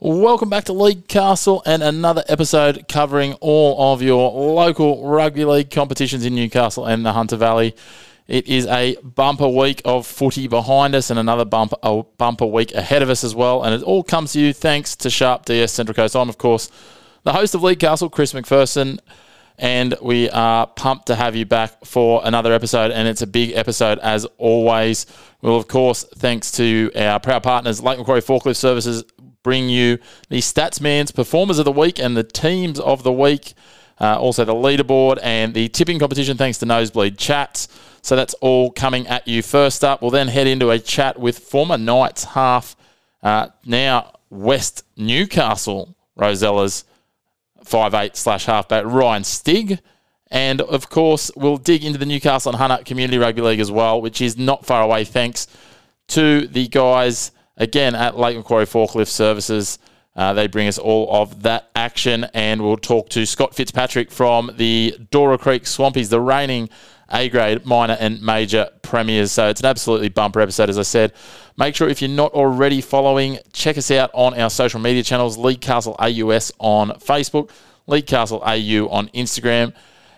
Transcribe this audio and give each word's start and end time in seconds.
Welcome 0.00 0.48
back 0.48 0.62
to 0.66 0.72
League 0.72 1.08
Castle 1.08 1.60
and 1.66 1.82
another 1.82 2.22
episode 2.28 2.86
covering 2.86 3.32
all 3.40 3.92
of 3.92 4.00
your 4.00 4.30
local 4.30 5.04
rugby 5.04 5.44
league 5.44 5.72
competitions 5.72 6.24
in 6.24 6.36
Newcastle 6.36 6.86
and 6.86 7.04
the 7.04 7.12
Hunter 7.12 7.34
Valley. 7.34 7.74
It 8.28 8.46
is 8.46 8.64
a 8.66 8.94
bumper 9.02 9.48
week 9.48 9.82
of 9.84 10.06
footy 10.06 10.46
behind 10.46 10.94
us 10.94 11.10
and 11.10 11.18
another 11.18 11.44
bumper 11.44 11.74
a 11.82 12.04
bumper 12.16 12.46
week 12.46 12.72
ahead 12.74 13.02
of 13.02 13.10
us 13.10 13.24
as 13.24 13.34
well. 13.34 13.64
And 13.64 13.74
it 13.74 13.82
all 13.82 14.04
comes 14.04 14.34
to 14.34 14.40
you 14.40 14.52
thanks 14.52 14.94
to 14.94 15.10
Sharp 15.10 15.46
DS 15.46 15.72
Central 15.72 15.96
Coast. 15.96 16.14
I'm, 16.14 16.28
of 16.28 16.38
course, 16.38 16.70
the 17.24 17.32
host 17.32 17.56
of 17.56 17.64
League 17.64 17.80
Castle, 17.80 18.08
Chris 18.08 18.32
McPherson 18.32 19.00
and 19.58 19.96
we 20.00 20.30
are 20.30 20.66
pumped 20.66 21.06
to 21.06 21.16
have 21.16 21.34
you 21.34 21.44
back 21.44 21.84
for 21.84 22.22
another 22.24 22.52
episode. 22.52 22.92
And 22.92 23.08
it's 23.08 23.22
a 23.22 23.26
big 23.26 23.52
episode 23.52 23.98
as 23.98 24.24
always. 24.38 25.06
Well, 25.42 25.56
of 25.56 25.66
course, 25.66 26.04
thanks 26.16 26.52
to 26.52 26.92
our 26.94 27.18
proud 27.18 27.42
partners, 27.42 27.82
Lake 27.82 27.98
Macquarie 27.98 28.22
Forklift 28.22 28.56
Services, 28.56 29.04
bring 29.48 29.70
you 29.70 29.98
the 30.28 30.40
Statsman's 30.40 31.10
Performers 31.10 31.58
of 31.58 31.64
the 31.64 31.72
Week 31.72 31.98
and 31.98 32.14
the 32.14 32.22
Teams 32.22 32.78
of 32.78 33.02
the 33.02 33.10
Week. 33.10 33.54
Uh, 33.98 34.20
also, 34.20 34.44
the 34.44 34.52
leaderboard 34.52 35.18
and 35.22 35.54
the 35.54 35.70
tipping 35.70 35.98
competition, 35.98 36.36
thanks 36.36 36.58
to 36.58 36.66
Nosebleed 36.66 37.16
Chats. 37.16 37.66
So 38.02 38.14
that's 38.14 38.34
all 38.42 38.70
coming 38.70 39.06
at 39.06 39.26
you. 39.26 39.40
First 39.40 39.82
up, 39.84 40.02
we'll 40.02 40.10
then 40.10 40.28
head 40.28 40.46
into 40.46 40.68
a 40.68 40.78
chat 40.78 41.18
with 41.18 41.38
former 41.38 41.78
Knights 41.78 42.24
half, 42.24 42.76
uh, 43.22 43.48
now 43.64 44.12
West 44.28 44.84
Newcastle 44.98 45.96
Rosellas 46.14 46.84
five 47.64 47.94
eight 47.94 48.18
slash 48.18 48.44
halfback 48.44 48.84
Ryan 48.84 49.24
Stig. 49.24 49.80
And 50.30 50.60
of 50.60 50.90
course, 50.90 51.30
we'll 51.36 51.56
dig 51.56 51.86
into 51.86 51.98
the 51.98 52.04
Newcastle 52.04 52.52
and 52.52 52.58
Hunter 52.60 52.84
Community 52.84 53.16
Rugby 53.16 53.40
League 53.40 53.60
as 53.60 53.72
well, 53.72 54.02
which 54.02 54.20
is 54.20 54.36
not 54.36 54.66
far 54.66 54.82
away 54.82 55.06
thanks 55.06 55.46
to 56.08 56.46
the 56.48 56.68
guys 56.68 57.30
again 57.58 57.94
at 57.94 58.16
Lake 58.16 58.36
Macquarie 58.36 58.64
Forklift 58.64 59.08
Services. 59.08 59.78
Uh, 60.16 60.32
they 60.32 60.46
bring 60.46 60.66
us 60.66 60.78
all 60.78 61.08
of 61.14 61.42
that 61.42 61.70
action, 61.76 62.26
and 62.34 62.62
we'll 62.62 62.76
talk 62.76 63.08
to 63.10 63.24
Scott 63.26 63.54
Fitzpatrick 63.54 64.10
from 64.10 64.50
the 64.56 64.96
Dora 65.10 65.38
Creek 65.38 65.64
Swampies, 65.64 66.08
the 66.08 66.20
reigning 66.20 66.70
A 67.12 67.28
grade 67.28 67.64
minor 67.64 67.96
and 68.00 68.20
major 68.20 68.68
premiers. 68.82 69.30
So 69.30 69.48
it's 69.48 69.60
an 69.60 69.66
absolutely 69.66 70.08
bumper 70.08 70.40
episode, 70.40 70.70
as 70.70 70.78
I 70.78 70.82
said. 70.82 71.12
Make 71.56 71.76
sure 71.76 71.88
if 71.88 72.02
you're 72.02 72.10
not 72.10 72.32
already 72.32 72.80
following, 72.80 73.38
check 73.52 73.78
us 73.78 73.90
out 73.90 74.10
on 74.12 74.34
our 74.34 74.50
social 74.50 74.80
media 74.80 75.04
channels 75.04 75.36
League 75.38 75.60
Castle 75.60 75.94
AUS 75.98 76.50
on 76.58 76.90
Facebook, 76.98 77.50
League 77.86 78.06
Castle 78.06 78.42
AU 78.42 78.88
on 78.88 79.08
Instagram. 79.10 79.72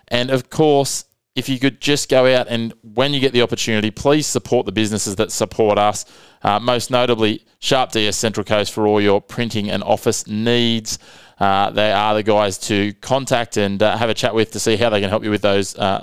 And 0.09 0.31
of 0.31 0.49
course, 0.49 1.05
if 1.37 1.49
you 1.49 1.59
could 1.59 1.81
just 1.81 2.09
go 2.09 2.27
out 2.35 2.49
and 2.49 2.75
when 2.83 3.15
you 3.15 3.21
get 3.21 3.33
the 3.33 3.43
opportunity, 3.43 3.91
please 3.91 4.27
support 4.27 4.67
the 4.67 4.73
businesses 4.73 5.17
that 5.17 5.31
support 5.31 5.79
us. 5.79 6.05
Uh, 6.43 6.59
most 6.59 6.91
notably, 6.91 7.45
Sharp 7.61 7.93
DS 7.93 8.17
Central 8.17 8.45
Coast 8.45 8.73
for 8.73 8.87
all 8.87 9.01
your 9.01 9.21
printing 9.21 9.71
and 9.71 9.83
office 9.85 10.27
needs. 10.27 10.99
Uh, 11.39 11.71
they 11.71 11.93
are 11.93 12.15
the 12.15 12.23
guys 12.23 12.59
to 12.59 12.93
contact 12.95 13.57
and 13.57 13.83
uh, 13.83 13.97
have 13.97 14.11
a 14.11 14.15
chat 14.15 14.35
with 14.35 14.51
to 14.53 14.61
see 14.61 14.77
how 14.77 14.91
they 14.91 15.01
can 15.01 15.09
help 15.09 15.23
you 15.23 15.31
with 15.31 15.43
those 15.43 15.77
uh, 15.79 16.03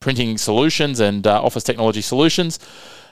printing 0.00 0.36
solutions 0.36 1.00
and 1.00 1.26
uh, 1.26 1.42
office 1.42 1.62
technology 1.62 2.02
solutions. 2.02 2.58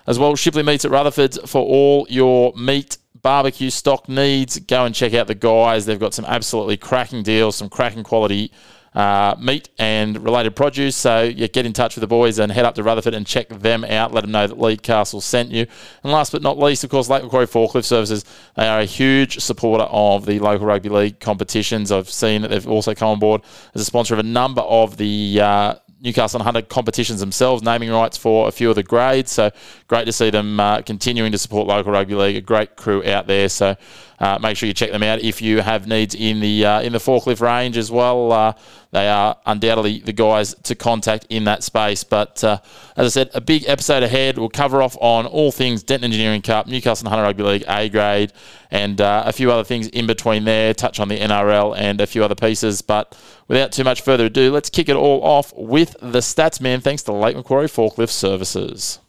As 0.07 0.19
well, 0.19 0.35
Shipley 0.35 0.65
Meats 0.65 0.85
at 0.85 0.91
Rutherford's 0.91 1.39
for 1.47 1.63
all 1.65 2.07
your 2.11 2.53
meat 2.55 2.99
barbecue 3.23 3.71
stock 3.71 4.09
needs. 4.09 4.59
Go 4.59 4.85
and 4.85 4.93
check 4.93 5.15
out 5.15 5.29
the 5.29 5.35
guys. 5.37 5.87
They've 5.87 5.99
got 5.99 6.13
some 6.13 6.25
absolutely 6.25 6.77
cracking 6.77 7.23
deals, 7.23 7.55
some 7.55 7.69
cracking 7.69 8.03
quality 8.03 8.53
uh, 8.95 9.35
meat 9.39 9.69
and 9.79 10.23
related 10.23 10.55
produce. 10.55 10.97
So 10.97 11.23
yeah, 11.23 11.47
get 11.47 11.67
in 11.67 11.73
touch 11.73 11.97
with 11.97 12.03
the 12.03 12.07
boys 12.07 12.39
and 12.39 12.53
head 12.53 12.65
up 12.65 12.75
to 12.77 12.83
Rutherford 12.83 13.15
and 13.15 13.27
check 13.27 13.49
them 13.49 13.85
out. 13.85 14.13
Let 14.13 14.23
them 14.23 14.33
know 14.33 14.47
that 14.47 14.59
League 14.59 14.83
Castle 14.83 15.21
sent 15.21 15.51
you. 15.51 15.67
And 16.03 16.13
last 16.13 16.33
but 16.33 16.43
not 16.43 16.59
least, 16.59 16.85
of 16.85 16.91
course, 16.91 17.09
Lake 17.09 17.23
Macquarie 17.23 17.47
Forklift 17.47 17.85
Services. 17.85 18.25
They 18.57 18.69
are 18.69 18.81
a 18.81 18.85
huge 18.85 19.39
supporter 19.41 19.85
of 19.85 20.27
the 20.27 20.39
local 20.39 20.67
rugby 20.67 20.89
league 20.89 21.21
competitions. 21.21 21.91
I've 21.91 22.11
seen 22.11 22.43
that 22.43 22.49
they've 22.49 22.69
also 22.69 22.95
come 22.95 23.09
on 23.09 23.19
board 23.19 23.43
as 23.75 23.81
a 23.81 23.85
sponsor 23.85 24.15
of 24.15 24.21
a 24.21 24.25
number 24.25 24.63
of 24.63 24.97
the 24.97 25.41
uh, 25.41 25.75
Newcastle 26.03 26.39
and 26.39 26.45
Hunter 26.45 26.63
competitions 26.63 27.21
themselves, 27.21 27.63
naming 27.63 27.89
rights 27.91 28.17
for 28.19 28.49
a 28.49 28.53
few 28.53 28.69
of 28.69 28.75
the 28.75 28.83
grades. 28.83 29.31
So 29.31 29.53
great 29.87 30.05
to 30.07 30.13
see 30.13 30.31
them 30.31 30.59
uh, 30.59 30.83
continuing 30.83 31.31
to 31.31 31.39
support 31.39 31.69
local 31.69 31.93
rugby 31.93 32.17
league. 32.17 32.37
A 32.37 32.41
great 32.41 32.75
crew 32.75 33.05
out 33.05 33.29
there. 33.29 33.49
So 33.49 33.77
uh, 34.23 34.39
make 34.41 34.57
sure 34.57 34.69
you 34.69 34.73
check 34.73 34.93
them 34.93 35.03
out 35.03 35.21
if 35.21 35.43
you 35.43 35.61
have 35.61 35.89
needs 35.89 36.15
in 36.15 36.39
the 36.39 36.65
uh, 36.65 36.81
in 36.81 36.93
the 36.93 37.01
forklift 37.01 37.41
range 37.41 37.77
as 37.77 37.91
well. 37.91 38.31
Uh, 38.31 38.53
they 38.93 39.09
are 39.09 39.37
undoubtedly 39.47 39.99
the 39.99 40.13
guys 40.13 40.55
to 40.63 40.77
contact 40.77 41.27
in 41.29 41.43
that 41.45 41.65
space. 41.65 42.05
But 42.05 42.45
uh, 42.45 42.59
as 42.97 43.07
I 43.07 43.09
said, 43.09 43.31
a 43.35 43.41
big 43.41 43.65
episode 43.67 44.05
ahead. 44.05 44.39
We'll 44.39 44.49
cover 44.49 44.81
off 44.81 44.97
on 45.01 45.27
all 45.27 45.51
things 45.51 45.83
Denton 45.83 46.05
Engineering 46.05 46.41
Cup, 46.41 46.69
Newcastle 46.69 47.05
and 47.07 47.13
Hunter 47.13 47.25
Rugby 47.25 47.43
League 47.43 47.65
A 47.67 47.89
grade, 47.89 48.33
and 48.71 49.01
uh, 49.01 49.25
a 49.27 49.33
few 49.33 49.51
other 49.51 49.65
things 49.65 49.89
in 49.89 50.07
between 50.07 50.45
there. 50.45 50.73
Touch 50.73 51.01
on 51.01 51.09
the 51.09 51.19
NRL 51.19 51.77
and 51.77 52.01
a 52.01 52.07
few 52.07 52.23
other 52.23 52.37
pieces. 52.37 52.81
But 52.81 53.19
without 53.49 53.73
too 53.73 53.83
much 53.83 54.03
further 54.03 54.27
ado, 54.27 54.53
let's 54.53 54.71
kick 54.71 54.89
it 54.89 54.95
all 54.95 55.21
off 55.25 55.53
with 55.57 55.97
the 56.01 56.21
Stats 56.21 56.61
Man. 56.61 56.81
Thanks 56.81 57.03
to 57.05 57.13
Lake 57.13 57.35
Macquarie 57.35 57.67
Forklift 57.67 58.11
Services. 58.11 59.01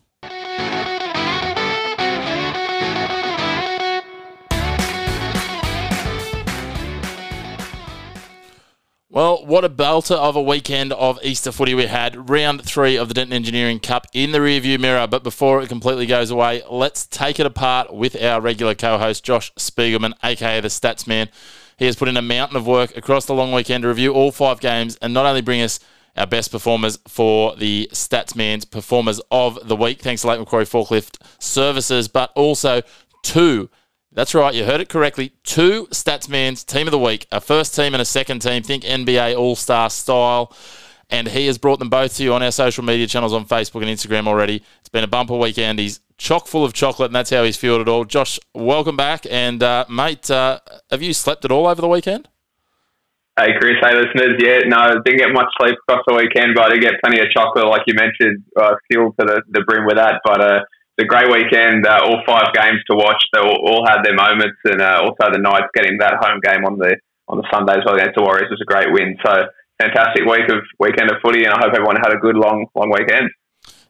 Well, 9.13 9.46
what 9.46 9.63
a 9.63 9.69
belter 9.69 10.16
of 10.16 10.35
a 10.35 10.41
weekend 10.41 10.91
of 10.91 11.19
Easter 11.22 11.51
footy 11.51 11.75
we 11.75 11.85
had. 11.85 12.31
Round 12.31 12.66
three 12.66 12.97
of 12.97 13.09
the 13.09 13.13
Denton 13.13 13.34
Engineering 13.34 13.79
Cup 13.79 14.07
in 14.12 14.31
the 14.31 14.40
rearview 14.40 14.79
mirror. 14.79 15.06
But 15.06 15.22
before 15.22 15.62
it 15.62 15.69
completely 15.69 16.07
goes 16.07 16.31
away, 16.31 16.63
let's 16.68 17.06
take 17.06 17.40
it 17.40 17.46
apart 17.46 17.94
with 17.94 18.19
our 18.19 18.41
regular 18.41 18.73
co 18.73 18.97
host, 18.97 19.23
Josh 19.23 19.53
Spiegelman, 19.53 20.13
aka 20.23 20.59
the 20.62 20.68
Stats 20.68 21.06
Man. 21.06 21.29
He 21.78 21.85
has 21.85 21.96
put 21.96 22.07
in 22.07 22.18
a 22.18 22.23
mountain 22.23 22.57
of 22.57 22.66
work 22.66 22.97
across 22.97 23.25
the 23.25 23.35
long 23.35 23.52
weekend 23.52 23.84
to 23.84 23.88
review 23.88 24.16
all 24.16 24.31
five 24.31 24.59
games 24.59 24.96
and 25.00 25.13
not 25.13 25.28
only 25.28 25.41
bring 25.41 25.62
us 25.62 25.79
our 26.18 26.25
best 26.25 26.50
performers 26.50 26.97
for 27.07 27.56
the 27.56 27.88
Statsman's 27.94 28.66
Performers 28.66 29.22
of 29.29 29.59
the 29.68 29.75
Week, 29.75 30.02
thanks 30.02 30.23
to 30.23 30.28
Lake 30.29 30.40
Macquarie 30.40 30.66
Forklift 30.66 31.18
Services, 31.38 32.07
but 32.07 32.31
also 32.34 32.81
two 33.22 33.69
that's 34.13 34.35
right, 34.35 34.53
you 34.53 34.66
heard 34.66 34.81
it 34.81 34.90
correctly. 34.90 35.34
Two 35.44 35.88
Statsman's 35.88 36.63
Team 36.63 36.88
of 36.88 36.91
the 36.91 37.00
Week, 37.00 37.25
a 37.31 37.41
first 37.41 37.75
team 37.75 37.94
and 37.94 38.01
a 38.01 38.06
second 38.06 38.41
team. 38.41 38.63
Think 38.63 38.84
NBA 38.84 39.38
All 39.38 39.56
Star 39.56 39.90
style. 39.90 40.56
And 41.09 41.28
he 41.28 41.46
has 41.46 41.57
brought 41.57 41.79
them 41.79 41.90
both 41.90 42.16
to 42.18 42.23
you 42.23 42.34
on 42.34 42.41
our 42.41 42.52
social 42.52 42.84
media 42.84 43.06
channels 43.06 43.34
on 43.34 43.46
Facebook 43.46 43.81
and 43.81 43.85
Instagram 43.85 44.28
already. 44.28 44.63
It's 44.79 44.90
been 44.90 45.03
a 45.03 45.07
bumper 45.07 45.38
weekend. 45.38 45.78
He's 45.78 46.00
chock 46.18 46.47
full 46.47 46.66
of 46.66 46.73
chocolate, 46.73 47.09
and 47.09 47.16
that's 47.16 47.29
how 47.29 47.44
he's 47.44 47.57
fueled 47.57 47.81
it 47.81 47.88
all. 47.88 48.06
Josh, 48.06 48.40
welcome 48.56 48.97
back. 48.97 49.28
And, 49.29 49.62
uh, 49.62 49.85
mate, 49.90 50.31
uh, 50.31 50.59
have 50.90 51.02
you 51.02 51.13
slept 51.13 51.46
at 51.46 51.52
all 51.52 51.68
over 51.68 51.81
the 51.81 51.88
weekend? 51.88 52.29
Hey, 53.40 53.50
Chris. 53.59 53.75
Hey, 53.81 53.96
listeners. 53.96 54.35
Yeah, 54.40 54.59
no, 54.66 55.02
didn't 55.03 55.19
get 55.19 55.34
much 55.34 55.47
sleep 55.59 55.75
across 55.88 56.03
the 56.07 56.16
weekend, 56.16 56.53
but 56.56 56.66
I 56.66 56.69
did 56.69 56.81
get 56.81 56.94
plenty 57.03 57.19
of 57.19 57.29
chocolate, 57.29 57.68
like 57.68 57.81
you 57.85 57.96
mentioned, 57.96 58.44
uh, 58.56 58.73
fueled 58.91 59.16
to 59.19 59.25
the, 59.25 59.41
the 59.50 59.62
brim 59.68 59.85
with 59.85 59.97
that. 59.97 60.22
But, 60.23 60.41
a 60.99 61.05
great 61.05 61.29
weekend. 61.29 61.85
Uh, 61.85 61.99
all 62.05 62.21
five 62.25 62.53
games 62.53 62.81
to 62.89 62.95
watch. 62.95 63.21
They 63.33 63.39
all, 63.39 63.57
all 63.65 63.85
had 63.87 64.03
their 64.03 64.15
moments, 64.15 64.57
and 64.65 64.81
uh, 64.81 65.01
also 65.03 65.31
the 65.31 65.39
Knights 65.39 65.67
getting 65.73 65.97
that 65.99 66.15
home 66.21 66.39
game 66.43 66.65
on 66.65 66.77
the 66.77 66.97
on 67.27 67.37
the 67.37 67.47
Sunday 67.51 67.79
as 67.79 67.85
well 67.85 67.95
against 67.95 68.16
the 68.16 68.22
Warriors 68.22 68.51
was 68.51 68.59
a 68.61 68.66
great 68.66 68.91
win. 68.91 69.16
So 69.25 69.47
fantastic 69.79 70.25
week 70.25 70.49
of 70.49 70.61
weekend 70.79 71.09
of 71.09 71.17
footy, 71.23 71.45
and 71.45 71.53
I 71.53 71.59
hope 71.59 71.73
everyone 71.73 71.95
had 71.95 72.13
a 72.13 72.17
good 72.17 72.35
long 72.35 72.67
long 72.75 72.91
weekend. 72.91 73.29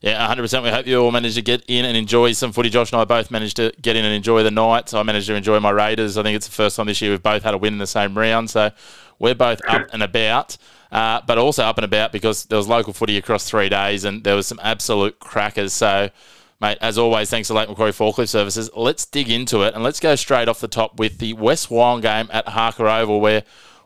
Yeah, 0.02 0.28
100%. 0.28 0.64
We 0.64 0.70
hope 0.70 0.86
you 0.86 1.00
all 1.00 1.12
managed 1.12 1.36
to 1.36 1.42
get 1.42 1.64
in 1.70 1.86
and 1.86 1.96
enjoy 1.96 2.34
some 2.34 2.52
footy. 2.52 2.70
Josh 2.70 2.92
and 2.92 3.00
I 3.00 3.06
both 3.06 3.32
managed 3.32 3.56
to 3.56 3.72
get 3.82 3.96
in 3.96 4.04
and 4.04 4.14
enjoy 4.14 4.44
the 4.44 4.52
Knights. 4.52 4.94
I 4.94 5.02
managed 5.02 5.28
to 5.28 5.34
enjoy 5.34 5.62
my 5.62 5.70
Raiders. 5.70 6.18
I 6.18 6.24
think 6.24 6.36
it's 6.36 6.46
the 6.46 6.52
first 6.52 6.76
time 6.76 6.88
this 6.88 7.02
year 7.02 7.12
we've 7.12 7.24
both 7.24 7.42
had 7.42 7.54
a 7.54 7.58
win 7.58 7.72
in 7.72 7.80
the 7.80 7.88
same 7.88 8.18
round. 8.18 8.50
So 8.50 8.72
we're 9.18 9.34
both 9.34 9.62
up 9.66 9.88
and 9.94 10.04
about, 10.04 10.58
uh, 10.92 11.22
but 11.26 11.38
also 11.38 11.64
up 11.64 11.78
and 11.78 11.86
about 11.86 12.12
because 12.12 12.44
there 12.46 12.58
was 12.58 12.68
local 12.68 12.92
footy 12.92 13.16
across 13.16 13.50
three 13.50 13.70
days 13.70 14.04
and 14.04 14.26
there 14.26 14.36
was 14.36 14.46
some 14.46 14.60
absolute 14.62 15.20
crackers. 15.20 15.72
So 15.72 16.10
Mate, 16.64 16.78
as 16.80 16.98
always, 16.98 17.30
thanks 17.30 17.50
to 17.50 17.54
Lake 17.54 17.68
Macquarie 17.68 17.92
Forklift 17.92 18.30
Services. 18.30 18.70
Let's 18.74 19.06
dig 19.06 19.30
into 19.30 19.64
it 19.64 19.74
and 19.74 19.84
let's 19.84 20.00
go 20.00 20.16
straight 20.16 20.48
off 20.48 20.62
the 20.62 20.70
top 20.70 20.98
with 20.98 21.18
the 21.18 21.34
West 21.34 21.68
Wyong 21.68 22.02
game 22.02 22.30
at 22.32 22.48
Harker 22.48 22.88
Oval, 22.88 23.20
where 23.20 23.44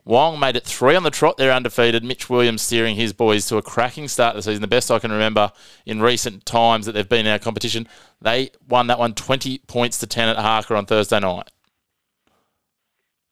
Wyong 0.08 0.40
made 0.40 0.56
it 0.56 0.64
three 0.64 0.96
on 0.96 1.02
the 1.02 1.10
trot. 1.10 1.38
They're 1.38 1.52
undefeated. 1.52 2.04
Mitch 2.04 2.30
Williams 2.30 2.62
steering 2.62 2.96
his 2.96 3.14
boys 3.14 3.48
to 3.48 3.58
a 3.58 3.64
cracking 3.64 4.08
start 4.08 4.36
the 4.36 4.44
season, 4.44 4.62
the 4.62 4.68
best 4.68 4.92
I 4.92 5.00
can 5.00 5.12
remember 5.12 5.52
in 5.88 6.04
recent 6.04 6.46
times 6.46 6.86
that 6.86 6.92
they've 6.92 7.10
been 7.10 7.26
in 7.26 7.32
our 7.32 7.40
competition. 7.40 7.88
They 8.22 8.52
won 8.70 8.86
that 8.88 9.00
one 9.00 9.16
20 9.16 9.58
points 9.66 9.98
to 9.98 10.06
10 10.06 10.30
at 10.30 10.38
Harker 10.38 10.76
on 10.76 10.86
Thursday 10.86 11.20
night. 11.20 11.50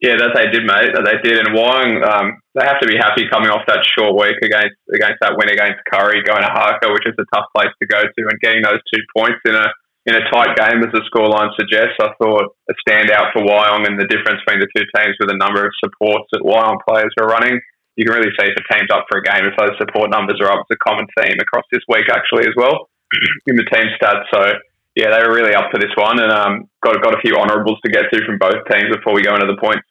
Yeah, 0.06 0.22
that 0.22 0.38
they 0.38 0.54
did, 0.54 0.70
mate. 0.70 0.94
That 0.94 1.02
they 1.02 1.18
did. 1.26 1.42
And 1.42 1.58
Wyong, 1.58 2.06
um, 2.06 2.38
they 2.54 2.62
have 2.62 2.78
to 2.78 2.86
be 2.86 2.94
happy 2.94 3.26
coming 3.26 3.50
off 3.50 3.66
that 3.66 3.82
short 3.82 4.14
week 4.14 4.38
against 4.46 4.78
against 4.94 5.18
that 5.26 5.34
win 5.34 5.50
against 5.50 5.82
Kurri, 5.90 6.22
going 6.22 6.46
to 6.46 6.54
Harker, 6.54 6.94
which 6.94 7.10
is 7.10 7.18
a 7.18 7.26
tough 7.34 7.50
place 7.58 7.74
to 7.82 7.90
go 7.90 8.06
to, 8.06 8.22
and 8.30 8.38
getting 8.38 8.62
those 8.62 8.78
two 8.94 9.02
points 9.18 9.42
in 9.50 9.58
a 9.58 9.66
in 10.06 10.14
a 10.14 10.22
tight 10.30 10.54
game, 10.54 10.86
as 10.86 10.94
the 10.94 11.02
scoreline 11.10 11.50
suggests. 11.58 11.98
I 11.98 12.14
thought 12.22 12.54
a 12.70 12.76
standout 12.86 13.34
for 13.34 13.42
Wyong 13.42 13.90
and 13.90 13.98
the 13.98 14.06
difference 14.06 14.46
between 14.46 14.62
the 14.62 14.70
two 14.78 14.86
teams 14.94 15.18
with 15.18 15.34
the 15.34 15.42
number 15.42 15.66
of 15.66 15.74
supports 15.82 16.30
that 16.38 16.46
Wyong 16.46 16.78
players 16.86 17.10
were 17.18 17.26
running. 17.26 17.58
You 17.98 18.06
can 18.06 18.14
really 18.14 18.30
see 18.38 18.46
if 18.46 18.54
a 18.54 18.66
team's 18.70 18.94
up 18.94 19.10
for 19.10 19.18
a 19.18 19.26
game 19.26 19.50
if 19.50 19.58
those 19.58 19.74
support 19.82 20.14
numbers 20.14 20.38
are 20.38 20.54
up. 20.54 20.70
It's 20.70 20.78
a 20.78 20.86
common 20.86 21.10
theme 21.18 21.42
across 21.42 21.66
this 21.74 21.82
week, 21.90 22.06
actually, 22.14 22.46
as 22.46 22.54
well 22.54 22.94
in 23.50 23.58
the 23.58 23.66
team 23.74 23.90
stats. 23.98 24.30
So 24.30 24.54
yeah, 24.94 25.10
they 25.10 25.26
were 25.26 25.34
really 25.34 25.58
up 25.58 25.74
for 25.74 25.82
this 25.82 25.92
one, 25.98 26.22
and 26.22 26.30
um, 26.30 26.70
got 26.86 27.02
got 27.02 27.18
a 27.18 27.22
few 27.26 27.34
honourables 27.42 27.82
to 27.82 27.90
get 27.90 28.06
to 28.14 28.22
from 28.30 28.38
both 28.38 28.62
teams 28.70 28.94
before 28.94 29.18
we 29.18 29.26
go 29.26 29.34
into 29.34 29.50
the 29.50 29.58
points. 29.58 29.82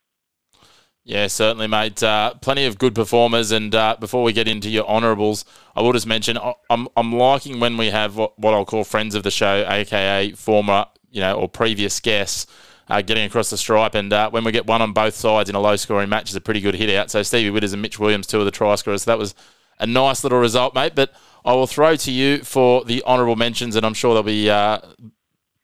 Yeah, 1.07 1.27
certainly, 1.27 1.67
mate. 1.67 2.03
Uh, 2.03 2.33
plenty 2.41 2.65
of 2.65 2.79
good 2.79 2.95
performers. 2.95 3.53
And 3.53 3.75
uh, 3.75 3.97
before 4.01 4.23
we 4.23 4.33
get 4.33 4.49
into 4.49 4.71
your 4.71 4.89
honourables, 4.89 5.45
I 5.77 5.83
will 5.83 5.93
just 5.93 6.07
mention 6.07 6.39
I'm 6.71 6.89
I'm 6.97 7.13
liking 7.13 7.61
when 7.61 7.77
we 7.77 7.91
have 7.91 8.17
what, 8.17 8.33
I'll 8.43 8.65
call 8.65 8.85
friends 8.85 9.15
of 9.15 9.23
the 9.23 9.31
show, 9.31 9.67
aka 9.69 10.33
former, 10.33 10.87
you 11.11 11.21
know, 11.21 11.35
or 11.35 11.49
previous 11.49 12.01
guests. 12.01 12.47
Uh, 12.87 13.01
getting 13.01 13.25
across 13.25 13.49
the 13.49 13.57
stripe, 13.57 13.95
and 13.95 14.13
uh, 14.13 14.29
when 14.29 14.45
we 14.45 14.53
get 14.53 14.67
one 14.67 14.83
on 14.83 14.93
both 14.93 15.15
sides 15.15 15.49
in 15.49 15.57
a 15.57 15.61
low 15.61 15.75
scoring 15.75 16.11
match, 16.11 16.29
is 16.29 16.37
a 16.37 16.41
pretty 16.41 16.61
good 16.61 16.75
hit 16.75 16.95
out. 16.95 17.11
So 17.11 17.23
Stevie 17.23 17.49
Witters 17.51 17.73
and 17.73 17.81
Mitch 17.81 17.99
Williams, 17.99 18.27
two 18.27 18.41
of 18.41 18.45
the 18.45 18.51
try 18.51 18.75
scorers. 18.75 19.05
So 19.05 19.11
that 19.11 19.19
was 19.19 19.35
a 19.79 19.87
nice 19.87 20.23
little 20.23 20.39
result, 20.39 20.75
mate. 20.75 20.95
But 20.95 21.11
I 21.47 21.55
will 21.55 21.67
throw 21.67 21.97
to 21.97 22.13
you 22.13 22.45
for 22.45 22.85
the 22.85 23.03
honourable 23.05 23.37
mentions, 23.37 23.75
and 23.75 23.87
I'm 23.87 23.95
sure 23.95 24.11
there'll 24.11 24.23
be 24.23 24.51
uh, 24.51 24.81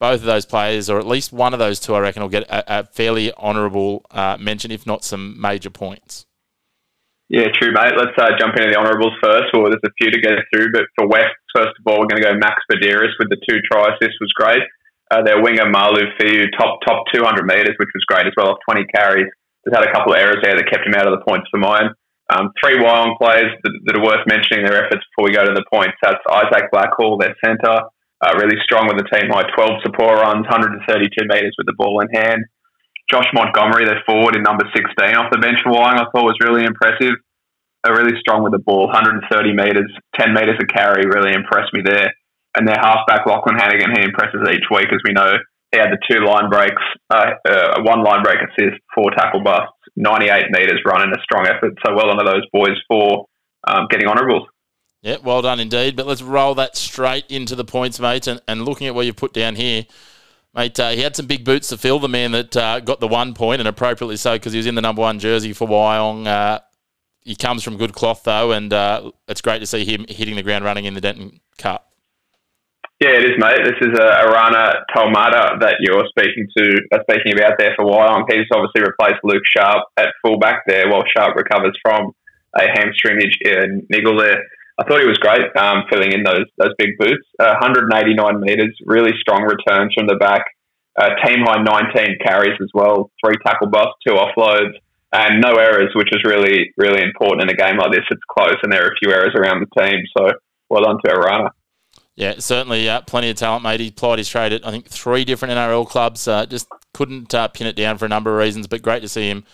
both 0.00 0.20
of 0.20 0.26
those 0.26 0.47
players, 0.47 0.88
or 0.88 0.99
at 0.99 1.06
least 1.06 1.31
one 1.32 1.52
of 1.52 1.61
those 1.61 1.79
two, 1.79 1.94
I 1.94 2.00
reckon, 2.00 2.23
will 2.23 2.32
get 2.32 2.49
a, 2.49 2.81
a 2.81 2.85
fairly 2.85 3.32
honourable 3.35 4.05
uh, 4.11 4.38
mention, 4.41 4.73
if 4.73 4.87
not 4.87 5.05
some 5.05 5.38
major 5.38 5.69
points. 5.69 6.25
Yeah, 7.29 7.47
true, 7.55 7.70
mate. 7.70 7.94
Let's 7.94 8.17
uh, 8.19 8.35
jump 8.41 8.56
into 8.56 8.75
the 8.75 8.81
honourables 8.81 9.14
first. 9.23 9.55
Well, 9.55 9.70
there's 9.70 9.87
a 9.87 9.94
few 10.00 10.11
to 10.11 10.19
get 10.19 10.35
through, 10.50 10.73
but 10.73 10.88
for 10.99 11.06
West, 11.06 11.37
first 11.55 11.79
of 11.79 11.87
all, 11.87 12.00
we're 12.00 12.11
going 12.11 12.25
to 12.25 12.29
go 12.32 12.35
Max 12.35 12.58
Badiris 12.67 13.14
with 13.20 13.31
the 13.31 13.38
two 13.47 13.62
tries. 13.70 13.94
This 14.00 14.17
was 14.19 14.32
great. 14.35 14.64
Uh, 15.12 15.23
their 15.23 15.43
winger 15.43 15.69
Malu 15.70 16.11
Fiu, 16.19 16.50
top 16.58 16.81
top 16.82 17.05
200 17.14 17.47
metres, 17.47 17.76
which 17.79 17.93
was 17.94 18.02
great 18.08 18.26
as 18.26 18.32
well, 18.37 18.56
off 18.56 18.58
20 18.67 18.82
carries. 18.91 19.31
Just 19.62 19.76
had 19.76 19.87
a 19.87 19.93
couple 19.93 20.14
of 20.14 20.19
errors 20.19 20.43
there 20.43 20.56
that 20.56 20.67
kept 20.73 20.87
him 20.87 20.94
out 20.94 21.06
of 21.06 21.14
the 21.14 21.23
points 21.23 21.47
for 21.50 21.58
mine. 21.58 21.94
Um, 22.31 22.50
three 22.62 22.79
Wyong 22.79 23.19
players 23.19 23.50
that, 23.62 23.75
that, 23.87 23.99
are 23.99 24.06
worth 24.06 24.26
mentioning 24.26 24.64
their 24.64 24.87
efforts 24.87 25.02
before 25.11 25.26
we 25.29 25.35
go 25.35 25.44
to 25.44 25.55
the 25.55 25.67
points. 25.70 25.99
That's 26.02 26.23
Isaac 26.31 26.70
Blackhall, 26.73 27.19
their 27.19 27.35
centre, 27.44 27.91
uh, 28.21 28.37
really 28.37 28.57
strong 28.63 28.87
with 28.87 29.01
the 29.01 29.09
team 29.09 29.33
high 29.33 29.49
12 29.57 29.81
support 29.83 30.21
runs, 30.21 30.45
132 30.45 30.85
metres 31.29 31.57
with 31.57 31.67
the 31.67 31.77
ball 31.77 32.01
in 32.05 32.09
hand. 32.13 32.45
Josh 33.11 33.27
Montgomery, 33.35 33.85
their 33.85 34.05
forward 34.07 34.37
in 34.37 34.43
number 34.47 34.65
16 34.71 34.87
off 35.19 35.33
the 35.33 35.43
bench 35.43 35.59
for 35.65 35.73
Wyong, 35.73 35.99
I 35.99 36.07
thought 36.13 36.31
was 36.31 36.39
really 36.39 36.63
impressive. 36.63 37.19
They're 37.83 37.97
really 37.97 38.21
strong 38.21 38.45
with 38.45 38.53
the 38.53 38.63
ball, 38.63 38.87
130 38.93 39.27
metres, 39.57 39.91
10 40.21 40.37
metres 40.37 40.61
of 40.61 40.69
carry, 40.69 41.09
really 41.09 41.33
impressed 41.33 41.73
me 41.73 41.83
there. 41.83 42.13
And 42.55 42.69
their 42.69 42.79
halfback, 42.79 43.27
Lachlan 43.27 43.57
Hannigan, 43.57 43.97
he 43.97 44.05
impresses 44.05 44.45
each 44.53 44.69
week, 44.71 44.93
as 44.93 45.01
we 45.03 45.17
know. 45.17 45.33
He 45.73 45.79
had 45.79 45.91
the 45.91 46.03
two 46.11 46.23
line 46.27 46.51
breaks, 46.51 46.83
uh, 47.11 47.39
uh, 47.47 47.83
one 47.83 48.03
line 48.03 48.23
break 48.23 48.43
assist, 48.43 48.83
four 48.95 49.11
tackle 49.17 49.43
busts, 49.43 49.73
98 49.97 50.51
metres 50.51 50.83
run, 50.85 51.01
running 51.01 51.15
a 51.15 51.23
strong 51.23 51.47
effort. 51.47 51.73
So 51.87 51.95
well 51.95 52.11
under 52.11 52.27
those 52.27 52.45
boys 52.53 52.77
for 52.87 53.27
um, 53.67 53.87
getting 53.89 54.09
honourables. 54.09 54.47
Yeah, 55.02 55.17
well 55.23 55.43
done 55.43 55.61
indeed. 55.61 55.97
But 55.97 56.06
let's 56.06 56.23
roll 56.23 56.55
that 56.56 56.76
straight 56.76 57.25
into 57.29 57.56
the 57.56 57.64
points, 57.64 57.99
mate. 57.99 58.26
And, 58.26 58.41
and 58.47 58.64
looking 58.64 58.87
at 58.87 58.94
what 58.94 59.06
you've 59.06 59.17
put 59.17 59.32
down 59.32 59.56
here, 59.56 59.87
mate, 60.55 60.79
uh, 60.79 60.91
he 60.91 61.00
had 61.00 61.17
some 61.17 61.26
big 61.26 61.44
boots 61.44 61.69
to 61.69 61.79
fill. 61.79 61.99
The 61.99 62.08
man 62.08 62.32
that 62.32 62.56
uh, 62.56 62.81
got 62.81 63.00
the 63.00 63.08
one 63.08 63.35
point, 63.35 63.61
and 63.61 63.69
appropriately 63.69 64.17
so, 64.17 64.35
because 64.35 64.52
he 64.52 64.58
was 64.58 64.67
in 64.67 64.75
the 64.75 64.82
number 64.82 65.00
one 65.00 65.19
jersey 65.19 65.52
for 65.52 65.67
Wyong. 65.67 66.26
Uh, 66.26 66.61
he 67.23 67.35
comes 67.35 67.62
from 67.62 67.76
good 67.76 67.93
cloth 67.93 68.23
though, 68.25 68.52
and 68.52 68.73
uh, 68.73 69.11
it's 69.29 69.41
great 69.41 69.61
to 69.61 69.67
see 69.67 69.85
him 69.85 70.05
hitting 70.08 70.37
the 70.37 70.43
ground 70.43 70.64
running 70.64 70.85
in 70.85 70.94
the 70.94 71.00
Denton 71.00 71.41
Cup. 71.58 71.87
Yeah, 73.00 73.17
it 73.17 73.25
is, 73.25 73.38
mate. 73.38 73.61
This 73.64 73.81
is 73.81 73.99
uh, 73.99 74.29
Arana 74.29 74.85
Taumata 74.94 75.58
that 75.61 75.76
you're 75.81 76.05
speaking 76.11 76.47
to, 76.55 76.76
uh, 76.93 76.99
speaking 77.08 77.32
about 77.32 77.52
there 77.58 77.73
for 77.75 77.87
Wyong. 77.87 78.25
He's 78.29 78.44
obviously 78.52 78.82
replaced 78.82 79.25
Luke 79.25 79.43
Sharp 79.56 79.85
at 79.97 80.08
fullback 80.23 80.64
there, 80.67 80.91
while 80.91 81.02
Sharp 81.17 81.35
recovers 81.35 81.79
from 81.81 82.12
a 82.58 82.64
hamstring 82.76 83.20
injury 83.23 83.87
niggle 83.88 84.19
there. 84.19 84.44
I 84.81 84.85
thought 84.85 85.00
he 85.00 85.06
was 85.06 85.19
great, 85.19 85.44
um, 85.61 85.85
filling 85.93 86.12
in 86.12 86.23
those 86.25 86.49
those 86.56 86.73
big 86.79 86.97
boots. 86.99 87.27
Uh, 87.38 87.61
189 87.61 88.41
meters, 88.41 88.75
really 88.87 89.12
strong 89.21 89.44
returns 89.44 89.93
from 89.93 90.06
the 90.06 90.17
back. 90.17 90.44
Uh, 90.99 91.11
team 91.25 91.44
high 91.44 91.62
19 91.62 92.17
carries 92.25 92.56
as 92.61 92.71
well, 92.73 93.11
three 93.23 93.37
tackle 93.44 93.69
busts, 93.69 94.00
two 94.06 94.15
offloads, 94.15 94.73
and 95.12 95.41
no 95.41 95.55
errors, 95.55 95.93
which 95.94 96.09
is 96.12 96.25
really 96.25 96.73
really 96.79 97.03
important 97.03 97.43
in 97.43 97.50
a 97.50 97.56
game 97.56 97.77
like 97.77 97.93
this. 97.93 98.09
It's 98.11 98.25
close, 98.32 98.56
and 98.62 98.73
there 98.73 98.85
are 98.85 98.93
a 98.93 98.99
few 99.03 99.12
errors 99.12 99.35
around 99.37 99.61
the 99.61 99.81
team. 99.81 100.00
So 100.17 100.32
well 100.71 100.83
done 100.83 100.97
to 101.05 101.12
Arana. 101.12 101.50
Yeah, 102.17 102.35
certainly 102.38 102.88
uh, 102.88 103.03
plenty 103.03 103.31
of 103.31 103.37
talent, 103.37 103.62
mate. 103.62 103.81
He 103.81 103.91
plied 103.91 104.19
his 104.19 104.29
trade 104.29 104.53
at, 104.53 104.67
I 104.67 104.71
think, 104.71 104.88
three 104.88 105.25
different 105.25 105.53
NRL 105.55 105.88
clubs. 105.88 106.26
Uh, 106.26 106.47
just 106.47 106.69
couldn't 106.94 107.35
uh, 107.35 107.49
pin 107.49 107.67
it 107.67 107.76
down 107.76 107.99
for 107.99 108.06
a 108.06 108.09
number 108.09 108.31
of 108.31 108.38
reasons, 108.38 108.67
but 108.67 108.83
great 108.83 109.00
to 109.00 109.09
see 109.09 109.29
him, 109.29 109.44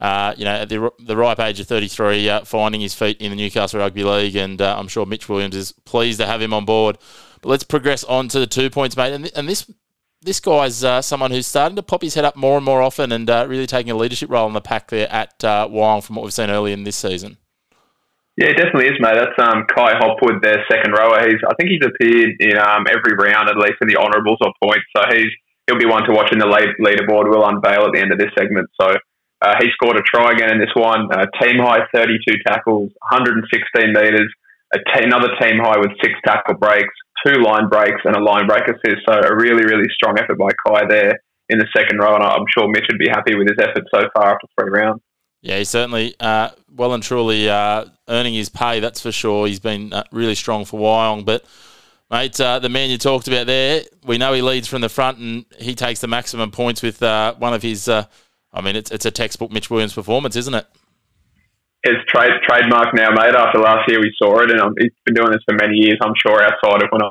uh, 0.00 0.34
you 0.36 0.44
know, 0.44 0.52
at 0.52 0.68
the, 0.68 0.90
the 0.98 1.16
ripe 1.16 1.40
age 1.40 1.60
of 1.60 1.66
33, 1.66 2.28
uh, 2.28 2.44
finding 2.44 2.80
his 2.80 2.94
feet 2.94 3.20
in 3.20 3.30
the 3.30 3.36
Newcastle 3.36 3.80
Rugby 3.80 4.04
League. 4.04 4.36
And 4.36 4.60
uh, 4.60 4.76
I'm 4.78 4.88
sure 4.88 5.06
Mitch 5.06 5.28
Williams 5.28 5.56
is 5.56 5.72
pleased 5.72 6.20
to 6.20 6.26
have 6.26 6.42
him 6.42 6.52
on 6.52 6.64
board. 6.64 6.98
But 7.40 7.48
let's 7.48 7.64
progress 7.64 8.04
on 8.04 8.28
to 8.28 8.38
the 8.38 8.46
two 8.46 8.70
points, 8.70 8.96
mate. 8.96 9.12
And, 9.12 9.24
th- 9.24 9.34
and 9.36 9.48
this 9.48 9.70
this 10.22 10.40
guy's 10.40 10.78
someone 11.06 11.30
who's 11.30 11.46
starting 11.46 11.76
to 11.76 11.82
pop 11.82 12.02
his 12.02 12.14
head 12.14 12.24
up 12.24 12.34
more 12.34 12.56
and 12.56 12.64
more 12.64 12.82
often 12.82 13.12
and 13.12 13.28
really 13.28 13.66
taking 13.66 13.92
a 13.92 13.96
leadership 13.96 14.28
role 14.28 14.48
in 14.48 14.54
the 14.54 14.60
pack 14.60 14.88
there 14.88 15.08
at 15.12 15.44
uh, 15.44 15.68
from 15.68 16.16
what 16.16 16.24
we've 16.24 16.34
seen 16.34 16.50
early 16.50 16.72
in 16.72 16.82
this 16.82 16.96
season. 16.96 17.36
Yeah, 18.36 18.52
it 18.52 18.60
definitely 18.60 18.92
is, 18.92 19.00
mate. 19.00 19.16
That's 19.16 19.38
um, 19.40 19.64
Kai 19.64 19.96
Hopwood, 19.96 20.44
their 20.44 20.60
second 20.68 20.92
rower. 20.92 21.24
He's, 21.24 21.40
I 21.40 21.56
think 21.56 21.72
he's 21.72 21.80
appeared 21.80 22.36
in 22.40 22.58
um, 22.60 22.84
every 22.84 23.16
round, 23.16 23.48
at 23.48 23.56
least 23.56 23.80
in 23.80 23.88
the 23.88 23.96
honourables 23.96 24.36
or 24.44 24.52
points. 24.60 24.84
So 24.92 25.02
he's 25.08 25.32
he'll 25.66 25.80
be 25.80 25.88
one 25.88 26.04
to 26.04 26.12
watch 26.12 26.28
in 26.32 26.38
the 26.38 26.46
lead, 26.46 26.68
leaderboard. 26.76 27.32
We'll 27.32 27.48
unveil 27.48 27.88
at 27.88 27.92
the 27.96 28.00
end 28.00 28.12
of 28.12 28.18
this 28.18 28.30
segment. 28.36 28.68
So 28.78 28.92
uh, 29.42 29.54
he 29.60 29.68
scored 29.72 29.96
a 29.96 30.02
try 30.02 30.32
again 30.32 30.50
in 30.50 30.58
this 30.58 30.72
one. 30.74 31.08
Uh, 31.12 31.26
team 31.40 31.58
high, 31.58 31.84
32 31.94 32.36
tackles, 32.46 32.90
116 33.10 33.92
metres. 33.92 34.32
T- 34.74 35.04
another 35.04 35.28
team 35.40 35.58
high 35.58 35.78
with 35.78 35.92
six 36.02 36.14
tackle 36.24 36.54
breaks, 36.54 36.94
two 37.24 37.42
line 37.42 37.68
breaks, 37.68 38.00
and 38.04 38.16
a 38.16 38.22
line 38.22 38.46
break 38.46 38.64
assist. 38.64 39.04
So 39.08 39.14
a 39.14 39.34
really, 39.36 39.64
really 39.64 39.88
strong 39.94 40.18
effort 40.18 40.38
by 40.38 40.50
Kai 40.66 40.86
there 40.88 41.20
in 41.48 41.58
the 41.58 41.66
second 41.76 41.98
row. 41.98 42.14
And 42.14 42.24
I'm 42.24 42.44
sure 42.52 42.68
Mitch 42.68 42.86
would 42.90 42.98
be 42.98 43.08
happy 43.08 43.36
with 43.36 43.48
his 43.48 43.58
effort 43.60 43.84
so 43.94 44.08
far 44.14 44.34
after 44.34 44.46
three 44.58 44.70
rounds. 44.70 45.02
Yeah, 45.42 45.58
he's 45.58 45.70
certainly 45.70 46.14
uh, 46.18 46.50
well 46.74 46.94
and 46.94 47.02
truly 47.02 47.48
uh, 47.48 47.84
earning 48.08 48.34
his 48.34 48.48
pay, 48.48 48.80
that's 48.80 49.00
for 49.00 49.12
sure. 49.12 49.46
He's 49.46 49.60
been 49.60 49.92
uh, 49.92 50.02
really 50.10 50.34
strong 50.34 50.64
for 50.64 50.80
Wyong. 50.80 51.24
But, 51.24 51.44
mate, 52.10 52.40
uh, 52.40 52.58
the 52.58 52.68
man 52.68 52.90
you 52.90 52.98
talked 52.98 53.28
about 53.28 53.46
there, 53.46 53.82
we 54.04 54.18
know 54.18 54.32
he 54.32 54.42
leads 54.42 54.66
from 54.66 54.80
the 54.80 54.88
front 54.88 55.18
and 55.18 55.44
he 55.58 55.74
takes 55.74 56.00
the 56.00 56.08
maximum 56.08 56.50
points 56.50 56.82
with 56.82 57.00
one 57.00 57.54
of 57.54 57.62
his, 57.62 57.88
I 58.56 58.62
mean, 58.62 58.74
it's, 58.74 58.90
it's 58.90 59.04
a 59.04 59.10
textbook 59.10 59.52
Mitch 59.52 59.70
Williams 59.70 59.92
performance, 59.92 60.34
isn't 60.34 60.54
it? 60.54 60.66
It's 61.84 62.02
trade, 62.10 62.32
trademark 62.48 62.96
now, 62.96 63.10
mate. 63.10 63.36
After 63.36 63.60
last 63.60 63.86
year, 63.86 64.00
we 64.00 64.10
saw 64.16 64.40
it, 64.40 64.50
and 64.50 64.60
um, 64.60 64.74
he's 64.80 64.90
been 65.04 65.14
doing 65.14 65.30
this 65.30 65.44
for 65.46 65.54
many 65.54 65.76
years, 65.76 65.98
I'm 66.02 66.16
sure, 66.16 66.42
outside 66.42 66.82
of 66.82 66.88
when 66.90 67.02
I, 67.04 67.10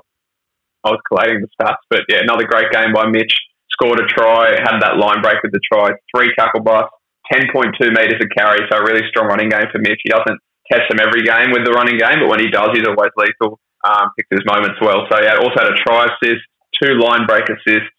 I 0.83 0.89
was 0.91 0.99
collating 1.07 1.39
the 1.39 1.47
stats. 1.55 1.85
But, 1.89 2.01
yeah, 2.09 2.19
another 2.19 2.43
great 2.43 2.71
game 2.71 2.91
by 2.91 3.07
Mitch. 3.07 3.31
Scored 3.71 3.99
a 3.99 4.07
try, 4.07 4.51
had 4.57 4.79
that 4.79 4.97
line 4.97 5.21
break 5.21 5.43
with 5.43 5.51
the 5.51 5.59
try, 5.71 5.91
three 6.11 6.33
tackle 6.37 6.61
busts 6.61 6.91
10.2 7.31 7.73
metres 7.89 8.21
of 8.21 8.29
carry, 8.37 8.61
so 8.69 8.77
a 8.77 8.83
really 8.83 9.01
strong 9.09 9.27
running 9.27 9.49
game 9.49 9.65
for 9.71 9.79
Mitch. 9.79 10.01
He 10.03 10.09
doesn't 10.09 10.39
test 10.69 10.85
them 10.89 11.01
every 11.01 11.23
game 11.23 11.51
with 11.51 11.65
the 11.65 11.73
running 11.73 11.97
game, 11.97 12.21
but 12.21 12.29
when 12.29 12.39
he 12.39 12.49
does, 12.49 12.69
he's 12.73 12.85
always 12.85 13.11
lethal. 13.17 13.59
Um, 13.85 14.09
picks 14.17 14.29
his 14.31 14.45
moments 14.45 14.81
well. 14.81 15.05
So 15.09 15.21
yeah, 15.21 15.37
also 15.37 15.61
had 15.61 15.69
a 15.69 15.77
try 15.85 16.09
assist, 16.09 16.41
two 16.81 16.97
line 16.97 17.25
break 17.29 17.45
assists, 17.45 17.93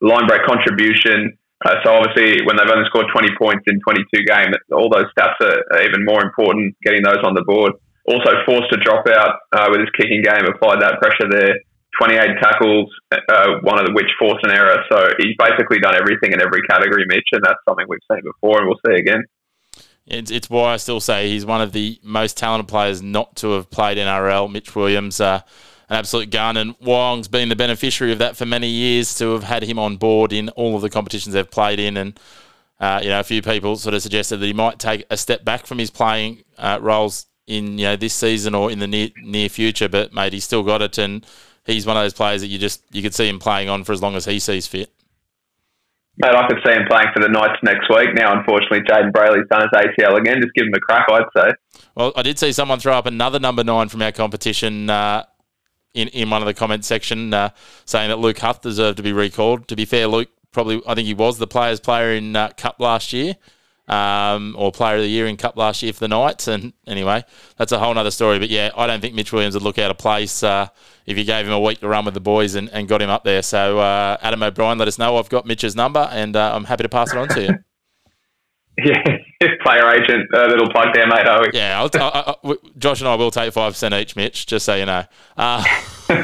line 0.00 0.26
break 0.26 0.46
contribution. 0.46 1.38
Uh, 1.64 1.78
so 1.84 1.94
obviously, 1.94 2.42
when 2.44 2.56
they've 2.56 2.70
only 2.70 2.86
scored 2.90 3.06
20 3.12 3.38
points 3.38 3.64
in 3.66 3.78
22 3.86 4.26
games, 4.26 4.56
all 4.74 4.90
those 4.90 5.06
stats 5.14 5.38
are, 5.40 5.62
are 5.72 5.82
even 5.82 6.04
more 6.04 6.22
important. 6.22 6.74
Getting 6.82 7.02
those 7.02 7.22
on 7.22 7.34
the 7.34 7.44
board. 7.46 7.72
Also 8.06 8.34
forced 8.44 8.66
to 8.72 8.78
drop 8.82 9.06
out 9.06 9.46
uh, 9.54 9.68
with 9.70 9.80
his 9.80 9.90
kicking 9.94 10.22
game, 10.22 10.42
applied 10.42 10.82
that 10.82 10.98
pressure 10.98 11.30
there. 11.30 11.54
28 12.00 12.18
tackles, 12.42 12.90
uh, 13.12 13.60
one 13.62 13.78
of 13.78 13.94
which 13.94 14.08
forced 14.18 14.44
an 14.44 14.50
error. 14.50 14.82
So 14.90 15.08
he's 15.18 15.36
basically 15.38 15.78
done 15.78 15.94
everything 15.94 16.32
in 16.32 16.40
every 16.40 16.62
category, 16.68 17.04
Mitch, 17.06 17.28
and 17.32 17.42
that's 17.44 17.60
something 17.68 17.86
we've 17.88 18.00
seen 18.10 18.22
before 18.24 18.58
and 18.58 18.66
we'll 18.66 18.80
see 18.86 18.98
again. 18.98 19.24
It's, 20.06 20.30
it's 20.30 20.50
why 20.50 20.72
I 20.72 20.76
still 20.78 21.00
say 21.00 21.28
he's 21.28 21.46
one 21.46 21.60
of 21.60 21.72
the 21.72 22.00
most 22.02 22.36
talented 22.36 22.66
players 22.66 23.02
not 23.02 23.36
to 23.36 23.52
have 23.52 23.70
played 23.70 23.98
NRL. 23.98 24.50
Mitch 24.50 24.74
Williams, 24.74 25.20
uh, 25.20 25.42
an 25.92 25.98
absolute 25.98 26.30
gun, 26.30 26.56
and 26.56 26.78
Wyong's 26.80 27.28
been 27.28 27.48
the 27.48 27.56
beneficiary 27.56 28.12
of 28.12 28.18
that 28.18 28.36
for 28.36 28.46
many 28.46 28.68
years 28.68 29.14
to 29.16 29.32
have 29.32 29.44
had 29.44 29.62
him 29.62 29.78
on 29.78 29.96
board 29.96 30.32
in 30.32 30.48
all 30.50 30.74
of 30.74 30.82
the 30.82 30.90
competitions 30.90 31.34
they've 31.34 31.50
played 31.50 31.78
in. 31.78 31.96
And, 31.96 32.18
uh, 32.80 33.00
you 33.02 33.10
know, 33.10 33.20
a 33.20 33.24
few 33.24 33.42
people 33.42 33.76
sort 33.76 33.94
of 33.94 34.02
suggested 34.02 34.38
that 34.38 34.46
he 34.46 34.52
might 34.52 34.78
take 34.78 35.04
a 35.10 35.16
step 35.16 35.44
back 35.44 35.66
from 35.66 35.78
his 35.78 35.90
playing 35.90 36.42
uh, 36.58 36.78
roles 36.80 37.26
in, 37.46 37.78
you 37.78 37.84
know, 37.84 37.96
this 37.96 38.14
season 38.14 38.54
or 38.54 38.70
in 38.70 38.78
the 38.78 38.86
near, 38.86 39.10
near 39.22 39.48
future, 39.48 39.88
but, 39.88 40.12
mate, 40.12 40.32
he's 40.32 40.44
still 40.44 40.62
got 40.62 40.82
it. 40.82 40.98
And, 40.98 41.26
he's 41.64 41.86
one 41.86 41.96
of 41.96 42.02
those 42.02 42.14
players 42.14 42.40
that 42.40 42.48
you 42.48 42.58
just 42.58 42.82
you 42.92 43.02
could 43.02 43.14
see 43.14 43.28
him 43.28 43.38
playing 43.38 43.68
on 43.68 43.84
for 43.84 43.92
as 43.92 44.02
long 44.02 44.16
as 44.16 44.24
he 44.24 44.38
sees 44.38 44.66
fit. 44.66 44.92
Mate, 46.18 46.34
I 46.34 46.46
could 46.46 46.58
see 46.64 46.72
him 46.72 46.86
playing 46.88 47.08
for 47.14 47.22
the 47.22 47.28
Knights 47.28 47.58
next 47.62 47.88
week. 47.88 48.14
Now, 48.14 48.36
unfortunately, 48.38 48.80
Jayden 48.80 49.12
Brailey's 49.12 49.48
done 49.48 49.62
his 49.62 49.70
ACL 49.70 50.18
again. 50.18 50.42
Just 50.42 50.52
give 50.54 50.66
him 50.66 50.74
a 50.74 50.80
crack, 50.80 51.06
I'd 51.10 51.24
say. 51.34 51.50
Well, 51.94 52.12
I 52.14 52.22
did 52.22 52.38
see 52.38 52.52
someone 52.52 52.80
throw 52.80 52.92
up 52.92 53.06
another 53.06 53.38
number 53.38 53.64
nine 53.64 53.88
from 53.88 54.02
our 54.02 54.12
competition 54.12 54.90
uh, 54.90 55.24
in 55.94 56.08
in 56.08 56.30
one 56.30 56.42
of 56.42 56.46
the 56.46 56.54
comment 56.54 56.84
section, 56.84 57.32
uh, 57.34 57.50
saying 57.84 58.08
that 58.10 58.18
Luke 58.18 58.38
Huth 58.38 58.60
deserved 58.60 58.96
to 58.96 59.02
be 59.02 59.12
recalled. 59.12 59.68
To 59.68 59.76
be 59.76 59.84
fair, 59.84 60.06
Luke 60.06 60.28
probably 60.50 60.82
I 60.86 60.94
think 60.94 61.06
he 61.06 61.14
was 61.14 61.38
the 61.38 61.46
players' 61.46 61.80
player 61.80 62.12
in 62.12 62.36
uh, 62.36 62.50
Cup 62.56 62.76
last 62.78 63.12
year 63.12 63.36
um, 63.88 64.54
or 64.58 64.72
Player 64.72 64.96
of 64.96 65.02
the 65.02 65.08
Year 65.08 65.26
in 65.26 65.36
Cup 65.36 65.56
last 65.56 65.82
year 65.82 65.92
for 65.92 66.00
the 66.00 66.08
Knights. 66.08 66.48
And 66.48 66.72
anyway, 66.86 67.24
that's 67.56 67.72
a 67.72 67.78
whole 67.78 67.96
other 67.96 68.10
story. 68.10 68.38
But 68.38 68.50
yeah, 68.50 68.70
I 68.76 68.86
don't 68.86 69.00
think 69.00 69.14
Mitch 69.14 69.32
Williams 69.32 69.54
would 69.54 69.62
look 69.62 69.78
out 69.78 69.90
of 69.90 69.98
place 69.98 70.42
uh, 70.42 70.68
if 71.06 71.18
you 71.18 71.24
gave 71.24 71.46
him 71.46 71.52
a 71.52 71.60
week 71.60 71.80
to 71.80 71.88
run 71.88 72.04
with 72.04 72.14
the 72.14 72.20
boys 72.20 72.54
and, 72.54 72.68
and 72.70 72.88
got 72.88 73.02
him 73.02 73.10
up 73.10 73.24
there. 73.24 73.42
So 73.42 73.78
uh, 73.78 74.16
Adam 74.22 74.42
O'Brien, 74.42 74.78
let 74.78 74.88
us 74.88 74.98
know. 74.98 75.16
I've 75.16 75.28
got 75.28 75.46
Mitch's 75.46 75.76
number, 75.76 76.08
and 76.10 76.36
uh, 76.36 76.54
I'm 76.54 76.64
happy 76.64 76.84
to 76.84 76.88
pass 76.88 77.12
it 77.12 77.18
on 77.18 77.28
to 77.28 77.42
you. 77.42 77.54
Yeah, 78.84 79.18
player 79.62 79.86
agent, 79.90 80.32
uh, 80.34 80.46
little 80.46 80.70
plug 80.70 80.94
there, 80.94 81.06
mate. 81.06 81.26
Are 81.26 81.42
we? 81.42 81.50
Yeah, 81.52 81.78
I'll 81.78 81.90
t- 81.90 81.98
I, 82.00 82.34
I, 82.42 82.54
Josh 82.78 83.00
and 83.00 83.08
I 83.08 83.16
will 83.16 83.30
take 83.30 83.52
five 83.52 83.72
percent 83.72 83.92
each, 83.92 84.16
Mitch. 84.16 84.46
Just 84.46 84.64
so 84.64 84.74
you 84.74 84.86
know. 84.86 85.04
Uh, 85.36 85.62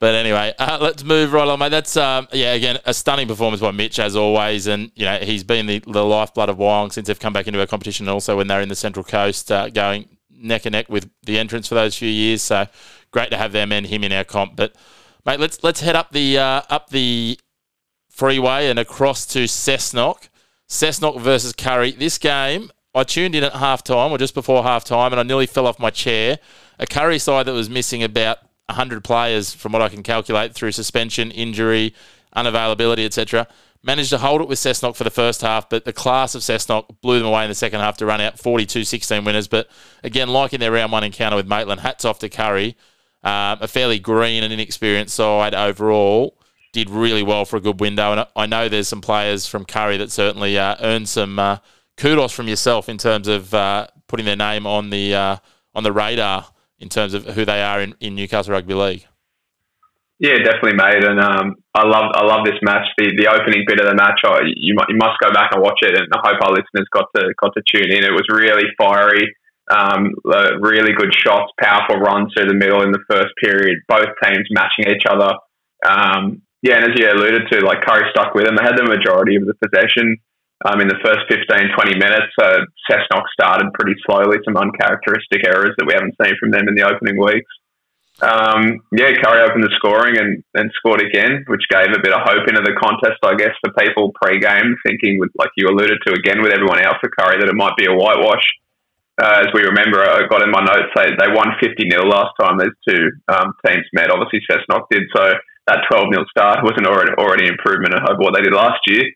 But 0.00 0.14
anyway, 0.14 0.54
uh, 0.58 0.78
let's 0.80 1.04
move 1.04 1.34
right 1.34 1.46
on, 1.46 1.58
mate. 1.58 1.68
That's 1.68 1.94
um, 1.94 2.26
yeah, 2.32 2.54
again 2.54 2.78
a 2.86 2.94
stunning 2.94 3.28
performance 3.28 3.60
by 3.60 3.70
Mitch 3.70 3.98
as 3.98 4.16
always, 4.16 4.66
and 4.66 4.90
you 4.96 5.04
know 5.04 5.18
he's 5.18 5.44
been 5.44 5.66
the, 5.66 5.80
the 5.80 6.02
lifeblood 6.02 6.48
of 6.48 6.56
Wyong 6.56 6.90
since 6.90 7.06
they've 7.06 7.20
come 7.20 7.34
back 7.34 7.46
into 7.46 7.60
our 7.60 7.66
competition, 7.66 8.06
and 8.06 8.14
also 8.14 8.34
when 8.38 8.46
they're 8.46 8.62
in 8.62 8.70
the 8.70 8.74
Central 8.74 9.04
Coast, 9.04 9.52
uh, 9.52 9.68
going 9.68 10.08
neck 10.30 10.64
and 10.64 10.72
neck 10.72 10.88
with 10.88 11.10
the 11.24 11.38
entrance 11.38 11.68
for 11.68 11.74
those 11.74 11.94
few 11.94 12.08
years. 12.08 12.40
So 12.40 12.66
great 13.10 13.30
to 13.30 13.36
have 13.36 13.52
them 13.52 13.72
and 13.72 13.86
him 13.86 14.02
in 14.02 14.10
our 14.10 14.24
comp. 14.24 14.56
But 14.56 14.74
mate, 15.26 15.38
let's 15.38 15.62
let's 15.62 15.80
head 15.80 15.96
up 15.96 16.12
the 16.12 16.38
uh, 16.38 16.62
up 16.70 16.88
the 16.88 17.38
freeway 18.08 18.68
and 18.70 18.78
across 18.78 19.26
to 19.26 19.44
Cessnock. 19.44 20.29
Cessnock 20.70 21.20
versus 21.20 21.52
Kurri. 21.52 21.98
This 21.98 22.16
game, 22.16 22.70
I 22.94 23.02
tuned 23.02 23.34
in 23.34 23.42
at 23.42 23.54
half 23.54 23.82
time 23.82 24.12
or 24.12 24.18
just 24.18 24.34
before 24.34 24.62
half 24.62 24.84
time, 24.84 25.12
and 25.12 25.18
I 25.18 25.24
nearly 25.24 25.46
fell 25.46 25.66
off 25.66 25.80
my 25.80 25.90
chair. 25.90 26.38
A 26.78 26.86
Kurri 26.86 27.20
side 27.20 27.46
that 27.46 27.52
was 27.52 27.68
missing 27.68 28.04
about 28.04 28.38
100 28.66 29.02
players, 29.02 29.52
from 29.52 29.72
what 29.72 29.82
I 29.82 29.88
can 29.88 30.04
calculate, 30.04 30.54
through 30.54 30.70
suspension, 30.70 31.32
injury, 31.32 31.92
unavailability, 32.36 33.04
etc. 33.04 33.48
Managed 33.82 34.10
to 34.10 34.18
hold 34.18 34.42
it 34.42 34.48
with 34.48 34.60
Cessnock 34.60 34.94
for 34.94 35.02
the 35.02 35.10
first 35.10 35.40
half, 35.40 35.68
but 35.68 35.84
the 35.84 35.92
class 35.92 36.36
of 36.36 36.42
Cessnock 36.42 37.00
blew 37.00 37.18
them 37.18 37.26
away 37.26 37.42
in 37.42 37.48
the 37.48 37.54
second 37.56 37.80
half 37.80 37.96
to 37.96 38.06
run 38.06 38.20
out 38.20 38.38
42 38.38 38.84
16 38.84 39.24
winners. 39.24 39.48
But 39.48 39.68
again, 40.04 40.28
like 40.28 40.52
in 40.52 40.60
their 40.60 40.70
round 40.70 40.92
one 40.92 41.02
encounter 41.02 41.34
with 41.34 41.48
Maitland, 41.48 41.80
hats 41.80 42.04
off 42.04 42.20
to 42.20 42.28
Kurri. 42.28 42.76
Um, 43.24 43.58
a 43.60 43.68
fairly 43.68 43.98
green 43.98 44.44
and 44.44 44.52
inexperienced 44.52 45.16
side 45.16 45.52
overall 45.52 46.39
did 46.72 46.90
really 46.90 47.22
well 47.22 47.44
for 47.44 47.56
a 47.56 47.60
good 47.60 47.80
window. 47.80 48.12
And 48.12 48.26
I 48.36 48.46
know 48.46 48.68
there's 48.68 48.88
some 48.88 49.00
players 49.00 49.46
from 49.46 49.64
Kurri 49.64 49.98
that 49.98 50.10
certainly 50.10 50.58
uh, 50.58 50.76
earned 50.80 51.08
some 51.08 51.38
uh, 51.38 51.58
kudos 51.96 52.32
from 52.32 52.48
yourself 52.48 52.88
in 52.88 52.98
terms 52.98 53.28
of 53.28 53.52
uh, 53.54 53.86
putting 54.06 54.26
their 54.26 54.36
name 54.36 54.66
on 54.66 54.90
the 54.90 55.14
uh, 55.14 55.36
on 55.74 55.82
the 55.82 55.92
radar 55.92 56.46
in 56.78 56.88
terms 56.88 57.14
of 57.14 57.24
who 57.26 57.44
they 57.44 57.62
are 57.62 57.80
in, 57.80 57.94
in 58.00 58.14
Newcastle 58.14 58.52
Rugby 58.52 58.74
League. 58.74 59.06
Yeah, 60.18 60.36
definitely, 60.44 60.76
mate. 60.76 61.02
And 61.02 61.18
um, 61.18 61.56
I 61.74 61.86
love 61.86 62.12
I 62.12 62.24
love 62.24 62.44
this 62.44 62.60
match. 62.62 62.86
The 62.98 63.08
the 63.16 63.28
opening 63.28 63.64
bit 63.66 63.80
of 63.80 63.88
the 63.88 63.94
match, 63.94 64.20
I, 64.24 64.40
you, 64.54 64.76
you 64.88 64.96
must 65.00 65.16
go 65.20 65.32
back 65.32 65.52
and 65.52 65.62
watch 65.62 65.80
it. 65.82 65.96
And 65.96 66.08
I 66.12 66.20
hope 66.20 66.40
our 66.44 66.52
listeners 66.52 66.86
got 66.92 67.06
to 67.16 67.32
got 67.40 67.52
to 67.56 67.62
tune 67.64 67.90
in. 67.90 68.04
It 68.04 68.12
was 68.12 68.28
really 68.28 68.68
fiery, 68.76 69.32
um, 69.72 70.12
uh, 70.28 70.60
really 70.60 70.92
good 70.92 71.12
shots, 71.16 71.52
powerful 71.58 71.96
runs 71.96 72.32
through 72.36 72.48
the 72.48 72.54
middle 72.54 72.82
in 72.82 72.92
the 72.92 73.00
first 73.08 73.32
period. 73.42 73.78
Both 73.88 74.12
teams 74.22 74.46
matching 74.50 74.92
each 74.92 75.08
other. 75.08 75.32
Um, 75.88 76.42
yeah, 76.62 76.76
and 76.76 76.92
as 76.92 76.98
you 76.98 77.08
alluded 77.08 77.48
to, 77.52 77.64
like 77.64 77.80
Kurri 77.80 78.08
stuck 78.10 78.34
with 78.34 78.44
them. 78.44 78.56
They 78.56 78.64
had 78.64 78.76
the 78.76 78.84
majority 78.84 79.36
of 79.36 79.48
the 79.48 79.56
possession 79.56 80.20
um, 80.68 80.80
in 80.80 80.88
the 80.88 81.00
first 81.00 81.24
15, 81.32 81.46
20 81.48 81.96
minutes. 81.96 82.28
So 82.36 82.46
Cessnock 82.84 83.24
started 83.32 83.72
pretty 83.72 83.96
slowly, 84.04 84.38
some 84.44 84.60
uncharacteristic 84.60 85.40
errors 85.48 85.72
that 85.78 85.88
we 85.88 85.96
haven't 85.96 86.20
seen 86.20 86.36
from 86.36 86.52
them 86.52 86.68
in 86.68 86.76
the 86.76 86.84
opening 86.84 87.16
weeks. 87.16 87.48
Um, 88.20 88.84
yeah, 88.92 89.16
Kurri 89.16 89.40
opened 89.40 89.64
the 89.64 89.72
scoring 89.80 90.20
and, 90.20 90.44
and 90.52 90.68
scored 90.76 91.00
again, 91.00 91.48
which 91.48 91.64
gave 91.72 91.88
a 91.88 92.04
bit 92.04 92.12
of 92.12 92.20
hope 92.20 92.44
into 92.44 92.60
the 92.60 92.76
contest, 92.76 93.16
I 93.24 93.32
guess, 93.40 93.56
for 93.64 93.72
people 93.80 94.12
pre-game, 94.20 94.76
thinking, 94.84 95.16
with, 95.16 95.32
like 95.40 95.48
you 95.56 95.64
alluded 95.72 95.96
to 96.04 96.12
again 96.12 96.44
with 96.44 96.52
everyone 96.52 96.84
else 96.84 97.00
for 97.00 97.08
Kurri, 97.08 97.40
that 97.40 97.48
it 97.48 97.56
might 97.56 97.80
be 97.80 97.88
a 97.88 97.96
whitewash. 97.96 98.44
Uh, 99.16 99.44
as 99.44 99.48
we 99.56 99.64
remember, 99.64 100.04
I 100.04 100.28
got 100.28 100.44
in 100.44 100.52
my 100.52 100.60
notes, 100.60 100.92
they, 100.96 101.08
they 101.16 101.32
won 101.32 101.56
50 101.60 101.72
0 101.88 102.04
last 102.04 102.36
time 102.40 102.60
those 102.60 102.76
two 102.84 103.08
um, 103.32 103.56
teams 103.64 103.88
met. 103.96 104.12
Obviously, 104.12 104.44
Cessnock 104.44 104.84
did, 104.90 105.08
so 105.16 105.32
that 105.70 105.86
12 105.86 106.10
0 106.10 106.26
start 106.26 106.66
was 106.66 106.74
an 106.76 106.90
already, 106.90 107.14
already 107.14 107.46
improvement 107.46 107.94
over 107.94 108.18
what 108.18 108.34
they 108.34 108.42
did 108.42 108.52
last 108.52 108.82
year. 108.90 109.06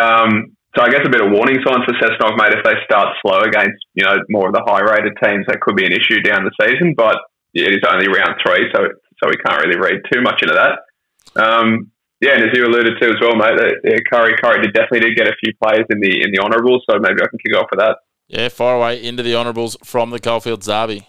Um, 0.00 0.56
so 0.76 0.84
I 0.84 0.88
guess 0.88 1.04
a 1.04 1.10
bit 1.10 1.20
of 1.20 1.32
warning 1.32 1.60
signs 1.60 1.84
for 1.84 1.96
Cessnock, 2.00 2.36
mate. 2.40 2.56
If 2.56 2.64
they 2.64 2.76
start 2.84 3.16
slow 3.20 3.40
against, 3.40 3.84
you 3.94 4.04
know, 4.04 4.16
more 4.28 4.48
of 4.48 4.54
the 4.54 4.64
high-rated 4.64 5.16
teams, 5.22 5.44
that 5.48 5.60
could 5.60 5.76
be 5.76 5.84
an 5.84 5.92
issue 5.92 6.20
down 6.20 6.44
the 6.44 6.54
season. 6.60 6.94
But 6.96 7.16
it 7.54 7.72
is 7.72 7.84
only 7.88 8.08
round 8.08 8.40
three, 8.44 8.68
so 8.72 8.88
so 9.18 9.28
we 9.28 9.36
can't 9.44 9.60
really 9.60 9.78
read 9.78 10.00
too 10.12 10.22
much 10.22 10.42
into 10.42 10.54
that. 10.54 10.78
Um, 11.40 11.90
yeah, 12.20 12.34
and 12.34 12.44
as 12.44 12.50
you 12.54 12.64
alluded 12.64 12.94
to 13.00 13.08
as 13.08 13.16
well, 13.20 13.36
mate, 13.36 13.58
uh, 13.58 13.98
Kurri 14.10 14.34
Kurri 14.38 14.62
did 14.62 14.74
definitely 14.74 15.10
did 15.10 15.16
get 15.16 15.28
a 15.28 15.36
few 15.42 15.52
players 15.62 15.86
in 15.90 16.00
the 16.00 16.22
in 16.22 16.30
the 16.32 16.40
honourables, 16.40 16.84
so 16.88 16.98
maybe 16.98 17.18
I 17.22 17.26
can 17.26 17.38
kick 17.38 17.56
off 17.56 17.68
with 17.70 17.80
that. 17.80 17.98
Yeah, 18.28 18.48
far 18.48 18.76
away 18.76 19.02
into 19.02 19.22
the 19.22 19.34
honourables 19.34 19.76
from 19.84 20.10
the 20.10 20.20
Coalfields 20.20 20.66
Derby. 20.66 21.06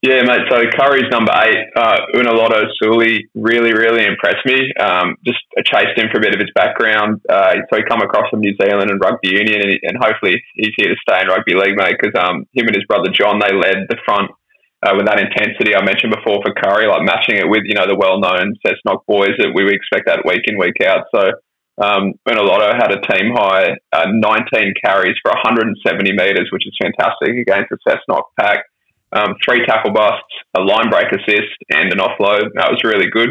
Yeah, 0.00 0.24
mate. 0.24 0.48
So 0.48 0.56
Kurri's 0.80 1.12
number 1.12 1.28
eight, 1.44 1.60
uh, 1.76 2.08
Unalotto 2.16 2.64
Suli, 2.80 3.28
really, 3.34 3.76
really 3.76 4.08
impressed 4.08 4.40
me. 4.46 4.72
Um, 4.80 5.20
just 5.28 5.44
chased 5.68 5.92
him 5.92 6.08
for 6.08 6.16
a 6.16 6.24
bit 6.24 6.32
of 6.32 6.40
his 6.40 6.48
background. 6.56 7.20
Uh, 7.28 7.60
so 7.68 7.76
he 7.76 7.84
come 7.84 8.00
across 8.00 8.24
from 8.30 8.40
New 8.40 8.56
Zealand 8.56 8.88
and 8.88 8.96
rugby 8.96 9.28
union, 9.28 9.60
and, 9.60 9.76
and 9.84 9.96
hopefully 10.00 10.40
he's 10.56 10.72
here 10.80 10.88
to 10.88 10.96
stay 11.04 11.20
in 11.20 11.28
rugby 11.28 11.52
league, 11.52 11.76
mate. 11.76 12.00
Because 12.00 12.16
um, 12.16 12.48
him 12.56 12.64
and 12.64 12.76
his 12.76 12.88
brother 12.88 13.12
John, 13.12 13.44
they 13.44 13.52
led 13.52 13.92
the 13.92 14.00
front 14.08 14.32
uh, 14.80 14.96
with 14.96 15.04
that 15.04 15.20
intensity 15.20 15.76
I 15.76 15.84
mentioned 15.84 16.16
before 16.16 16.40
for 16.40 16.56
Kurri, 16.56 16.88
like 16.88 17.04
matching 17.04 17.36
it 17.36 17.44
with 17.44 17.68
you 17.68 17.76
know 17.76 17.84
the 17.84 18.00
well-known 18.00 18.56
Cessnock 18.64 19.04
boys 19.04 19.36
that 19.36 19.52
we 19.52 19.68
would 19.68 19.76
expect 19.76 20.08
that 20.08 20.24
week 20.24 20.48
in 20.48 20.56
week 20.56 20.80
out. 20.80 21.12
So 21.12 21.28
um, 21.76 22.16
Unalotto 22.24 22.72
had 22.72 22.88
a 22.88 23.04
team 23.04 23.36
high 23.36 23.76
uh, 23.92 24.08
19 24.08 24.80
carries 24.80 25.20
for 25.20 25.28
170 25.44 25.76
metres, 26.16 26.48
which 26.56 26.64
is 26.64 26.72
fantastic 26.80 27.36
against 27.36 27.68
the 27.68 27.76
Cessnock 27.84 28.32
pack 28.40 28.64
um, 29.12 29.34
three 29.44 29.64
tackle 29.66 29.92
busts, 29.92 30.32
a 30.56 30.60
line 30.60 30.90
break 30.90 31.10
assist, 31.12 31.56
and 31.70 31.92
an 31.92 31.98
offload. 31.98 32.50
That 32.54 32.70
was 32.70 32.80
really 32.84 33.10
good. 33.10 33.30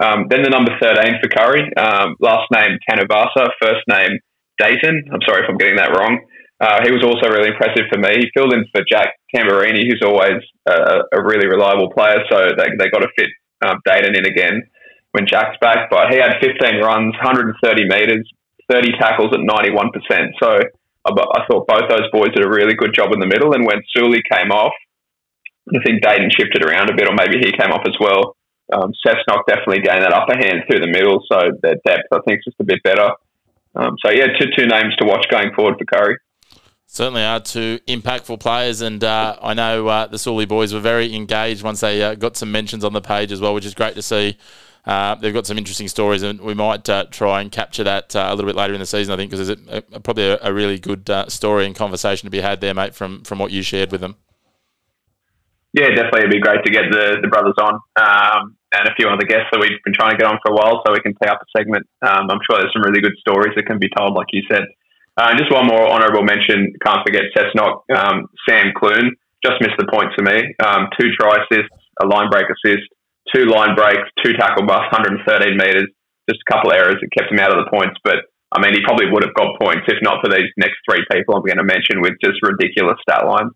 Um, 0.00 0.26
then 0.30 0.42
the 0.42 0.50
number 0.50 0.72
13 0.80 1.20
for 1.20 1.28
Kurri, 1.28 1.68
um, 1.76 2.16
last 2.20 2.48
name 2.50 2.78
Tanuvasa, 2.88 3.50
first 3.60 3.84
name 3.88 4.18
Dayton. 4.58 5.04
I'm 5.12 5.20
sorry 5.26 5.44
if 5.44 5.50
I'm 5.50 5.58
getting 5.58 5.76
that 5.76 5.92
wrong. 5.92 6.18
Uh, 6.62 6.78
he 6.86 6.92
was 6.94 7.02
also 7.02 7.26
really 7.28 7.50
impressive 7.50 7.90
for 7.90 7.98
me. 7.98 8.22
He 8.22 8.30
filled 8.34 8.54
in 8.54 8.64
for 8.70 8.82
Jack 8.88 9.18
Tamburini, 9.34 9.82
who's 9.82 10.02
always 10.06 10.38
a, 10.68 11.02
a 11.12 11.20
really 11.22 11.46
reliable 11.46 11.90
player, 11.90 12.22
so 12.30 12.54
they, 12.56 12.70
they 12.78 12.88
got 12.88 13.02
to 13.02 13.10
fit 13.18 13.28
um, 13.66 13.82
Dayton 13.84 14.14
in 14.14 14.26
again 14.26 14.62
when 15.10 15.26
Jack's 15.26 15.58
back. 15.60 15.90
But 15.90 16.10
he 16.10 16.18
had 16.18 16.38
15 16.40 16.80
runs, 16.80 17.14
130 17.18 17.58
metres, 17.88 18.30
30 18.70 18.92
tackles 18.98 19.34
at 19.34 19.42
91%. 19.42 19.90
So 20.40 20.48
I, 21.04 21.10
I 21.10 21.40
thought 21.50 21.66
both 21.66 21.90
those 21.90 22.08
boys 22.12 22.30
did 22.34 22.46
a 22.46 22.48
really 22.48 22.74
good 22.74 22.94
job 22.94 23.12
in 23.12 23.20
the 23.20 23.26
middle. 23.26 23.52
And 23.52 23.66
when 23.66 23.82
Suli 23.94 24.22
came 24.30 24.50
off, 24.50 24.72
I 25.68 25.78
think 25.84 26.02
Dayton 26.02 26.30
shifted 26.30 26.64
around 26.64 26.90
a 26.90 26.96
bit, 26.96 27.06
or 27.06 27.14
maybe 27.14 27.38
he 27.38 27.52
came 27.52 27.70
off 27.70 27.86
as 27.86 27.94
well. 28.00 28.36
Um, 28.72 28.92
Cessnock 29.04 29.46
definitely 29.46 29.80
gained 29.80 30.02
that 30.02 30.12
upper 30.12 30.36
hand 30.36 30.64
through 30.66 30.80
the 30.80 30.90
middle, 30.90 31.22
so 31.30 31.38
their 31.62 31.76
depth 31.86 32.08
I 32.12 32.18
think 32.26 32.38
is 32.38 32.44
just 32.46 32.60
a 32.60 32.64
bit 32.64 32.82
better. 32.82 33.10
Um, 33.74 33.96
so 34.04 34.10
yeah, 34.10 34.26
two 34.38 34.48
two 34.56 34.66
names 34.66 34.94
to 34.98 35.06
watch 35.06 35.26
going 35.30 35.52
forward 35.54 35.76
for 35.78 35.84
Kurri. 35.84 36.16
Certainly 36.86 37.22
are 37.22 37.40
two 37.40 37.78
impactful 37.88 38.40
players, 38.40 38.82
and 38.82 39.02
uh, 39.02 39.36
I 39.40 39.54
know 39.54 39.88
uh, 39.88 40.06
the 40.08 40.18
Suli 40.18 40.44
boys 40.44 40.74
were 40.74 40.80
very 40.80 41.14
engaged 41.14 41.62
once 41.62 41.80
they 41.80 42.02
uh, 42.02 42.14
got 42.14 42.36
some 42.36 42.52
mentions 42.52 42.84
on 42.84 42.92
the 42.92 43.00
page 43.00 43.32
as 43.32 43.40
well, 43.40 43.54
which 43.54 43.64
is 43.64 43.74
great 43.74 43.94
to 43.94 44.02
see. 44.02 44.36
Uh, 44.84 45.14
they've 45.14 45.32
got 45.32 45.46
some 45.46 45.56
interesting 45.56 45.88
stories, 45.88 46.22
and 46.22 46.40
we 46.40 46.54
might 46.54 46.86
uh, 46.88 47.06
try 47.10 47.40
and 47.40 47.50
capture 47.50 47.84
that 47.84 48.14
uh, 48.14 48.26
a 48.28 48.34
little 48.34 48.48
bit 48.48 48.56
later 48.56 48.74
in 48.74 48.80
the 48.80 48.86
season. 48.86 49.14
I 49.14 49.16
think 49.16 49.30
because 49.30 49.48
a, 49.48 49.82
probably 50.00 50.24
a, 50.24 50.38
a, 50.42 50.52
really 50.52 50.78
good 50.78 51.08
story 51.28 51.66
and 51.66 51.74
conversation 51.74 52.26
to 52.26 52.30
be 52.30 52.40
had 52.40 52.60
there, 52.60 52.74
mate, 52.74 52.94
from 52.94 53.22
from 53.22 53.38
what 53.38 53.52
you 53.52 53.62
shared 53.62 53.90
with 53.90 54.00
them. 54.00 54.16
Yeah, 55.72 55.88
definitely. 55.88 56.28
It'd 56.28 56.36
be 56.36 56.44
great 56.44 56.60
to 56.64 56.72
get 56.72 56.92
the, 56.92 57.24
the 57.24 57.32
brothers 57.32 57.56
on 57.56 57.80
um, 57.96 58.56
and 58.76 58.84
a 58.88 58.94
few 58.96 59.08
other 59.08 59.24
guests 59.24 59.48
that 59.52 59.60
we've 59.60 59.80
been 59.84 59.96
trying 59.96 60.12
to 60.12 60.20
get 60.20 60.28
on 60.28 60.36
for 60.44 60.52
a 60.52 60.56
while 60.56 60.84
so 60.84 60.92
we 60.92 61.00
can 61.00 61.16
tee 61.16 61.28
up 61.28 61.40
a 61.40 61.48
segment. 61.56 61.88
Um, 62.04 62.28
I'm 62.28 62.40
sure 62.44 62.60
there's 62.60 62.72
some 62.76 62.84
really 62.84 63.00
good 63.00 63.16
stories 63.20 63.56
that 63.56 63.64
can 63.64 63.80
be 63.80 63.88
told, 63.92 64.12
like 64.12 64.28
you 64.32 64.44
said. 64.52 64.68
Uh, 65.16 65.32
and 65.32 65.36
just 65.40 65.52
one 65.52 65.68
more 65.68 65.92
honourable 65.92 66.24
mention, 66.24 66.72
can't 66.80 67.04
forget 67.04 67.28
Cessnock, 67.36 67.84
um, 67.92 68.28
Sam 68.48 68.72
Clune, 68.76 69.12
just 69.44 69.60
missed 69.60 69.76
the 69.76 69.88
point 69.88 70.12
for 70.16 70.24
me. 70.24 70.56
Um, 70.60 70.88
two 70.96 71.12
try 71.16 71.36
assists, 71.40 71.76
a 72.00 72.06
line 72.08 72.32
break 72.32 72.48
assist, 72.48 72.88
two 73.32 73.44
line 73.48 73.76
breaks, 73.76 74.08
two 74.24 74.32
tackle 74.36 74.64
busts, 74.64 74.88
113 74.92 75.56
metres, 75.56 75.88
just 76.28 76.40
a 76.40 76.48
couple 76.52 76.72
of 76.72 76.76
errors 76.76 76.96
that 77.00 77.12
kept 77.12 77.32
him 77.32 77.40
out 77.40 77.52
of 77.52 77.60
the 77.64 77.68
points. 77.68 78.00
But 78.04 78.28
I 78.52 78.60
mean, 78.60 78.72
he 78.72 78.80
probably 78.84 79.12
would 79.12 79.24
have 79.24 79.36
got 79.36 79.60
points 79.60 79.84
if 79.88 80.00
not 80.00 80.24
for 80.24 80.32
these 80.32 80.48
next 80.56 80.80
three 80.88 81.04
people 81.12 81.36
I'm 81.36 81.44
going 81.44 81.60
to 81.60 81.64
mention 81.64 82.00
with 82.00 82.16
just 82.24 82.40
ridiculous 82.40 82.96
stat 83.04 83.24
lines. 83.26 83.52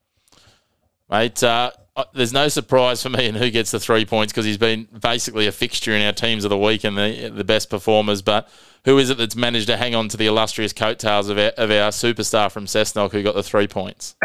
Mate, 1.09 1.43
uh, 1.43 1.71
uh, 1.97 2.05
there's 2.13 2.33
no 2.33 2.49
surprise 2.49 3.03
for 3.03 3.09
me 3.09 3.27
in 3.27 3.35
who 3.35 3.51
gets 3.51 3.71
the 3.71 3.81
three 3.81 4.05
points 4.05 4.33
because 4.33 4.45
he's 4.45 4.59
been 4.59 4.87
basically 5.01 5.47
a 5.47 5.53
fixture 5.53 5.93
in 5.93 6.03
our 6.03 6.13
teams 6.13 6.45
of 6.45 6.51
the 6.51 6.59
week 6.59 6.85
and 6.85 6.97
the 6.97 7.33
the 7.35 7.45
best 7.45 7.71
performers. 7.71 8.23
But 8.23 8.49
who 8.85 8.99
is 8.99 9.11
it 9.11 9.19
that's 9.19 9.37
managed 9.37 9.67
to 9.69 9.77
hang 9.77 9.95
on 9.95 10.09
to 10.09 10.17
the 10.17 10.27
illustrious 10.27 10.73
coattails 10.73 11.29
of 11.29 11.39
our, 11.39 11.53
of 11.57 11.71
our 11.71 11.91
superstar 11.91 12.51
from 12.51 12.67
Cessnock 12.67 13.13
who 13.13 13.23
got 13.23 13.35
the 13.35 13.43
three 13.43 13.67
points? 13.67 14.15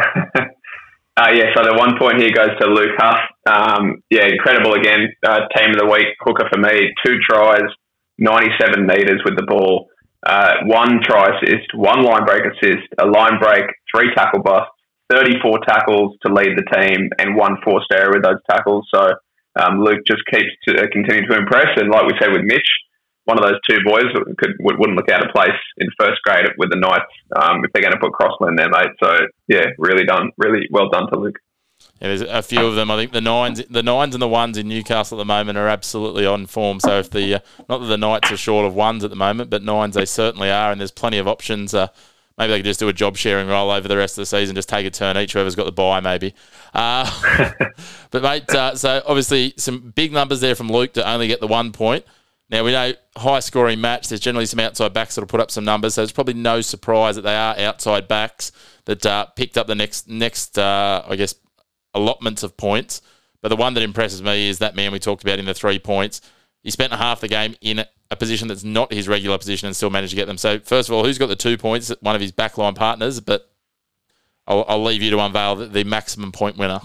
Uh, 1.14 1.28
yeah, 1.34 1.52
so 1.54 1.62
the 1.62 1.76
one 1.76 1.92
point 2.00 2.16
here 2.16 2.32
goes 2.32 2.56
to 2.58 2.66
Luke 2.68 2.96
Huth. 2.96 3.20
Um, 3.44 4.02
yeah, 4.08 4.24
incredible 4.32 4.72
again. 4.72 5.12
Uh, 5.20 5.40
team 5.54 5.68
of 5.68 5.76
the 5.76 5.84
week, 5.84 6.08
hooker 6.20 6.48
for 6.50 6.58
me. 6.58 6.88
Two 7.04 7.18
tries, 7.28 7.68
97 8.16 8.86
metres 8.86 9.20
with 9.22 9.36
the 9.36 9.44
ball. 9.44 9.88
Uh, 10.24 10.64
one 10.64 11.00
try 11.04 11.28
assist, 11.36 11.68
one 11.74 12.02
line 12.02 12.24
break 12.24 12.40
assist, 12.48 12.88
a 12.98 13.04
line 13.04 13.38
break, 13.38 13.64
three 13.94 14.08
tackle 14.14 14.40
busts, 14.42 14.71
34 15.12 15.60
tackles 15.68 16.16
to 16.24 16.32
lead 16.32 16.56
the 16.56 16.64
team, 16.72 17.10
and 17.18 17.36
one 17.36 17.56
forced 17.62 17.92
error 17.92 18.10
with 18.12 18.24
those 18.24 18.40
tackles. 18.50 18.88
So 18.94 19.12
um, 19.60 19.80
Luke 19.84 20.00
just 20.06 20.22
keeps 20.32 20.50
to, 20.66 20.80
uh, 20.80 20.86
continuing 20.90 21.28
to 21.28 21.36
impress. 21.36 21.68
And 21.76 21.90
like 21.90 22.06
we 22.06 22.14
said 22.20 22.32
with 22.32 22.42
Mitch, 22.44 22.68
one 23.24 23.38
of 23.38 23.44
those 23.44 23.60
two 23.68 23.78
boys 23.84 24.04
could 24.38 24.56
wouldn't 24.60 24.96
look 24.96 25.10
out 25.10 25.24
of 25.24 25.32
place 25.32 25.58
in 25.78 25.86
first 25.98 26.20
grade 26.24 26.48
with 26.58 26.70
the 26.70 26.78
Knights 26.78 27.12
um, 27.36 27.62
if 27.64 27.72
they're 27.72 27.82
going 27.82 27.92
to 27.92 28.00
put 28.00 28.12
Crossland 28.12 28.58
there, 28.58 28.68
mate. 28.68 28.90
So 29.02 29.14
yeah, 29.48 29.66
really 29.78 30.04
done, 30.04 30.30
really 30.38 30.66
well 30.70 30.88
done 30.88 31.08
to 31.12 31.18
Luke. 31.18 31.38
Yeah, 32.00 32.08
there's 32.08 32.22
a 32.22 32.42
few 32.42 32.64
of 32.66 32.74
them. 32.74 32.90
I 32.90 32.96
think 32.96 33.12
the 33.12 33.20
nines, 33.20 33.62
the 33.68 33.82
nines 33.82 34.14
and 34.14 34.22
the 34.22 34.28
ones 34.28 34.56
in 34.56 34.68
Newcastle 34.68 35.18
at 35.18 35.20
the 35.20 35.24
moment 35.24 35.58
are 35.58 35.68
absolutely 35.68 36.26
on 36.26 36.46
form. 36.46 36.80
So 36.80 36.98
if 36.98 37.10
the 37.10 37.36
uh, 37.36 37.38
not 37.68 37.78
that 37.78 37.86
the 37.86 37.98
Knights 37.98 38.32
are 38.32 38.36
short 38.36 38.66
of 38.66 38.74
ones 38.74 39.04
at 39.04 39.10
the 39.10 39.16
moment, 39.16 39.50
but 39.50 39.62
nines 39.62 39.94
they 39.94 40.04
certainly 40.04 40.50
are, 40.50 40.72
and 40.72 40.80
there's 40.80 40.90
plenty 40.90 41.18
of 41.18 41.28
options. 41.28 41.74
Uh, 41.74 41.88
maybe 42.38 42.52
they 42.52 42.58
could 42.58 42.66
just 42.66 42.80
do 42.80 42.88
a 42.88 42.92
job 42.92 43.16
sharing 43.16 43.48
role 43.48 43.70
over 43.70 43.88
the 43.88 43.96
rest 43.96 44.18
of 44.18 44.22
the 44.22 44.26
season, 44.26 44.54
just 44.54 44.68
take 44.68 44.86
a 44.86 44.90
turn 44.90 45.16
each. 45.16 45.32
Whoever's 45.32 45.54
got 45.54 45.64
the 45.64 45.72
buy, 45.72 46.00
maybe. 46.00 46.34
Uh, 46.74 47.52
but 48.10 48.22
mate, 48.22 48.48
uh, 48.50 48.74
so 48.74 49.02
obviously 49.06 49.54
some 49.56 49.92
big 49.94 50.12
numbers 50.12 50.40
there 50.40 50.54
from 50.54 50.68
Luke 50.68 50.92
to 50.94 51.08
only 51.08 51.28
get 51.28 51.40
the 51.40 51.46
one 51.46 51.72
point. 51.72 52.04
Now, 52.50 52.64
we 52.64 52.72
know 52.72 52.92
high 53.16 53.40
scoring 53.40 53.80
match, 53.80 54.08
there's 54.08 54.20
generally 54.20 54.44
some 54.44 54.60
outside 54.60 54.92
backs 54.92 55.14
that'll 55.14 55.26
put 55.26 55.40
up 55.40 55.50
some 55.50 55.64
numbers, 55.64 55.94
so 55.94 56.02
it's 56.02 56.12
probably 56.12 56.34
no 56.34 56.60
surprise 56.60 57.16
that 57.16 57.22
they 57.22 57.34
are 57.34 57.58
outside 57.58 58.08
backs 58.08 58.52
that 58.84 59.06
uh, 59.06 59.24
picked 59.24 59.56
up 59.56 59.66
the 59.66 59.74
next, 59.74 60.06
next 60.06 60.58
uh, 60.58 61.02
I 61.06 61.16
guess, 61.16 61.34
allotments 61.94 62.42
of 62.42 62.56
points. 62.56 63.00
But 63.40 63.48
the 63.48 63.56
one 63.56 63.74
that 63.74 63.82
impresses 63.82 64.22
me 64.22 64.48
is 64.48 64.58
that 64.58 64.76
man 64.76 64.92
we 64.92 64.98
talked 64.98 65.22
about 65.22 65.38
in 65.38 65.46
the 65.46 65.54
three 65.54 65.78
points. 65.78 66.20
He 66.62 66.70
spent 66.70 66.92
half 66.92 67.20
the 67.20 67.28
game 67.28 67.56
in 67.60 67.84
a 68.10 68.16
position 68.16 68.46
that's 68.48 68.62
not 68.62 68.92
his 68.92 69.08
regular 69.08 69.38
position 69.38 69.66
and 69.66 69.74
still 69.74 69.90
managed 69.90 70.10
to 70.10 70.16
get 70.16 70.26
them. 70.26 70.38
So, 70.38 70.60
first 70.60 70.88
of 70.88 70.94
all, 70.94 71.04
who's 71.04 71.18
got 71.18 71.26
the 71.26 71.36
two 71.36 71.58
points? 71.58 71.92
One 72.00 72.14
of 72.14 72.20
his 72.20 72.30
backline 72.30 72.74
partners, 72.74 73.20
but 73.20 73.50
I'll, 74.46 74.64
I'll 74.68 74.82
leave 74.82 75.02
you 75.02 75.10
to 75.10 75.18
unveil 75.18 75.56
the, 75.56 75.66
the 75.66 75.84
maximum 75.84 76.30
point 76.30 76.56
winner. 76.56 76.80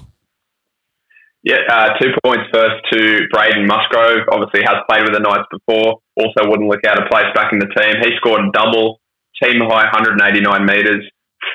Yeah, 1.44 1.62
uh, 1.70 1.90
two 2.02 2.12
points 2.24 2.44
first 2.52 2.82
to 2.92 3.28
Braden 3.32 3.68
Musgrove. 3.68 4.26
Obviously, 4.32 4.62
has 4.66 4.82
played 4.90 5.04
with 5.04 5.14
the 5.14 5.22
Knights 5.22 5.48
before. 5.52 6.02
Also, 6.18 6.50
wouldn't 6.50 6.68
look 6.68 6.84
out 6.88 7.02
of 7.02 7.08
place 7.10 7.30
back 7.36 7.54
in 7.54 7.60
the 7.60 7.70
team. 7.78 8.02
He 8.02 8.18
scored 8.18 8.42
a 8.42 8.52
double, 8.52 9.00
team 9.42 9.62
high 9.62 9.88
189 9.94 10.42
metres, 10.66 11.06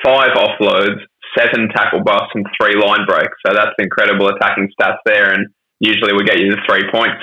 five 0.05 0.33
offloads, 0.33 1.03
seven 1.37 1.67
tackle 1.75 2.01
busts, 2.01 2.31
and 2.33 2.45
three 2.55 2.79
line 2.79 3.05
breaks. 3.05 3.35
So 3.45 3.53
that's 3.53 3.75
incredible 3.77 4.29
attacking 4.29 4.69
stats 4.79 5.03
there. 5.05 5.33
And 5.33 5.47
usually 5.79 6.13
we 6.13 6.23
get 6.23 6.39
you 6.39 6.49
the 6.49 6.61
three 6.65 6.89
points. 6.89 7.21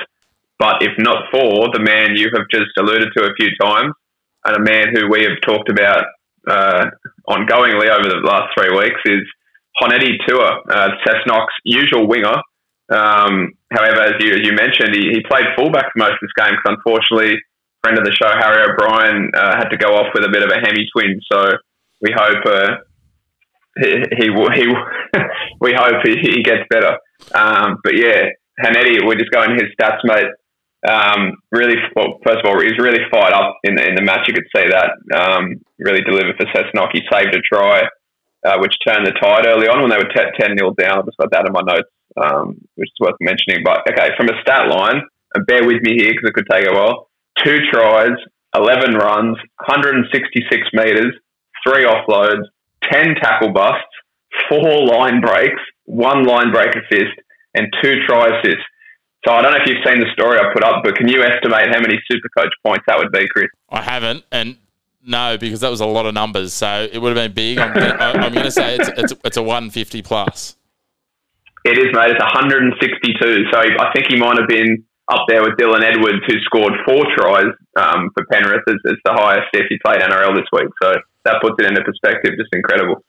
But 0.61 0.83
if 0.83 0.93
not 0.99 1.25
for 1.33 1.73
the 1.73 1.81
man 1.81 2.14
you 2.14 2.31
have 2.37 2.47
just 2.52 2.71
alluded 2.79 3.09
to 3.17 3.25
a 3.25 3.35
few 3.35 3.49
times, 3.61 3.93
and 4.45 4.57
a 4.57 4.61
man 4.61 4.95
who 4.95 5.11
we 5.11 5.25
have 5.25 5.40
talked 5.43 5.69
about 5.69 6.05
uh, 6.49 6.85
ongoingly 7.29 7.88
over 7.90 8.09
the 8.09 8.23
last 8.23 8.55
three 8.57 8.71
weeks, 8.71 9.00
is 9.07 9.26
Honeti 9.83 10.14
Tua, 10.29 10.61
uh, 10.71 10.88
Cessnock's 11.05 11.55
usual 11.64 12.07
winger 12.07 12.37
um, 12.90 13.55
however, 13.73 14.02
as 14.02 14.14
you, 14.19 14.35
as 14.35 14.43
you 14.43 14.52
mentioned, 14.52 14.95
he, 14.95 15.14
he 15.14 15.23
played 15.31 15.47
fullback 15.57 15.93
for 15.93 15.99
most 15.99 16.19
of 16.19 16.26
this 16.26 16.35
game 16.37 16.59
because 16.59 16.75
unfortunately, 16.76 17.38
friend 17.83 17.99
of 17.99 18.05
the 18.05 18.12
show, 18.12 18.31
Harry 18.35 18.67
O'Brien, 18.67 19.31
uh, 19.35 19.57
had 19.57 19.71
to 19.71 19.79
go 19.79 19.95
off 19.95 20.11
with 20.12 20.25
a 20.25 20.31
bit 20.31 20.43
of 20.43 20.50
a 20.50 20.59
hemi 20.59 20.87
twin. 20.90 21.21
So 21.31 21.55
we 22.02 22.11
hope 22.11 22.43
uh, 22.45 22.83
he, 23.79 24.02
he, 24.19 24.26
he 24.26 24.67
we 25.61 25.73
hope 25.73 26.02
he, 26.02 26.19
he 26.19 26.43
gets 26.43 26.67
better. 26.69 26.99
Um, 27.32 27.78
but 27.85 27.97
yeah, 27.97 28.26
Hanetti, 28.58 29.06
we're 29.06 29.15
just 29.15 29.30
going 29.30 29.54
his 29.54 29.71
stats, 29.78 30.02
mate. 30.02 30.26
Um, 30.86 31.36
really, 31.52 31.76
well, 31.95 32.19
first 32.25 32.40
of 32.40 32.47
all, 32.47 32.60
he 32.60 32.73
was 32.73 32.80
really 32.80 33.04
fired 33.12 33.34
up 33.34 33.58
in 33.64 33.75
the, 33.75 33.86
in 33.86 33.95
the 33.95 34.02
match. 34.02 34.28
You 34.28 34.34
could 34.34 34.49
see 34.54 34.64
that. 34.69 34.97
Um, 35.12 35.60
really 35.78 36.00
delivered 36.00 36.36
for 36.36 36.47
Cessnock. 36.52 36.90
He 36.93 37.02
saved 37.12 37.34
a 37.36 37.40
try, 37.40 37.82
uh, 38.47 38.58
which 38.60 38.73
turned 38.86 39.06
the 39.06 39.12
tide 39.21 39.47
early 39.47 39.69
on 39.69 39.82
when 39.82 39.90
they 39.90 40.00
were 40.00 40.08
10 40.08 40.56
0 40.56 40.75
down. 40.78 40.99
I 40.99 41.02
just 41.04 41.19
got 41.19 41.30
that 41.32 41.47
in 41.47 41.52
my 41.52 41.60
notes 41.60 41.90
um, 42.16 42.58
which 42.75 42.88
is 42.88 43.00
worth 43.00 43.16
mentioning. 43.21 43.62
But 43.64 43.82
okay, 43.90 44.10
from 44.16 44.28
a 44.28 44.40
stat 44.43 44.69
line, 44.69 45.02
and 45.34 45.47
bear 45.47 45.66
with 45.66 45.82
me 45.82 45.95
here 45.97 46.12
because 46.12 46.28
it 46.28 46.34
could 46.34 46.50
take 46.50 46.66
a 46.66 46.75
while. 46.75 47.08
Two 47.45 47.58
tries, 47.71 48.16
11 48.54 48.95
runs, 48.95 49.36
166 49.66 50.69
metres, 50.73 51.14
three 51.66 51.84
offloads, 51.84 52.45
10 52.90 53.14
tackle 53.23 53.52
busts, 53.52 53.95
four 54.49 54.86
line 54.86 55.21
breaks, 55.21 55.62
one 55.84 56.25
line 56.25 56.50
break 56.52 56.75
assist, 56.75 57.14
and 57.54 57.66
two 57.82 57.95
try 58.08 58.26
assists. 58.38 58.64
So 59.26 59.33
I 59.33 59.43
don't 59.43 59.52
know 59.52 59.59
if 59.59 59.69
you've 59.69 59.85
seen 59.85 60.00
the 60.00 60.11
story 60.13 60.39
I 60.39 60.52
put 60.52 60.65
up, 60.65 60.83
but 60.83 60.97
can 60.97 61.06
you 61.09 61.23
estimate 61.23 61.69
how 61.75 61.80
many 61.80 62.00
super 62.11 62.28
coach 62.37 62.52
points 62.65 62.85
that 62.87 62.97
would 62.99 63.13
be, 63.13 63.28
Chris? 63.28 63.49
I 63.69 63.83
haven't, 63.83 64.25
and 64.33 64.56
no, 65.04 65.37
because 65.39 65.61
that 65.61 65.71
was 65.71 65.80
a 65.80 65.87
lot 65.87 66.06
of 66.06 66.15
numbers. 66.15 66.54
So 66.54 66.89
it 66.91 66.99
would 66.99 67.17
have 67.17 67.35
been 67.35 67.35
big. 67.35 67.59
I'm, 67.59 68.17
I'm 68.21 68.33
going 68.33 68.45
to 68.45 68.50
say 68.50 68.76
it's, 68.76 68.89
it's, 68.97 69.13
it's 69.25 69.37
a 69.37 69.43
150 69.43 70.02
plus. 70.02 70.56
It 71.65 71.78
is, 71.78 71.93
mate. 71.93 72.11
It's 72.11 72.21
162. 72.21 73.45
So 73.52 73.59
I 73.59 73.93
think 73.93 74.06
he 74.09 74.17
might 74.17 74.39
have 74.39 74.49
been 74.49 74.85
up 75.11 75.26
there 75.28 75.43
with 75.43 75.59
Dylan 75.59 75.83
Edwards, 75.83 76.25
who 76.26 76.39
scored 76.41 76.73
four 76.87 77.04
tries 77.17 77.52
um, 77.76 78.11
for 78.15 78.25
Penrith. 78.30 78.63
It's, 78.67 78.80
it's 78.85 79.00
the 79.04 79.13
highest 79.13 79.49
if 79.52 79.67
he 79.69 79.78
played 79.85 80.00
NRL 80.00 80.35
this 80.37 80.47
week. 80.52 80.71
So 80.83 80.95
that 81.25 81.43
puts 81.43 81.56
it 81.59 81.67
into 81.67 81.83
perspective. 81.83 82.33
Just 82.39 82.54
incredible. 82.54 83.04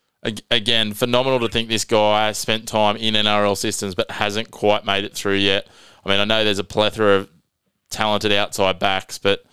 Again, 0.52 0.94
phenomenal 0.94 1.40
to 1.40 1.50
think 1.50 1.68
this 1.68 1.86
guy 1.86 2.32
spent 2.34 2.68
time 2.68 2.96
in 2.96 3.16
NRL 3.16 3.58
systems 3.58 3.96
but 3.96 4.12
hasn't 4.12 4.52
quite 4.52 4.86
made 4.86 5.04
it 5.04 5.14
through 5.14 5.36
yet. 5.36 5.68
I 6.06 6.10
mean, 6.10 6.20
I 6.20 6.26
know 6.26 6.44
there's 6.44 6.60
a 6.60 6.64
plethora 6.64 7.18
of 7.18 7.30
talented 7.90 8.32
outside 8.32 8.80
backs, 8.80 9.18
but 9.18 9.44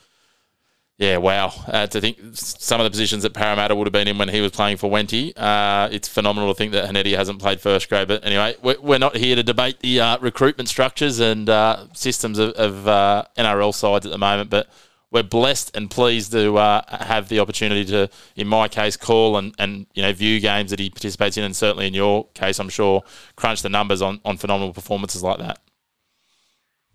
yeah, 0.98 1.18
wow. 1.18 1.52
Uh, 1.68 1.86
to 1.86 2.00
think 2.00 2.18
some 2.32 2.80
of 2.80 2.84
the 2.84 2.90
positions 2.90 3.22
that 3.22 3.32
Parramatta 3.32 3.76
would 3.76 3.86
have 3.86 3.92
been 3.92 4.08
in 4.08 4.18
when 4.18 4.28
he 4.28 4.40
was 4.40 4.50
playing 4.50 4.78
for 4.78 4.90
Wenty, 4.90 5.32
uh, 5.36 5.88
it's 5.92 6.08
phenomenal 6.08 6.52
to 6.52 6.58
think 6.58 6.72
that 6.72 6.90
Hanetti 6.90 7.16
hasn't 7.16 7.38
played 7.38 7.60
first 7.60 7.88
grade. 7.88 8.08
But 8.08 8.24
anyway, 8.26 8.56
we're, 8.62 8.98
not 8.98 9.16
here 9.16 9.36
to 9.36 9.44
debate 9.44 9.78
the 9.78 10.00
uh, 10.00 10.18
recruitment 10.18 10.68
structures 10.68 11.20
and 11.20 11.48
uh, 11.48 11.86
systems 11.92 12.40
of, 12.40 12.50
of 12.54 12.88
uh, 12.88 13.24
NRL 13.36 13.72
sides 13.72 14.06
at 14.06 14.12
the 14.12 14.18
moment, 14.18 14.50
but 14.50 14.68
we're 15.12 15.22
blessed 15.22 15.76
and 15.76 15.88
pleased 15.88 16.32
to 16.32 16.58
uh, 16.58 16.82
have 17.04 17.28
the 17.28 17.38
opportunity 17.38 17.84
to, 17.84 18.10
in 18.34 18.48
my 18.48 18.66
case, 18.66 18.96
call 18.96 19.36
and, 19.36 19.54
and 19.56 19.86
you 19.94 20.02
know 20.02 20.12
view 20.12 20.40
games 20.40 20.70
that 20.70 20.80
he 20.80 20.90
participates 20.90 21.36
in, 21.36 21.44
and 21.44 21.56
certainly 21.56 21.86
in 21.86 21.94
your 21.94 22.26
case, 22.34 22.58
I'm 22.58 22.68
sure, 22.68 23.04
crunch 23.36 23.62
the 23.62 23.68
numbers 23.68 24.02
on, 24.02 24.20
on 24.24 24.36
phenomenal 24.36 24.74
performances 24.74 25.22
like 25.22 25.38
that. 25.38 25.60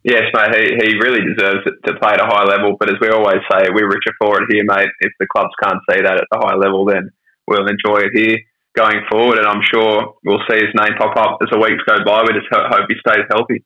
Yes, 0.04 0.24
mate, 0.34 0.52
he, 0.56 0.92
he 0.92 1.00
really 1.00 1.24
deserves 1.24 1.63
it 1.66 1.76
to 1.88 1.96
play 2.00 2.12
at 2.12 2.20
a 2.20 2.26
high 2.26 2.44
level. 2.44 2.76
But 2.78 2.89
as 2.89 3.00
we 3.00 3.08
always 3.08 3.39
say, 3.50 3.68
we're 3.72 3.88
richer 3.88 4.12
for 4.20 4.42
it 4.42 4.48
here, 4.52 4.63
mate. 4.66 4.89
If 5.00 5.13
the 5.20 5.28
clubs 5.32 5.54
can't 5.63 5.80
see 5.89 6.02
that 6.02 6.18
at 6.18 6.28
the 6.30 6.39
high 6.39 6.56
level, 6.56 6.86
then 6.86 7.10
we'll 7.48 7.68
enjoy 7.68 8.04
it 8.04 8.12
here 8.13 8.38
going 8.76 9.02
forward. 9.10 9.38
And 9.38 9.48
I'm 9.48 9.62
sure 9.74 10.16
we'll 10.26 10.44
see 10.50 10.58
his 10.58 10.76
name 10.76 10.98
pop 10.98 11.16
up 11.16 11.38
as 11.42 11.50
the 11.52 11.58
weeks 11.58 11.84
go 11.88 12.04
by. 12.04 12.22
We 12.24 12.34
just 12.34 12.48
hope 12.52 12.86
he 12.89 12.96
stays 13.00 13.26
healthy. 13.32 13.63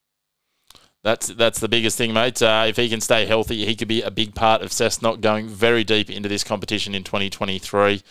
That's 1.04 1.28
that's 1.28 1.60
the 1.60 1.70
biggest 1.70 1.98
thing, 1.98 2.14
mate. 2.14 2.42
Uh, 2.42 2.66
if 2.68 2.76
he 2.76 2.90
can 2.90 3.02
stay 3.02 3.26
healthy, 3.26 3.66
he 3.66 3.76
could 3.76 3.88
be 3.88 4.02
a 4.02 4.12
big 4.12 4.36
part 4.36 4.62
of 4.62 4.70
Cessnock 4.70 5.22
going 5.22 5.48
very 5.48 5.84
deep 5.84 6.10
into 6.10 6.28
this 6.28 6.44
competition 6.44 6.94
in 6.94 7.04
2023. 7.04 8.04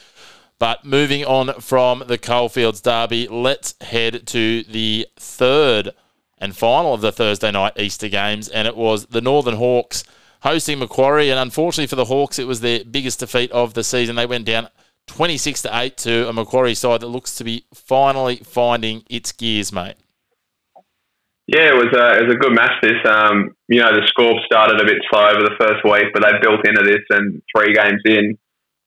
But 0.58 0.84
moving 0.84 1.24
on 1.24 1.60
from 1.60 2.04
the 2.06 2.16
Coalfields 2.16 2.80
Derby, 2.80 3.28
let's 3.28 3.74
head 3.82 4.26
to 4.28 4.62
the 4.62 5.06
third 5.16 5.90
and 6.38 6.56
final 6.56 6.94
of 6.94 7.00
the 7.00 7.12
Thursday 7.12 7.50
night 7.50 7.78
Easter 7.78 8.08
games, 8.08 8.48
and 8.48 8.68
it 8.68 8.76
was 8.76 9.06
the 9.06 9.20
Northern 9.20 9.56
Hawks 9.56 10.04
hosting 10.40 10.78
Macquarie. 10.78 11.30
And 11.30 11.38
unfortunately 11.38 11.86
for 11.86 11.96
the 11.96 12.04
Hawks, 12.04 12.38
it 12.38 12.46
was 12.46 12.60
their 12.60 12.84
biggest 12.84 13.20
defeat 13.20 13.50
of 13.52 13.74
the 13.74 13.84
season. 13.84 14.16
They 14.16 14.26
went 14.26 14.44
down 14.44 14.68
26 15.06 15.62
to 15.62 15.70
8 15.72 15.96
to 15.98 16.28
a 16.28 16.32
Macquarie 16.32 16.74
side 16.74 17.00
that 17.00 17.08
looks 17.08 17.34
to 17.36 17.44
be 17.44 17.64
finally 17.72 18.36
finding 18.36 19.04
its 19.08 19.32
gears, 19.32 19.72
mate. 19.72 19.96
Yeah, 21.46 21.70
it 21.70 21.78
was 21.78 21.94
a, 21.94 22.18
it 22.18 22.26
was 22.26 22.34
a 22.34 22.38
good 22.38 22.54
match. 22.54 22.74
This, 22.82 22.98
um, 23.06 23.54
you 23.68 23.78
know, 23.78 23.94
the 23.94 24.02
score 24.08 24.34
started 24.44 24.80
a 24.80 24.84
bit 24.84 24.98
slow 25.08 25.30
over 25.30 25.46
the 25.46 25.54
first 25.60 25.84
week, 25.84 26.10
but 26.12 26.22
they 26.22 26.34
built 26.42 26.66
into 26.66 26.82
this, 26.82 27.06
and 27.10 27.40
three 27.54 27.72
games 27.72 28.02
in, 28.04 28.36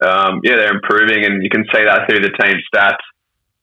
um, 0.04 0.42
yeah, 0.44 0.58
they're 0.58 0.76
improving, 0.76 1.24
and 1.24 1.42
you 1.42 1.50
can 1.50 1.64
see 1.72 1.84
that 1.88 2.04
through 2.10 2.20
the 2.20 2.36
team 2.36 2.60
stats. 2.68 3.00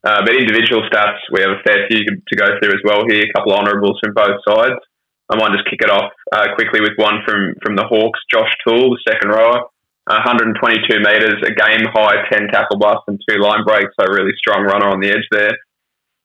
Uh, 0.07 0.23
but 0.23 0.38
individual 0.38 0.87
stats, 0.87 1.19
we 1.35 1.42
have 1.42 1.51
a 1.51 1.62
fair 1.66 1.83
few 1.90 2.07
to 2.07 2.35
go 2.38 2.47
through 2.62 2.79
as 2.79 2.83
well 2.87 3.03
here. 3.11 3.27
A 3.27 3.33
couple 3.35 3.51
of 3.51 3.59
honourables 3.59 3.99
from 3.99 4.14
both 4.14 4.38
sides. 4.47 4.79
I 5.27 5.35
might 5.35 5.51
just 5.51 5.66
kick 5.66 5.83
it 5.83 5.90
off 5.90 6.14
uh, 6.31 6.55
quickly 6.55 6.79
with 6.79 6.95
one 6.95 7.27
from 7.27 7.59
from 7.59 7.75
the 7.75 7.83
Hawks, 7.83 8.23
Josh 8.31 8.55
Toole, 8.62 8.95
the 8.95 9.03
second 9.03 9.35
rower. 9.35 9.66
122 10.07 11.03
metres, 11.03 11.42
a 11.42 11.51
game 11.51 11.83
high 11.90 12.23
10 12.31 12.47
tackle 12.55 12.79
busts 12.79 13.11
and 13.11 13.19
two 13.27 13.42
line 13.42 13.66
breaks, 13.66 13.90
so 13.99 14.07
a 14.07 14.14
really 14.14 14.31
strong 14.38 14.62
runner 14.62 14.87
on 14.87 15.03
the 15.03 15.11
edge 15.11 15.27
there. 15.35 15.51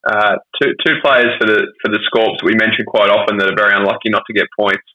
Uh, 0.05 0.37
two 0.61 0.77
two 0.85 1.01
players 1.01 1.33
for 1.41 1.49
the 1.49 1.65
for 1.81 1.89
the 1.89 2.01
Scorps 2.05 2.45
we 2.45 2.53
mention 2.61 2.85
quite 2.85 3.09
often 3.09 3.37
that 3.37 3.49
are 3.49 3.57
very 3.57 3.73
unlucky 3.73 4.13
not 4.13 4.21
to 4.29 4.33
get 4.37 4.45
points. 4.53 4.85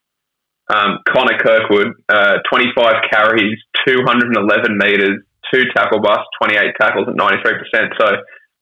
Um, 0.71 0.99
Connor 1.11 1.39
Kirkwood, 1.39 1.95
uh, 2.09 2.39
25 2.51 3.11
carries, 3.11 3.59
211 3.87 4.79
meters, 4.79 5.23
two 5.55 5.63
tackle 5.75 6.03
busts, 6.03 6.27
28 6.43 6.75
tackles 6.79 7.07
at 7.07 7.15
93%. 7.15 7.95
So 7.99 8.07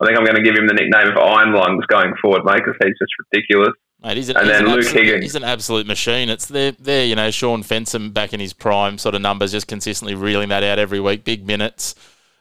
I 0.05 0.09
think 0.09 0.19
I'm 0.19 0.25
going 0.25 0.37
to 0.37 0.43
give 0.43 0.55
him 0.55 0.67
the 0.67 0.75
nickname 0.75 1.09
of 1.09 1.17
Iron 1.17 1.55
Lungs 1.55 1.87
going 1.87 2.13
forward, 2.21 2.45
mate, 2.45 2.63
because 2.65 2.75
he's 2.83 2.99
just 2.99 3.13
ridiculous. 3.33 3.73
Mate, 4.03 4.19
he's, 4.19 4.29
a, 4.29 4.37
And 4.37 4.47
he's 4.47 4.57
then 4.57 4.67
an 4.67 4.71
Luke 4.71 4.85
absolute, 4.85 5.05
Higgins. 5.05 5.23
He's 5.25 5.35
an 5.35 5.45
absolute 5.45 5.87
machine. 5.87 6.29
It's 6.29 6.47
there, 6.47 6.73
there, 6.73 7.07
you 7.07 7.17
know, 7.17 7.31
Shaun 7.31 7.63
Fensom 7.63 8.13
back 8.13 8.35
in 8.35 8.41
his 8.41 8.53
prime 8.53 8.99
sort 8.99 9.15
of 9.15 9.23
numbers, 9.23 9.53
just 9.53 9.67
consistently 9.67 10.15
reeling 10.15 10.51
that 10.51 10.63
out 10.63 10.79
every 10.79 11.01
week, 11.01 11.25
big 11.25 11.47
minutes, 11.47 11.95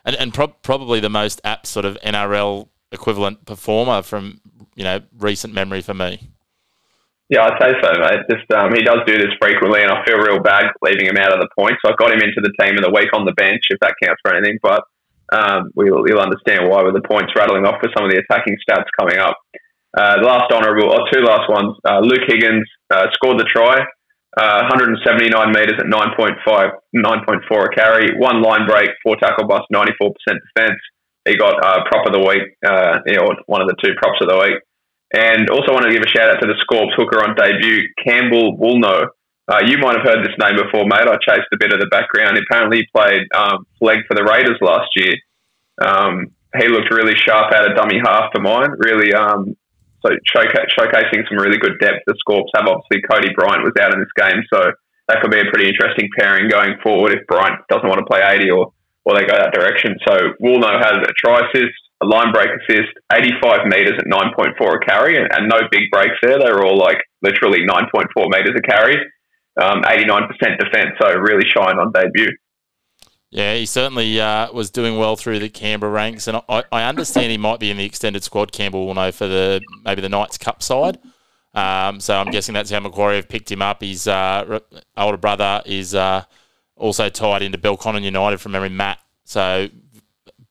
and 0.03 0.15
and 0.17 0.33
prob 0.33 0.61
probably 0.61 0.99
the 0.99 1.09
most 1.09 1.39
apt 1.45 1.67
sort 1.67 1.85
of 1.85 1.97
NRL 2.03 2.67
equivalent 2.91 3.45
performer 3.45 4.01
from 4.01 4.41
you 4.75 4.83
know 4.83 5.01
recent 5.17 5.53
memory 5.53 5.81
for 5.81 5.93
me. 5.93 6.29
Yeah, 7.29 7.45
I'd 7.45 7.61
say 7.61 7.73
so, 7.81 7.91
mate. 7.99 8.19
Just 8.29 8.51
um, 8.51 8.73
he 8.75 8.83
does 8.83 8.99
do 9.07 9.17
this 9.17 9.31
frequently, 9.41 9.81
and 9.81 9.91
I 9.91 10.03
feel 10.05 10.17
real 10.17 10.39
bad 10.39 10.65
leaving 10.81 11.07
him 11.07 11.17
out 11.17 11.33
of 11.33 11.39
the 11.39 11.47
points. 11.57 11.79
So 11.83 11.91
I 11.91 11.95
got 11.97 12.11
him 12.11 12.21
into 12.21 12.41
the 12.41 12.51
team 12.59 12.77
of 12.77 12.83
the 12.83 12.91
week 12.91 13.09
on 13.13 13.25
the 13.25 13.31
bench, 13.31 13.63
if 13.69 13.79
that 13.79 13.95
counts 14.03 14.19
for 14.21 14.35
anything. 14.35 14.59
But 14.61 14.83
um, 15.33 15.71
we'll, 15.75 16.05
you'll 16.05 16.21
understand 16.21 16.69
why 16.69 16.83
with 16.83 16.93
the 16.93 17.01
points 17.09 17.33
rattling 17.35 17.65
off 17.65 17.81
for 17.81 17.89
some 17.97 18.05
of 18.05 18.11
the 18.13 18.21
attacking 18.21 18.55
stats 18.61 18.87
coming 18.99 19.17
up. 19.17 19.35
Uh, 19.97 20.21
the 20.21 20.25
last 20.25 20.49
honourable, 20.53 20.89
or 20.89 21.05
two 21.11 21.21
last 21.21 21.49
ones. 21.49 21.77
Uh, 21.85 21.99
Luke 22.01 22.25
Higgins 22.25 22.65
uh, 22.89 23.07
scored 23.13 23.37
the 23.37 23.45
try, 23.45 23.81
uh, 24.37 24.65
179 24.65 25.29
metres 25.53 25.77
at 25.77 25.85
9.5, 25.85 26.41
9.4 26.45 27.65
a 27.65 27.69
carry, 27.69 28.17
one 28.17 28.41
line 28.41 28.65
break, 28.65 28.89
four 29.03 29.15
tackle 29.21 29.45
bust, 29.47 29.65
94% 29.73 30.09
defence. 30.25 30.81
He 31.25 31.37
got 31.37 31.63
uh, 31.63 31.85
prop 31.85 32.07
of 32.07 32.13
the 32.13 32.19
week, 32.19 32.57
uh, 32.65 32.99
you 33.05 33.15
know, 33.15 33.29
one 33.45 33.61
of 33.61 33.67
the 33.67 33.77
two 33.81 33.93
props 34.01 34.17
of 34.21 34.29
the 34.29 34.37
week. 34.37 34.57
And 35.13 35.49
also 35.49 35.71
want 35.71 35.85
to 35.85 35.93
give 35.93 36.01
a 36.01 36.09
shout 36.09 36.29
out 36.29 36.41
to 36.41 36.47
the 36.47 36.57
Scorps 36.65 36.97
hooker 36.97 37.21
on 37.21 37.35
debut, 37.37 37.85
Campbell 38.03 38.57
Woolnough. 38.57 39.13
Uh, 39.47 39.59
you 39.65 39.77
might 39.77 39.95
have 39.99 40.07
heard 40.07 40.23
this 40.23 40.35
name 40.39 40.55
before, 40.55 40.87
mate. 40.87 41.03
I 41.03 41.19
chased 41.19 41.51
a 41.51 41.59
bit 41.59 41.73
of 41.73 41.79
the 41.79 41.91
background. 41.91 42.39
Apparently, 42.39 42.79
he 42.79 42.87
played 42.95 43.27
um, 43.35 43.67
Flegg 43.81 44.07
for 44.07 44.15
the 44.15 44.23
Raiders 44.23 44.57
last 44.61 44.87
year. 44.95 45.15
Um, 45.83 46.31
he 46.55 46.67
looked 46.67 46.93
really 46.93 47.15
sharp 47.17 47.51
out 47.51 47.69
of 47.69 47.75
dummy 47.75 47.99
half 47.99 48.31
for 48.31 48.41
mine. 48.41 48.71
Really, 48.77 49.13
um, 49.13 49.57
so 50.05 50.15
showca- 50.31 50.71
showcasing 50.77 51.27
some 51.27 51.37
really 51.37 51.57
good 51.57 51.79
depth. 51.79 52.07
The 52.07 52.15
Scorps 52.23 52.51
have 52.55 52.67
obviously 52.67 53.01
Cody 53.09 53.35
Bryant 53.35 53.63
was 53.63 53.73
out 53.81 53.93
in 53.93 53.99
this 53.99 54.13
game, 54.15 54.43
so 54.53 54.71
that 55.07 55.19
could 55.21 55.31
be 55.31 55.39
a 55.39 55.51
pretty 55.51 55.67
interesting 55.67 56.07
pairing 56.17 56.47
going 56.47 56.79
forward 56.83 57.11
if 57.11 57.27
Bryant 57.27 57.59
doesn't 57.67 57.87
want 57.87 57.99
to 57.99 58.07
play 58.07 58.21
80 58.23 58.51
or, 58.51 58.71
or 59.03 59.15
they 59.15 59.25
go 59.25 59.35
that 59.35 59.51
direction. 59.51 59.95
So 60.07 60.39
Woolnough 60.39 60.79
has 60.79 61.03
a 61.03 61.11
try 61.19 61.43
assist, 61.47 61.75
a 61.99 62.05
line 62.05 62.31
break 62.31 62.47
assist, 62.63 62.95
85 63.11 63.67
metres 63.67 63.99
at 63.99 64.07
9.4 64.07 64.55
a 64.55 64.79
carry, 64.85 65.17
and, 65.17 65.27
and 65.35 65.49
no 65.49 65.59
big 65.71 65.91
breaks 65.91 66.15
there. 66.21 66.39
They 66.39 66.51
were 66.51 66.63
all 66.63 66.77
like 66.77 66.99
literally 67.21 67.67
9.4 67.67 68.07
metres 68.31 68.55
a 68.55 68.61
carry, 68.61 68.95
um, 69.61 69.81
89% 69.83 70.29
defence, 70.59 70.91
so 70.99 71.13
really 71.13 71.47
shine 71.49 71.77
on 71.77 71.91
debut. 71.91 72.31
Yeah, 73.29 73.55
he 73.55 73.65
certainly 73.65 74.21
uh, 74.21 74.51
was 74.51 74.69
doing 74.69 74.97
well 74.97 75.15
through 75.15 75.39
the 75.39 75.49
Canberra 75.49 75.91
ranks, 75.91 76.27
and 76.27 76.39
I, 76.47 76.63
I 76.71 76.83
understand 76.83 77.31
he 77.31 77.37
might 77.37 77.59
be 77.59 77.71
in 77.71 77.77
the 77.77 77.85
extended 77.85 78.23
squad. 78.23 78.51
Campbell 78.51 78.85
Woolnough 78.85 79.13
for 79.13 79.27
the 79.27 79.59
maybe 79.83 80.01
the 80.01 80.09
Knights 80.09 80.37
Cup 80.37 80.61
side. 80.61 80.99
Um, 81.55 81.99
so 81.99 82.15
I'm 82.15 82.31
guessing 82.31 82.53
that's 82.53 82.69
how 82.69 82.79
Macquarie 82.79 83.15
have 83.15 83.29
picked 83.29 83.51
him 83.51 83.61
up. 83.61 83.81
His 83.81 84.07
uh, 84.07 84.59
older 84.97 85.17
brother 85.17 85.63
is 85.65 85.95
uh, 85.95 86.25
also 86.75 87.09
tied 87.09 87.41
into 87.41 87.57
Belconnen 87.57 88.03
United 88.03 88.39
from 88.39 88.51
memory, 88.51 88.69
Matt. 88.69 88.99
So 89.23 89.67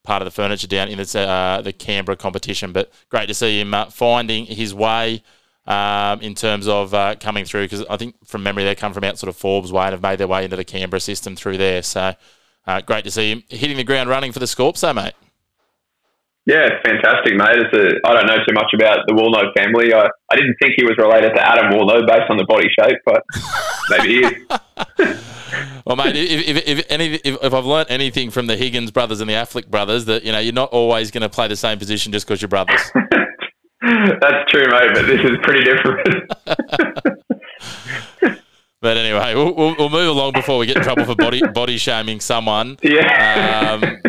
part 0.02 0.22
of 0.22 0.26
the 0.26 0.30
furniture 0.30 0.66
down 0.66 0.88
in 0.88 0.98
the, 0.98 1.20
uh, 1.20 1.60
the 1.60 1.72
Canberra 1.72 2.16
competition. 2.16 2.72
But 2.72 2.92
great 3.08 3.26
to 3.26 3.34
see 3.34 3.60
him 3.60 3.74
uh, 3.74 3.86
finding 3.86 4.46
his 4.46 4.74
way 4.74 5.22
um, 5.66 6.20
in 6.20 6.34
terms 6.34 6.66
of 6.68 6.92
uh, 6.94 7.14
coming 7.20 7.44
through 7.44 7.64
because 7.64 7.84
I 7.86 7.96
think 7.96 8.16
from 8.26 8.42
memory 8.42 8.64
they 8.64 8.74
come 8.74 8.92
from 8.92 9.04
out 9.04 9.18
sort 9.18 9.28
of 9.28 9.36
Forbes 9.36 9.72
way 9.72 9.84
and 9.84 9.92
have 9.92 10.02
made 10.02 10.18
their 10.18 10.28
way 10.28 10.44
into 10.44 10.56
the 10.56 10.64
Canberra 10.64 11.00
system 11.00 11.36
through 11.36 11.58
there. 11.58 11.82
So 11.82 12.14
uh, 12.66 12.80
great 12.80 13.04
to 13.04 13.10
see 13.10 13.30
him 13.30 13.42
hitting 13.48 13.76
the 13.76 13.84
ground 13.84 14.08
running 14.08 14.32
for 14.32 14.38
the 14.38 14.46
Scorps, 14.46 14.80
though, 14.80 14.92
mate. 14.92 15.14
Yeah, 16.44 16.66
it's 16.66 16.82
fantastic, 16.84 17.36
mate. 17.36 17.56
It's 17.56 17.72
a, 17.72 18.08
I 18.08 18.14
don't 18.14 18.26
know 18.26 18.38
too 18.46 18.52
much 18.52 18.72
about 18.74 18.98
the 19.06 19.14
Woolnough 19.14 19.54
family. 19.56 19.94
I, 19.94 20.08
I 20.30 20.36
didn't 20.36 20.56
think 20.60 20.74
he 20.76 20.84
was 20.84 20.96
related 20.98 21.34
to 21.36 21.40
Adam 21.40 21.70
Woolnough 21.70 22.06
based 22.06 22.28
on 22.30 22.36
the 22.36 22.44
body 22.44 22.68
shape, 22.76 22.98
but 23.04 23.22
maybe 23.90 24.14
he 24.14 25.06
is. 25.06 25.28
Well, 25.84 25.96
mate, 25.96 26.16
if, 26.16 26.48
if, 26.48 26.68
if, 26.68 26.86
any, 26.90 27.14
if, 27.14 27.42
if 27.42 27.52
I've 27.52 27.66
learnt 27.66 27.90
anything 27.90 28.30
from 28.30 28.46
the 28.46 28.56
Higgins 28.56 28.90
brothers 28.90 29.20
and 29.20 29.28
the 29.28 29.34
Affleck 29.34 29.68
brothers, 29.68 30.04
that 30.04 30.24
you 30.24 30.32
know 30.32 30.38
you're 30.38 30.52
not 30.52 30.70
always 30.70 31.10
going 31.10 31.22
to 31.22 31.28
play 31.28 31.48
the 31.48 31.56
same 31.56 31.78
position 31.78 32.12
just 32.12 32.26
because 32.26 32.40
you're 32.40 32.48
brothers. 32.48 32.80
That's 33.82 34.50
true, 34.50 34.66
mate, 34.70 34.90
but 34.94 35.06
this 35.06 35.20
is 35.20 35.38
pretty 35.42 35.64
different. 35.64 36.32
But 38.82 38.96
anyway, 38.96 39.36
we'll, 39.36 39.54
we'll, 39.54 39.76
we'll 39.78 39.90
move 39.90 40.08
along 40.08 40.32
before 40.32 40.58
we 40.58 40.66
get 40.66 40.76
in 40.76 40.82
trouble 40.82 41.04
for 41.04 41.14
body 41.14 41.40
body 41.54 41.78
shaming 41.78 42.18
someone. 42.18 42.78
yeah. 42.82 43.78
Um, 43.80 44.02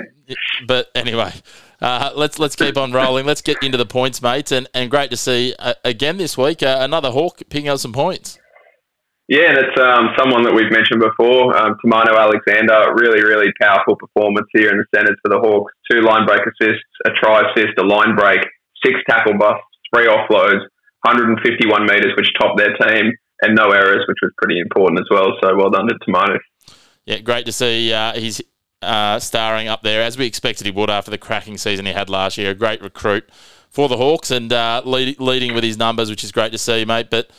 but 0.68 0.90
anyway, 0.96 1.32
uh, 1.80 2.12
let's 2.16 2.40
let's 2.40 2.56
keep 2.56 2.76
on 2.76 2.92
rolling. 2.92 3.28
Let's 3.28 3.42
get 3.42 3.62
into 3.62 3.78
the 3.78 3.86
points, 3.86 4.20
mates, 4.20 4.52
and, 4.52 4.68
and 4.74 4.90
great 4.90 5.12
to 5.12 5.18
see 5.18 5.54
uh, 5.60 5.76
again 5.86 6.18
this 6.18 6.40
week 6.40 6.64
uh, 6.64 6.78
another 6.80 7.12
Hawk 7.12 7.42
picking 7.52 7.70
up 7.70 7.78
some 7.78 7.94
points. 7.94 8.40
Yeah, 9.28 9.50
and 9.50 9.58
it's 9.58 9.80
um, 9.80 10.10
someone 10.18 10.44
that 10.44 10.54
we've 10.54 10.72
mentioned 10.72 11.00
before, 11.00 11.56
um, 11.56 11.78
Tamano 11.86 12.18
Alexander. 12.18 12.94
Really, 12.96 13.24
really 13.24 13.54
powerful 13.62 13.96
performance 13.96 14.48
here 14.54 14.72
in 14.72 14.78
the 14.78 14.86
centres 14.94 15.18
for 15.22 15.30
the 15.30 15.40
Hawks. 15.40 15.72
Two 15.90 16.02
line 16.02 16.26
break 16.26 16.42
assists, 16.42 16.84
a 17.06 17.12
try 17.22 17.42
assist, 17.52 17.78
a 17.80 17.86
line 17.86 18.16
break, 18.16 18.42
six 18.86 19.00
tackle 19.10 19.38
busts, 19.38 19.64
three 19.94 20.08
offloads, 20.08 20.62
151 21.04 21.84
metres, 21.84 22.14
which 22.18 22.28
topped 22.40 22.58
their 22.58 22.76
team, 22.78 23.12
and 23.42 23.56
no 23.56 23.72
errors, 23.72 24.06
which 24.08 24.18
was 24.22 24.32
pretty 24.38 24.60
important 24.60 25.00
as 25.00 25.08
well. 25.12 25.34
So 25.42 25.56
well 25.56 25.70
done 25.70 25.88
to 25.88 25.96
Tamano. 26.08 26.38
Yeah, 27.06 27.20
great 27.20 27.46
to 27.46 27.52
see 27.52 27.92
uh, 27.92 28.14
he's 28.14 28.42
uh, 28.82 29.20
starring 29.20 29.68
up 29.68 29.84
there 29.84 30.02
as 30.02 30.18
we 30.18 30.26
expected 30.26 30.66
he 30.66 30.72
would 30.72 30.90
after 30.90 31.12
the 31.12 31.18
cracking 31.18 31.58
season 31.58 31.86
he 31.86 31.92
had 31.92 32.10
last 32.10 32.38
year. 32.38 32.52
A 32.52 32.56
great 32.56 32.82
recruit 32.82 33.30
for 33.70 33.90
the 33.90 33.98
Hawks 33.98 34.32
and 34.32 34.54
uh, 34.54 34.82
lead, 34.86 35.20
leading 35.20 35.54
with 35.54 35.64
his 35.64 35.78
numbers, 35.78 36.10
which 36.10 36.24
is 36.24 36.32
great 36.32 36.52
to 36.52 36.58
see, 36.58 36.86
mate. 36.86 37.10
But 37.10 37.32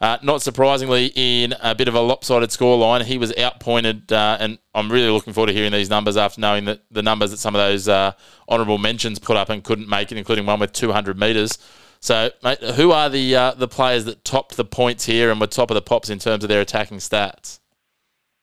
uh, 0.00 0.16
not 0.22 0.40
surprisingly, 0.40 1.12
in 1.14 1.54
a 1.60 1.74
bit 1.74 1.86
of 1.86 1.94
a 1.94 2.00
lopsided 2.00 2.48
scoreline, 2.48 3.04
he 3.04 3.18
was 3.18 3.36
outpointed, 3.36 4.10
uh, 4.10 4.38
and 4.40 4.58
I'm 4.74 4.90
really 4.90 5.10
looking 5.10 5.34
forward 5.34 5.48
to 5.48 5.52
hearing 5.52 5.72
these 5.72 5.90
numbers 5.90 6.16
after 6.16 6.40
knowing 6.40 6.64
that 6.64 6.82
the 6.90 7.02
numbers 7.02 7.32
that 7.32 7.36
some 7.36 7.54
of 7.54 7.60
those 7.60 7.86
uh, 7.86 8.12
honourable 8.48 8.78
mentions 8.78 9.18
put 9.18 9.36
up 9.36 9.50
and 9.50 9.62
couldn't 9.62 9.88
make 9.88 10.10
it, 10.10 10.16
including 10.16 10.46
one 10.46 10.58
with 10.58 10.72
200 10.72 11.18
metres. 11.18 11.58
So, 12.00 12.30
mate, 12.42 12.62
who 12.62 12.92
are 12.92 13.10
the 13.10 13.36
uh, 13.36 13.50
the 13.52 13.68
players 13.68 14.06
that 14.06 14.24
topped 14.24 14.56
the 14.56 14.64
points 14.64 15.04
here 15.04 15.30
and 15.30 15.38
were 15.38 15.46
top 15.46 15.70
of 15.70 15.74
the 15.74 15.82
pops 15.82 16.08
in 16.08 16.18
terms 16.18 16.42
of 16.44 16.48
their 16.48 16.62
attacking 16.62 16.98
stats? 16.98 17.60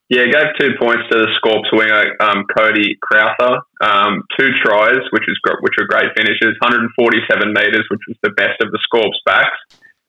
Yeah, 0.09 0.23
gave 0.31 0.55
two 0.59 0.71
points 0.79 1.03
to 1.11 1.17
the 1.17 1.27
Scorps 1.35 1.67
winger 1.73 2.15
um, 2.21 2.45
Cody 2.55 2.95
Crowther. 3.01 3.59
Um, 3.81 4.23
two 4.39 4.49
tries, 4.63 5.01
which 5.11 5.25
was 5.27 5.37
which 5.61 5.73
were 5.77 5.87
great 5.89 6.13
finishes. 6.15 6.55
147 6.61 7.51
metres, 7.51 7.83
which 7.89 8.05
was 8.07 8.15
the 8.21 8.29
best 8.37 8.61
of 8.61 8.71
the 8.71 8.79
Scorps 8.85 9.19
backs. 9.25 9.57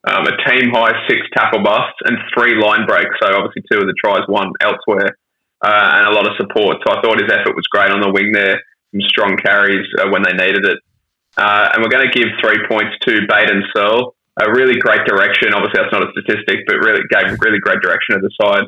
Um, 0.08 0.24
a 0.24 0.34
team 0.48 0.72
high 0.72 0.96
six 1.04 1.20
tackle 1.36 1.60
busts 1.60 2.00
and 2.04 2.16
three 2.32 2.56
line 2.56 2.86
breaks. 2.88 3.12
So 3.20 3.28
obviously 3.28 3.62
two 3.70 3.78
of 3.78 3.86
the 3.86 3.94
tries 4.00 4.24
won 4.28 4.52
elsewhere, 4.60 5.20
uh, 5.60 6.00
and 6.00 6.08
a 6.08 6.12
lot 6.16 6.24
of 6.24 6.32
support. 6.40 6.80
So 6.80 6.96
I 6.96 7.02
thought 7.02 7.20
his 7.20 7.28
effort 7.28 7.52
was 7.52 7.66
great 7.68 7.90
on 7.92 8.00
the 8.00 8.10
wing 8.10 8.32
there. 8.32 8.56
Some 8.92 9.04
strong 9.08 9.36
carries 9.36 9.84
uh, 10.00 10.08
when 10.08 10.24
they 10.24 10.32
needed 10.32 10.64
it. 10.64 10.78
Uh, 11.36 11.70
and 11.74 11.84
we're 11.84 11.92
going 11.92 12.08
to 12.08 12.14
give 12.14 12.32
three 12.40 12.56
points 12.66 12.96
to 13.06 13.28
Baden 13.28 13.62
Searle. 13.76 14.16
A 14.40 14.50
really 14.50 14.78
great 14.80 15.04
direction. 15.04 15.52
Obviously, 15.52 15.82
that's 15.82 15.92
not 15.92 16.02
a 16.02 16.10
statistic, 16.14 16.64
but 16.66 16.78
really 16.80 17.02
gave 17.10 17.36
really 17.42 17.58
great 17.58 17.82
direction 17.82 18.16
of 18.16 18.22
the 18.22 18.30
side. 18.40 18.64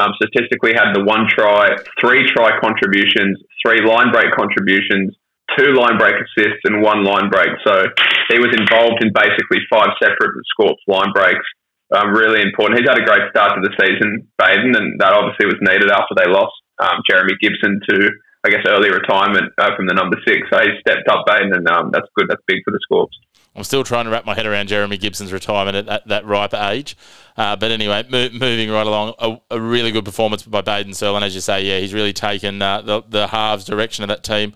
Um, 0.00 0.12
statistically, 0.16 0.72
had 0.72 0.96
the 0.96 1.04
one 1.04 1.28
try, 1.28 1.76
three 2.00 2.24
try 2.32 2.58
contributions, 2.58 3.36
three 3.62 3.84
line 3.84 4.10
break 4.10 4.32
contributions, 4.32 5.14
two 5.58 5.72
line 5.74 5.98
break 5.98 6.14
assists, 6.14 6.62
and 6.64 6.82
one 6.82 7.04
line 7.04 7.30
break. 7.30 7.50
So 7.66 7.86
he 8.30 8.38
was 8.38 8.54
involved 8.54 9.02
in 9.02 9.10
basically 9.14 9.62
five 9.70 9.90
separate 10.02 10.34
Scorps 10.54 10.84
line 10.86 11.12
breaks. 11.14 11.46
Um, 11.90 12.14
really 12.14 12.42
important. 12.42 12.78
He's 12.78 12.88
had 12.88 13.02
a 13.02 13.04
great 13.04 13.26
start 13.34 13.58
to 13.58 13.60
the 13.62 13.74
season, 13.74 14.28
Baden, 14.38 14.76
and 14.76 15.00
that 15.00 15.12
obviously 15.12 15.46
was 15.46 15.58
needed 15.58 15.90
after 15.90 16.14
they 16.14 16.30
lost 16.30 16.54
um, 16.78 17.02
Jeremy 17.08 17.34
Gibson 17.42 17.80
to, 17.90 18.10
I 18.46 18.50
guess, 18.50 18.62
early 18.68 18.90
retirement 18.90 19.50
uh, 19.58 19.74
from 19.74 19.86
the 19.86 19.94
number 19.94 20.16
six. 20.22 20.46
So 20.52 20.60
he 20.62 20.70
stepped 20.86 21.08
up, 21.10 21.26
Baden, 21.26 21.52
and 21.52 21.66
um, 21.68 21.90
that's 21.92 22.06
good. 22.14 22.30
That's 22.30 22.42
big 22.46 22.62
for 22.64 22.70
the 22.70 22.78
Scorps. 22.86 23.18
I'm 23.56 23.64
still 23.64 23.82
trying 23.82 24.04
to 24.04 24.12
wrap 24.12 24.24
my 24.24 24.34
head 24.36 24.46
around 24.46 24.68
Jeremy 24.68 24.96
Gibson's 24.96 25.32
retirement 25.32 25.76
at, 25.76 25.88
at 25.88 26.08
that 26.08 26.24
ripe 26.24 26.54
age. 26.54 26.96
Uh, 27.36 27.56
but 27.56 27.72
anyway, 27.72 28.04
mo- 28.08 28.30
moving 28.30 28.70
right 28.70 28.86
along, 28.86 29.14
a, 29.18 29.40
a, 29.50 29.60
really 29.60 29.90
good 29.90 30.04
performance 30.04 30.44
by 30.44 30.60
Baden 30.60 30.94
Searle. 30.94 31.16
And 31.16 31.24
as 31.24 31.34
you 31.34 31.40
say, 31.40 31.64
yeah, 31.64 31.80
he's 31.80 31.92
really 31.92 32.12
taken 32.12 32.62
uh, 32.62 32.82
the, 32.82 33.02
the 33.08 33.26
halves 33.26 33.64
direction 33.64 34.04
of 34.04 34.08
that 34.08 34.22
team 34.22 34.54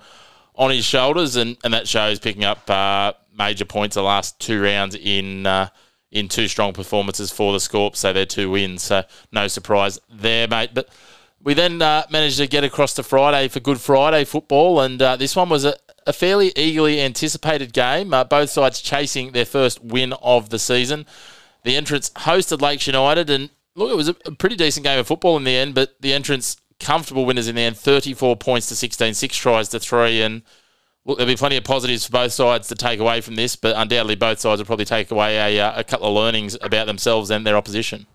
on 0.54 0.70
his 0.70 0.84
shoulders. 0.84 1.36
And, 1.36 1.56
and 1.64 1.74
that 1.74 1.88
shows 1.88 2.18
picking 2.18 2.44
up 2.44 2.68
uh, 2.70 3.12
major 3.36 3.64
points 3.64 3.94
the 3.94 4.02
last 4.02 4.38
two 4.40 4.62
rounds 4.62 4.94
in 4.94 5.46
uh, 5.46 5.68
in 6.10 6.28
two 6.28 6.46
strong 6.46 6.72
performances 6.72 7.30
for 7.30 7.52
the 7.52 7.58
Scorps. 7.58 7.96
So 7.96 8.12
they're 8.12 8.24
two 8.24 8.50
wins. 8.50 8.82
So 8.82 9.02
no 9.32 9.48
surprise 9.48 9.98
there, 10.08 10.46
mate. 10.46 10.70
But 10.72 10.88
we 11.42 11.54
then 11.54 11.82
uh, 11.82 12.04
managed 12.10 12.38
to 12.38 12.46
get 12.46 12.64
across 12.64 12.94
to 12.94 13.02
Friday 13.02 13.48
for 13.48 13.60
Good 13.60 13.80
Friday 13.80 14.24
football. 14.24 14.80
And 14.80 15.02
uh, 15.02 15.16
this 15.16 15.36
one 15.36 15.48
was 15.48 15.64
a, 15.64 15.74
a 16.06 16.12
fairly 16.12 16.52
eagerly 16.56 17.00
anticipated 17.00 17.72
game. 17.72 18.14
Uh, 18.14 18.24
both 18.24 18.50
sides 18.50 18.80
chasing 18.80 19.32
their 19.32 19.44
first 19.44 19.82
win 19.82 20.12
of 20.14 20.50
the 20.50 20.58
season. 20.58 21.04
The 21.64 21.76
entrance 21.76 22.10
hosted 22.10 22.60
Lakes 22.60 22.86
United, 22.86 23.30
and 23.30 23.48
look, 23.74 23.90
it 23.90 23.96
was 23.96 24.08
a, 24.08 24.16
a 24.26 24.32
pretty 24.32 24.54
decent 24.54 24.84
game 24.84 24.98
of 24.98 25.06
football 25.06 25.36
in 25.36 25.44
the 25.44 25.56
end. 25.56 25.74
But 25.74 26.00
the 26.00 26.12
entrance 26.12 26.58
comfortable 26.80 27.24
winners 27.24 27.48
in 27.48 27.54
the 27.54 27.62
end, 27.62 27.76
34 27.76 28.37
points 28.37 28.68
to 28.68 28.76
16, 28.76 29.14
six 29.14 29.37
tries 29.37 29.68
to 29.70 29.80
three, 29.80 30.22
and 30.22 30.42
look, 31.04 31.18
there'll 31.18 31.32
be 31.32 31.37
plenty 31.37 31.56
of 31.56 31.64
positives 31.64 32.06
for 32.06 32.12
both 32.12 32.32
sides 32.32 32.68
to 32.68 32.74
take 32.74 33.00
away 33.00 33.20
from 33.20 33.37
this, 33.37 33.56
but 33.56 33.76
undoubtedly 33.76 34.16
both 34.16 34.40
sides 34.40 34.60
will 34.60 34.66
probably 34.66 34.84
take 34.84 35.10
away 35.10 35.56
a, 35.56 35.60
uh, 35.60 35.80
a 35.80 35.84
couple 35.84 36.08
of 36.08 36.14
learnings 36.14 36.56
about 36.60 36.87
themselves 36.87 37.30
and 37.30 37.46
their 37.46 37.56
opposition. 37.56 38.06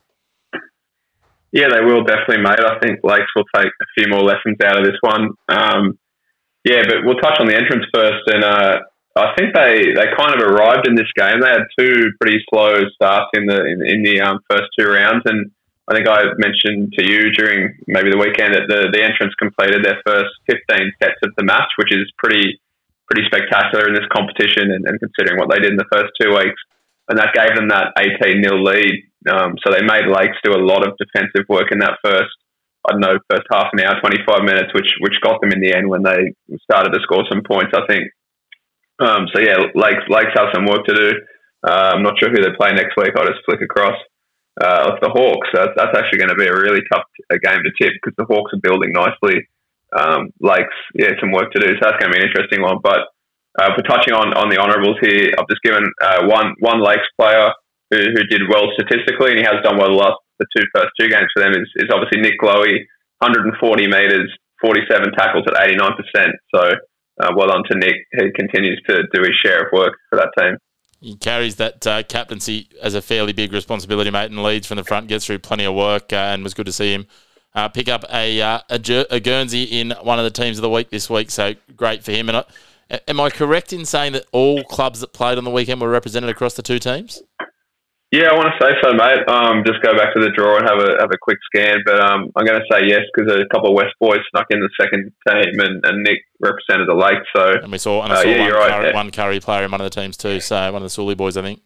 Yeah, 1.52 1.68
they 1.72 1.82
will 1.82 2.04
definitely, 2.04 2.44
mate. 2.44 2.60
I 2.60 2.78
think 2.80 3.00
Lakes 3.04 3.32
will 3.36 3.46
take 3.56 3.68
a 3.68 3.86
few 3.98 4.08
more 4.10 4.22
lessons 4.22 4.58
out 4.64 4.78
of 4.78 4.86
this 4.86 4.98
one. 5.02 5.30
Um, 5.50 5.98
yeah, 6.64 6.84
but 6.88 6.98
we'll 7.04 7.16
touch 7.16 7.40
on 7.40 7.48
the 7.48 7.56
entrance 7.56 7.86
first, 7.94 8.22
and 8.28 8.44
uh, 8.44 8.80
I 9.16 9.34
think 9.36 9.56
they, 9.56 9.94
they 9.96 10.14
kind 10.16 10.36
of 10.36 10.46
arrived 10.46 10.88
in 10.88 10.94
this 10.94 11.10
game. 11.18 11.42
They 11.42 11.50
had 11.50 11.66
two 11.80 12.12
pretty 12.22 12.44
slow 12.50 12.76
starts 12.94 13.30
in 13.34 13.48
the 13.48 13.66
in, 13.66 13.82
in 13.86 14.04
the 14.04 14.22
um, 14.22 14.40
first 14.50 14.70
two 14.78 14.86
rounds, 14.86 15.24
and 15.26 15.50
I 15.90 15.98
think 15.98 16.06
I 16.06 16.22
mentioned 16.38 16.94
to 16.94 17.04
you 17.04 17.34
during 17.34 17.74
maybe 17.90 18.14
the 18.14 18.22
weekend 18.22 18.54
that 18.54 18.70
the, 18.70 18.94
the 18.94 19.02
entrance 19.02 19.34
completed 19.42 19.82
their 19.82 19.98
first 20.06 20.30
15 20.46 20.62
sets 21.02 21.18
of 21.26 21.34
the 21.34 21.44
match, 21.44 21.74
which 21.82 21.90
is 21.90 22.06
pretty 22.22 22.62
pretty 23.10 23.26
spectacular 23.26 23.90
in 23.90 23.98
this 23.98 24.06
competition 24.14 24.70
and, 24.70 24.86
and 24.86 25.02
considering 25.02 25.42
what 25.42 25.50
they 25.50 25.58
did 25.58 25.74
in 25.74 25.82
the 25.82 25.90
first 25.90 26.14
two 26.22 26.30
weeks. 26.30 26.62
And 27.10 27.18
that 27.18 27.34
gave 27.34 27.58
them 27.58 27.74
that 27.74 27.98
18 27.98 28.46
0 28.46 28.62
lead. 28.62 29.02
Um, 29.34 29.58
so 29.66 29.74
they 29.74 29.82
made 29.82 30.06
Lakes 30.06 30.38
do 30.46 30.54
a 30.54 30.62
lot 30.62 30.86
of 30.86 30.94
defensive 31.02 31.50
work 31.50 31.74
in 31.74 31.82
that 31.82 31.98
first, 32.06 32.30
I 32.86 32.94
don't 32.94 33.02
know, 33.02 33.18
first 33.26 33.50
half 33.50 33.74
an 33.74 33.82
hour, 33.82 33.98
25 33.98 34.46
minutes, 34.46 34.70
which 34.78 34.94
which 35.02 35.18
got 35.26 35.42
them 35.42 35.50
in 35.50 35.60
the 35.60 35.74
end 35.74 35.90
when 35.90 36.06
they 36.06 36.38
started 36.70 36.94
to 36.94 37.02
score 37.02 37.26
some 37.26 37.42
points, 37.42 37.74
I 37.74 37.82
think. 37.90 38.14
Um, 39.02 39.26
so 39.34 39.42
yeah, 39.42 39.58
Lakes, 39.74 40.06
Lakes 40.06 40.38
have 40.38 40.54
some 40.54 40.70
work 40.70 40.86
to 40.86 40.94
do. 40.94 41.10
Uh, 41.66 41.98
I'm 41.98 42.06
not 42.06 42.22
sure 42.22 42.30
who 42.30 42.46
they 42.46 42.54
play 42.54 42.78
next 42.78 42.94
week. 42.94 43.18
I'll 43.18 43.26
just 43.26 43.42
flick 43.50 43.66
across 43.66 43.98
uh, 44.60 44.92
of 44.92 45.00
the 45.02 45.10
Hawks. 45.10 45.48
That's, 45.54 45.74
that's 45.76 45.96
actually 45.96 46.20
going 46.20 46.36
to 46.36 46.40
be 46.40 46.48
a 46.48 46.56
really 46.56 46.84
tough 46.92 47.08
game 47.32 47.64
to 47.64 47.72
tip 47.80 47.96
because 47.96 48.16
the 48.20 48.28
Hawks 48.28 48.52
are 48.54 48.64
building 48.64 48.92
nicely. 48.92 49.48
Um, 49.96 50.30
Lakes, 50.40 50.76
yeah, 50.94 51.16
some 51.20 51.32
work 51.32 51.52
to 51.52 51.60
do. 51.60 51.74
So 51.80 51.82
that's 51.82 51.98
going 51.98 52.12
to 52.12 52.16
be 52.18 52.22
an 52.22 52.30
interesting 52.30 52.62
one. 52.62 52.78
But 52.84 53.10
uh, 53.58 53.74
for 53.74 53.82
touching 53.88 54.14
on, 54.14 54.36
on 54.38 54.52
the 54.52 54.62
honourables 54.62 55.00
here, 55.02 55.34
I've 55.34 55.50
just 55.50 55.64
given 55.64 55.84
uh, 56.04 56.30
one 56.30 56.54
one 56.60 56.84
Lakes 56.84 57.10
player 57.18 57.50
who, 57.90 57.98
who 57.98 58.24
did 58.30 58.46
well 58.46 58.70
statistically, 58.78 59.34
and 59.34 59.40
he 59.42 59.48
has 59.48 59.64
done 59.66 59.80
well 59.80 59.90
the 59.90 59.98
last 59.98 60.20
the 60.38 60.46
two 60.56 60.64
first 60.76 60.94
two 61.00 61.10
games 61.10 61.32
for 61.34 61.42
them. 61.42 61.58
Is, 61.58 61.68
is 61.82 61.90
obviously 61.90 62.22
Nick 62.22 62.38
Lowy, 62.44 62.86
140 63.20 63.58
metres, 63.88 64.30
47 64.62 65.12
tackles 65.18 65.46
at 65.50 65.58
89%. 65.58 65.98
So 66.54 66.62
uh, 67.20 67.32
well 67.36 67.50
done 67.50 67.64
to 67.72 67.78
Nick. 67.78 68.06
He 68.14 68.32
continues 68.38 68.80
to 68.88 69.04
do 69.12 69.20
his 69.24 69.36
share 69.44 69.66
of 69.66 69.74
work 69.74 69.98
for 70.10 70.18
that 70.18 70.32
team. 70.38 70.58
He 71.02 71.16
carries 71.16 71.56
that 71.56 71.88
uh, 71.88 72.04
captaincy 72.04 72.70
as 72.82 72.94
a 72.94 73.02
fairly 73.02 73.34
big 73.34 73.54
responsibility, 73.54 74.12
mate, 74.12 74.32
and 74.32 74.44
leads 74.44 74.68
from 74.68 74.78
the 74.78 74.84
front, 74.84 75.08
gets 75.08 75.26
through 75.26 75.40
plenty 75.40 75.64
of 75.64 75.74
work, 75.74 76.12
uh, 76.12 76.18
and 76.18 76.44
was 76.44 76.54
good 76.54 76.66
to 76.66 76.74
see 76.74 76.94
him 76.94 77.08
uh, 77.56 77.70
pick 77.70 77.90
up 77.90 78.06
a, 78.12 78.42
uh, 78.42 78.60
a, 78.70 79.06
a, 79.10 79.20
Guernsey 79.20 79.64
in 79.64 79.92
one 80.04 80.20
of 80.20 80.24
the 80.24 80.32
teams 80.32 80.58
of 80.58 80.62
the 80.62 80.70
week 80.70 80.90
this 80.90 81.10
week. 81.10 81.32
So 81.32 81.56
great 81.76 82.04
for 82.04 82.12
him. 82.12 82.30
And 82.30 82.38
I, 82.38 83.00
am 83.08 83.20
I 83.20 83.30
correct 83.30 83.74
in 83.74 83.86
saying 83.86 84.14
that 84.14 84.26
all 84.32 84.64
clubs 84.64 85.00
that 85.00 85.14
played 85.14 85.38
on 85.38 85.44
the 85.44 85.52
weekend 85.52 85.82
were 85.82 85.90
represented 85.90 86.30
across 86.30 86.54
the 86.54 86.62
two 86.62 86.80
teams? 86.80 87.22
Yeah, 88.12 88.34
I 88.34 88.34
want 88.34 88.50
to 88.50 88.58
say 88.58 88.74
so, 88.82 88.90
mate. 88.98 89.22
Um, 89.30 89.62
just 89.64 89.86
go 89.86 89.94
back 89.94 90.18
to 90.18 90.20
the 90.20 90.34
draw 90.34 90.58
and 90.58 90.66
have 90.66 90.82
a 90.82 90.98
have 90.98 91.14
a 91.14 91.20
quick 91.22 91.38
scan. 91.46 91.78
But 91.86 92.02
um, 92.02 92.34
I'm 92.36 92.46
going 92.46 92.58
to 92.58 92.66
say 92.66 92.90
yes 92.90 93.06
because 93.14 93.30
a 93.30 93.46
couple 93.54 93.70
of 93.70 93.78
West 93.78 93.94
boys 94.02 94.18
snuck 94.34 94.50
in 94.50 94.66
the 94.66 94.70
second 94.82 95.14
team, 95.30 95.54
and, 95.62 95.86
and 95.86 96.02
Nick 96.02 96.26
represented 96.42 96.90
the 96.90 96.98
Lake. 96.98 97.22
So 97.38 97.62
and 97.62 97.72
we 97.72 97.78
saw, 97.78 98.02
and 98.02 98.12
I 98.12 98.18
uh, 98.18 98.22
saw 98.24 98.30
yeah, 98.30 98.42
one, 98.42 98.54
right, 98.54 98.72
Kurri, 98.72 98.86
yeah. 98.90 98.96
one 98.96 99.12
Kurri 99.12 99.42
player 99.44 99.66
in 99.66 99.70
one 99.70 99.82
of 99.82 99.86
the 99.86 99.94
teams 99.94 100.18
too. 100.18 100.40
So 100.42 100.58
one 100.74 100.82
of 100.82 100.90
the 100.90 100.90
Sully 100.90 101.14
boys, 101.14 101.38
I 101.38 101.44
think. 101.44 101.62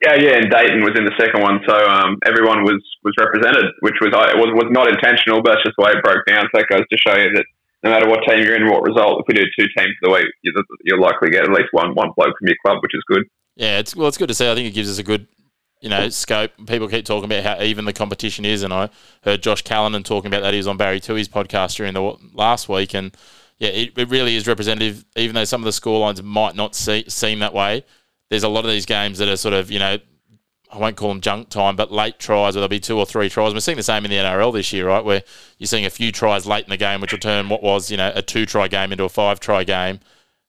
Yeah, 0.00 0.16
yeah, 0.16 0.40
and 0.40 0.48
Dayton 0.48 0.84
was 0.84 0.96
in 0.96 1.04
the 1.04 1.16
second 1.20 1.40
one, 1.40 1.60
so 1.68 1.72
um, 1.72 2.16
everyone 2.24 2.64
was 2.64 2.80
was 3.04 3.12
represented, 3.20 3.76
which 3.80 3.96
was 4.00 4.16
it 4.16 4.40
was 4.40 4.56
was 4.56 4.72
not 4.72 4.88
intentional, 4.88 5.44
but 5.44 5.56
that's 5.56 5.68
just 5.68 5.76
the 5.76 5.84
way 5.84 5.92
it 5.92 6.04
broke 6.04 6.24
down. 6.24 6.48
So 6.48 6.64
that 6.64 6.68
goes 6.72 6.84
to 6.88 6.96
show 6.96 7.16
you 7.16 7.28
that 7.36 7.44
no 7.84 7.92
matter 7.92 8.08
what 8.08 8.24
team 8.24 8.40
you're 8.40 8.56
in, 8.56 8.72
what 8.72 8.88
result, 8.88 9.20
if 9.20 9.28
we 9.28 9.36
do 9.36 9.44
two 9.52 9.68
teams 9.76 9.92
the 10.00 10.12
week, 10.12 10.28
you'll 10.84 11.00
likely 11.00 11.28
get 11.28 11.44
at 11.44 11.52
least 11.52 11.76
one 11.76 11.92
one 11.92 12.12
bloke 12.16 12.32
from 12.40 12.48
your 12.48 12.56
club, 12.64 12.80
which 12.80 12.96
is 12.96 13.04
good. 13.04 13.28
Yeah, 13.56 13.78
it's 13.78 13.96
well, 13.96 14.08
it's 14.08 14.18
good 14.18 14.28
to 14.28 14.34
see. 14.34 14.50
I 14.50 14.54
think 14.54 14.68
it 14.68 14.74
gives 14.74 14.90
us 14.90 14.98
a 14.98 15.02
good 15.02 15.26
you 15.80 15.90
know, 15.90 16.08
scope. 16.08 16.52
People 16.66 16.88
keep 16.88 17.04
talking 17.04 17.30
about 17.30 17.44
how 17.44 17.62
even 17.62 17.84
the 17.84 17.92
competition 17.92 18.44
is, 18.44 18.62
and 18.62 18.72
I 18.72 18.88
heard 19.22 19.42
Josh 19.42 19.62
Callanan 19.62 20.02
talking 20.02 20.28
about 20.28 20.42
that. 20.42 20.52
He 20.54 20.58
was 20.58 20.66
on 20.66 20.76
Barry 20.76 21.00
Tui's 21.00 21.28
podcast 21.28 21.76
during 21.76 21.94
the 21.94 22.16
last 22.32 22.68
week, 22.68 22.94
and 22.94 23.16
yeah, 23.58 23.68
it, 23.68 23.96
it 23.96 24.08
really 24.08 24.36
is 24.36 24.46
representative. 24.46 25.04
Even 25.16 25.34
though 25.34 25.44
some 25.44 25.60
of 25.60 25.64
the 25.64 25.78
scorelines 25.78 26.22
might 26.22 26.54
not 26.54 26.74
see, 26.74 27.04
seem 27.08 27.40
that 27.40 27.54
way, 27.54 27.84
there's 28.30 28.42
a 28.42 28.48
lot 28.48 28.64
of 28.64 28.70
these 28.70 28.86
games 28.86 29.18
that 29.18 29.28
are 29.28 29.36
sort 29.36 29.54
of 29.54 29.70
you 29.70 29.78
know, 29.78 29.98
I 30.72 30.78
won't 30.78 30.96
call 30.96 31.10
them 31.10 31.20
junk 31.20 31.50
time, 31.50 31.76
but 31.76 31.92
late 31.92 32.18
tries 32.18 32.54
where 32.54 32.60
there'll 32.60 32.68
be 32.68 32.80
two 32.80 32.98
or 32.98 33.06
three 33.06 33.28
tries. 33.28 33.52
We're 33.52 33.60
seeing 33.60 33.76
the 33.76 33.82
same 33.82 34.04
in 34.04 34.10
the 34.10 34.16
NRL 34.16 34.52
this 34.52 34.72
year, 34.72 34.88
right? 34.88 35.04
Where 35.04 35.22
you're 35.58 35.66
seeing 35.66 35.86
a 35.86 35.90
few 35.90 36.10
tries 36.10 36.46
late 36.46 36.64
in 36.64 36.70
the 36.70 36.76
game, 36.78 37.00
which 37.00 37.12
will 37.12 37.18
turn 37.18 37.48
what 37.48 37.62
was 37.62 37.90
you 37.90 37.98
know 37.98 38.12
a 38.14 38.22
two 38.22 38.46
try 38.46 38.66
game 38.66 38.92
into 38.92 39.04
a 39.04 39.10
five 39.10 39.40
try 39.40 39.62
game, 39.62 40.00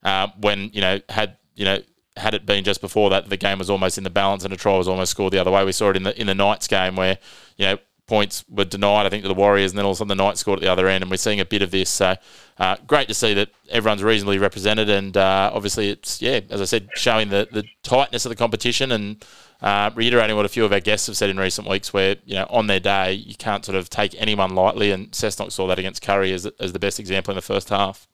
uh, 0.04 0.30
when 0.40 0.70
you 0.74 0.80
know 0.80 1.02
had 1.10 1.38
you 1.54 1.66
know 1.66 1.80
had 2.18 2.34
it 2.34 2.46
been 2.46 2.64
just 2.64 2.82
before 2.82 3.10
that, 3.10 3.30
the 3.30 3.38
game 3.38 3.60
was 3.60 3.70
almost 3.70 3.98
in 3.98 4.04
the 4.04 4.10
balance 4.10 4.44
and 4.44 4.54
a 4.54 4.58
try 4.58 4.78
was 4.78 4.88
almost 4.88 5.12
scored 5.12 5.34
the 5.34 5.40
other 5.40 5.52
way. 5.52 5.64
We 5.64 5.72
saw 5.72 5.90
it 5.90 5.98
in 5.98 6.04
the 6.04 6.20
in 6.20 6.28
the 6.28 6.36
Knights 6.36 6.68
game 6.68 6.96
where 6.96 7.18
you 7.58 7.66
know 7.66 7.78
points 8.08 8.46
were 8.50 8.66
denied, 8.66 9.06
I 9.06 9.10
think, 9.10 9.24
to 9.24 9.28
the 9.28 9.34
Warriors, 9.34 9.72
and 9.72 9.78
then 9.78 9.86
all 9.86 9.92
of 9.92 9.98
a 9.98 10.00
sudden 10.00 10.10
the 10.10 10.24
Knights 10.24 10.40
scored 10.40 10.60
at 10.60 10.62
the 10.62 10.72
other 10.72 10.88
end, 10.88 11.04
and 11.04 11.12
we're 11.12 11.18
seeing 11.18 11.40
a 11.40 11.46
bit 11.46 11.62
of 11.62 11.72
this. 11.72 11.90
So 11.90 12.16
uh, 12.58 12.78
great 12.88 13.08
to 13.10 13.14
see 13.14 13.34
that 13.34 13.50
everyone's 13.70 14.04
reasonably 14.04 14.40
represented, 14.40 14.90
and 14.90 15.16
uh, 15.16 15.52
obviously 15.54 15.90
it's 15.90 16.22
yeah, 16.22 16.40
as 16.50 16.62
I 16.62 16.66
said, 16.66 16.90
showing 16.96 17.30
the 17.30 17.48
the 17.52 17.64
tightness 17.84 18.26
of 18.26 18.30
the 18.30 18.36
competition 18.36 18.92
and. 18.92 19.24
Uh, 19.60 19.90
reiterating 19.96 20.36
what 20.36 20.46
a 20.46 20.50
few 20.50 20.64
of 20.64 20.72
our 20.72 20.80
guests 20.80 21.08
have 21.08 21.18
said 21.18 21.32
in 21.32 21.40
recent 21.40 21.68
weeks, 21.68 21.92
where 21.92 22.16
you 22.26 22.36
know 22.36 22.46
on 22.52 22.68
their 22.68 22.80
day 22.80 23.14
you 23.14 23.34
can't 23.34 23.66
sort 23.66 23.76
of 23.76 23.90
take 23.90 24.14
anyone 24.22 24.54
lightly, 24.54 24.92
and 24.92 25.10
Cessnock 25.10 25.52
saw 25.52 25.66
that 25.66 25.80
against 25.80 26.04
Kurri 26.04 26.32
as, 26.32 26.46
as 26.60 26.74
the 26.74 26.78
best 26.78 27.00
example 27.00 27.32
in 27.32 27.36
the 27.38 27.42
first 27.42 27.70
half. 27.70 28.08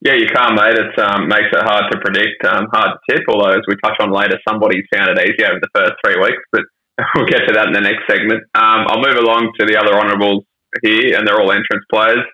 Yeah, 0.00 0.16
you 0.16 0.32
can't, 0.32 0.56
mate. 0.56 0.80
It 0.80 0.96
um, 0.96 1.28
makes 1.28 1.52
it 1.52 1.60
hard 1.60 1.92
to 1.92 2.00
predict, 2.00 2.40
um, 2.48 2.72
hard 2.72 2.96
to 2.96 3.00
tip. 3.04 3.24
Although, 3.28 3.52
as 3.52 3.68
we 3.68 3.76
touch 3.84 4.00
on 4.00 4.08
later, 4.08 4.40
somebody's 4.48 4.88
found 4.88 5.12
it 5.12 5.20
easy 5.20 5.44
over 5.44 5.60
the 5.60 5.68
first 5.76 5.92
three 6.00 6.16
weeks. 6.16 6.40
But 6.52 6.64
we'll 7.14 7.28
get 7.28 7.44
to 7.44 7.52
that 7.52 7.68
in 7.68 7.76
the 7.76 7.84
next 7.84 8.08
segment. 8.08 8.40
Um, 8.56 8.88
I'll 8.88 9.04
move 9.04 9.20
along 9.20 9.52
to 9.60 9.68
the 9.68 9.76
other 9.76 9.92
honourables 9.92 10.48
here, 10.80 11.20
and 11.20 11.28
they're 11.28 11.36
all 11.36 11.52
entrance 11.52 11.84
players. 11.92 12.24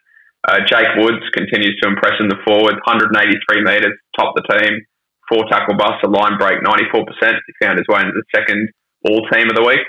Uh, 0.47 0.63
Jake 0.63 0.95
Woods 1.03 1.27
continues 1.35 1.75
to 1.83 1.91
impress 1.91 2.23
in 2.23 2.31
the 2.31 2.39
forward, 2.47 2.79
183 2.87 3.67
metres, 3.67 3.99
top 4.15 4.31
the 4.39 4.47
team, 4.47 4.87
four 5.27 5.43
tackle 5.51 5.75
busts, 5.75 6.07
a 6.07 6.11
line 6.11 6.39
break, 6.39 6.63
94%. 6.63 7.03
He 7.03 7.53
found 7.59 7.83
his 7.83 7.89
way 7.91 7.99
into 7.99 8.15
the 8.15 8.31
second 8.31 8.71
all 9.11 9.27
team 9.35 9.51
of 9.51 9.59
the 9.59 9.67
week. 9.67 9.83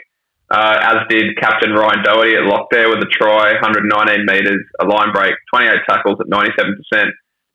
Uh, 0.49 0.81
as 0.81 1.05
did 1.13 1.37
captain 1.37 1.77
Ryan 1.77 2.01
Doherty 2.01 2.41
at 2.41 2.49
lock 2.49 2.71
there 2.71 2.89
with 2.89 3.05
a 3.05 3.11
try, 3.13 3.53
119 3.61 4.25
metres, 4.25 4.65
a 4.81 4.85
line 4.89 5.13
break, 5.13 5.35
28 5.53 5.77
tackles 5.85 6.17
at 6.17 6.25
97% 6.25 6.73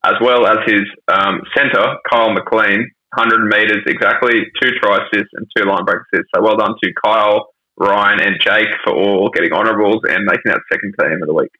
as 0.03 0.15
well 0.21 0.45
as 0.45 0.57
his 0.65 0.83
um, 1.07 1.41
centre, 1.55 1.95
Kyle 2.09 2.33
McLean, 2.33 2.91
100 3.15 3.45
metres 3.45 3.83
exactly, 3.87 4.41
two 4.61 4.71
try 4.81 4.97
assists 4.97 5.29
and 5.33 5.47
two 5.55 5.65
line 5.65 5.85
break 5.85 5.99
assists. 6.13 6.29
So 6.35 6.41
well 6.41 6.57
done 6.57 6.75
to 6.83 6.93
Kyle, 7.05 7.49
Ryan, 7.77 8.21
and 8.21 8.35
Jake 8.39 8.69
for 8.83 8.93
all 8.93 9.29
getting 9.29 9.53
honourables 9.53 10.01
and 10.03 10.25
making 10.25 10.51
that 10.51 10.61
second 10.71 10.93
team 10.99 11.21
of 11.21 11.27
the 11.27 11.33
week. 11.33 11.51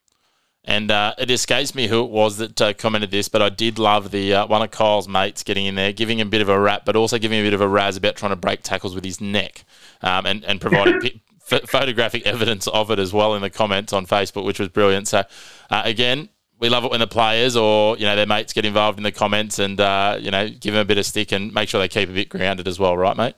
And 0.65 0.91
uh, 0.91 1.13
it 1.17 1.29
escapes 1.29 1.75
me 1.75 1.88
who 1.88 2.06
it 2.06 2.10
was 2.10 2.38
that 2.38 2.62
uh, 2.62 2.73
commented 2.73 3.12
this, 3.12 3.27
but 3.27 3.41
I 3.41 3.49
did 3.49 3.77
love 3.77 4.12
the 4.12 4.34
uh, 4.34 4.47
one 4.47 4.62
of 4.62 4.71
Kyle's 4.71 5.10
mates 5.10 5.43
getting 5.43 5.65
in 5.65 5.75
there, 5.75 5.91
giving 5.91 6.19
him 6.19 6.27
a 6.27 6.32
bit 6.32 6.41
of 6.41 6.47
a 6.47 6.58
rap, 6.58 6.86
but 6.86 6.95
also 6.95 7.19
giving 7.19 7.39
him 7.39 7.45
a 7.45 7.47
bit 7.47 7.53
of 7.53 7.60
a 7.60 7.67
razz 7.67 7.97
about 7.97 8.15
trying 8.15 8.32
to 8.32 8.38
break 8.38 8.63
tackles 8.63 8.95
with 8.95 9.03
his 9.03 9.19
neck, 9.19 9.65
um, 10.01 10.25
and 10.25 10.45
and 10.45 10.62
providing 10.62 11.01
p- 11.01 11.21
photographic 11.65 12.25
evidence 12.25 12.67
of 12.67 12.89
it 12.91 12.99
as 12.99 13.12
well 13.12 13.36
in 13.36 13.41
the 13.41 13.49
comments 13.49 13.91
on 13.91 14.06
Facebook, 14.06 14.45
which 14.45 14.58
was 14.58 14.69
brilliant. 14.69 15.10
So 15.10 15.23
uh, 15.69 15.82
again, 15.84 16.29
we 16.63 16.69
love 16.69 16.86
it 16.86 16.91
when 16.91 17.02
the 17.02 17.08
players 17.08 17.58
or 17.58 17.97
you 17.97 18.06
know 18.06 18.15
their 18.15 18.26
mates 18.26 18.54
get 18.54 18.63
involved 18.63 18.97
in 18.97 19.04
the 19.04 19.12
comments 19.12 19.60
and 19.60 19.82
uh, 19.82 20.15
you 20.17 20.32
know 20.32 20.47
give 20.47 20.73
them 20.73 20.80
a 20.80 20.88
bit 20.88 20.97
of 20.97 21.06
stick 21.06 21.34
and 21.34 21.54
make 21.54 21.67
sure 21.67 21.84
they 21.84 21.91
keep 21.91 22.08
a 22.08 22.13
bit 22.13 22.30
grounded 22.30 22.69
as 22.71 22.80
well, 22.80 22.95
right, 22.95 23.17
mate? 23.17 23.36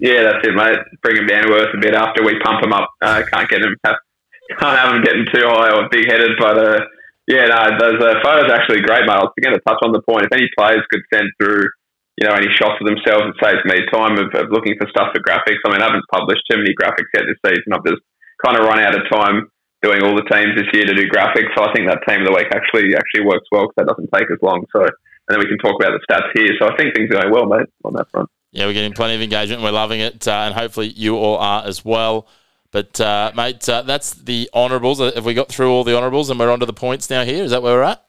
Yeah, 0.00 0.24
that's 0.24 0.40
it, 0.40 0.56
mate. 0.56 0.80
Bring 1.02 1.16
them 1.16 1.26
down 1.26 1.44
to 1.44 1.52
earth 1.52 1.74
a 1.76 1.78
bit 1.78 1.92
after 1.92 2.24
we 2.24 2.40
pump 2.40 2.62
them 2.62 2.72
up. 2.72 2.88
Uh, 3.02 3.20
can't 3.30 3.48
get 3.50 3.60
them 3.60 3.76
have, 3.84 4.00
can't 4.58 4.78
have 4.78 4.88
them 4.94 5.04
getting 5.04 5.26
too 5.28 5.44
high 5.44 5.68
or 5.68 5.86
big 5.92 6.08
headed, 6.08 6.32
but 6.40 6.56
uh, 6.56 6.80
yeah, 7.28 7.44
no, 7.44 7.76
those 7.76 8.00
uh, 8.00 8.16
photos 8.24 8.48
are 8.48 8.56
actually 8.56 8.80
great, 8.80 9.04
mate. 9.04 9.20
I 9.20 9.28
was 9.28 9.36
going 9.44 9.52
to 9.52 9.60
touch 9.68 9.84
on 9.84 9.92
the 9.92 10.00
point. 10.00 10.24
If 10.24 10.32
any 10.32 10.48
players 10.56 10.80
could 10.88 11.04
send 11.12 11.28
through, 11.36 11.68
you 12.16 12.24
know, 12.24 12.32
any 12.32 12.48
shots 12.56 12.80
of 12.80 12.88
themselves, 12.88 13.28
it 13.28 13.36
saves 13.36 13.60
me 13.68 13.84
time 13.92 14.16
of, 14.16 14.32
of 14.32 14.48
looking 14.48 14.80
for 14.80 14.88
stuff 14.88 15.12
for 15.12 15.20
graphics. 15.20 15.60
I 15.60 15.68
mean, 15.68 15.84
I 15.84 15.92
haven't 15.92 16.08
published 16.08 16.40
too 16.48 16.56
many 16.56 16.72
graphics 16.72 17.12
yet 17.12 17.28
this 17.28 17.36
season. 17.44 17.76
I've 17.76 17.84
just 17.84 18.00
kind 18.40 18.56
of 18.56 18.64
run 18.64 18.80
out 18.80 18.96
of 18.96 19.04
time 19.12 19.52
doing 19.82 20.02
all 20.02 20.14
the 20.14 20.26
teams 20.30 20.56
this 20.56 20.68
year 20.72 20.86
to 20.86 20.94
do 20.94 21.08
graphics. 21.08 21.54
So 21.56 21.64
I 21.64 21.72
think 21.72 21.88
that 21.88 22.02
team 22.08 22.22
of 22.22 22.26
the 22.26 22.34
week 22.34 22.48
actually 22.54 22.94
actually 22.96 23.26
works 23.26 23.46
well 23.52 23.66
because 23.66 23.78
that 23.78 23.88
doesn't 23.88 24.10
take 24.12 24.30
as 24.30 24.38
long. 24.42 24.64
So 24.74 24.82
and 24.82 25.36
then 25.36 25.38
we 25.38 25.46
can 25.46 25.58
talk 25.58 25.76
about 25.80 25.92
the 25.92 26.02
stats 26.08 26.30
here. 26.34 26.56
So 26.58 26.68
I 26.68 26.76
think 26.76 26.94
things 26.94 27.10
are 27.10 27.20
going 27.20 27.32
well, 27.32 27.46
mate, 27.46 27.68
on 27.84 27.94
that 27.94 28.10
front. 28.10 28.28
Yeah, 28.50 28.66
we're 28.66 28.72
getting 28.72 28.94
plenty 28.94 29.14
of 29.14 29.20
engagement. 29.20 29.62
We're 29.62 29.72
loving 29.72 30.00
it, 30.00 30.26
uh, 30.26 30.32
and 30.48 30.54
hopefully 30.54 30.88
you 30.88 31.16
all 31.16 31.36
are 31.36 31.64
as 31.66 31.84
well. 31.84 32.26
But 32.70 33.00
uh, 33.00 33.32
mate, 33.34 33.68
uh, 33.68 33.82
that's 33.82 34.14
the 34.14 34.48
honourables. 34.54 35.00
Have 35.00 35.24
we 35.24 35.34
got 35.34 35.48
through 35.48 35.70
all 35.70 35.84
the 35.84 35.96
honourables 35.96 36.30
and 36.30 36.40
we're 36.40 36.50
on 36.50 36.60
to 36.60 36.66
the 36.66 36.72
points 36.72 37.08
now? 37.10 37.24
Here 37.24 37.44
is 37.44 37.50
that 37.50 37.62
where 37.62 37.76
we're 37.76 37.82
at? 37.82 38.04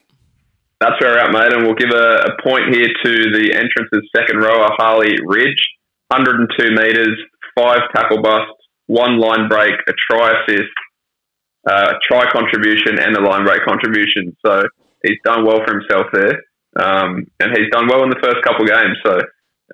that's 0.80 0.96
where 1.00 1.12
we're 1.12 1.18
at, 1.18 1.30
mate. 1.30 1.52
And 1.52 1.62
we'll 1.64 1.76
give 1.76 1.90
a, 1.92 2.32
a 2.32 2.42
point 2.42 2.74
here 2.74 2.88
to 2.88 3.12
the 3.36 3.52
entrance's 3.52 4.08
second 4.16 4.40
rower, 4.40 4.68
Harley 4.78 5.14
Ridge. 5.24 5.60
102 6.08 6.74
metres, 6.74 7.16
five 7.54 7.80
tackle 7.94 8.20
busts, 8.20 8.50
one 8.86 9.20
line 9.20 9.48
break, 9.48 9.72
a 9.88 9.92
try 10.10 10.32
assist, 10.42 10.74
uh, 11.68 11.92
try 12.08 12.30
contribution, 12.30 12.98
and 12.98 13.16
a 13.16 13.22
line 13.22 13.44
break 13.44 13.64
contribution. 13.66 14.36
So 14.44 14.62
he's 15.02 15.18
done 15.24 15.44
well 15.44 15.60
for 15.66 15.78
himself 15.78 16.06
there. 16.12 16.42
Um, 16.78 17.26
and 17.40 17.50
he's 17.56 17.70
done 17.72 17.88
well 17.88 18.04
in 18.04 18.10
the 18.10 18.20
first 18.22 18.42
couple 18.44 18.62
of 18.62 18.70
games. 18.70 18.96
So 19.04 19.18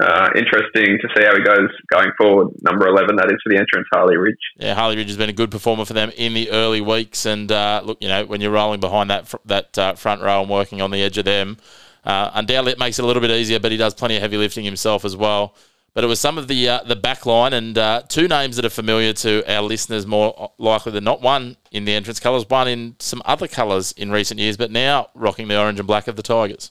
uh, 0.01 0.29
interesting 0.37 0.99
to 1.01 1.09
see 1.17 1.25
how 1.25 1.35
he 1.35 1.43
goes 1.43 1.71
going 1.91 2.11
forward. 2.19 2.49
Number 2.63 2.87
11, 2.89 3.17
that 3.17 3.27
is 3.27 3.39
for 3.43 3.51
the 3.53 3.59
entrance, 3.59 3.87
Harley 3.93 4.17
Ridge. 4.17 4.35
Yeah, 4.59 4.75
Harley 4.75 4.97
Ridge 4.97 5.09
has 5.09 5.17
been 5.17 5.31
a 5.31 5.35
good 5.35 5.51
performer 5.51 5.85
for 5.85 5.95
them 5.95 6.11
in 6.17 6.35
the 6.35 6.51
early 6.51 6.81
weeks. 6.81 7.27
And 7.27 7.51
uh, 7.51 7.83
look, 7.85 7.99
you 8.01 8.09
know, 8.09 8.25
when 8.27 8.41
you're 8.41 8.51
rolling 8.51 8.81
behind 8.81 9.11
that, 9.11 9.29
fr- 9.29 9.37
that 9.47 9.79
uh, 9.79 9.95
front 9.95 10.23
row 10.23 10.43
and 10.43 10.51
working 10.51 10.83
on 10.83 10.91
the 10.91 11.03
edge 11.03 11.19
of 11.19 11.25
them, 11.25 11.57
uh, 12.05 12.31
undoubtedly 12.35 12.73
it 12.73 12.79
makes 12.79 12.99
it 12.99 13.03
a 13.03 13.07
little 13.07 13.23
bit 13.23 13.31
easier, 13.31 13.59
but 13.59 13.73
he 13.73 13.79
does 13.79 13.95
plenty 13.95 14.17
of 14.17 14.23
heavy 14.23 14.37
lifting 14.37 14.65
himself 14.65 15.05
as 15.05 15.17
well. 15.17 15.55
But 15.97 16.05
it 16.05 16.09
was 16.09 16.21
some 16.21 16.37
of 16.37 16.47
the 16.47 16.69
uh, 16.69 16.83
the 16.85 16.95
back 16.95 17.25
line 17.25 17.55
and 17.55 17.79
uh, 17.79 18.03
two 18.07 18.29
names 18.29 18.57
that 18.57 18.67
are 18.67 18.77
familiar 18.83 19.15
to 19.15 19.43
our 19.51 19.63
listeners 19.63 20.07
more 20.07 20.53
likely 20.59 20.93
than 20.93 21.05
not. 21.05 21.23
One 21.23 21.57
in 21.73 21.87
the 21.87 21.95
entrance 21.95 22.21
colours, 22.21 22.45
one 22.47 22.69
in 22.69 22.97
some 22.99 23.23
other 23.25 23.49
colours 23.49 23.93
in 23.93 24.13
recent 24.13 24.39
years, 24.39 24.59
but 24.59 24.71
now 24.71 25.09
rocking 25.15 25.49
the 25.49 25.59
orange 25.59 25.81
and 25.81 25.89
black 25.89 26.07
of 26.07 26.17
the 26.17 26.23
Tigers. 26.23 26.71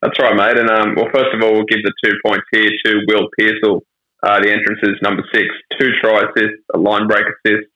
That's 0.00 0.16
right, 0.20 0.36
mate. 0.36 0.56
And 0.56 0.70
um, 0.70 0.94
well, 0.94 1.10
first 1.12 1.34
of 1.34 1.42
all, 1.42 1.54
we'll 1.54 1.66
give 1.66 1.82
the 1.82 1.92
two 2.04 2.12
points 2.24 2.46
here 2.52 2.70
to 2.86 3.00
Will 3.08 3.26
Pearsall. 3.36 3.82
Uh, 4.22 4.38
the 4.38 4.52
entrance 4.52 4.78
is 4.84 4.94
number 5.02 5.24
six, 5.34 5.46
two 5.80 5.90
try 6.00 6.22
assists, 6.22 6.62
a 6.72 6.78
line 6.78 7.08
break 7.08 7.24
assist, 7.26 7.66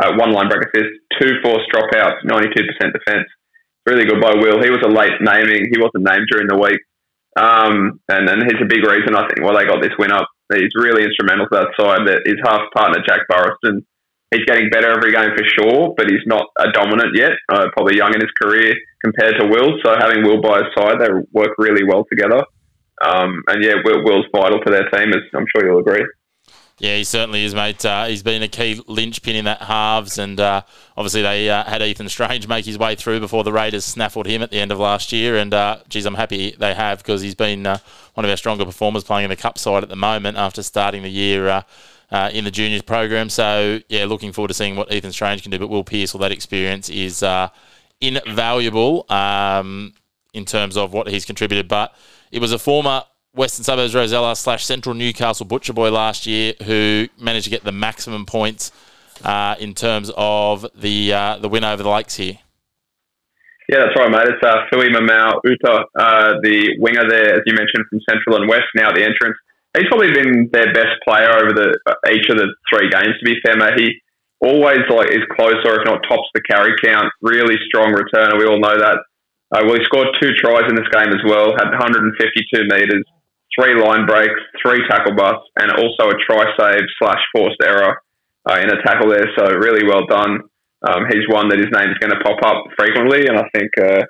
uh, 0.00 0.12
one 0.14 0.30
line 0.30 0.48
break 0.48 0.62
assist, 0.62 0.94
two 1.18 1.42
forced 1.42 1.66
dropouts, 1.74 2.22
92% 2.22 2.54
defence. 2.92 3.26
Really 3.84 4.04
good 4.04 4.20
by 4.20 4.30
Will. 4.30 4.62
He 4.62 4.70
was 4.70 4.84
a 4.86 4.88
late 4.88 5.18
naming. 5.20 5.66
He 5.74 5.80
wasn't 5.82 6.06
named 6.06 6.28
during 6.30 6.46
the 6.46 6.56
week. 6.56 6.78
Um, 7.36 8.00
and, 8.08 8.28
and 8.28 8.42
he's 8.42 8.60
a 8.60 8.68
big 8.68 8.80
reason, 8.80 9.14
I 9.14 9.28
think, 9.28 9.44
why 9.44 9.52
they 9.52 9.68
got 9.68 9.82
this 9.82 9.92
win 9.98 10.10
up. 10.10 10.28
He's 10.52 10.72
really 10.74 11.04
instrumental 11.04 11.46
to 11.52 11.54
that 11.60 11.70
side. 11.76 12.06
That 12.08 12.24
his 12.24 12.40
half 12.44 12.62
partner, 12.74 13.04
Jack 13.06 13.28
Burraston, 13.28 13.84
he's 14.30 14.46
getting 14.46 14.70
better 14.70 14.90
every 14.90 15.12
game 15.12 15.36
for 15.36 15.44
sure, 15.44 15.94
but 15.96 16.08
he's 16.08 16.24
not 16.26 16.46
a 16.58 16.72
dominant 16.72 17.12
yet. 17.14 17.32
Uh, 17.52 17.66
probably 17.76 17.96
young 17.96 18.14
in 18.14 18.20
his 18.20 18.32
career 18.40 18.72
compared 19.04 19.34
to 19.38 19.46
Will. 19.46 19.76
So 19.84 19.94
having 19.98 20.24
Will 20.24 20.40
by 20.40 20.64
his 20.64 20.72
side, 20.76 20.96
they 21.00 21.08
work 21.32 21.52
really 21.58 21.84
well 21.84 22.04
together. 22.08 22.42
Um, 23.04 23.42
and 23.48 23.62
yeah, 23.62 23.74
Will, 23.84 24.02
Will's 24.04 24.26
vital 24.34 24.60
to 24.60 24.70
their 24.72 24.88
team, 24.88 25.12
as 25.12 25.22
I'm 25.34 25.46
sure 25.54 25.66
you'll 25.66 25.80
agree. 25.80 26.06
Yeah, 26.78 26.96
he 26.96 27.04
certainly 27.04 27.42
is, 27.42 27.54
mate. 27.54 27.82
Uh, 27.86 28.04
he's 28.04 28.22
been 28.22 28.42
a 28.42 28.48
key 28.48 28.82
linchpin 28.86 29.34
in 29.34 29.46
that 29.46 29.62
halves, 29.62 30.18
and 30.18 30.38
uh, 30.38 30.60
obviously 30.94 31.22
they 31.22 31.48
uh, 31.48 31.64
had 31.64 31.80
Ethan 31.80 32.10
Strange 32.10 32.46
make 32.48 32.66
his 32.66 32.76
way 32.76 32.94
through 32.94 33.18
before 33.18 33.44
the 33.44 33.52
Raiders 33.52 33.86
snaffled 33.86 34.26
him 34.26 34.42
at 34.42 34.50
the 34.50 34.58
end 34.58 34.70
of 34.70 34.78
last 34.78 35.10
year. 35.10 35.38
And 35.38 35.54
uh, 35.54 35.78
geez, 35.88 36.04
I'm 36.04 36.14
happy 36.14 36.54
they 36.58 36.74
have 36.74 36.98
because 36.98 37.22
he's 37.22 37.34
been 37.34 37.64
uh, 37.64 37.78
one 38.12 38.26
of 38.26 38.30
our 38.30 38.36
stronger 38.36 38.66
performers 38.66 39.04
playing 39.04 39.24
in 39.24 39.30
the 39.30 39.36
Cup 39.36 39.56
side 39.56 39.84
at 39.84 39.88
the 39.88 39.96
moment 39.96 40.36
after 40.36 40.62
starting 40.62 41.02
the 41.02 41.10
year. 41.10 41.48
Uh, 42.08 42.30
in 42.32 42.44
the 42.44 42.52
juniors 42.52 42.82
program, 42.82 43.28
so 43.28 43.80
yeah, 43.88 44.04
looking 44.04 44.30
forward 44.30 44.46
to 44.46 44.54
seeing 44.54 44.76
what 44.76 44.92
Ethan 44.92 45.10
Strange 45.10 45.42
can 45.42 45.50
do. 45.50 45.58
But 45.58 45.66
Will 45.66 45.82
Pierce, 45.82 46.14
all 46.14 46.20
that 46.20 46.30
experience 46.30 46.88
is 46.88 47.24
invaluable 48.00 49.06
um, 49.08 49.92
in 50.32 50.44
terms 50.44 50.76
of 50.76 50.92
what 50.92 51.08
he's 51.08 51.24
contributed. 51.24 51.66
But 51.66 51.96
it 52.30 52.40
was 52.40 52.52
a 52.52 52.60
former 52.60 53.02
Western 53.36 53.64
Suburbs 53.64 53.94
Rosella 53.94 54.34
slash 54.34 54.64
Central 54.64 54.94
Newcastle 54.94 55.44
Butcher 55.46 55.74
Boy 55.74 55.90
last 55.90 56.26
year 56.26 56.54
who 56.64 57.06
managed 57.20 57.44
to 57.44 57.50
get 57.50 57.64
the 57.64 57.72
maximum 57.72 58.24
points 58.24 58.72
uh, 59.24 59.54
in 59.60 59.74
terms 59.74 60.10
of 60.16 60.66
the 60.74 61.12
uh, 61.12 61.36
the 61.38 61.48
win 61.48 61.62
over 61.62 61.82
the 61.82 61.88
Lakes 61.88 62.16
here. 62.16 62.38
Yeah, 63.68 63.78
that's 63.84 63.98
right, 63.98 64.10
mate. 64.10 64.30
It's 64.30 64.42
uh, 64.46 64.62
Mamau 64.70 65.40
Uta, 65.42 65.84
uh, 65.98 66.38
the 66.42 66.78
winger 66.78 67.02
there, 67.10 67.34
as 67.34 67.42
you 67.46 67.54
mentioned, 67.54 67.84
from 67.90 67.98
Central 68.08 68.38
and 68.38 68.48
West, 68.48 68.70
now 68.76 68.90
at 68.90 68.94
the 68.94 69.02
entrance. 69.02 69.34
He's 69.76 69.88
probably 69.90 70.14
been 70.14 70.48
their 70.52 70.72
best 70.72 71.02
player 71.02 71.28
over 71.34 71.52
the 71.52 71.76
uh, 71.84 71.94
each 72.14 72.30
of 72.30 72.38
the 72.38 72.48
three 72.72 72.88
games. 72.88 73.18
To 73.18 73.24
be 73.24 73.36
fair, 73.44 73.56
mate, 73.58 73.76
he 73.76 74.00
always 74.40 74.80
like 74.88 75.10
is 75.10 75.26
close 75.36 75.60
or 75.66 75.80
if 75.80 75.84
not 75.84 76.00
tops 76.08 76.30
the 76.32 76.40
carry 76.40 76.72
count. 76.82 77.12
Really 77.20 77.56
strong 77.68 77.92
returner. 77.92 78.38
We 78.38 78.46
all 78.46 78.60
know 78.60 78.78
that. 78.78 79.02
Uh, 79.52 79.62
well, 79.66 79.78
he 79.78 79.84
scored 79.84 80.08
two 80.20 80.32
tries 80.38 80.66
in 80.68 80.74
this 80.74 80.88
game 80.90 81.12
as 81.12 81.22
well. 81.26 81.54
Had 81.58 81.70
152 81.70 82.16
meters, 82.66 83.04
three 83.54 83.74
line 83.78 84.06
breaks, 84.06 84.40
three 84.62 84.80
tackle 84.88 85.14
busts, 85.14 85.46
and 85.56 85.70
also 85.72 86.10
a 86.10 86.16
try 86.26 86.44
save 86.58 86.84
slash 86.98 87.20
forced 87.34 87.60
error 87.62 88.00
uh, 88.48 88.58
in 88.62 88.70
a 88.70 88.82
tackle 88.82 89.10
there. 89.10 89.26
So 89.36 89.44
really 89.54 89.86
well 89.86 90.06
done. 90.06 90.40
Um, 90.86 91.06
he's 91.10 91.26
one 91.28 91.48
that 91.48 91.58
his 91.58 91.72
name 91.72 91.90
is 91.90 91.98
going 91.98 92.12
to 92.12 92.20
pop 92.20 92.38
up 92.44 92.64
frequently, 92.78 93.26
and 93.26 93.38
I 93.38 93.48
think 93.54 93.70
uh, 93.80 94.04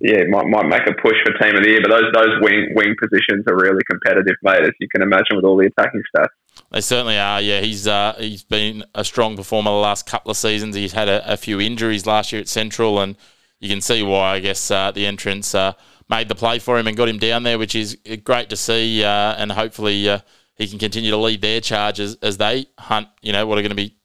yeah 0.00 0.22
might 0.28 0.46
might 0.46 0.68
make 0.68 0.86
a 0.86 0.94
push 1.00 1.16
for 1.24 1.32
team 1.42 1.56
of 1.56 1.64
the 1.64 1.70
year. 1.70 1.80
But 1.82 1.90
those 1.90 2.12
those 2.14 2.40
wing 2.40 2.72
wing 2.74 2.94
positions 3.00 3.44
are 3.48 3.56
really 3.56 3.82
competitive, 3.88 4.36
mate, 4.42 4.62
as 4.62 4.72
you 4.80 4.88
can 4.88 5.02
imagine 5.02 5.36
with 5.36 5.44
all 5.44 5.56
the 5.56 5.66
attacking 5.66 6.02
stats. 6.14 6.28
They 6.70 6.80
certainly 6.82 7.18
are. 7.18 7.40
Yeah, 7.40 7.60
he's 7.60 7.88
uh, 7.88 8.14
he's 8.18 8.44
been 8.44 8.84
a 8.94 9.04
strong 9.04 9.36
performer 9.36 9.70
the 9.70 9.76
last 9.76 10.06
couple 10.06 10.30
of 10.30 10.36
seasons. 10.36 10.76
He's 10.76 10.92
had 10.92 11.08
a, 11.08 11.32
a 11.32 11.36
few 11.36 11.60
injuries 11.60 12.06
last 12.06 12.32
year 12.32 12.40
at 12.40 12.48
Central, 12.48 13.00
and 13.00 13.16
you 13.60 13.68
can 13.68 13.80
see 13.80 14.02
why. 14.02 14.34
I 14.34 14.40
guess 14.40 14.70
uh, 14.70 14.90
the 14.90 15.06
entrance 15.06 15.54
uh, 15.54 15.72
made 16.08 16.28
the 16.28 16.34
play 16.34 16.58
for 16.58 16.78
him 16.78 16.86
and 16.86 16.96
got 16.96 17.08
him 17.08 17.18
down 17.18 17.42
there, 17.42 17.58
which 17.58 17.74
is 17.74 17.96
great 18.24 18.50
to 18.50 18.56
see. 18.56 19.02
Uh, 19.04 19.34
and 19.34 19.52
hopefully 19.52 20.08
uh, 20.08 20.20
he 20.54 20.68
can 20.68 20.78
continue 20.78 21.10
to 21.10 21.16
lead 21.16 21.40
their 21.40 21.60
charges 21.60 22.16
as 22.22 22.36
they 22.36 22.66
hunt. 22.78 23.08
You 23.22 23.32
know 23.32 23.46
what 23.46 23.58
are 23.58 23.62
going 23.62 23.70
to 23.70 23.76
be 23.76 23.96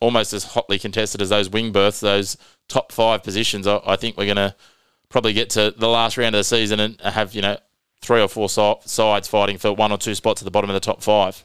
almost 0.00 0.32
as 0.32 0.44
hotly 0.44 0.78
contested 0.78 1.20
as 1.20 1.28
those 1.28 1.48
wing 1.48 1.72
berths, 1.72 2.00
those 2.00 2.36
top 2.68 2.92
five 2.92 3.22
positions. 3.22 3.66
I, 3.66 3.80
I 3.86 3.96
think 3.96 4.16
we're 4.16 4.26
going 4.26 4.36
to 4.36 4.54
probably 5.08 5.32
get 5.32 5.50
to 5.50 5.72
the 5.76 5.88
last 5.88 6.16
round 6.18 6.34
of 6.34 6.40
the 6.40 6.44
season 6.44 6.80
and 6.80 7.00
have 7.00 7.34
you 7.34 7.42
know 7.42 7.58
three 8.00 8.20
or 8.20 8.28
four 8.28 8.48
sides 8.48 9.28
fighting 9.28 9.58
for 9.58 9.72
one 9.72 9.92
or 9.92 9.98
two 9.98 10.14
spots 10.14 10.42
at 10.42 10.44
the 10.44 10.50
bottom 10.50 10.70
of 10.70 10.74
the 10.74 10.80
top 10.80 11.02
five. 11.02 11.44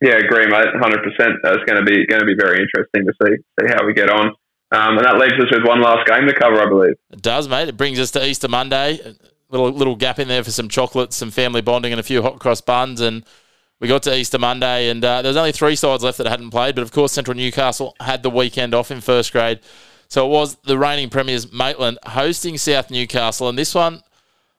Yeah, 0.00 0.16
agree, 0.16 0.46
mate. 0.46 0.68
Hundred 0.80 1.02
percent. 1.02 1.36
That's 1.42 1.62
going 1.66 1.76
to 1.76 1.82
be 1.84 2.06
going 2.06 2.20
to 2.20 2.26
be 2.26 2.36
very 2.38 2.60
interesting 2.62 3.04
to 3.06 3.12
see 3.22 3.36
see 3.60 3.74
how 3.74 3.84
we 3.84 3.92
get 3.92 4.08
on. 4.08 4.32
Um, 4.70 4.98
and 4.98 5.06
that 5.06 5.16
leaves 5.16 5.32
us 5.32 5.50
with 5.50 5.64
one 5.64 5.80
last 5.80 6.06
game 6.06 6.26
to 6.26 6.34
cover, 6.34 6.60
I 6.60 6.68
believe. 6.68 6.94
It 7.10 7.22
does, 7.22 7.48
mate. 7.48 7.68
It 7.68 7.76
brings 7.76 7.98
us 7.98 8.10
to 8.12 8.26
Easter 8.26 8.48
Monday. 8.48 9.00
A 9.00 9.14
little 9.48 9.70
little 9.70 9.96
gap 9.96 10.18
in 10.18 10.28
there 10.28 10.44
for 10.44 10.50
some 10.50 10.68
chocolates, 10.68 11.16
some 11.16 11.30
family 11.30 11.62
bonding, 11.62 11.92
and 11.92 12.00
a 12.00 12.02
few 12.02 12.20
hot 12.20 12.38
cross 12.38 12.60
buns. 12.60 13.00
And 13.00 13.24
we 13.80 13.88
got 13.88 14.02
to 14.02 14.14
Easter 14.14 14.38
Monday, 14.38 14.90
and 14.90 15.02
uh, 15.02 15.22
there 15.22 15.30
was 15.30 15.38
only 15.38 15.52
three 15.52 15.74
sides 15.74 16.04
left 16.04 16.18
that 16.18 16.26
hadn't 16.26 16.50
played. 16.50 16.74
But 16.74 16.82
of 16.82 16.92
course, 16.92 17.12
Central 17.12 17.36
Newcastle 17.36 17.96
had 18.00 18.22
the 18.22 18.28
weekend 18.28 18.74
off 18.74 18.90
in 18.90 19.00
first 19.00 19.32
grade, 19.32 19.60
so 20.08 20.26
it 20.26 20.30
was 20.30 20.56
the 20.56 20.78
reigning 20.78 21.08
premiers 21.08 21.50
Maitland 21.50 21.98
hosting 22.04 22.58
South 22.58 22.90
Newcastle, 22.90 23.48
and 23.48 23.56
this 23.56 23.74
one. 23.74 24.02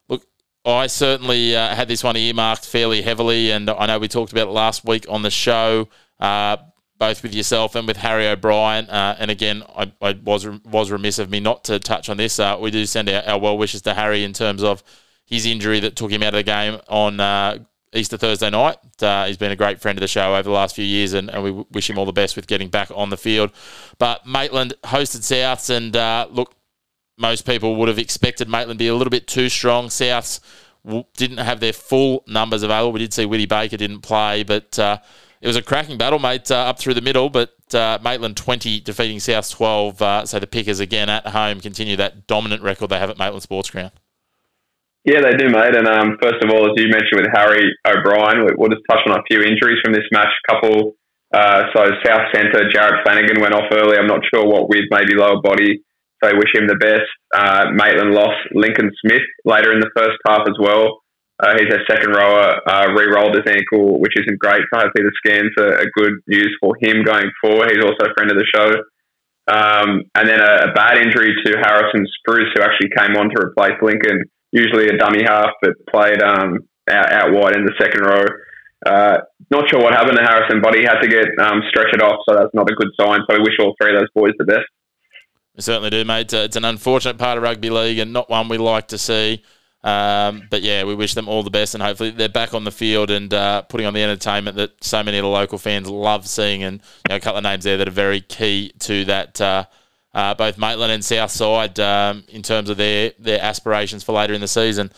look, 0.08 0.26
I 0.66 0.88
certainly 0.88 1.56
uh, 1.56 1.76
had 1.76 1.88
this 1.88 2.04
one 2.04 2.18
earmarked 2.18 2.66
fairly 2.66 3.04
heavily, 3.04 3.52
and 3.52 3.70
I 3.70 3.86
know 3.86 4.00
we 4.00 4.08
talked 4.08 4.32
about 4.32 4.48
it 4.48 4.52
last 4.52 4.86
week 4.86 5.06
on 5.08 5.22
the 5.22 5.30
show. 5.30 5.88
Uh, 6.20 6.58
both 7.00 7.24
with 7.24 7.34
yourself 7.34 7.76
and 7.76 7.88
with 7.88 7.98
Harry 7.98 8.28
O'Brien. 8.28 8.88
Uh, 8.90 9.16
and 9.18 9.32
again, 9.32 9.64
I, 9.76 9.92
I, 10.02 10.20
was 10.24 10.46
was 10.66 10.92
remiss 10.92 11.18
of 11.18 11.30
me 11.30 11.40
not 11.40 11.64
to 11.66 11.80
touch 11.80 12.10
on 12.10 12.18
this. 12.18 12.40
Uh, 12.40 12.58
we 12.60 12.72
do 12.72 12.86
send 12.86 13.10
our, 13.10 13.24
our, 13.24 13.40
well 13.40 13.58
wishes 13.58 13.82
to 13.84 13.94
Harry 13.94 14.24
in 14.24 14.34
terms 14.34 14.62
of 14.62 14.84
his 15.26 15.46
injury 15.46 15.80
that 15.80 15.96
took 15.96 16.12
him 16.12 16.22
out 16.22 16.34
of 16.34 16.40
the 16.40 16.44
game 16.44 16.80
on 16.90 17.20
uh, 17.20 17.58
Easter 17.94 18.18
Thursday 18.18 18.50
night. 18.50 18.78
Uh, 19.02 19.26
he's 19.26 19.38
been 19.38 19.52
a 19.52 19.56
great 19.56 19.80
friend 19.80 19.98
of 19.98 20.02
the 20.02 20.08
show 20.08 20.34
over 20.34 20.44
the 20.44 20.52
last 20.52 20.76
few 20.76 20.86
years, 20.86 21.14
and, 21.14 21.30
and, 21.30 21.42
we 21.42 21.52
wish 21.72 21.90
him 21.90 21.98
all 21.98 22.06
the 22.06 22.12
best 22.12 22.36
with 22.36 22.48
getting 22.48 22.68
back 22.68 22.92
on 22.94 23.10
the 23.10 23.18
field. 23.18 23.52
But 23.98 24.26
Maitland 24.26 24.74
hosted 24.84 25.22
Souths, 25.22 25.70
and 25.70 25.96
uh, 25.96 26.28
look, 26.30 26.54
most 27.18 27.46
people 27.46 27.78
would 27.78 27.88
have 27.88 28.00
expected 28.00 28.50
Maitland 28.50 28.78
to 28.78 28.84
be 28.84 28.90
a 28.90 28.96
little 28.96 29.12
bit 29.12 29.26
too 29.26 29.48
strong. 29.48 29.88
Souths 29.88 30.42
didn't 31.16 31.38
have 31.38 31.62
their 31.62 31.74
full 31.74 32.24
numbers 32.28 32.64
available. 32.64 32.92
We 32.92 33.00
did 33.00 33.14
see 33.14 33.26
Willie 33.26 33.46
Baker 33.46 33.78
didn't 33.78 34.02
play, 34.02 34.44
but 34.44 34.78
uh, 34.78 34.98
it 35.42 35.48
was 35.48 35.56
a 35.56 35.62
cracking 35.62 35.98
battle, 35.98 36.20
mate, 36.20 36.52
uh, 36.52 36.56
up 36.56 36.80
through 36.80 36.94
the 36.94 37.02
middle, 37.02 37.30
but 37.30 37.54
uh, 37.74 37.98
Maitland 38.04 38.36
20 38.36 38.82
defeating 38.82 39.20
South 39.20 39.50
12. 39.50 40.02
Uh, 40.02 40.26
so 40.26 40.40
the 40.40 40.48
Pickers, 40.48 40.80
again, 40.80 41.10
at 41.10 41.28
home, 41.28 41.62
continue 41.62 41.96
that 41.96 42.28
dominant 42.28 42.62
record 42.62 42.90
they 42.90 43.00
have 43.00 43.10
at 43.10 43.18
Maitland 43.18 43.44
Sports 43.44 43.70
Ground. 43.70 43.92
Yeah, 45.06 45.22
they 45.22 45.38
do, 45.38 45.50
mate. 45.50 45.76
And 45.76 45.88
um, 45.88 46.18
first 46.22 46.44
of 46.44 46.52
all, 46.52 46.68
as 46.68 46.76
you 46.76 46.92
mentioned 46.92 47.24
with 47.24 47.32
Harry 47.34 47.72
O'Brien, 47.88 48.44
we, 48.46 48.52
will 48.58 48.68
just 48.68 48.84
touch 48.90 49.00
on 49.08 49.18
a 49.18 49.24
few 49.32 49.40
injuries 49.42 49.80
from 49.84 49.94
this 49.94 50.04
match. 50.12 50.28
A 50.28 50.54
couple, 50.54 50.96
uh, 51.34 51.72
so 51.74 51.88
South 52.04 52.28
Centre, 52.36 52.68
Jared 52.70 53.00
Flanagan 53.06 53.40
went 53.40 53.54
off 53.54 53.72
early. 53.72 53.98
I'm 53.98 54.08
not 54.08 54.20
sure 54.34 54.46
what 54.46 54.68
with, 54.68 54.92
maybe 54.92 55.16
lower 55.16 55.42
body. 55.42 55.82
So 56.22 56.36
wish 56.36 56.54
him 56.54 56.68
the 56.68 56.76
best. 56.76 57.08
Uh, 57.34 57.72
Maitland 57.72 58.12
lost 58.12 58.44
Lincoln 58.52 58.92
Smith 59.00 59.24
later 59.46 59.72
in 59.72 59.80
the 59.80 59.90
first 59.96 60.20
half 60.28 60.42
as 60.50 60.60
well. 60.60 61.00
Uh, 61.40 61.56
he's 61.56 61.72
a 61.72 61.80
second 61.88 62.12
rower, 62.12 62.60
uh, 62.68 62.92
re-rolled 62.92 63.34
his 63.34 63.48
ankle, 63.48 64.00
which 64.00 64.12
isn't 64.20 64.40
great. 64.40 64.60
So 64.74 64.80
hopefully 64.80 65.08
the 65.08 65.16
scans 65.24 65.52
are, 65.58 65.80
are, 65.80 65.88
good 65.96 66.20
news 66.28 66.52
for 66.60 66.76
him 66.82 67.02
going 67.04 67.32
forward. 67.40 67.72
He's 67.72 67.84
also 67.84 68.12
a 68.12 68.14
friend 68.14 68.30
of 68.30 68.36
the 68.36 68.46
show. 68.54 68.68
Um, 69.48 70.04
and 70.16 70.28
then 70.28 70.42
a, 70.42 70.70
a, 70.70 70.74
bad 70.74 70.98
injury 71.00 71.34
to 71.46 71.58
Harrison 71.64 72.06
Spruce, 72.20 72.52
who 72.54 72.62
actually 72.62 72.90
came 72.96 73.16
on 73.16 73.30
to 73.32 73.42
replace 73.42 73.80
Lincoln, 73.82 74.24
usually 74.52 74.88
a 74.88 74.98
dummy 74.98 75.24
half, 75.26 75.50
but 75.62 75.72
played 75.90 76.22
um, 76.22 76.60
out, 76.90 77.12
out, 77.12 77.32
wide 77.32 77.56
in 77.56 77.66
the 77.66 77.74
second 77.80 78.02
row. 78.04 78.26
Uh, 78.86 79.18
not 79.50 79.70
sure 79.70 79.82
what 79.82 79.94
happened 79.94 80.18
to 80.18 80.24
Harrison, 80.24 80.62
but 80.62 80.76
he 80.76 80.84
had 80.84 81.00
to 81.00 81.08
get 81.08 81.26
um, 81.40 81.62
stretched 81.70 82.02
off, 82.02 82.20
so 82.28 82.36
that's 82.36 82.54
not 82.54 82.70
a 82.70 82.76
good 82.76 82.90
sign. 83.00 83.22
So 83.30 83.38
we 83.38 83.44
wish 83.44 83.56
all 83.62 83.74
three 83.82 83.96
of 83.96 84.02
those 84.02 84.10
boys 84.14 84.34
the 84.38 84.46
best. 84.46 84.68
We 85.56 85.64
certainly 85.64 85.90
do, 85.90 86.04
mate. 86.04 86.32
It's 86.34 86.56
an 86.58 86.66
unfortunate 86.66 87.18
part 87.18 87.38
of 87.38 87.44
rugby 87.44 87.70
league 87.70 87.98
and 87.98 88.14
not 88.14 88.30
one 88.30 88.50
we 88.50 88.58
like 88.58 88.90
to 88.90 88.98
see. 88.98 89.42
Um, 89.82 90.44
but 90.50 90.62
yeah, 90.62 90.84
we 90.84 90.94
wish 90.94 91.14
them 91.14 91.30
all 91.30 91.44
the 91.44 91.50
best, 91.50 91.74
and 91.74 91.82
hopefully 91.82 92.12
they're 92.12 92.28
back 92.28 92.54
on 92.54 92.64
the 92.64 92.72
field 92.72 93.10
and 93.10 93.34
uh, 93.34 93.62
putting 93.64 93.88
on 93.88 93.94
the 93.94 94.04
entertainment 94.04 94.58
that 94.58 94.84
so 94.84 95.02
many 95.04 95.18
of 95.18 95.24
the 95.24 95.30
local 95.30 95.58
fans 95.58 95.90
love 95.90 96.28
seeing. 96.28 96.64
And 96.64 96.78
you 96.80 97.10
know, 97.10 97.16
a 97.16 97.20
couple 97.20 97.38
of 97.38 97.44
names 97.44 97.64
there 97.64 97.78
that 97.78 97.88
are 97.88 97.92
very 97.92 98.22
key 98.22 98.74
to 98.80 99.06
that. 99.06 99.40
Uh, 99.40 99.66
uh, 100.12 100.34
both 100.34 100.58
Maitland 100.58 100.92
and 100.92 101.06
Southside 101.06 101.80
um, 101.80 102.24
in 102.30 102.42
terms 102.42 102.70
of 102.72 102.78
their 102.78 103.14
their 103.20 103.40
aspirations 103.42 104.04
for 104.04 104.14
later 104.14 104.34
in 104.34 104.42
the 104.42 104.48
season. 104.48 104.92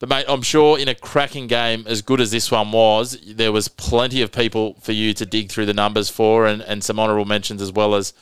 But 0.00 0.08
mate, 0.08 0.24
I'm 0.28 0.42
sure 0.42 0.78
in 0.78 0.88
a 0.88 0.94
cracking 0.94 1.46
game 1.46 1.84
as 1.86 2.00
good 2.00 2.20
as 2.20 2.30
this 2.30 2.50
one 2.50 2.72
was, 2.72 3.18
there 3.26 3.52
was 3.52 3.68
plenty 3.68 4.22
of 4.22 4.32
people 4.32 4.74
for 4.80 4.92
you 4.92 5.12
to 5.14 5.26
dig 5.26 5.50
through 5.50 5.66
the 5.66 5.74
numbers 5.74 6.08
for, 6.08 6.46
and, 6.46 6.62
and 6.62 6.82
some 6.82 6.98
honourable 6.98 7.26
mentions 7.26 7.60
as 7.60 7.70
well 7.70 7.94
as 7.94 8.14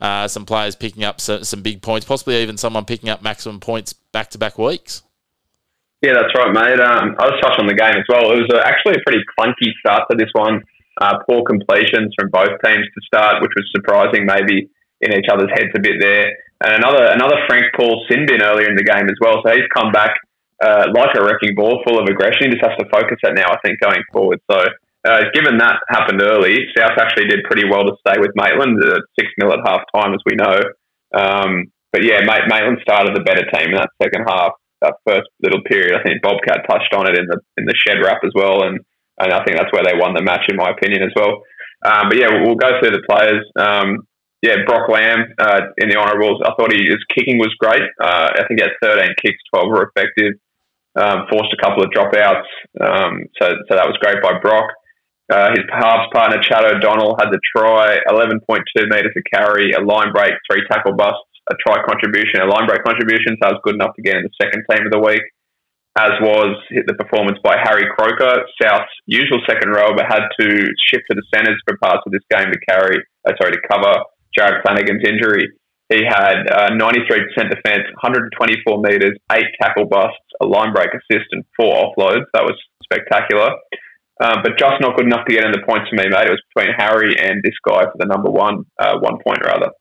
uh, 0.00 0.26
some 0.28 0.46
players 0.46 0.74
picking 0.74 1.04
up 1.04 1.20
some, 1.20 1.44
some 1.44 1.60
big 1.60 1.82
points, 1.82 2.06
possibly 2.06 2.36
even 2.36 2.56
someone 2.56 2.86
picking 2.86 3.10
up 3.10 3.20
maximum 3.20 3.60
points 3.60 3.92
back 3.92 4.30
to 4.30 4.38
back 4.38 4.56
weeks. 4.56 5.02
Yeah, 6.04 6.12
that's 6.12 6.34
right, 6.36 6.52
mate. 6.52 6.80
Um, 6.80 7.16
I 7.16 7.24
was 7.32 7.40
touched 7.40 7.58
on 7.58 7.66
the 7.66 7.76
game 7.76 7.96
as 7.96 8.04
well. 8.08 8.28
It 8.36 8.44
was 8.44 8.52
uh, 8.52 8.60
actually 8.60 9.00
a 9.00 9.04
pretty 9.04 9.24
clunky 9.32 9.72
start 9.80 10.04
to 10.10 10.16
this 10.16 10.28
one. 10.36 10.60
Uh, 11.00 11.20
poor 11.28 11.44
completions 11.44 12.12
from 12.16 12.28
both 12.32 12.52
teams 12.64 12.84
to 12.84 13.00
start, 13.04 13.40
which 13.40 13.52
was 13.56 13.64
surprising, 13.72 14.24
maybe 14.24 14.68
in 15.00 15.12
each 15.12 15.28
other's 15.28 15.52
heads 15.52 15.72
a 15.76 15.80
bit 15.80 16.00
there. 16.00 16.32
And 16.64 16.80
another 16.80 17.12
another 17.12 17.36
Frank 17.48 17.68
Paul 17.76 18.04
sin 18.08 18.24
bin 18.24 18.40
earlier 18.40 18.68
in 18.68 18.76
the 18.76 18.84
game 18.84 19.08
as 19.08 19.16
well. 19.20 19.44
So 19.44 19.52
he's 19.52 19.68
come 19.76 19.92
back 19.92 20.16
uh, 20.64 20.88
like 20.96 21.12
a 21.16 21.24
wrecking 21.24 21.52
ball, 21.52 21.84
full 21.84 22.00
of 22.00 22.08
aggression. 22.08 22.48
He 22.48 22.56
just 22.56 22.64
has 22.64 22.76
to 22.80 22.88
focus 22.88 23.20
that 23.24 23.36
now, 23.36 23.52
I 23.52 23.60
think, 23.60 23.80
going 23.80 24.00
forward. 24.12 24.40
So 24.48 24.56
uh, 25.04 25.28
given 25.36 25.58
that 25.58 25.84
happened 25.88 26.20
early, 26.24 26.56
South 26.76 26.96
actually 26.96 27.28
did 27.28 27.44
pretty 27.44 27.68
well 27.68 27.84
to 27.84 27.96
stay 28.00 28.16
with 28.16 28.32
Maitland 28.34 28.80
at 28.84 29.04
six 29.20 29.28
0 29.40 29.52
at 29.52 29.64
half 29.68 29.84
time, 29.92 30.16
as 30.16 30.22
we 30.24 30.36
know. 30.36 30.60
Um, 31.12 31.72
but 31.92 32.04
yeah, 32.04 32.24
Maitland 32.24 32.80
started 32.82 33.12
the 33.12 33.24
better 33.24 33.44
team 33.52 33.72
in 33.72 33.78
that 33.80 33.92
second 34.00 34.24
half. 34.28 34.52
That 34.82 35.00
first 35.06 35.28
little 35.42 35.62
period, 35.64 35.96
I 35.96 36.02
think 36.02 36.22
Bobcat 36.22 36.68
touched 36.68 36.92
on 36.94 37.08
it 37.08 37.18
in 37.18 37.26
the 37.26 37.40
in 37.56 37.64
the 37.64 37.74
shed 37.86 38.02
wrap 38.04 38.20
as 38.24 38.32
well, 38.34 38.64
and 38.64 38.80
and 39.18 39.32
I 39.32 39.44
think 39.44 39.56
that's 39.56 39.72
where 39.72 39.84
they 39.84 39.96
won 39.96 40.14
the 40.14 40.22
match, 40.22 40.44
in 40.48 40.56
my 40.56 40.70
opinion, 40.70 41.02
as 41.02 41.12
well. 41.16 41.40
Um, 41.84 42.08
but 42.08 42.18
yeah, 42.18 42.28
we'll 42.44 42.60
go 42.60 42.76
through 42.80 42.92
the 42.92 43.04
players. 43.08 43.44
Um, 43.56 44.06
yeah, 44.42 44.62
Brock 44.66 44.88
Lamb 44.88 45.32
uh, 45.38 45.72
in 45.78 45.88
the 45.88 45.96
honourables. 45.96 46.42
I 46.44 46.52
thought 46.54 46.72
he, 46.72 46.84
his 46.84 47.00
kicking 47.08 47.38
was 47.38 47.52
great. 47.58 47.82
Uh, 48.00 48.36
I 48.36 48.44
think 48.46 48.60
he 48.60 48.64
had 48.64 48.76
13 48.82 49.16
kicks, 49.24 49.40
12 49.54 49.68
were 49.72 49.90
effective. 49.90 50.36
Um, 50.96 51.28
forced 51.28 51.52
a 51.52 51.60
couple 51.60 51.84
of 51.84 51.92
dropouts, 51.92 52.48
um, 52.80 53.28
so 53.36 53.52
so 53.68 53.76
that 53.76 53.84
was 53.84 54.00
great 54.00 54.16
by 54.24 54.40
Brock. 54.40 54.64
Uh, 55.28 55.50
his 55.50 55.68
halves 55.68 56.08
partner 56.14 56.40
Chad 56.40 56.64
O'Donnell 56.64 57.16
had 57.20 57.28
the 57.28 57.40
try, 57.54 57.98
11.2 58.08 58.40
metres 58.88 59.12
a 59.12 59.36
carry, 59.36 59.72
a 59.72 59.80
line 59.84 60.12
break, 60.14 60.32
three 60.48 60.64
tackle 60.70 60.94
busts, 60.94 61.35
a 61.50 61.54
try 61.62 61.82
contribution, 61.86 62.42
a 62.42 62.48
line 62.48 62.66
break 62.66 62.82
contribution. 62.82 63.38
So 63.38 63.48
that 63.48 63.52
was 63.58 63.62
good 63.64 63.76
enough 63.78 63.94
to 63.96 64.02
get 64.02 64.16
in 64.16 64.26
the 64.26 64.34
second 64.40 64.66
team 64.70 64.86
of 64.86 64.92
the 64.92 65.02
week. 65.02 65.22
As 65.96 66.12
was 66.20 66.60
the 66.68 66.92
performance 66.92 67.40
by 67.40 67.56
Harry 67.56 67.88
Croker, 67.96 68.44
South's 68.60 68.92
usual 69.08 69.40
second 69.48 69.72
row, 69.72 69.96
but 69.96 70.04
had 70.04 70.28
to 70.38 70.48
shift 70.92 71.08
to 71.08 71.16
the 71.16 71.24
centres 71.32 71.56
for 71.64 71.80
parts 71.80 72.04
of 72.04 72.12
this 72.12 72.20
game 72.28 72.52
to 72.52 72.60
carry, 72.68 73.00
uh, 73.24 73.32
sorry, 73.40 73.56
to 73.56 73.62
cover 73.64 74.04
Jared 74.36 74.60
Flanagan's 74.60 75.00
injury. 75.08 75.48
He 75.88 76.04
had 76.04 76.44
uh, 76.52 76.70
93% 76.76 77.08
defence, 77.48 77.88
124 78.02 78.82
metres, 78.82 79.16
eight 79.32 79.48
tackle 79.56 79.86
busts, 79.88 80.20
a 80.42 80.46
line 80.46 80.74
break 80.74 80.92
assist, 80.92 81.32
and 81.32 81.44
four 81.56 81.72
offloads. 81.72 82.28
That 82.34 82.44
was 82.44 82.60
spectacular. 82.84 83.56
Um, 84.20 84.40
but 84.42 84.58
just 84.58 84.80
not 84.80 84.96
good 84.96 85.06
enough 85.06 85.24
to 85.28 85.34
get 85.34 85.44
in 85.44 85.52
the 85.52 85.64
points 85.64 85.88
for 85.88 85.96
me, 85.96 86.08
mate. 86.08 86.28
It 86.28 86.36
was 86.36 86.42
between 86.52 86.74
Harry 86.76 87.16
and 87.16 87.40
this 87.42 87.56
guy 87.64 87.84
for 87.84 87.96
the 87.96 88.06
number 88.06 88.30
one, 88.30 88.64
uh, 88.78 88.98
one 89.00 89.16
point 89.24 89.44
rather. 89.44 89.72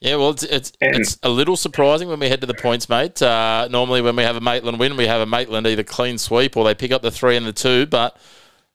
Yeah, 0.00 0.14
well, 0.14 0.30
it's 0.30 0.44
it's, 0.44 0.72
it's 0.80 1.18
a 1.24 1.28
little 1.28 1.56
surprising 1.56 2.08
when 2.08 2.20
we 2.20 2.28
head 2.28 2.40
to 2.42 2.46
the 2.46 2.54
points, 2.54 2.88
mate. 2.88 3.20
Uh, 3.20 3.66
normally, 3.68 4.00
when 4.00 4.14
we 4.14 4.22
have 4.22 4.36
a 4.36 4.40
Maitland 4.40 4.78
win, 4.78 4.96
we 4.96 5.08
have 5.08 5.20
a 5.20 5.26
Maitland 5.26 5.66
either 5.66 5.82
clean 5.82 6.18
sweep 6.18 6.56
or 6.56 6.64
they 6.64 6.74
pick 6.74 6.92
up 6.92 7.02
the 7.02 7.10
three 7.10 7.36
and 7.36 7.44
the 7.44 7.52
two. 7.52 7.84
But 7.84 8.16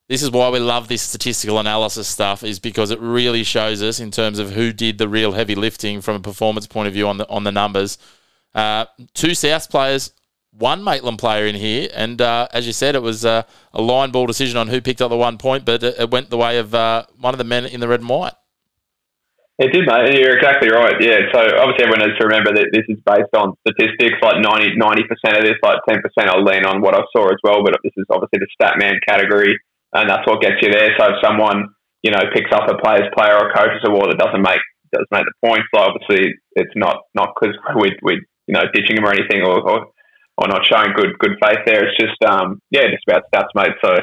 this 0.10 0.22
is 0.22 0.32
why 0.32 0.50
we 0.50 0.60
love 0.60 0.90
this 0.90 1.02
statistical 1.02 1.60
analysis 1.60 2.10
stuff, 2.10 2.44
is 2.44 2.60
because 2.60 2.92
it 2.92 3.00
really 3.00 3.44
shows 3.44 3.82
us 3.82 4.02
in 4.02 4.12
terms 4.12 4.38
of 4.38 4.52
who 4.52 4.74
did 4.74 4.98
the 4.98 5.08
real 5.08 5.32
heavy 5.32 5.56
lifting 5.56 6.02
from 6.02 6.18
a 6.18 6.20
performance 6.20 6.68
point 6.68 6.88
of 6.88 6.94
view 6.94 7.08
on 7.08 7.18
the 7.18 7.28
on 7.30 7.46
the 7.46 7.54
numbers. 7.54 7.98
Uh, 8.54 8.86
two 9.14 9.34
South 9.34 9.70
players, 9.70 10.12
one 10.52 10.84
Maitland 10.84 11.20
player 11.20 11.46
in 11.46 11.56
here, 11.56 11.90
and 11.94 12.22
uh, 12.22 12.50
as 12.52 12.68
you 12.68 12.74
said, 12.74 12.96
it 12.96 13.02
was 13.02 13.24
uh, 13.24 13.44
a 13.74 13.82
line 13.82 14.12
ball 14.12 14.28
decision 14.28 14.58
on 14.58 14.68
who 14.68 14.82
picked 14.82 15.02
up 15.02 15.10
the 15.10 15.16
one 15.16 15.38
point, 15.38 15.64
but 15.64 15.82
it, 15.84 15.96
it 15.98 16.12
went 16.12 16.30
the 16.30 16.38
way 16.38 16.58
of 16.58 16.76
uh, 16.76 17.06
one 17.18 17.34
of 17.34 17.38
the 17.38 17.46
men 17.46 17.66
in 17.66 17.80
the 17.80 17.88
red 17.88 18.02
and 18.02 18.10
white. 18.10 18.34
It 19.60 19.70
did, 19.70 19.86
mate. 19.86 20.18
You're 20.18 20.38
exactly 20.38 20.70
right. 20.74 20.98
Yeah. 20.98 21.30
So 21.30 21.40
obviously, 21.62 21.86
everyone 21.86 22.10
needs 22.10 22.18
to 22.18 22.26
remember 22.26 22.58
that 22.58 22.74
this 22.74 22.90
is 22.90 22.98
based 23.06 23.34
on 23.38 23.54
statistics. 23.62 24.18
Like 24.22 24.42
90 24.42 24.74
percent 25.06 25.38
of 25.38 25.46
this, 25.46 25.62
like 25.62 25.78
ten 25.88 26.02
percent, 26.02 26.34
I'll 26.34 26.44
lean 26.44 26.66
on 26.66 26.82
what 26.82 26.98
I 26.98 27.06
saw 27.14 27.30
as 27.30 27.38
well. 27.46 27.62
But 27.62 27.78
this 27.86 27.94
is 27.96 28.10
obviously 28.10 28.42
the 28.42 28.50
stat 28.58 28.82
man 28.82 28.98
category 29.08 29.54
and 29.94 30.10
that's 30.10 30.26
what 30.26 30.42
gets 30.42 30.60
you 30.62 30.74
there. 30.74 30.92
So 30.98 31.14
if 31.14 31.18
someone 31.24 31.70
you 32.02 32.12
know 32.12 32.22
picks 32.34 32.52
up 32.52 32.68
a 32.68 32.78
player's 32.82 33.10
player 33.16 33.38
or 33.38 33.54
coach's 33.54 33.86
award 33.86 34.12
that 34.12 34.20
doesn't 34.20 34.42
make 34.42 34.62
doesn't 34.92 35.14
make 35.14 35.26
the 35.26 35.48
points, 35.48 35.70
so 35.74 35.82
obviously 35.82 36.34
it's 36.58 36.74
not 36.76 37.06
not 37.16 37.34
because 37.38 37.56
we 37.80 37.94
we 38.02 38.22
you 38.50 38.54
know 38.54 38.66
ditching 38.74 38.98
him 38.98 39.06
or 39.06 39.14
anything 39.14 39.42
or, 39.46 39.62
or 39.62 39.80
or 40.38 40.48
not 40.50 40.66
showing 40.66 40.94
good 40.98 41.18
good 41.20 41.38
faith 41.42 41.62
there. 41.66 41.86
It's 41.86 41.98
just 41.98 42.18
um 42.26 42.60
yeah, 42.72 42.90
just 42.90 43.06
about 43.08 43.30
stats, 43.30 43.54
mate. 43.56 43.78
So 43.86 43.94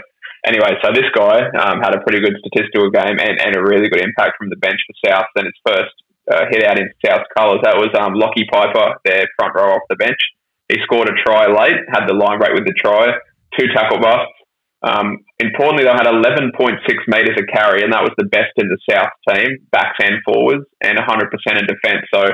anyway, 0.46 0.78
so 0.82 0.92
this 0.92 1.08
guy 1.14 1.48
um, 1.58 1.80
had 1.80 1.94
a 1.94 2.00
pretty 2.00 2.20
good 2.20 2.36
statistical 2.40 2.90
game 2.90 3.18
and, 3.18 3.40
and 3.40 3.56
a 3.56 3.62
really 3.62 3.88
good 3.88 4.02
impact 4.02 4.38
from 4.38 4.48
the 4.50 4.60
bench 4.60 4.80
for 4.86 4.94
South. 5.10 5.26
Then 5.34 5.46
his 5.46 5.58
first 5.66 5.94
uh, 6.30 6.44
hit 6.50 6.64
out 6.64 6.78
in 6.78 6.88
South 7.04 7.26
colours. 7.36 7.60
That 7.62 7.76
was 7.76 7.90
um, 7.98 8.14
Lockie 8.14 8.46
Piper, 8.50 9.00
their 9.04 9.26
front 9.38 9.54
row 9.54 9.74
off 9.76 9.86
the 9.88 9.96
bench. 9.96 10.20
He 10.68 10.78
scored 10.84 11.08
a 11.10 11.16
try 11.18 11.50
late, 11.50 11.82
had 11.90 12.06
the 12.06 12.14
line 12.14 12.38
break 12.38 12.54
with 12.54 12.66
the 12.66 12.76
try, 12.78 13.18
two 13.58 13.66
tackle 13.74 13.98
busts, 13.98 14.30
um, 14.82 15.18
importantly, 15.38 15.84
they 15.84 15.92
had 15.92 16.08
11.6 16.08 16.56
metres 17.08 17.36
of 17.36 17.46
carry, 17.52 17.82
and 17.82 17.92
that 17.92 18.00
was 18.00 18.16
the 18.16 18.24
best 18.24 18.56
in 18.56 18.68
the 18.68 18.80
South 18.88 19.12
team, 19.28 19.68
backs 19.70 19.98
and 20.00 20.24
forwards, 20.24 20.64
and 20.80 20.96
100% 20.96 21.28
in 21.60 21.66
defence. 21.68 22.06
So 22.12 22.24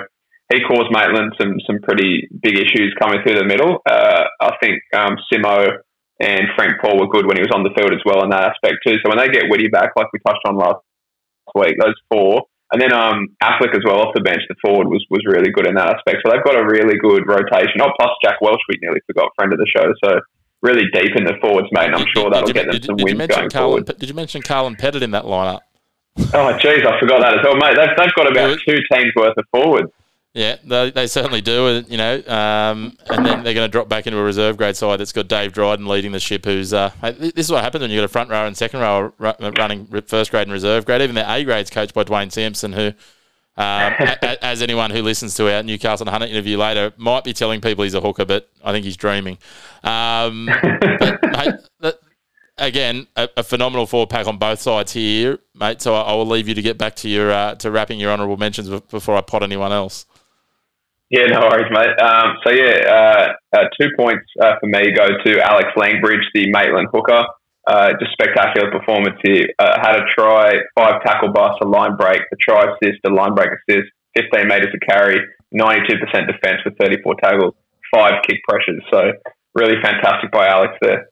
he 0.52 0.62
caused 0.62 0.94
Maitland 0.94 1.34
some 1.40 1.58
some 1.66 1.82
pretty 1.82 2.28
big 2.30 2.54
issues 2.54 2.94
coming 3.00 3.18
through 3.22 3.38
the 3.38 3.44
middle. 3.44 3.82
Uh, 3.82 4.24
I 4.40 4.52
think 4.62 4.78
um, 4.94 5.18
Simo 5.26 5.82
and 6.20 6.48
Frank 6.56 6.80
Paul 6.80 6.98
were 6.98 7.08
good 7.08 7.26
when 7.26 7.36
he 7.36 7.44
was 7.44 7.52
on 7.52 7.62
the 7.62 7.74
field 7.76 7.92
as 7.92 8.00
well 8.04 8.24
in 8.24 8.30
that 8.30 8.52
aspect 8.52 8.80
too. 8.86 8.96
So 9.04 9.10
when 9.12 9.18
they 9.18 9.28
get 9.28 9.50
Witty 9.50 9.68
back, 9.68 9.92
like 9.96 10.08
we 10.12 10.18
touched 10.26 10.44
on 10.46 10.56
last 10.56 10.80
week, 11.54 11.76
those 11.78 11.94
four, 12.10 12.46
and 12.72 12.82
then 12.82 12.92
um, 12.92 13.28
Affleck 13.42 13.76
as 13.76 13.84
well 13.84 14.00
off 14.00 14.14
the 14.14 14.22
bench, 14.22 14.42
the 14.48 14.56
forward 14.64 14.88
was 14.88 15.04
was 15.10 15.22
really 15.26 15.50
good 15.50 15.66
in 15.66 15.74
that 15.76 15.96
aspect. 15.96 16.24
So 16.24 16.32
they've 16.32 16.44
got 16.44 16.56
a 16.56 16.64
really 16.64 16.98
good 16.98 17.28
rotation. 17.28 17.78
Oh, 17.80 17.92
plus 17.98 18.10
Jack 18.24 18.40
Welsh, 18.40 18.60
we 18.68 18.78
nearly 18.82 19.00
forgot, 19.06 19.30
friend 19.36 19.52
of 19.52 19.58
the 19.58 19.68
show. 19.68 19.86
So 20.02 20.20
really 20.62 20.88
deep 20.92 21.14
in 21.16 21.24
the 21.24 21.34
forwards, 21.40 21.68
mate. 21.70 21.86
And 21.86 21.96
I'm 21.96 22.06
sure 22.14 22.30
that'll 22.30 22.50
get 22.50 22.66
them 22.66 22.72
did, 22.72 22.84
some 22.84 22.96
did 22.96 23.04
wins 23.04 23.26
going 23.28 23.50
Carlin, 23.50 23.84
forward. 23.84 23.98
Did 23.98 24.08
you 24.08 24.14
mention 24.14 24.42
Carlin 24.42 24.74
Pettit 24.74 25.02
in 25.02 25.12
that 25.12 25.24
lineup? 25.24 25.60
Oh, 26.32 26.56
jeez, 26.58 26.84
I 26.86 26.98
forgot 26.98 27.20
that 27.20 27.38
as 27.38 27.44
well, 27.44 27.56
mate. 27.56 27.76
They've, 27.76 27.94
they've 27.96 28.14
got 28.16 28.30
about 28.30 28.58
two 28.66 28.78
teams 28.90 29.12
worth 29.14 29.36
of 29.36 29.44
forwards. 29.52 29.92
Yeah, 30.36 30.56
they, 30.64 30.90
they 30.90 31.06
certainly 31.06 31.40
do, 31.40 31.82
you 31.88 31.96
know, 31.96 32.16
um, 32.26 32.94
and 33.08 33.24
then 33.24 33.42
they're 33.42 33.54
going 33.54 33.66
to 33.66 33.72
drop 33.72 33.88
back 33.88 34.06
into 34.06 34.18
a 34.18 34.22
reserve 34.22 34.58
grade 34.58 34.76
side 34.76 35.00
that's 35.00 35.12
got 35.12 35.28
Dave 35.28 35.54
Dryden 35.54 35.86
leading 35.86 36.12
the 36.12 36.20
ship. 36.20 36.44
Who's 36.44 36.74
uh, 36.74 36.90
this 37.00 37.46
is 37.46 37.50
what 37.50 37.64
happens 37.64 37.80
when 37.80 37.90
you 37.90 38.00
have 38.00 38.02
got 38.02 38.10
a 38.10 38.12
front 38.12 38.30
row 38.30 38.46
and 38.46 38.54
second 38.54 38.80
row 38.80 39.14
running 39.18 39.86
first 40.02 40.30
grade 40.30 40.42
and 40.42 40.52
reserve 40.52 40.84
grade. 40.84 41.00
Even 41.00 41.14
the 41.14 41.32
A 41.32 41.42
grades 41.42 41.70
coached 41.70 41.94
by 41.94 42.04
Dwayne 42.04 42.30
Sampson, 42.30 42.74
who 42.74 42.88
um, 43.56 43.94
as 44.42 44.60
anyone 44.60 44.90
who 44.90 45.00
listens 45.00 45.34
to 45.36 45.50
our 45.50 45.62
Newcastle 45.62 46.06
Hunter 46.06 46.26
interview 46.26 46.58
later 46.58 46.92
might 46.98 47.24
be 47.24 47.32
telling 47.32 47.62
people 47.62 47.84
he's 47.84 47.94
a 47.94 48.02
hooker, 48.02 48.26
but 48.26 48.50
I 48.62 48.72
think 48.72 48.84
he's 48.84 48.98
dreaming. 48.98 49.38
Um, 49.84 50.50
but, 50.62 51.18
mate, 51.22 51.54
that, 51.80 51.98
again, 52.58 53.06
a, 53.16 53.30
a, 53.38 53.42
phenomenal 53.42 53.86
four 53.86 54.06
pack 54.06 54.26
on 54.26 54.36
both 54.36 54.60
sides 54.60 54.92
here, 54.92 55.38
mate. 55.54 55.80
So 55.80 55.94
I, 55.94 56.02
I 56.02 56.12
will 56.12 56.26
leave 56.26 56.46
you 56.46 56.54
to 56.54 56.62
get 56.62 56.76
back 56.76 56.94
to 56.96 57.08
your 57.08 57.32
uh, 57.32 57.54
to 57.54 57.70
wrapping 57.70 57.98
your 57.98 58.12
honourable 58.12 58.36
mentions 58.36 58.68
before 58.68 59.16
I 59.16 59.22
pot 59.22 59.42
anyone 59.42 59.72
else. 59.72 60.04
Yeah, 61.10 61.26
no 61.26 61.40
worries, 61.40 61.70
mate. 61.70 61.94
Um, 62.02 62.36
so 62.44 62.52
yeah, 62.52 62.82
uh, 62.90 63.32
uh, 63.56 63.64
two 63.80 63.88
points 63.96 64.26
uh, 64.42 64.54
for 64.58 64.66
me 64.66 64.92
go 64.92 65.06
to 65.06 65.40
Alex 65.40 65.68
Langbridge, 65.76 66.24
the 66.34 66.50
Maitland 66.50 66.88
hooker. 66.92 67.24
Uh, 67.66 67.90
just 67.98 68.12
spectacular 68.12 68.70
performance 68.70 69.16
here. 69.24 69.46
Uh, 69.58 69.76
had 69.80 69.96
a 69.96 70.04
try, 70.16 70.52
five 70.76 71.02
tackle 71.04 71.32
busts, 71.32 71.58
a 71.62 71.66
line 71.66 71.96
break, 71.96 72.20
a 72.20 72.36
try 72.40 72.62
assist, 72.62 72.98
a 73.04 73.10
line 73.10 73.34
break 73.34 73.50
assist, 73.50 73.88
15 74.16 74.46
metres 74.46 74.68
to 74.72 74.78
carry, 74.86 75.18
92% 75.52 75.98
defence 76.26 76.60
with 76.64 76.76
34 76.78 77.14
tackles, 77.22 77.54
five 77.92 78.22
kick 78.26 78.38
pressures. 78.48 78.82
So 78.92 79.10
really 79.54 79.80
fantastic 79.82 80.30
by 80.30 80.46
Alex 80.46 80.74
there. 80.80 81.08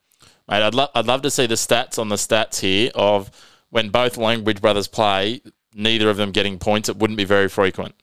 Mate, 0.47 0.63
I'd, 0.63 0.75
lo- 0.75 0.87
I'd 0.95 1.07
love 1.07 1.23
to 1.23 1.31
see 1.31 1.45
the 1.45 1.55
stats 1.55 1.99
on 1.99 2.07
the 2.07 2.15
stats 2.15 2.61
here 2.61 2.91
of 2.95 3.31
when 3.69 3.89
both 3.89 4.15
Langbridge 4.15 4.61
brothers 4.61 4.87
play, 4.87 5.41
neither 5.73 6.09
of 6.09 6.15
them 6.15 6.31
getting 6.31 6.57
points. 6.57 6.87
It 6.87 6.97
wouldn't 6.97 7.17
be 7.17 7.25
very 7.25 7.49
frequent. 7.49 7.95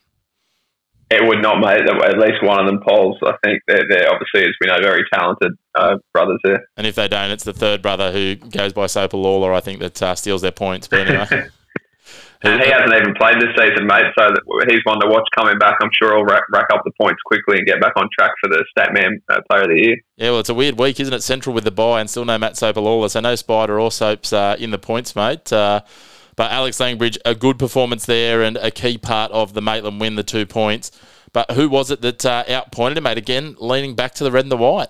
It 1.12 1.28
would 1.28 1.42
not, 1.42 1.60
mate. 1.60 1.82
At 1.82 2.18
least 2.18 2.42
one 2.42 2.58
of 2.58 2.66
them 2.66 2.80
polls. 2.86 3.18
I 3.22 3.34
think 3.44 3.62
they're, 3.66 3.84
they're 3.88 4.10
obviously, 4.10 4.42
as 4.42 4.54
we 4.60 4.68
know, 4.68 4.78
very 4.82 5.04
talented 5.12 5.52
uh, 5.74 5.96
brothers 6.14 6.38
there. 6.42 6.66
And 6.76 6.86
if 6.86 6.94
they 6.94 7.06
don't, 7.06 7.30
it's 7.30 7.44
the 7.44 7.52
third 7.52 7.82
brother 7.82 8.12
who 8.12 8.36
goes 8.36 8.72
by 8.72 8.86
Soper 8.86 9.18
Lawler, 9.18 9.52
I 9.52 9.60
think, 9.60 9.80
that 9.80 10.02
uh, 10.02 10.14
steals 10.14 10.42
their 10.42 10.52
points. 10.52 10.88
But 10.88 11.08
anyway. 11.08 11.48
And 12.44 12.60
he 12.60 12.70
hasn't 12.70 12.92
even 12.92 13.14
played 13.14 13.36
this 13.36 13.54
season, 13.56 13.86
mate. 13.86 14.10
So 14.18 14.26
that 14.26 14.66
he's 14.68 14.82
one 14.82 14.98
to 15.00 15.06
watch 15.06 15.22
coming 15.36 15.58
back. 15.58 15.76
I'm 15.80 15.90
sure 15.96 16.16
he'll 16.16 16.24
rack, 16.24 16.42
rack 16.52 16.66
up 16.72 16.82
the 16.84 16.90
points 17.00 17.20
quickly 17.24 17.58
and 17.58 17.66
get 17.66 17.80
back 17.80 17.92
on 17.94 18.08
track 18.18 18.32
for 18.40 18.48
the 18.48 18.64
Statman 18.76 19.22
uh, 19.30 19.40
Player 19.48 19.62
of 19.62 19.68
the 19.68 19.80
Year. 19.80 19.96
Yeah, 20.16 20.30
well, 20.30 20.40
it's 20.40 20.48
a 20.48 20.54
weird 20.54 20.76
week, 20.76 20.98
isn't 20.98 21.14
it? 21.14 21.22
Central 21.22 21.54
with 21.54 21.62
the 21.62 21.70
bye 21.70 22.00
and 22.00 22.10
still 22.10 22.24
no 22.24 22.38
Matt 22.38 22.60
Lawler. 22.60 23.08
So 23.08 23.20
no 23.20 23.36
Spider 23.36 23.78
or 23.78 23.92
Soaps 23.92 24.32
uh, 24.32 24.56
in 24.58 24.72
the 24.72 24.78
points, 24.78 25.14
mate. 25.14 25.52
Uh, 25.52 25.82
but 26.36 26.50
Alex 26.50 26.78
Langbridge, 26.78 27.18
a 27.24 27.34
good 27.34 27.58
performance 27.58 28.06
there 28.06 28.42
and 28.42 28.56
a 28.56 28.70
key 28.70 28.98
part 28.98 29.30
of 29.32 29.54
the 29.54 29.62
Maitland 29.62 30.00
win, 30.00 30.16
the 30.16 30.22
two 30.22 30.46
points. 30.46 30.90
But 31.32 31.50
who 31.52 31.68
was 31.68 31.90
it 31.90 32.02
that 32.02 32.24
uh, 32.26 32.44
outpointed 32.48 32.98
him, 32.98 33.04
mate? 33.04 33.18
Again, 33.18 33.56
leaning 33.58 33.94
back 33.94 34.14
to 34.14 34.24
the 34.24 34.30
red 34.30 34.44
and 34.44 34.52
the 34.52 34.56
white. 34.56 34.88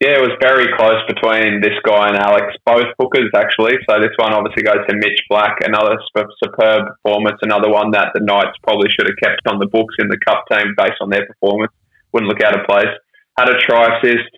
Yeah, 0.00 0.16
it 0.16 0.24
was 0.24 0.32
very 0.40 0.64
close 0.80 0.96
between 1.12 1.60
this 1.60 1.76
guy 1.84 2.08
and 2.08 2.16
Alex, 2.16 2.56
both 2.64 2.88
hookers 2.96 3.28
actually. 3.36 3.76
So 3.84 4.00
this 4.00 4.16
one 4.16 4.32
obviously 4.32 4.64
goes 4.64 4.80
to 4.88 4.96
Mitch 4.96 5.20
Black, 5.28 5.60
another 5.60 6.00
superb 6.40 6.88
performance, 6.88 7.36
another 7.42 7.68
one 7.68 7.90
that 7.92 8.08
the 8.16 8.24
Knights 8.24 8.56
probably 8.64 8.88
should 8.88 9.04
have 9.04 9.20
kept 9.20 9.44
on 9.44 9.60
the 9.60 9.68
books 9.68 9.94
in 10.00 10.08
the 10.08 10.16
cup 10.24 10.48
team 10.48 10.72
based 10.72 10.96
on 11.02 11.10
their 11.10 11.26
performance. 11.26 11.72
Wouldn't 12.12 12.32
look 12.32 12.40
out 12.42 12.58
of 12.58 12.64
place. 12.64 12.88
Had 13.36 13.52
a 13.52 13.60
try 13.60 14.00
assist, 14.00 14.32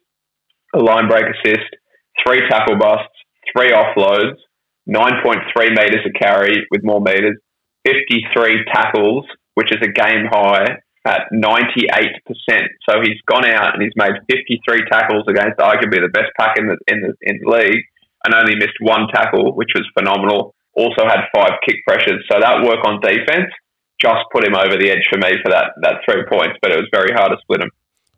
a 0.75 0.83
line 0.83 1.07
break 1.07 1.31
assist, 1.31 1.71
three 2.27 2.43
tackle 2.51 2.75
busts, 2.75 3.15
three 3.55 3.71
offloads, 3.71 4.43
9.3 4.89 5.71
metres 5.71 6.07
a 6.07 6.19
carry 6.19 6.67
with 6.71 6.83
more 6.83 7.01
metres, 7.01 7.39
53 7.85 8.65
tackles, 8.73 9.27
which 9.55 9.71
is 9.71 9.79
a 9.83 9.91
game 9.91 10.27
high, 10.31 10.79
at 11.05 11.23
98%. 11.33 11.83
So 12.89 13.01
he's 13.03 13.19
gone 13.27 13.47
out 13.47 13.75
and 13.75 13.83
he's 13.83 13.93
made 13.97 14.15
53 14.31 14.85
tackles 14.91 15.25
against 15.29 15.59
arguably 15.59 16.01
the 16.01 16.11
best 16.13 16.31
pack 16.39 16.59
in 16.59 16.67
the, 16.67 16.79
in 16.87 17.01
the, 17.03 17.15
in 17.23 17.41
the 17.43 17.51
league 17.51 17.85
and 18.25 18.35
only 18.35 18.55
missed 18.55 18.79
one 18.81 19.09
tackle, 19.13 19.55
which 19.55 19.71
was 19.75 19.85
phenomenal. 19.99 20.55
Also 20.75 21.05
had 21.05 21.27
five 21.35 21.59
kick 21.67 21.77
pressures. 21.87 22.25
So 22.31 22.39
that 22.41 22.63
work 22.63 22.87
on 22.87 23.01
defense 23.01 23.51
just 24.01 24.25
put 24.33 24.45
him 24.45 24.55
over 24.55 24.77
the 24.77 24.91
edge 24.91 25.07
for 25.11 25.19
me 25.19 25.31
for 25.43 25.51
that, 25.51 25.75
that 25.83 26.03
three 26.05 26.23
points, 26.31 26.59
but 26.63 26.73
it 26.73 26.77
was 26.77 26.89
very 26.93 27.13
hard 27.15 27.31
to 27.31 27.39
split 27.43 27.63
him. 27.63 27.71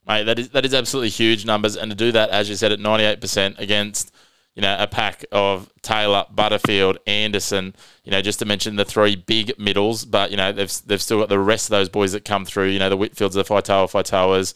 Mate, 0.06 0.24
that 0.24 0.38
is 0.38 0.50
that 0.50 0.66
is 0.66 0.74
absolutely 0.74 1.08
huge 1.08 1.46
numbers, 1.46 1.76
and 1.76 1.90
to 1.90 1.96
do 1.96 2.12
that, 2.12 2.28
as 2.28 2.48
you 2.50 2.56
said, 2.56 2.72
at 2.72 2.78
ninety 2.78 3.04
eight 3.04 3.22
percent 3.22 3.56
against 3.58 4.13
you 4.54 4.62
know, 4.62 4.76
a 4.78 4.86
pack 4.86 5.24
of 5.32 5.68
Taylor, 5.82 6.24
Butterfield, 6.30 6.98
Anderson, 7.06 7.74
you 8.04 8.12
know, 8.12 8.22
just 8.22 8.38
to 8.38 8.44
mention 8.44 8.76
the 8.76 8.84
three 8.84 9.16
big 9.16 9.58
middles, 9.58 10.04
but, 10.04 10.30
you 10.30 10.36
know, 10.36 10.52
they've, 10.52 10.72
they've 10.86 11.02
still 11.02 11.18
got 11.18 11.28
the 11.28 11.40
rest 11.40 11.66
of 11.66 11.70
those 11.70 11.88
boys 11.88 12.12
that 12.12 12.24
come 12.24 12.44
through, 12.44 12.68
you 12.68 12.78
know, 12.78 12.88
the 12.88 12.96
Whitfields, 12.96 13.32
the 13.32 13.44
Faitoa, 13.44 13.88
Faitoas, 13.88 14.54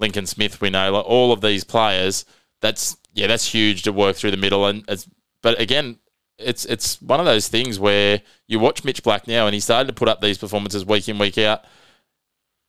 Lincoln 0.00 0.26
Smith, 0.26 0.60
we 0.60 0.68
know, 0.68 0.90
like 0.90 1.04
all 1.06 1.30
of 1.30 1.40
these 1.40 1.62
players, 1.62 2.24
that's, 2.60 2.96
yeah, 3.14 3.28
that's 3.28 3.46
huge 3.52 3.84
to 3.84 3.92
work 3.92 4.16
through 4.16 4.32
the 4.32 4.36
middle. 4.36 4.66
And 4.66 4.84
it's, 4.88 5.08
but 5.42 5.60
again, 5.60 5.98
it's, 6.38 6.64
it's 6.64 7.00
one 7.00 7.20
of 7.20 7.26
those 7.26 7.46
things 7.46 7.78
where 7.78 8.20
you 8.48 8.58
watch 8.58 8.84
Mitch 8.84 9.04
Black 9.04 9.28
now 9.28 9.46
and 9.46 9.54
he 9.54 9.60
started 9.60 9.86
to 9.86 9.94
put 9.94 10.08
up 10.08 10.20
these 10.20 10.38
performances 10.38 10.84
week 10.84 11.08
in, 11.08 11.18
week 11.18 11.38
out. 11.38 11.64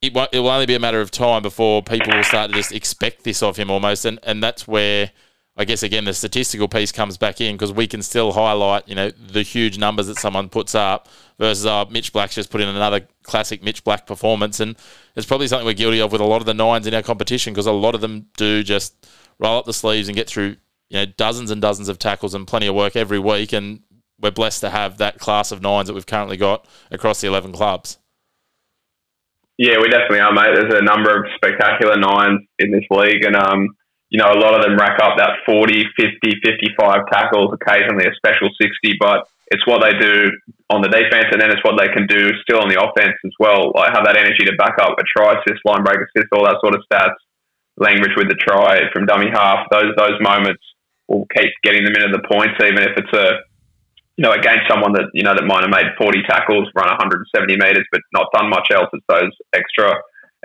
It, 0.01 0.13
won't, 0.13 0.29
it 0.31 0.41
will 0.41 0.51
only 0.51 0.67
be 0.67 0.75
a 0.75 0.79
matter 0.79 1.01
of 1.01 1.09
time 1.09 1.41
before 1.41 1.81
people 1.81 2.15
will 2.15 2.23
start 2.23 2.51
to 2.51 2.55
just 2.55 2.71
expect 2.71 3.23
this 3.23 3.41
of 3.41 3.57
him 3.57 3.71
almost. 3.71 4.05
And, 4.05 4.19
and 4.21 4.43
that's 4.43 4.67
where, 4.67 5.11
I 5.57 5.65
guess 5.65 5.81
again 5.81 6.05
the 6.05 6.13
statistical 6.13 6.67
piece 6.67 6.91
comes 6.91 7.17
back 7.17 7.41
in 7.41 7.55
because 7.55 7.73
we 7.73 7.87
can 7.87 8.03
still 8.03 8.31
highlight 8.31 8.87
you 8.87 8.95
know 8.95 9.09
the 9.09 9.41
huge 9.41 9.77
numbers 9.77 10.07
that 10.07 10.17
someone 10.17 10.49
puts 10.49 10.75
up 10.75 11.07
versus 11.39 11.65
uh, 11.65 11.85
Mitch 11.89 12.13
Black's 12.13 12.35
just 12.35 12.51
put 12.51 12.61
in 12.61 12.67
another 12.67 13.07
classic 13.23 13.63
Mitch 13.63 13.83
Black 13.83 14.05
performance 14.05 14.59
and 14.59 14.77
it's 15.15 15.25
probably 15.25 15.47
something 15.47 15.65
we're 15.65 15.73
guilty 15.73 15.99
of 15.99 16.11
with 16.11 16.21
a 16.21 16.25
lot 16.25 16.41
of 16.41 16.45
the 16.45 16.53
nines 16.53 16.85
in 16.85 16.93
our 16.93 17.01
competition 17.01 17.53
because 17.53 17.65
a 17.65 17.71
lot 17.71 17.95
of 17.95 18.01
them 18.01 18.27
do 18.37 18.61
just 18.61 19.07
roll 19.39 19.57
up 19.57 19.65
the 19.65 19.73
sleeves 19.73 20.07
and 20.07 20.15
get 20.15 20.27
through 20.27 20.55
you 20.89 20.97
know 20.97 21.05
dozens 21.05 21.49
and 21.49 21.61
dozens 21.61 21.89
of 21.89 21.97
tackles 21.97 22.35
and 22.35 22.45
plenty 22.47 22.67
of 22.67 22.75
work 22.75 22.95
every 22.95 23.19
week 23.19 23.51
and 23.51 23.81
we're 24.19 24.31
blessed 24.31 24.61
to 24.61 24.69
have 24.69 24.97
that 24.97 25.19
class 25.19 25.51
of 25.51 25.61
nines 25.61 25.87
that 25.87 25.93
we've 25.93 26.05
currently 26.05 26.37
got 26.37 26.67
across 26.91 27.21
the 27.21 27.27
11 27.27 27.51
clubs. 27.53 27.97
Yeah, 29.57 29.77
we 29.81 29.89
definitely 29.89 30.19
are, 30.19 30.33
mate. 30.33 30.53
There's 30.53 30.73
a 30.73 30.83
number 30.83 31.09
of 31.09 31.25
spectacular 31.35 31.97
nines 31.97 32.41
in 32.59 32.71
this 32.71 32.83
league, 32.91 33.23
and 33.25 33.35
um, 33.35 33.69
you 34.09 34.17
know, 34.19 34.31
a 34.31 34.39
lot 34.39 34.55
of 34.55 34.63
them 34.63 34.79
rack 34.79 34.99
up 35.03 35.17
that 35.17 35.43
40, 35.45 35.83
50, 35.99 36.39
55 36.43 37.11
tackles, 37.11 37.51
occasionally 37.51 38.07
a 38.07 38.15
special 38.15 38.47
60, 38.55 38.95
but 38.99 39.27
it's 39.51 39.65
what 39.67 39.83
they 39.83 39.95
do 39.99 40.31
on 40.71 40.83
the 40.83 40.91
defense 40.91 41.27
and 41.31 41.39
then 41.39 41.51
it's 41.51 41.63
what 41.63 41.79
they 41.79 41.87
can 41.91 42.07
do 42.07 42.31
still 42.43 42.59
on 42.59 42.67
the 42.67 42.79
offense 42.79 43.15
as 43.23 43.35
well. 43.39 43.71
Like 43.75 43.95
have 43.95 44.03
that 44.03 44.19
energy 44.19 44.43
to 44.47 44.55
back 44.59 44.75
up 44.79 44.99
a 44.99 45.03
try 45.07 45.39
assist, 45.39 45.63
line 45.63 45.83
break 45.83 45.99
assist, 46.03 46.31
all 46.31 46.43
that 46.43 46.59
sort 46.59 46.75
of 46.75 46.83
stats. 46.87 47.15
Language 47.77 48.17
with 48.17 48.27
the 48.27 48.39
try 48.41 48.89
from 48.91 49.05
dummy 49.05 49.29
half, 49.29 49.69
those 49.69 49.93
those 49.95 50.17
moments 50.17 50.63
will 51.07 51.29
keep 51.29 51.53
getting 51.61 51.85
them 51.85 51.93
into 51.93 52.09
the 52.09 52.25
points, 52.25 52.57
even 52.57 52.81
if 52.81 52.97
it's 52.97 53.13
a 53.13 53.45
you 54.17 54.25
know 54.25 54.33
against 54.33 54.65
someone 54.65 54.97
that 54.97 55.13
you 55.13 55.21
know 55.21 55.37
that 55.37 55.45
might 55.45 55.61
have 55.61 55.69
made 55.69 55.93
40 55.93 56.25
tackles, 56.25 56.65
run 56.73 56.89
170 56.89 57.29
meters, 57.53 57.85
but 57.93 58.01
not 58.17 58.33
done 58.33 58.49
much 58.49 58.73
else. 58.73 58.89
It's 58.97 59.05
those 59.05 59.29
extra 59.53 59.93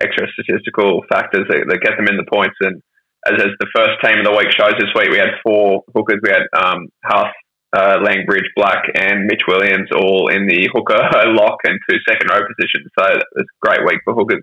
extra 0.05 0.29
statistical 0.37 1.01
factors 1.09 1.49
that, 1.49 1.65
that 1.73 1.81
get 1.81 1.97
them 1.97 2.05
in 2.05 2.21
the 2.21 2.29
points 2.29 2.61
and 2.61 2.85
as, 3.27 3.39
as 3.39 3.53
the 3.61 3.71
first 3.75 4.01
team 4.03 4.19
of 4.19 4.25
the 4.25 4.37
week 4.37 4.51
shows 4.51 4.75
this 4.79 4.91
week, 4.95 5.11
we 5.11 5.19
had 5.19 5.39
four 5.43 5.83
hookers. 5.95 6.21
We 6.23 6.31
had 6.31 6.47
um, 6.55 6.89
Huth, 7.05 7.35
uh, 7.73 7.99
Langbridge, 8.03 8.51
Black, 8.57 8.85
and 8.95 9.27
Mitch 9.27 9.43
Williams 9.47 9.89
all 9.95 10.29
in 10.29 10.47
the 10.47 10.69
hooker 10.73 10.99
lock 11.35 11.59
and 11.65 11.79
two 11.89 11.99
second 12.09 12.29
row 12.31 12.43
positions. 12.43 12.91
So 12.99 13.05
it's 13.07 13.51
a 13.51 13.61
great 13.63 13.87
week 13.87 14.01
for 14.05 14.15
hookers. 14.15 14.43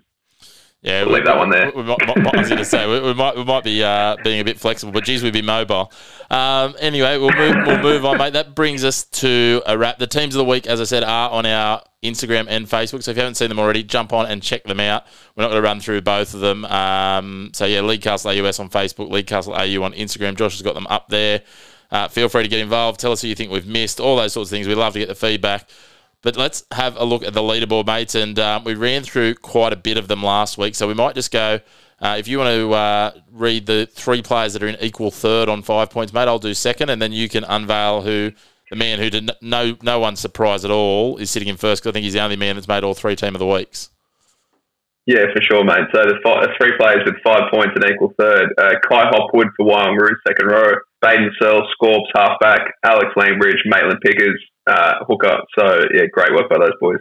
Yeah, 0.82 1.04
we'll 1.04 1.16
leave 1.16 1.26
that 1.26 1.36
one 1.36 1.50
there. 1.50 1.70
We, 1.76 1.82
we 1.82 1.92
I 1.92 2.38
was 2.38 2.48
going 2.48 2.56
to 2.56 2.64
say 2.64 2.88
we, 2.88 3.00
we, 3.06 3.12
might 3.12 3.36
we 3.36 3.44
might 3.44 3.64
be 3.64 3.84
uh, 3.84 4.16
being 4.24 4.40
a 4.40 4.44
bit 4.44 4.58
flexible, 4.58 4.92
but 4.92 5.04
geez, 5.04 5.22
we'd 5.22 5.34
be 5.34 5.42
mobile. 5.42 5.92
Um, 6.30 6.74
anyway, 6.78 7.18
we'll 7.18 7.36
move 7.36 7.54
we'll 7.66 7.82
move 7.82 8.04
on, 8.06 8.16
mate. 8.16 8.32
That 8.32 8.54
brings 8.54 8.82
us 8.82 9.04
to 9.04 9.62
a 9.66 9.76
wrap. 9.76 9.98
The 9.98 10.06
teams 10.06 10.34
of 10.34 10.38
the 10.38 10.46
week, 10.46 10.66
as 10.66 10.80
I 10.80 10.84
said, 10.84 11.04
are 11.04 11.28
on 11.30 11.44
our 11.44 11.82
Instagram 12.02 12.46
and 12.48 12.66
Facebook. 12.66 13.02
So 13.02 13.10
if 13.10 13.18
you 13.18 13.22
haven't 13.22 13.34
seen 13.34 13.50
them 13.50 13.58
already, 13.58 13.82
jump 13.82 14.14
on 14.14 14.24
and 14.24 14.42
check 14.42 14.64
them 14.64 14.80
out. 14.80 15.04
We're 15.36 15.42
not 15.42 15.50
going 15.50 15.62
to 15.62 15.68
run 15.68 15.80
through 15.80 16.00
both 16.00 16.32
of 16.32 16.40
them. 16.40 16.64
Um, 16.64 17.50
so 17.52 17.66
yeah, 17.66 17.82
League 17.82 18.00
Castle 18.00 18.30
AUS 18.30 18.58
on 18.58 18.70
Facebook, 18.70 19.10
League 19.10 19.26
Castle 19.26 19.52
AU 19.52 19.82
on 19.82 19.92
Instagram. 19.92 20.34
Josh 20.34 20.54
has 20.54 20.62
got 20.62 20.74
them 20.74 20.86
up 20.88 21.08
there. 21.08 21.42
Uh, 21.90 22.08
feel 22.08 22.30
free 22.30 22.44
to 22.44 22.48
get 22.48 22.60
involved. 22.60 23.00
Tell 23.00 23.12
us 23.12 23.20
who 23.20 23.28
you 23.28 23.34
think 23.34 23.50
we've 23.50 23.66
missed. 23.66 24.00
All 24.00 24.16
those 24.16 24.32
sorts 24.32 24.48
of 24.48 24.52
things. 24.52 24.66
We 24.66 24.74
love 24.74 24.94
to 24.94 24.98
get 24.98 25.08
the 25.08 25.14
feedback. 25.14 25.68
But 26.22 26.36
let's 26.36 26.64
have 26.72 26.96
a 26.96 27.04
look 27.04 27.22
at 27.22 27.32
the 27.32 27.40
leaderboard, 27.40 27.86
mates. 27.86 28.14
And 28.14 28.38
um, 28.38 28.64
we 28.64 28.74
ran 28.74 29.02
through 29.02 29.36
quite 29.36 29.72
a 29.72 29.76
bit 29.76 29.96
of 29.96 30.08
them 30.08 30.22
last 30.22 30.58
week. 30.58 30.74
So 30.74 30.86
we 30.86 30.94
might 30.94 31.14
just 31.14 31.30
go. 31.30 31.60
Uh, 32.00 32.16
if 32.18 32.28
you 32.28 32.38
want 32.38 32.50
to 32.54 32.72
uh, 32.72 33.10
read 33.30 33.66
the 33.66 33.86
three 33.86 34.22
players 34.22 34.54
that 34.54 34.62
are 34.62 34.68
in 34.68 34.76
equal 34.80 35.10
third 35.10 35.48
on 35.48 35.62
five 35.62 35.90
points, 35.90 36.12
mate, 36.12 36.28
I'll 36.28 36.38
do 36.38 36.54
second. 36.54 36.90
And 36.90 37.00
then 37.00 37.12
you 37.12 37.28
can 37.28 37.44
unveil 37.44 38.02
who 38.02 38.32
the 38.70 38.76
man 38.76 38.98
who 38.98 39.10
did 39.10 39.30
no 39.42 39.76
no 39.82 39.98
one's 39.98 40.20
surprised 40.20 40.64
at 40.64 40.70
all 40.70 41.16
is 41.18 41.30
sitting 41.30 41.48
in 41.48 41.56
first 41.56 41.82
because 41.82 41.90
I 41.90 41.92
think 41.92 42.04
he's 42.04 42.12
the 42.12 42.22
only 42.22 42.36
man 42.36 42.54
that's 42.54 42.68
made 42.68 42.84
all 42.84 42.94
three 42.94 43.16
team 43.16 43.34
of 43.34 43.40
the 43.40 43.46
weeks. 43.46 43.90
Yeah, 45.06 45.26
for 45.34 45.42
sure, 45.42 45.64
mate. 45.64 45.90
So 45.92 46.06
the 46.06 46.20
five, 46.22 46.46
three 46.60 46.76
players 46.78 47.02
with 47.04 47.16
five 47.24 47.50
points 47.50 47.74
in 47.74 47.90
equal 47.90 48.14
third. 48.18 48.54
Uh, 48.56 48.74
Kai 48.88 49.10
Hopwood 49.10 49.48
for 49.56 49.66
Wyong 49.66 49.96
second 50.26 50.46
row. 50.46 50.74
Baden 51.02 51.32
Searle, 51.40 51.66
Scorps, 51.74 52.06
halfback. 52.14 52.60
Alex 52.84 53.10
Langbridge, 53.16 53.58
Maitland 53.64 53.98
Pickers, 54.04 54.40
uh, 54.66 55.04
hooker. 55.06 55.38
So, 55.58 55.84
yeah, 55.94 56.06
great 56.12 56.32
work 56.32 56.48
by 56.48 56.58
those 56.58 56.76
boys. 56.80 56.98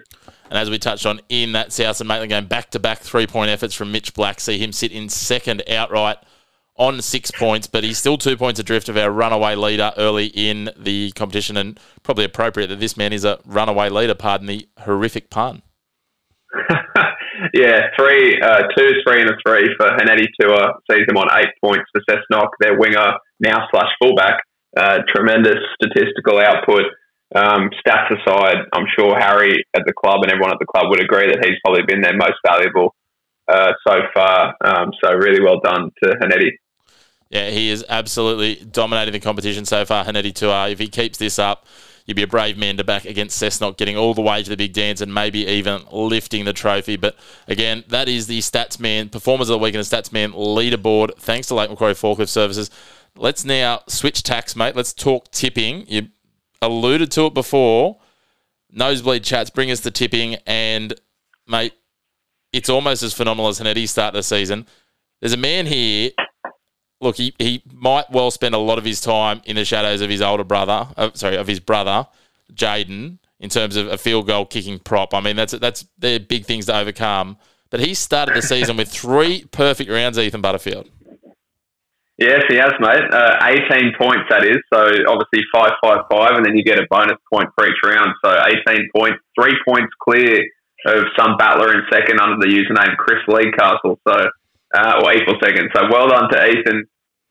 And 0.49 0.57
as 0.57 0.70
we 0.70 0.80
touched 0.80 1.05
on 1.05 1.22
in 1.30 1.51
that 1.51 1.72
South 1.72 1.99
and 2.01 2.07
Maitland 2.07 2.32
game, 2.32 2.47
back 2.47 2.72
to 2.72 2.80
back 2.80 2.99
three 2.99 3.28
point 3.28 3.51
efforts 3.51 3.76
from 3.76 3.91
Mitch 3.91 4.14
Black. 4.14 4.39
See 4.39 4.57
him 4.57 4.72
sit 4.72 4.91
in 4.91 5.10
second 5.10 5.64
outright 5.70 6.18
on 6.76 7.01
six 7.01 7.30
points, 7.30 7.68
but 7.68 7.84
he's 7.84 7.97
still 7.97 8.18
two 8.18 8.38
points 8.38 8.60
adrift 8.60 8.89
of 8.89 8.97
our 8.97 9.12
runaway 9.12 9.53
leader 9.53 9.91
early 9.97 10.28
in 10.28 10.72
the 10.78 11.12
competition, 11.12 11.57
and 11.57 11.80
probably 12.03 12.24
appropriate 12.24 12.68
that 12.68 12.80
this 12.80 12.97
man 12.97 13.14
is 13.14 13.26
a 13.26 13.39
runaway 13.45 13.89
leader. 13.89 14.16
Pardon 14.16 14.47
the 14.47 14.68
horrific 14.80 15.30
pun. 15.30 15.62
yeah, 17.53 17.82
three, 17.99 18.41
uh, 18.41 18.64
two, 18.76 18.91
three, 19.05 19.22
and 19.22 19.30
a 19.30 19.34
three 19.45 19.70
for 19.78 19.88
Hanetti 19.88 20.26
Tour. 20.39 20.74
Sees 20.89 21.05
him 21.07 21.18
on 21.18 21.28
eight 21.38 21.53
points 21.64 21.86
for 21.93 22.01
Cessnock, 22.10 22.49
their 22.60 22.80
winger 22.80 23.14
now 23.39 23.68
slash 23.72 23.89
fullback. 24.01 24.39
Uh, 24.76 24.99
tremendous 25.07 25.57
statistical 25.76 26.39
output. 26.39 26.84
Um, 27.36 27.69
stats 27.86 28.09
aside, 28.09 28.57
I'm 28.73 28.86
sure 28.97 29.15
Harry 29.19 29.63
at 29.75 29.84
the 29.86 29.93
club 29.93 30.23
and 30.23 30.32
everyone 30.32 30.51
at 30.51 30.59
the 30.59 30.65
club 30.65 30.89
would 30.89 31.01
agree 31.01 31.27
that 31.27 31.45
he's 31.45 31.57
probably 31.63 31.84
been 31.88 32.01
their 32.01 32.17
most 32.17 32.38
valuable 32.45 32.95
uh, 33.47 33.73
so 33.88 33.99
far. 34.13 34.55
Um, 34.63 34.91
so 35.03 35.13
really 35.13 35.41
well 35.41 35.59
done 35.63 35.91
to 36.03 36.09
Hanetti. 36.21 36.51
Yeah, 37.30 37.51
he 37.51 37.69
is 37.69 37.86
absolutely 37.88 38.55
dominating 38.55 39.13
the 39.13 39.19
competition 39.19 39.65
so 39.65 39.86
far, 39.86 40.03
Hanetti 40.05 40.34
Tour. 40.34 40.69
If 40.69 40.80
he 40.80 40.88
keeps 40.88 41.19
this 41.19 41.38
up, 41.38 41.67
you'd 42.07 42.15
be 42.15 42.23
a 42.23 42.27
brave 42.27 42.57
man 42.57 42.77
to 42.77 42.84
back 42.84 43.05
against 43.05 43.39
Cessnock, 43.39 43.77
getting 43.77 43.95
all 43.95 44.15
the 44.15 44.21
way 44.21 44.41
to 44.41 44.49
the 44.49 44.55
big 44.55 44.73
dance 44.73 44.99
and 44.99 45.13
maybe 45.13 45.45
even 45.45 45.84
lifting 45.91 46.45
the 46.45 46.53
trophy. 46.53 46.97
But 46.97 47.15
again, 47.47 47.84
that 47.89 48.09
is 48.09 48.25
the 48.25 48.39
Statsman 48.39 49.11
Performers 49.11 49.49
of 49.49 49.53
the 49.53 49.63
Week 49.63 49.75
and 49.75 49.84
the 49.84 49.95
Statsman 49.95 50.34
leaderboard. 50.34 51.15
Thanks 51.17 51.47
to 51.49 51.53
Lake 51.53 51.69
Macquarie 51.69 51.93
Forklift 51.93 52.30
Services. 52.30 52.71
Let's 53.15 53.45
now 53.45 53.84
switch 53.88 54.23
tacks, 54.23 54.55
mate. 54.55 54.75
Let's 54.75 54.93
talk 54.93 55.30
tipping. 55.30 55.86
You 55.88 56.07
alluded 56.62 57.12
to 57.12 57.26
it 57.26 57.34
before. 57.34 57.99
Nosebleed 58.72 59.24
chats 59.24 59.49
bring 59.49 59.72
us 59.72 59.80
the 59.80 59.91
tipping, 59.91 60.36
and 60.45 60.93
mate, 61.47 61.74
it's 62.53 62.70
almost 62.70 63.03
as 63.03 63.14
phenomenal 63.14 63.49
as 63.49 63.60
Hanetti's 63.60 63.91
start 63.91 64.10
of 64.10 64.20
the 64.20 64.24
season. 64.24 64.68
There's 65.22 65.34
a 65.34 65.38
man 65.38 65.66
here. 65.66 66.12
Look, 67.01 67.16
he, 67.16 67.34
he 67.39 67.64
might 67.74 68.12
well 68.12 68.30
spend 68.30 68.55
a 68.55 68.60
lot 68.60 68.78
of 68.78 68.86
his 68.86 69.01
time 69.01 69.41
in 69.45 69.55
the 69.55 69.66
shadows 69.66 70.01
of 70.01 70.10
his 70.10 70.22
older 70.22 70.43
brother, 70.43 70.88
uh, 70.97 71.12
sorry, 71.14 71.38
of 71.38 71.47
his 71.47 71.60
brother, 71.60 72.07
Jaden. 72.53 73.20
in 73.39 73.49
terms 73.49 73.76
of 73.76 73.88
a 73.88 73.97
field 73.97 74.28
goal 74.28 74.45
kicking 74.45 74.80
prop. 74.80 75.14
I 75.14 75.22
mean, 75.22 75.36
that's 75.36 75.53
that's 75.53 75.86
they're 75.97 76.20
big 76.20 76.45
things 76.45 76.66
to 76.66 76.78
overcome. 76.78 77.38
But 77.70 77.80
he 77.80 77.93
started 77.93 78.36
the 78.36 78.41
season 78.41 78.78
with 78.78 78.89
three 78.89 79.45
perfect 79.51 79.89
rounds, 79.89 80.18
Ethan 80.18 80.41
Butterfield. 80.41 80.89
Yes, 82.20 82.43
he 82.51 82.59
has, 82.59 82.76
mate. 82.84 83.07
Uh, 83.15 83.39
18 83.72 83.95
points, 83.95 84.28
that 84.28 84.43
is. 84.43 84.59
So 84.67 84.84
obviously 85.07 85.47
5 85.55 85.72
5 85.80 86.11
5, 86.11 86.36
and 86.36 86.43
then 86.43 86.59
you 86.59 86.67
get 86.67 86.76
a 86.76 86.84
bonus 86.91 87.15
point 87.32 87.47
for 87.55 87.63
each 87.63 87.80
round. 87.80 88.11
So 88.20 88.36
18 88.67 88.91
points, 88.91 89.24
three 89.39 89.55
points 89.63 89.95
clear 90.03 90.43
of 90.86 91.07
some 91.15 91.39
battler 91.39 91.72
in 91.72 91.88
second 91.88 92.20
under 92.20 92.36
the 92.43 92.51
username 92.51 92.99
Chris 92.99 93.24
Leadcastle. 93.32 94.03
So, 94.03 94.15
uh, 94.76 94.99
or 94.99 95.15
equal 95.15 95.39
second. 95.39 95.72
So 95.72 95.88
well 95.88 96.11
done 96.11 96.28
to 96.28 96.39
Ethan. 96.43 96.84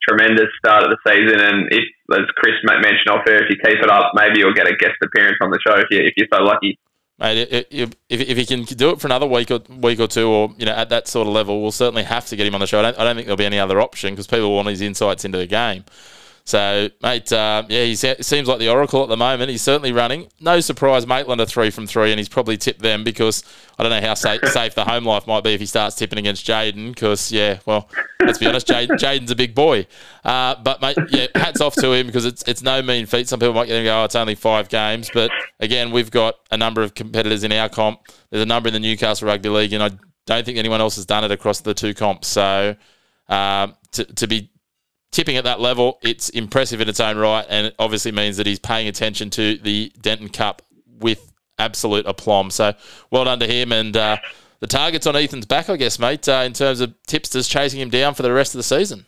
Tremendous 0.09 0.49
start 0.57 0.89
of 0.89 0.97
the 0.97 1.01
season. 1.05 1.37
And 1.37 1.69
if, 1.69 1.85
as 2.17 2.25
Chris 2.41 2.57
mentioned 2.65 3.13
off 3.13 3.29
air, 3.29 3.45
if 3.45 3.53
you 3.53 3.61
keep 3.61 3.85
it 3.85 3.93
up, 3.93 4.17
maybe 4.17 4.41
you'll 4.41 4.57
get 4.57 4.73
a 4.73 4.77
guest 4.77 4.97
appearance 5.05 5.37
on 5.45 5.53
the 5.53 5.61
show 5.61 5.77
if, 5.77 5.93
you, 5.93 6.01
if 6.01 6.17
you're 6.17 6.33
so 6.33 6.41
lucky 6.41 6.81
mate. 7.19 7.67
If, 7.71 7.95
if 8.09 8.37
he 8.37 8.47
can 8.47 8.65
do 8.65 8.91
it 8.91 9.01
for 9.01 9.07
another 9.07 9.27
week 9.27 9.51
or 9.51 9.61
week 9.69 10.01
or 10.01 10.07
two, 10.07 10.29
or 10.29 10.55
you 10.59 10.67
know, 10.67 10.73
at 10.73 10.89
that 10.91 11.09
sort 11.09 11.27
of 11.27 11.33
level, 11.33 11.61
we'll 11.63 11.73
certainly 11.73 12.05
have 12.05 12.27
to 12.27 12.37
get 12.37 12.47
him 12.47 12.55
on 12.55 12.61
the 12.61 12.67
show. 12.67 12.79
I 12.81 12.83
don't, 12.83 12.99
I 12.99 13.05
don't 13.05 13.17
think 13.17 13.27
there'll 13.27 13.37
be 13.37 13.47
any 13.47 13.59
other 13.59 13.81
option 13.81 14.15
because 14.15 14.27
people 14.27 14.55
want 14.55 14.69
his 14.69 14.81
insights 14.81 15.25
into 15.25 15.39
the 15.39 15.47
game. 15.47 15.85
So, 16.49 16.89
mate, 17.03 17.31
uh, 17.31 17.65
yeah, 17.69 17.85
he 17.85 17.95
seems 17.95 18.49
like 18.49 18.59
the 18.59 18.71
oracle 18.71 19.03
at 19.03 19.11
the 19.11 19.19
moment. 19.19 19.51
He's 19.51 19.61
certainly 19.61 19.93
running. 19.93 20.29
No 20.41 20.61
surprise, 20.61 21.07
Maitland 21.07 21.43
are 21.43 21.47
three 21.47 21.69
from 21.69 21.87
three, 21.87 22.11
and 22.11 22.19
he's 22.19 22.31
probably 22.31 22.57
tipped 22.57 22.81
them 22.81 23.05
because 23.05 23.45
I 23.79 23.83
don't 23.83 23.93
know 23.93 24.01
how 24.01 24.15
safe, 24.15 24.41
safe 24.53 24.75
the 24.75 24.87
home 24.87 25.05
life 25.05 25.27
might 25.27 25.45
be 25.45 25.53
if 25.53 25.61
he 25.61 25.67
starts 25.67 25.95
tipping 25.95 26.19
against 26.19 26.47
Jaden. 26.47 26.95
Because, 26.95 27.31
yeah, 27.31 27.59
well, 27.67 27.91
let's 28.23 28.39
be 28.39 28.47
honest, 28.47 28.67
Jaden's 28.67 29.31
a 29.31 29.37
big 29.37 29.55
boy. 29.55 29.87
Uh, 30.25 30.55
but, 30.63 30.81
mate, 30.81 30.97
yeah, 31.11 31.27
hats 31.35 31.61
off 31.61 31.75
to 31.75 31.93
him 31.93 32.07
because 32.07 32.25
it's 32.25 32.43
it's 32.45 32.63
no 32.63 32.81
mean 32.81 33.05
feat. 33.05 33.29
Some 33.29 33.41
people 33.41 33.53
might 33.53 33.67
get 33.67 33.77
him 33.77 33.85
go, 33.85 34.01
oh, 34.01 34.05
it's 34.05 34.17
only 34.17 34.35
five 34.35 34.71
games. 34.71 35.11
But, 35.13 35.31
again, 35.61 35.91
we've 35.91 36.11
got 36.11 36.37
a 36.51 36.57
number 36.57 36.83
of 36.83 36.95
competitors 36.95 37.45
in 37.45 37.53
our 37.53 37.69
comp. 37.69 38.01
There's 38.31 38.43
a 38.43 38.47
number 38.47 38.69
in 38.69 38.73
the 38.73 38.81
Newcastle 38.81 39.29
Rugby 39.29 39.51
League, 39.51 39.75
and 39.75 39.83
I 39.83 39.91
don't 40.25 40.47
think 40.47 40.57
anyone 40.57 40.81
else 40.81 40.97
has 40.97 41.05
done 41.05 41.25
it 41.25 41.31
across 41.31 41.61
the 41.61 41.75
two 41.75 41.93
comps. 41.93 42.29
So, 42.29 42.75
um, 43.29 43.75
to, 43.93 44.07
to 44.07 44.27
be 44.27 44.51
tipping 45.11 45.37
at 45.37 45.45
that 45.45 45.61
level, 45.61 45.99
it's 46.03 46.29
impressive 46.31 46.81
in 46.81 46.89
its 46.89 47.01
own 47.01 47.17
right, 47.17 47.47
and 47.49 47.69
it 47.69 47.75
obviously 47.79 48.13
means 48.13 48.37
that 48.37 48.47
he's 48.47 48.59
paying 48.59 48.89
attention 48.89 49.31
to 49.31 49.57
the 49.59 49.93
Denton 50.01 50.29
Cup 50.29 50.63
with 51.01 51.33
absolute 51.59 52.07
aplomb. 52.07 52.51
So 52.51 52.75
well 53.11 53.25
done 53.25 53.41
to 53.41 53.47
him, 53.47 53.73
and 53.73 53.97
uh, 53.97 54.17
the 54.61 54.67
target's 54.67 55.07
on 55.07 55.17
Ethan's 55.17 55.47
back, 55.47 55.69
I 55.69 55.77
guess, 55.77 55.99
mate, 55.99 56.29
uh, 56.29 56.43
in 56.45 56.53
terms 56.53 56.81
of 56.81 56.95
tipsters 57.07 57.49
chasing 57.49 57.81
him 57.81 57.91
down 57.91 58.15
for 58.15 58.23
the 58.23 58.33
rest 58.33 58.55
of 58.55 58.59
the 58.59 58.65
season. 58.65 59.07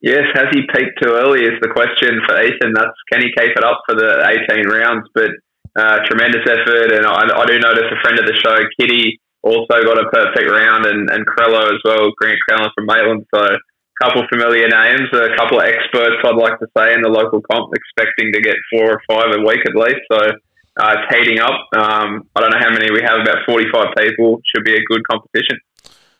Yes, 0.00 0.28
has 0.34 0.52
he 0.52 0.60
peaked 0.68 1.00
too 1.00 1.16
early 1.16 1.48
is 1.48 1.56
the 1.62 1.72
question 1.72 2.20
for 2.28 2.36
Ethan. 2.36 2.76
That's 2.76 2.92
can 3.10 3.22
he 3.22 3.32
keep 3.32 3.56
it 3.56 3.64
up 3.64 3.80
for 3.88 3.96
the 3.96 4.20
18 4.52 4.68
rounds? 4.68 5.08
But 5.14 5.30
uh, 5.76 6.04
tremendous 6.04 6.44
effort, 6.44 6.92
and 6.92 7.06
I, 7.06 7.24
I, 7.24 7.46
do 7.46 7.58
notice 7.58 7.88
a 7.90 8.00
friend 8.02 8.18
of 8.18 8.26
the 8.26 8.36
show, 8.36 8.54
Kitty, 8.78 9.18
also 9.42 9.82
got 9.82 9.98
a 9.98 10.06
perfect 10.12 10.46
round, 10.46 10.86
and, 10.86 11.10
and 11.10 11.26
Crello 11.26 11.72
as 11.72 11.80
well, 11.84 12.12
Grant 12.20 12.38
Crello 12.48 12.68
from 12.76 12.86
Maitland. 12.86 13.24
So 13.34 13.56
couple 14.02 14.22
familiar 14.32 14.68
names, 14.68 15.08
a 15.12 15.36
couple 15.36 15.60
of 15.60 15.66
experts, 15.66 16.16
I'd 16.24 16.36
like 16.36 16.58
to 16.58 16.66
say, 16.76 16.94
in 16.94 17.02
the 17.02 17.08
local 17.08 17.40
comp, 17.50 17.72
expecting 17.74 18.32
to 18.32 18.40
get 18.40 18.56
four 18.72 18.98
or 18.98 19.02
five 19.08 19.34
a 19.36 19.40
week 19.40 19.60
at 19.66 19.74
least. 19.74 20.02
So 20.10 20.18
uh, 20.18 20.94
it's 20.98 21.14
heating 21.14 21.38
up. 21.38 21.54
Um, 21.76 22.28
I 22.34 22.40
don't 22.40 22.50
know 22.50 22.58
how 22.58 22.70
many 22.70 22.90
we 22.90 23.00
have, 23.02 23.20
about 23.20 23.46
45 23.46 23.94
people. 23.98 24.40
Should 24.54 24.64
be 24.64 24.74
a 24.74 24.84
good 24.88 25.06
competition. 25.08 25.60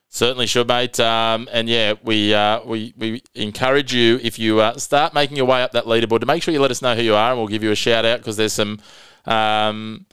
Certainly 0.08 0.46
should, 0.46 0.68
mate. 0.68 1.00
Um, 1.00 1.48
and 1.50 1.68
yeah, 1.68 1.94
we, 2.04 2.32
uh, 2.32 2.62
we 2.64 2.94
we 2.96 3.22
encourage 3.34 3.92
you 3.92 4.20
if 4.22 4.38
you 4.38 4.60
uh, 4.60 4.78
start 4.78 5.12
making 5.12 5.36
your 5.36 5.46
way 5.46 5.60
up 5.64 5.72
that 5.72 5.86
leaderboard 5.86 6.20
to 6.20 6.26
make 6.26 6.40
sure 6.40 6.54
you 6.54 6.60
let 6.60 6.70
us 6.70 6.80
know 6.80 6.94
who 6.94 7.02
you 7.02 7.16
are, 7.16 7.30
and 7.30 7.38
we'll 7.38 7.48
give 7.48 7.64
you 7.64 7.72
a 7.72 7.76
shout 7.76 8.04
out 8.04 8.20
because 8.20 8.36
there's 8.36 8.52
some 8.52 8.78
um, 9.24 10.06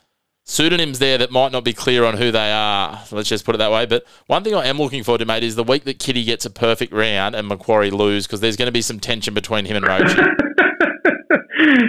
pseudonyms 0.51 0.99
there 0.99 1.17
that 1.17 1.31
might 1.31 1.53
not 1.53 1.63
be 1.63 1.71
clear 1.71 2.03
on 2.03 2.17
who 2.17 2.29
they 2.29 2.51
are. 2.51 3.01
Let's 3.11 3.29
just 3.29 3.45
put 3.45 3.55
it 3.55 3.59
that 3.59 3.71
way. 3.71 3.85
But 3.85 4.05
one 4.27 4.43
thing 4.43 4.53
I 4.53 4.67
am 4.67 4.77
looking 4.77 5.03
forward 5.03 5.19
to, 5.19 5.25
mate, 5.25 5.43
is 5.43 5.55
the 5.55 5.63
week 5.63 5.85
that 5.85 5.97
Kitty 5.97 6.25
gets 6.25 6.45
a 6.45 6.49
perfect 6.49 6.91
round 6.91 7.35
and 7.35 7.47
Macquarie 7.47 7.89
lose 7.89 8.27
because 8.27 8.41
there's 8.41 8.57
going 8.57 8.67
to 8.67 8.71
be 8.71 8.81
some 8.81 8.99
tension 8.99 9.33
between 9.33 9.63
him 9.63 9.77
and 9.77 9.85
Roachy. 9.85 10.17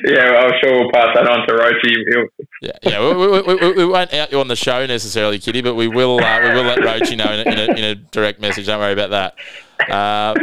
yeah, 0.06 0.30
well, 0.30 0.46
I'm 0.46 0.52
sure 0.62 0.78
we'll 0.78 0.92
pass 0.92 1.08
that 1.14 1.28
on 1.28 1.44
to 1.48 1.54
Roachy. 1.54 2.28
yeah, 2.62 2.70
yeah, 2.82 3.00
we, 3.00 3.26
we, 3.26 3.54
we, 3.54 3.72
we, 3.72 3.84
won't 3.84 4.14
out 4.14 4.30
you 4.30 4.38
on 4.38 4.46
the 4.46 4.56
show 4.56 4.86
necessarily, 4.86 5.40
Kitty, 5.40 5.60
but 5.60 5.74
we 5.74 5.88
will 5.88 6.22
uh, 6.22 6.40
we 6.42 6.48
will 6.50 6.62
let 6.62 6.78
Roachy 6.78 7.16
know 7.16 7.32
in 7.32 7.46
a, 7.46 7.50
in, 7.50 7.58
a, 7.58 7.72
in 7.78 7.84
a, 7.84 7.94
direct 7.96 8.40
message. 8.40 8.66
Don't 8.66 8.78
worry 8.78 8.92
about 8.92 9.10
that. 9.10 9.34
Uh, 9.90 10.34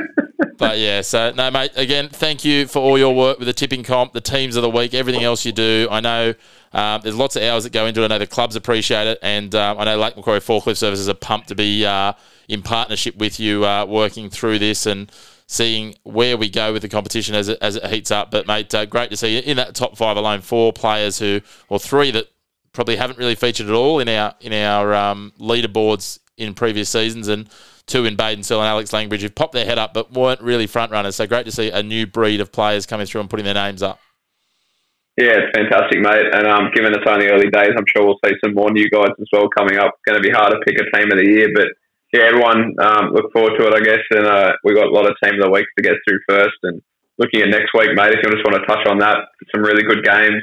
but 0.58 0.78
yeah, 0.78 1.02
so 1.02 1.32
no, 1.32 1.50
mate. 1.50 1.72
Again, 1.76 2.10
thank 2.10 2.44
you 2.44 2.68
for 2.68 2.80
all 2.80 2.98
your 2.98 3.16
work 3.16 3.40
with 3.40 3.48
the 3.48 3.54
tipping 3.54 3.84
comp, 3.84 4.14
the 4.14 4.22
teams 4.22 4.56
of 4.56 4.62
the 4.62 4.70
week, 4.70 4.94
everything 4.94 5.24
else 5.24 5.46
you 5.46 5.54
do. 5.54 5.88
I 5.90 6.02
know 6.02 6.34
um, 6.74 7.02
there's 7.02 7.16
lots 7.16 7.36
of 7.36 7.44
hours 7.44 7.64
that 7.64 7.72
go 7.72 7.86
into 7.86 8.02
it. 8.02 8.06
I 8.06 8.08
know 8.08 8.20
the 8.20 8.28
clubs 8.28 8.56
appreciate 8.56 9.08
it, 9.08 9.20
and 9.22 9.56
um, 9.56 9.80
I 9.80 9.86
know 9.86 9.98
Lake 9.98 10.18
Macquarie 10.18 10.42
Forklift 10.42 10.78
Services 10.78 11.08
are 11.08 11.14
pumped 11.14 11.48
to 11.48 11.56
be 11.56 11.86
uh, 11.86 12.14
in 12.48 12.62
partnership 12.62 13.16
with 13.18 13.40
you, 13.40 13.66
uh, 13.66 13.86
working 13.86 14.30
through 14.30 14.60
this 14.60 14.86
and 14.86 15.12
seeing 15.48 15.96
where 16.04 16.38
we 16.38 16.50
go 16.50 16.74
with 16.74 16.82
the 16.82 16.90
competition 16.90 17.36
as 17.36 17.48
it, 17.48 17.58
as 17.62 17.76
it 17.76 17.86
heats 17.88 18.12
up. 18.12 18.30
But 18.30 18.46
mate, 18.46 18.74
uh, 18.76 18.86
great 18.86 19.10
to 19.12 19.18
see 19.18 19.38
you 19.38 19.42
in 19.44 19.58
that 19.58 19.76
top 19.76 19.98
five 19.98 20.18
alone. 20.18 20.42
Four 20.42 20.74
players 20.74 21.20
who, 21.20 21.42
or 21.70 21.80
three 21.80 22.12
that 22.12 22.28
probably 22.74 22.98
haven't 22.98 23.18
really 23.18 23.36
featured 23.36 23.68
at 23.68 23.74
all 23.74 24.00
in 24.00 24.08
our 24.10 24.36
in 24.42 24.54
our 24.54 24.94
um, 24.94 25.32
leaderboards 25.40 26.20
in 26.38 26.54
previous 26.54 26.90
seasons, 26.90 27.28
and 27.28 27.50
two 27.90 28.06
in 28.06 28.16
Baden 28.16 28.44
Searle 28.44 28.62
and 28.62 28.70
Alex 28.70 28.92
Langbridge 28.92 29.22
who've 29.22 29.34
popped 29.34 29.54
their 29.54 29.66
head 29.66 29.78
up 29.78 29.94
but 29.94 30.14
weren't 30.14 30.42
really 30.42 30.68
front 30.68 30.92
runners. 30.92 31.16
So 31.16 31.28
great 31.28 31.46
to 31.46 31.52
see 31.52 31.70
a 31.70 31.84
new 31.84 32.08
breed 32.08 32.40
of 32.40 32.52
players 32.52 32.86
coming 32.86 33.06
through 33.06 33.22
and 33.22 33.30
putting 33.30 33.46
their 33.46 33.54
names 33.54 33.84
up. 33.84 34.00
Yeah, 35.20 35.36
it's 35.36 35.52
fantastic, 35.52 36.00
mate. 36.00 36.32
And 36.32 36.48
um, 36.48 36.72
given 36.72 36.96
it's 36.96 37.04
only 37.04 37.28
early 37.28 37.52
days, 37.52 37.76
I'm 37.76 37.84
sure 37.92 38.08
we'll 38.08 38.24
see 38.24 38.40
some 38.40 38.56
more 38.56 38.72
new 38.72 38.88
guys 38.88 39.12
as 39.20 39.28
well 39.34 39.52
coming 39.52 39.76
up. 39.76 39.92
It's 39.92 40.08
going 40.08 40.16
to 40.16 40.24
be 40.24 40.32
hard 40.32 40.56
to 40.56 40.64
pick 40.64 40.80
a 40.80 40.88
team 40.96 41.12
of 41.12 41.20
the 41.20 41.28
year, 41.28 41.52
but 41.52 41.68
yeah, 42.16 42.32
everyone 42.32 42.72
um, 42.80 43.12
look 43.12 43.28
forward 43.36 43.60
to 43.60 43.68
it, 43.68 43.76
I 43.76 43.84
guess. 43.84 44.06
And 44.16 44.26
uh, 44.26 44.56
we've 44.64 44.80
got 44.80 44.88
a 44.88 44.96
lot 44.96 45.12
of 45.12 45.20
team 45.20 45.36
of 45.36 45.44
the 45.44 45.52
weeks 45.52 45.68
to 45.76 45.84
get 45.84 46.00
through 46.08 46.24
first. 46.24 46.56
And 46.64 46.82
looking 47.20 47.44
at 47.44 47.52
next 47.52 47.76
week, 47.76 47.92
mate, 48.00 48.16
if 48.16 48.24
you 48.24 48.32
just 48.32 48.48
want 48.48 48.64
to 48.64 48.66
touch 48.66 48.88
on 48.88 49.04
that, 49.04 49.28
some 49.52 49.60
really 49.60 49.84
good 49.84 50.08
games. 50.08 50.40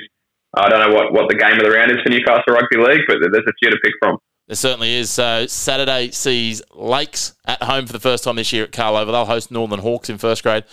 I 0.53 0.69
don't 0.69 0.85
know 0.85 0.95
what, 0.95 1.13
what 1.13 1.33
the 1.33 1.41
game 1.41 1.57
of 1.57 1.65
the 1.65 1.73
round 1.73 1.91
is 1.91 2.05
for 2.05 2.13
Newcastle 2.13 2.53
Rugby 2.53 2.77
League, 2.77 3.09
but 3.09 3.25
there's 3.33 3.49
a 3.49 3.57
few 3.57 3.73
to 3.73 3.81
pick 3.81 3.97
from. 3.97 4.21
There 4.47 4.55
certainly 4.55 4.95
is. 4.95 5.11
So 5.11 5.47
Saturday 5.47 6.13
sees 6.13 6.63
Lakes 6.73 7.35
at 7.47 7.63
home 7.63 7.87
for 7.87 7.93
the 7.93 8.01
first 8.01 8.23
time 8.23 8.37
this 8.37 8.53
year 8.53 8.65
at 8.65 8.73
Cahill 8.73 8.97
Oval. 8.97 9.13
They'll 9.13 9.25
host 9.25 9.51
Northern 9.51 9.81
Hawks 9.81 10.09
in 10.09 10.19
first 10.19 10.45
grade. 10.45 10.65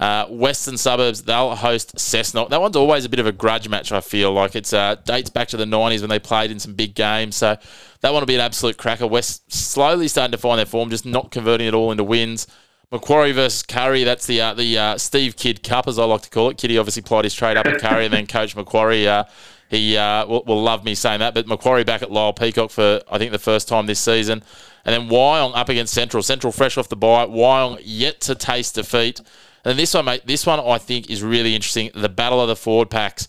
Uh, 0.00 0.26
Western 0.26 0.76
Suburbs, 0.76 1.22
they'll 1.22 1.54
host 1.54 1.94
Cessnock. 1.96 2.48
That 2.48 2.60
one's 2.60 2.74
always 2.74 3.04
a 3.04 3.08
bit 3.08 3.20
of 3.20 3.26
a 3.26 3.32
grudge 3.32 3.68
match, 3.68 3.92
I 3.92 4.00
feel. 4.00 4.32
Like 4.32 4.56
it's 4.56 4.72
uh, 4.72 4.96
dates 5.04 5.30
back 5.30 5.48
to 5.48 5.56
the 5.56 5.64
90s 5.64 6.00
when 6.00 6.10
they 6.10 6.18
played 6.18 6.50
in 6.50 6.58
some 6.58 6.72
big 6.72 6.94
games. 6.94 7.36
So 7.36 7.56
that 8.00 8.12
one 8.12 8.20
will 8.20 8.26
be 8.26 8.34
an 8.34 8.40
absolute 8.40 8.78
cracker. 8.78 9.06
West 9.06 9.52
slowly 9.52 10.08
starting 10.08 10.32
to 10.32 10.38
find 10.38 10.58
their 10.58 10.66
form, 10.66 10.90
just 10.90 11.06
not 11.06 11.30
converting 11.30 11.68
it 11.68 11.74
all 11.74 11.92
into 11.92 12.02
wins. 12.02 12.46
Macquarie 12.90 13.30
versus 13.30 13.62
Kurri, 13.62 14.04
that's 14.04 14.26
the 14.26 14.40
uh, 14.40 14.54
the 14.54 14.76
uh, 14.76 14.98
Steve 14.98 15.36
Kidd 15.36 15.62
Cup, 15.62 15.86
as 15.86 15.96
I 15.96 16.04
like 16.04 16.22
to 16.22 16.30
call 16.30 16.50
it. 16.50 16.58
Kiddy 16.58 16.76
obviously 16.76 17.02
plied 17.02 17.24
his 17.24 17.34
trade 17.34 17.56
up 17.56 17.66
at 17.66 17.80
Kurri 17.80 18.06
and 18.06 18.12
then 18.12 18.26
Coach 18.26 18.56
Macquarie. 18.56 19.06
Uh, 19.06 19.24
he 19.70 19.96
uh, 19.96 20.26
will, 20.26 20.42
will, 20.44 20.62
love 20.62 20.84
me 20.84 20.96
saying 20.96 21.20
that. 21.20 21.32
But 21.32 21.46
Macquarie 21.46 21.84
back 21.84 22.02
at 22.02 22.10
Lyall 22.10 22.36
Peacock 22.36 22.70
for, 22.70 23.00
I 23.10 23.18
think, 23.18 23.30
the 23.30 23.38
first 23.38 23.68
time 23.68 23.86
this 23.86 24.00
season. 24.00 24.42
And 24.84 24.92
then 24.92 25.08
Wyong 25.08 25.52
up 25.54 25.68
against 25.68 25.94
Central. 25.94 26.22
Central 26.24 26.52
fresh 26.52 26.76
off 26.76 26.88
the 26.88 26.96
bye. 26.96 27.26
Wyong 27.26 27.80
yet 27.84 28.20
to 28.22 28.34
taste 28.34 28.74
defeat. 28.74 29.20
And 29.64 29.78
this 29.78 29.94
one, 29.94 30.06
mate, 30.06 30.22
this 30.26 30.44
one 30.44 30.58
I 30.58 30.78
think 30.78 31.08
is 31.08 31.22
really 31.22 31.54
interesting. 31.54 31.90
The 31.94 32.08
battle 32.08 32.40
of 32.40 32.48
the 32.48 32.56
forward 32.56 32.90
packs. 32.90 33.28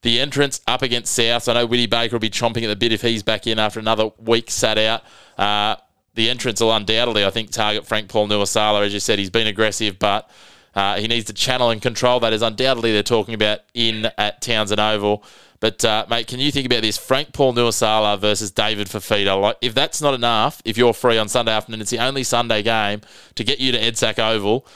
The 0.00 0.18
entrance 0.18 0.62
up 0.66 0.80
against 0.80 1.14
South. 1.14 1.48
I 1.48 1.54
know 1.54 1.66
Whitty 1.66 1.86
Baker 1.86 2.14
will 2.14 2.20
be 2.20 2.30
chomping 2.30 2.62
at 2.62 2.68
the 2.68 2.76
bit 2.76 2.92
if 2.92 3.02
he's 3.02 3.22
back 3.22 3.46
in 3.46 3.58
after 3.58 3.78
another 3.78 4.10
week 4.18 4.50
sat 4.50 4.78
out. 4.78 5.02
Uh, 5.36 5.76
the 6.14 6.30
entrance 6.30 6.60
will 6.60 6.72
undoubtedly, 6.72 7.24
I 7.24 7.30
think, 7.30 7.50
target 7.50 7.86
Frank 7.86 8.08
Paul 8.08 8.28
Nuuausala. 8.28 8.84
As 8.84 8.94
you 8.94 9.00
said, 9.00 9.18
he's 9.18 9.30
been 9.30 9.46
aggressive, 9.46 9.98
but 9.98 10.28
uh, 10.74 10.96
he 10.96 11.06
needs 11.06 11.26
to 11.26 11.32
channel 11.32 11.70
and 11.70 11.80
control 11.80 12.20
that, 12.20 12.32
as 12.32 12.42
undoubtedly 12.42 12.92
they're 12.92 13.02
talking 13.02 13.34
about 13.34 13.60
in 13.74 14.06
at 14.18 14.40
Townson 14.40 14.78
Oval. 14.78 15.24
But, 15.62 15.84
uh, 15.84 16.04
mate, 16.10 16.26
can 16.26 16.40
you 16.40 16.50
think 16.50 16.66
about 16.66 16.82
this? 16.82 16.98
Frank 16.98 17.32
Paul 17.32 17.54
Nuuausala 17.54 18.18
versus 18.18 18.50
David 18.50 18.88
Fifita. 18.88 19.40
Like, 19.40 19.56
if 19.62 19.74
that's 19.74 20.02
not 20.02 20.12
enough, 20.12 20.60
if 20.64 20.76
you're 20.76 20.92
free 20.92 21.16
on 21.16 21.28
Sunday 21.28 21.52
afternoon, 21.52 21.80
it's 21.80 21.90
the 21.90 22.00
only 22.00 22.24
Sunday 22.24 22.62
game 22.62 23.00
to 23.36 23.44
get 23.44 23.60
you 23.60 23.70
to 23.70 23.78
EDSACC 23.78 24.18
Oval 24.18 24.66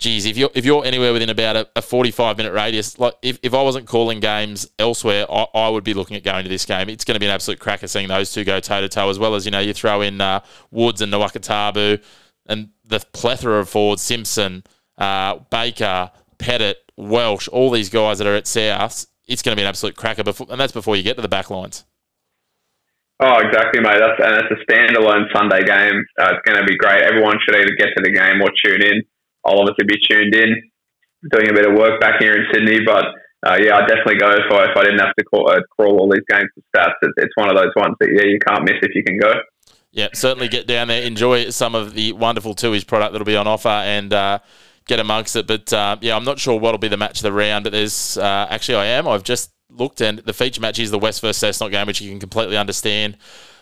geez, 0.00 0.24
if 0.26 0.36
you're 0.36 0.50
if 0.54 0.64
you're 0.64 0.84
anywhere 0.84 1.12
within 1.12 1.30
about 1.30 1.54
a, 1.54 1.68
a 1.76 1.82
45 1.82 2.36
minute 2.38 2.52
radius, 2.52 2.98
like 2.98 3.14
if, 3.22 3.38
if 3.42 3.54
I 3.54 3.62
wasn't 3.62 3.86
calling 3.86 4.18
games 4.18 4.68
elsewhere, 4.78 5.26
I, 5.30 5.46
I, 5.54 5.68
would 5.68 5.84
be 5.84 5.94
looking 5.94 6.16
at 6.16 6.24
going 6.24 6.42
to 6.42 6.48
this 6.48 6.64
game. 6.64 6.88
It's 6.88 7.04
going 7.04 7.14
to 7.14 7.20
be 7.20 7.26
an 7.26 7.32
absolute 7.32 7.60
cracker 7.60 7.86
seeing 7.86 8.08
those 8.08 8.32
two 8.32 8.42
go 8.42 8.58
toe 8.58 8.80
to 8.80 8.88
toe, 8.88 9.08
as 9.08 9.18
well 9.18 9.36
as 9.36 9.44
you 9.44 9.52
know 9.52 9.60
you 9.60 9.72
throw 9.72 10.00
in 10.00 10.20
uh, 10.20 10.40
Woods 10.70 11.00
and 11.00 11.12
Nawaqatabu 11.12 12.02
and 12.46 12.70
the 12.84 13.00
plethora 13.12 13.60
of 13.60 13.68
forwards: 13.68 14.02
Simpson, 14.02 14.64
uh, 14.98 15.36
Baker, 15.50 16.10
Pettit, 16.38 16.78
Welsh, 16.96 17.46
all 17.48 17.70
these 17.70 17.90
guys 17.90 18.18
that 18.18 18.26
are 18.26 18.34
at 18.34 18.46
South. 18.46 19.06
It's 19.30 19.42
going 19.42 19.54
to 19.54 19.56
be 19.56 19.62
an 19.62 19.68
absolute 19.68 19.96
cracker, 19.96 20.24
before, 20.24 20.48
and 20.50 20.60
that's 20.60 20.72
before 20.72 20.96
you 20.96 21.04
get 21.04 21.14
to 21.14 21.22
the 21.22 21.28
back 21.28 21.50
lines. 21.50 21.84
Oh, 23.22 23.38
exactly, 23.38 23.80
mate. 23.80 24.00
That's 24.00 24.18
and 24.18 24.42
it's 24.42 24.50
a 24.50 24.58
standalone 24.66 25.30
Sunday 25.32 25.62
game. 25.62 26.02
Uh, 26.18 26.34
it's 26.34 26.42
going 26.42 26.58
to 26.58 26.64
be 26.66 26.76
great. 26.76 27.02
Everyone 27.02 27.36
should 27.44 27.54
either 27.54 27.76
get 27.78 27.94
to 27.96 28.02
the 28.02 28.10
game 28.10 28.42
or 28.42 28.50
tune 28.64 28.82
in. 28.82 29.02
I'll 29.46 29.60
obviously 29.60 29.84
be 29.86 30.00
tuned 30.10 30.34
in, 30.34 30.50
doing 31.30 31.48
a 31.48 31.52
bit 31.52 31.68
of 31.68 31.78
work 31.78 32.00
back 32.00 32.20
here 32.20 32.32
in 32.32 32.46
Sydney. 32.52 32.80
But 32.84 33.04
uh, 33.46 33.56
yeah, 33.60 33.76
I'd 33.76 33.86
definitely 33.86 34.18
go 34.18 34.30
if 34.30 34.50
I, 34.50 34.72
if 34.72 34.76
I 34.76 34.82
didn't 34.82 35.00
have 35.00 35.14
to 35.16 35.24
call, 35.24 35.50
uh, 35.50 35.60
crawl 35.78 36.00
all 36.00 36.10
these 36.10 36.24
games 36.28 36.48
for 36.54 36.62
stats. 36.74 36.96
It, 37.02 37.12
it's 37.18 37.36
one 37.36 37.50
of 37.50 37.56
those 37.56 37.72
ones 37.76 37.94
that 38.00 38.08
yeah, 38.10 38.24
you 38.24 38.38
can't 38.40 38.64
miss 38.64 38.80
if 38.82 38.94
you 38.94 39.04
can 39.04 39.18
go. 39.18 39.32
Yeah, 39.92 40.08
certainly 40.14 40.48
get 40.48 40.66
down 40.66 40.88
there, 40.88 41.02
enjoy 41.02 41.50
some 41.50 41.74
of 41.74 41.94
the 41.94 42.12
wonderful 42.12 42.54
Tooheys 42.54 42.86
product 42.86 43.12
that'll 43.12 43.24
be 43.24 43.36
on 43.36 43.46
offer, 43.46 43.68
and 43.68 44.12
uh, 44.12 44.38
get 44.86 45.00
amongst 45.00 45.36
it. 45.36 45.46
But 45.46 45.72
uh, 45.72 45.96
yeah, 46.00 46.16
I'm 46.16 46.24
not 46.24 46.38
sure 46.38 46.58
what'll 46.58 46.78
be 46.78 46.88
the 46.88 46.96
match 46.96 47.18
of 47.18 47.22
the 47.22 47.32
round. 47.32 47.64
But 47.64 47.72
there's 47.72 48.16
uh, 48.18 48.46
actually 48.50 48.76
I 48.76 48.86
am. 48.86 49.08
I've 49.08 49.24
just 49.24 49.52
looked, 49.70 50.00
and 50.00 50.18
the 50.20 50.32
feature 50.32 50.60
match 50.60 50.78
is 50.78 50.90
the 50.90 50.98
West 50.98 51.20
versus 51.20 51.42
Cessnock 51.42 51.70
game, 51.70 51.86
which 51.86 52.00
you 52.00 52.10
can 52.10 52.20
completely 52.20 52.56
understand. 52.56 53.16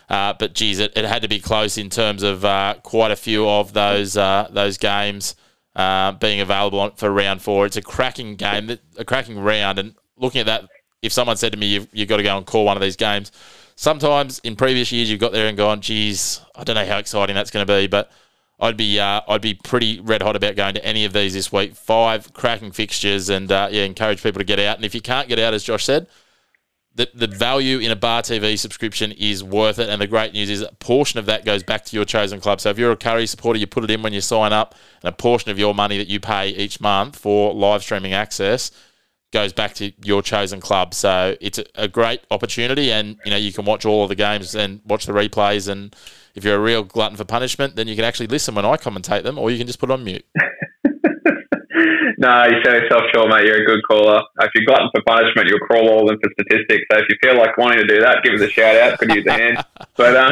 Uh, 0.09 0.33
but 0.33 0.53
geez, 0.53 0.79
it, 0.79 0.91
it 0.95 1.05
had 1.05 1.21
to 1.21 1.27
be 1.27 1.39
close 1.39 1.77
in 1.77 1.89
terms 1.89 2.23
of 2.23 2.43
uh, 2.43 2.75
quite 2.81 3.11
a 3.11 3.15
few 3.15 3.47
of 3.47 3.73
those 3.73 4.17
uh, 4.17 4.47
those 4.51 4.77
games 4.77 5.35
uh, 5.75 6.11
being 6.13 6.41
available 6.41 6.89
for 6.95 7.11
round 7.11 7.41
four. 7.41 7.65
It's 7.65 7.77
a 7.77 7.81
cracking 7.81 8.35
game, 8.35 8.77
a 8.97 9.05
cracking 9.05 9.39
round. 9.39 9.77
And 9.77 9.95
looking 10.17 10.41
at 10.41 10.47
that, 10.47 10.65
if 11.01 11.13
someone 11.13 11.37
said 11.37 11.51
to 11.51 11.57
me, 11.57 11.67
"You've, 11.67 11.87
you've 11.93 12.09
got 12.09 12.17
to 12.17 12.23
go 12.23 12.35
and 12.37 12.45
call 12.45 12.65
one 12.65 12.75
of 12.75 12.81
these 12.81 12.95
games," 12.95 13.31
sometimes 13.75 14.39
in 14.39 14.55
previous 14.55 14.91
years 14.91 15.09
you've 15.09 15.19
got 15.19 15.31
there 15.31 15.47
and 15.47 15.55
gone, 15.55 15.79
"Geez, 15.79 16.41
I 16.55 16.63
don't 16.63 16.75
know 16.75 16.85
how 16.85 16.97
exciting 16.97 17.35
that's 17.35 17.51
going 17.51 17.65
to 17.65 17.71
be," 17.71 17.85
but 17.85 18.11
I'd 18.59 18.77
be 18.77 18.99
uh, 18.99 19.21
I'd 19.27 19.41
be 19.41 19.53
pretty 19.53 19.99
red 20.01 20.21
hot 20.21 20.35
about 20.35 20.55
going 20.55 20.75
to 20.75 20.85
any 20.85 21.05
of 21.05 21.13
these 21.13 21.33
this 21.33 21.51
week. 21.51 21.75
Five 21.75 22.33
cracking 22.33 22.71
fixtures, 22.71 23.29
and 23.29 23.51
uh, 23.51 23.69
yeah, 23.71 23.83
encourage 23.83 24.21
people 24.21 24.39
to 24.39 24.45
get 24.45 24.59
out. 24.59 24.75
And 24.75 24.85
if 24.85 24.93
you 24.93 25.01
can't 25.01 25.29
get 25.29 25.39
out, 25.39 25.53
as 25.53 25.63
Josh 25.63 25.85
said, 25.85 26.07
the, 26.93 27.09
the 27.13 27.27
value 27.27 27.79
in 27.79 27.91
a 27.91 27.95
bar 27.95 28.21
TV 28.21 28.59
subscription 28.59 29.13
is 29.13 29.41
worth 29.41 29.79
it. 29.79 29.87
And 29.87 30.01
the 30.01 30.07
great 30.07 30.33
news 30.33 30.49
is 30.49 30.61
a 30.61 30.71
portion 30.79 31.17
of 31.19 31.25
that 31.27 31.45
goes 31.45 31.63
back 31.63 31.85
to 31.85 31.95
your 31.95 32.03
chosen 32.03 32.41
club. 32.41 32.59
So 32.59 32.69
if 32.69 32.77
you're 32.77 32.91
a 32.91 32.97
Kurri 32.97 33.27
supporter, 33.29 33.57
you 33.57 33.67
put 33.67 33.85
it 33.85 33.91
in 33.91 34.01
when 34.01 34.11
you 34.11 34.21
sign 34.21 34.51
up, 34.51 34.75
and 35.01 35.13
a 35.13 35.15
portion 35.15 35.51
of 35.51 35.57
your 35.57 35.73
money 35.73 35.97
that 35.97 36.07
you 36.07 36.19
pay 36.19 36.49
each 36.49 36.81
month 36.81 37.17
for 37.17 37.53
live 37.53 37.83
streaming 37.83 38.13
access 38.13 38.71
goes 39.31 39.53
back 39.53 39.73
to 39.75 39.91
your 40.03 40.21
chosen 40.21 40.59
club. 40.59 40.93
So 40.93 41.35
it's 41.39 41.59
a, 41.75 41.87
great 41.87 42.21
opportunity, 42.31 42.91
and 42.91 43.17
you 43.25 43.31
know 43.31 43.37
you 43.37 43.51
can 43.51 43.65
watch 43.65 43.85
all 43.85 44.03
of 44.03 44.09
the 44.09 44.15
games 44.15 44.55
and 44.55 44.81
watch 44.85 45.05
the 45.05 45.13
replays. 45.13 45.67
And 45.67 45.95
if 46.35 46.43
you're 46.43 46.55
a 46.55 46.59
real 46.59 46.83
glutton 46.83 47.17
for 47.17 47.25
punishment, 47.25 47.75
then 47.75 47.87
you 47.87 47.95
can 47.95 48.05
actually 48.05 48.27
listen 48.27 48.55
when 48.55 48.65
I 48.65 48.77
commentate 48.77 49.23
them, 49.23 49.37
or 49.37 49.51
you 49.51 49.57
can 49.57 49.67
just 49.67 49.79
put 49.79 49.91
on 49.91 50.03
mute. 50.03 50.25
no, 52.17 52.45
you 52.45 52.57
sell 52.63 52.75
yourself 52.75 53.03
short, 53.13 53.29
mate. 53.29 53.45
You're 53.45 53.63
a 53.63 53.65
good 53.65 53.81
caller. 53.89 54.21
If 54.41 54.51
you're 54.55 54.65
glutton 54.65 54.89
for 54.93 55.01
punishment, 55.05 55.47
you'll 55.47 55.59
crawl 55.59 55.89
all 55.89 56.01
of 56.01 56.07
them 56.07 56.19
for 56.21 56.29
statistics. 56.33 56.85
So 56.91 56.99
if 56.99 57.05
you 57.09 57.15
feel 57.21 57.37
like 57.37 57.57
wanting 57.57 57.79
to 57.79 57.87
do 57.87 58.01
that, 58.01 58.23
give 58.23 58.33
us 58.33 58.41
a 58.41 58.49
shout 58.49 58.75
out. 58.75 58.99
Could 58.99 59.13
use 59.13 59.25
a 59.27 59.33
hand. 59.33 59.65
But 59.97 60.15
um, 60.15 60.31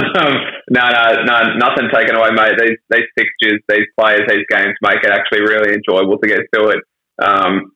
no, 0.70 0.80
no, 0.80 1.24
no, 1.26 1.58
nothing 1.58 1.89
taken 1.93 2.16
away, 2.16 2.30
mate. 2.32 2.54
These 2.58 2.78
these 2.89 3.04
fixtures, 3.18 3.60
these 3.68 3.86
players, 4.00 4.22
these 4.30 4.45
games 4.50 4.76
make 4.82 5.04
it 5.04 5.12
actually 5.12 5.41
really 5.41 5.74
enjoyable 5.74 6.18
to 6.20 6.28
get 6.28 6.39
to 6.54 6.70
it. 6.70 6.80
Um, 7.22 7.74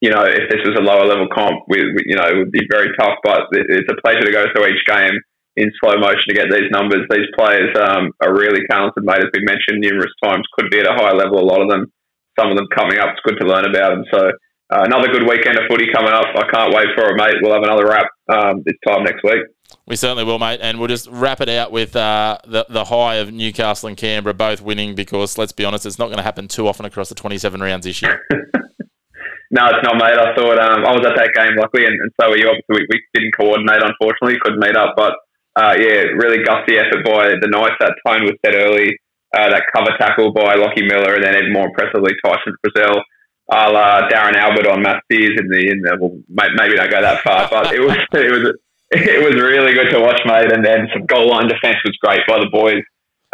you 0.00 0.10
know, 0.10 0.22
if 0.22 0.48
this 0.50 0.62
was 0.64 0.78
a 0.78 0.84
lower 0.84 1.06
level 1.06 1.26
comp, 1.32 1.66
we, 1.68 1.82
we, 1.92 2.00
you 2.06 2.16
know, 2.16 2.26
it 2.26 2.36
would 2.38 2.52
be 2.52 2.66
very 2.70 2.88
tough. 2.98 3.18
But 3.22 3.50
it's 3.52 3.90
a 3.90 4.00
pleasure 4.00 4.22
to 4.22 4.32
go 4.32 4.46
through 4.54 4.70
each 4.70 4.84
game 4.86 5.18
in 5.56 5.72
slow 5.82 5.98
motion 5.98 6.30
to 6.30 6.34
get 6.34 6.50
these 6.50 6.70
numbers. 6.70 7.02
These 7.10 7.34
players 7.36 7.74
um, 7.76 8.14
are 8.22 8.32
really 8.32 8.62
talented, 8.70 9.02
mate. 9.02 9.18
As 9.18 9.30
we 9.34 9.42
mentioned 9.42 9.82
numerous 9.82 10.14
times, 10.22 10.46
could 10.54 10.70
be 10.70 10.78
at 10.78 10.86
a 10.86 10.94
high 10.94 11.12
level. 11.12 11.42
A 11.42 11.46
lot 11.46 11.60
of 11.60 11.68
them 11.68 11.90
some 12.38 12.50
of 12.50 12.56
them 12.56 12.66
coming 12.74 12.98
up. 12.98 13.10
It's 13.10 13.20
good 13.24 13.38
to 13.40 13.46
learn 13.46 13.64
about 13.64 13.90
them. 13.90 14.04
So 14.12 14.20
uh, 14.70 14.84
another 14.84 15.08
good 15.08 15.28
weekend 15.28 15.58
of 15.58 15.64
footy 15.68 15.86
coming 15.92 16.12
up. 16.12 16.26
I 16.36 16.46
can't 16.50 16.72
wait 16.72 16.86
for 16.94 17.10
it, 17.10 17.16
mate. 17.16 17.34
We'll 17.42 17.54
have 17.54 17.62
another 17.62 17.86
wrap 17.86 18.06
um, 18.28 18.62
this 18.64 18.76
time 18.86 19.04
next 19.04 19.22
week. 19.24 19.42
We 19.86 19.96
certainly 19.96 20.24
will, 20.24 20.38
mate. 20.38 20.60
And 20.62 20.78
we'll 20.78 20.88
just 20.88 21.08
wrap 21.10 21.40
it 21.40 21.48
out 21.48 21.72
with 21.72 21.96
uh, 21.96 22.38
the, 22.46 22.66
the 22.68 22.84
high 22.84 23.16
of 23.16 23.32
Newcastle 23.32 23.88
and 23.88 23.96
Canberra 23.96 24.34
both 24.34 24.60
winning 24.60 24.94
because, 24.94 25.36
let's 25.36 25.52
be 25.52 25.64
honest, 25.64 25.86
it's 25.86 25.98
not 25.98 26.06
going 26.06 26.18
to 26.18 26.22
happen 26.22 26.48
too 26.48 26.68
often 26.68 26.86
across 26.86 27.08
the 27.08 27.14
27 27.14 27.60
rounds 27.60 27.84
this 27.84 28.00
year. 28.02 28.26
no, 29.50 29.64
it's 29.72 29.84
not, 29.84 29.96
mate. 29.96 30.18
I 30.18 30.36
thought 30.36 30.58
um, 30.60 30.84
I 30.84 30.92
was 30.92 31.06
at 31.08 31.16
that 31.16 31.32
game, 31.32 31.56
luckily, 31.56 31.88
and, 31.88 31.96
and 31.96 32.12
so 32.20 32.28
were 32.28 32.36
you. 32.36 32.52
Obviously, 32.52 32.84
we, 32.84 32.86
we 32.92 32.98
didn't 33.16 33.32
coordinate, 33.32 33.80
unfortunately, 33.80 34.36
couldn't 34.44 34.60
meet 34.60 34.76
up. 34.76 34.92
But 34.96 35.16
uh, 35.56 35.74
yeah, 35.80 36.12
really 36.20 36.44
gusty 36.44 36.76
effort 36.76 37.00
by 37.04 37.32
the 37.40 37.48
Knights. 37.48 37.80
That 37.80 37.96
tone 38.04 38.28
was 38.28 38.36
set 38.44 38.54
early 38.54 39.00
uh, 39.36 39.48
that 39.50 39.68
cover 39.74 39.92
tackle 39.98 40.32
by 40.32 40.54
Lockie 40.54 40.84
Miller, 40.84 41.14
and 41.16 41.24
then 41.24 41.36
even 41.36 41.52
more 41.52 41.68
impressively 41.68 42.12
Tyson 42.24 42.54
Frizell, 42.60 43.00
a 43.52 43.72
la 43.72 44.08
Darren 44.08 44.36
Albert 44.36 44.68
on 44.68 44.82
Matt 44.82 45.02
Spears 45.04 45.36
in 45.40 45.48
the 45.48 45.62
in 45.68 45.80
the 45.80 45.96
well, 46.00 46.16
maybe 46.28 46.76
don't 46.76 46.90
go 46.90 47.00
that 47.00 47.24
far, 47.24 47.48
but 47.50 47.72
it 47.72 47.80
was 47.80 47.96
it 48.12 48.32
was 48.32 48.52
it 48.90 49.20
was 49.20 49.40
really 49.40 49.72
good 49.72 49.90
to 49.92 50.00
watch, 50.00 50.20
mate. 50.24 50.52
And 50.52 50.64
then 50.64 50.88
some 50.92 51.04
goal 51.04 51.28
line 51.28 51.48
defence 51.48 51.76
was 51.84 51.96
great 52.00 52.24
by 52.28 52.38
the 52.40 52.52
boys. 52.52 52.84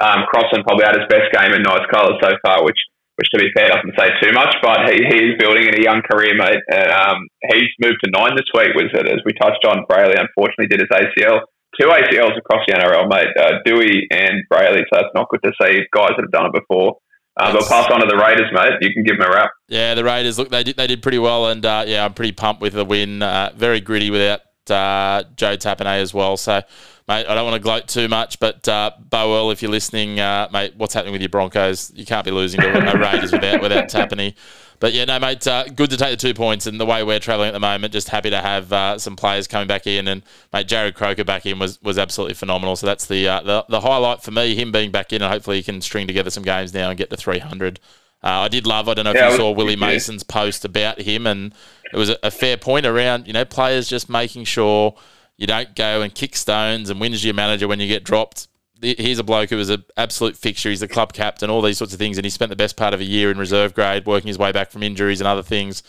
Um, 0.03 0.27
Crossen 0.27 0.67
probably 0.67 0.87
had 0.87 0.99
his 0.99 1.07
best 1.07 1.31
game 1.31 1.55
in 1.55 1.63
Knights 1.63 1.87
colours 1.91 2.19
so 2.19 2.35
far, 2.43 2.65
which 2.65 2.79
which 3.17 3.31
to 3.33 3.39
be 3.39 3.51
fair 3.55 3.69
doesn't 3.69 3.95
say 3.99 4.11
too 4.23 4.33
much, 4.33 4.55
but 4.63 4.91
he, 4.91 4.99
he's 5.07 5.35
building 5.39 5.71
in 5.71 5.79
a 5.79 5.83
young 5.83 6.03
career, 6.03 6.35
mate. 6.35 6.63
And, 6.69 6.91
um, 6.91 7.19
he's 7.53 7.71
moved 7.79 8.03
to 8.05 8.11
nine 8.11 8.35
this 8.35 8.51
week, 8.55 8.75
was 8.75 8.91
it? 8.93 9.07
As 9.07 9.23
we 9.25 9.33
touched 9.39 9.65
on, 9.67 9.87
Brailey 9.87 10.19
unfortunately 10.19 10.67
did 10.67 10.83
his 10.83 10.91
ACL 10.91 11.47
two 11.81 11.89
ACLs 11.89 12.37
across 12.39 12.63
the 12.67 12.75
NRL, 12.75 13.09
mate. 13.09 13.29
Uh, 13.39 13.59
Dewey 13.65 14.07
and 14.11 14.43
Brailey, 14.53 14.83
so 14.93 15.01
it's 15.01 15.15
not 15.15 15.29
good 15.29 15.41
to 15.45 15.53
see 15.61 15.81
guys 15.95 16.11
that 16.17 16.23
have 16.23 16.31
done 16.31 16.47
it 16.47 16.53
before. 16.53 16.99
Um, 17.41 17.53
but 17.53 17.69
pass 17.69 17.91
on 17.91 18.01
to 18.01 18.07
the 18.07 18.17
Raiders, 18.17 18.51
mate. 18.53 18.75
You 18.81 18.95
can 18.95 19.03
give 19.03 19.19
them 19.19 19.29
a 19.29 19.35
wrap. 19.35 19.51
Yeah, 19.69 19.95
the 19.95 20.05
Raiders 20.05 20.39
look 20.39 20.51
they 20.51 20.63
did 20.63 20.77
they 20.77 20.87
did 20.87 21.03
pretty 21.03 21.19
well, 21.19 21.49
and 21.49 21.67
uh, 21.67 21.85
yeah, 21.87 22.05
I'm 22.05 22.15
pretty 22.15 22.33
pumped 22.33 22.63
with 22.63 22.75
the 22.75 22.85
win. 22.85 23.23
Uh, 23.23 23.51
very 23.57 23.81
gritty 23.81 24.11
without 24.11 24.41
uh, 24.71 25.25
Joe 25.35 25.57
Tapine 25.57 26.01
as 26.01 26.15
well. 26.15 26.37
So, 26.37 26.63
mate, 27.09 27.27
I 27.27 27.35
don't 27.35 27.45
want 27.45 27.55
to 27.55 27.61
gloat 27.61 27.89
too 27.89 28.09
much, 28.09 28.39
but 28.41 28.67
uh, 28.69 28.93
Boel, 29.09 29.53
if 29.53 29.63
you're 29.63 29.71
listening, 29.71 30.21
uh, 30.21 30.49
mate, 30.53 30.75
what's 30.77 30.95
happening 30.95 31.13
with 31.13 31.23
your 31.23 31.29
Broncos? 31.29 31.93
You 31.95 32.07
can't 32.07 32.25
be 32.25 32.31
losing 32.31 32.61
to 32.61 32.69
a 32.69 32.99
Raiders 32.99 33.33
without 33.33 33.61
without 33.61 33.89
Tapine. 33.89 34.35
But 34.81 34.93
yeah, 34.93 35.05
no, 35.05 35.19
mate, 35.19 35.47
uh, 35.47 35.65
good 35.65 35.91
to 35.91 35.97
take 35.97 36.11
the 36.11 36.17
two 36.17 36.35
points. 36.35 36.67
And 36.67 36.81
the 36.81 36.87
way 36.87 37.03
we're 37.03 37.21
travelling 37.21 37.49
at 37.49 37.53
the 37.53 37.61
moment, 37.61 37.93
just 37.93 38.09
happy 38.09 38.31
to 38.31 38.41
have 38.41 38.73
uh, 38.73 38.99
some 38.99 39.17
players 39.17 39.47
coming 39.47 39.69
back 39.69 39.87
in. 39.87 40.09
And 40.09 40.23
mate, 40.53 40.67
Jarrod 40.67 40.95
Croker 40.95 41.25
back 41.25 41.47
in 41.47 41.59
was, 41.59 41.81
was 41.83 41.97
absolutely 41.97 42.35
phenomenal. 42.35 42.77
So 42.77 42.87
that's 42.87 43.07
the, 43.07 43.29
uh, 43.29 43.41
the 43.43 43.65
the 43.69 43.81
highlight 43.81 44.23
for 44.23 44.31
me, 44.31 44.55
him 44.55 44.73
being 44.73 44.91
back 44.91 45.13
in, 45.13 45.23
and 45.23 45.33
hopefully 45.33 45.59
he 45.59 45.63
can 45.63 45.81
string 45.81 46.07
together 46.07 46.31
some 46.31 46.43
games 46.43 46.75
now 46.75 46.91
and 46.91 46.99
get 46.99 47.11
to 47.11 47.17
300. 47.17 47.81
Uh, 48.23 48.29
I 48.29 48.49
did 48.49 48.67
love. 48.67 48.89
I 48.89 48.95
don't 48.95 49.05
know 49.05 49.11
if 49.11 49.17
yeah, 49.17 49.31
you 49.31 49.37
saw 49.37 49.51
Willie 49.53 49.75
yeah. 49.75 49.81
Mason's 49.81 50.23
post 50.23 50.65
about 50.65 51.01
him, 51.01 51.27
and 51.27 51.55
it 51.93 51.97
was 51.97 52.09
a, 52.09 52.19
a 52.23 52.31
fair 52.31 52.57
point 52.57 52.87
around 52.87 53.27
you 53.27 53.33
know 53.33 53.45
players 53.45 53.89
just 53.89 54.09
making 54.09 54.45
sure 54.45 54.95
you 55.37 55.47
don't 55.47 55.75
go 55.75 56.03
and 56.03 56.15
kick 56.15 56.37
stones 56.37 56.91
and 56.91 57.01
whinge 57.01 57.25
your 57.25 57.35
manager 57.35 57.69
when 57.69 57.81
you 57.81 57.89
get 57.89 58.05
dropped 58.05 58.49
he's 58.85 59.19
a 59.19 59.25
bloke 59.25 59.51
who 59.51 59.57
was 59.57 59.71
an 59.71 59.85
absolute 59.97 60.37
fixture. 60.37 60.69
He's 60.69 60.81
the 60.81 60.89
club 60.89 61.13
captain, 61.13 61.51
all 61.51 61.63
these 61.63 61.79
sorts 61.79 61.93
of 61.93 61.99
things, 61.99 62.19
and 62.19 62.25
he 62.25 62.31
spent 62.31 62.51
the 62.51 62.57
best 62.57 62.77
part 62.77 62.95
of 62.95 63.01
a 63.01 63.05
year 63.05 63.31
in 63.31 63.39
reserve 63.39 63.75
grade, 63.75 64.07
working 64.07 64.29
his 64.29 64.39
way 64.39 64.53
back 64.53 64.71
from 64.71 64.83
injuries 64.83 65.21
and 65.21 65.29
other 65.29 65.43
things, 65.43 65.83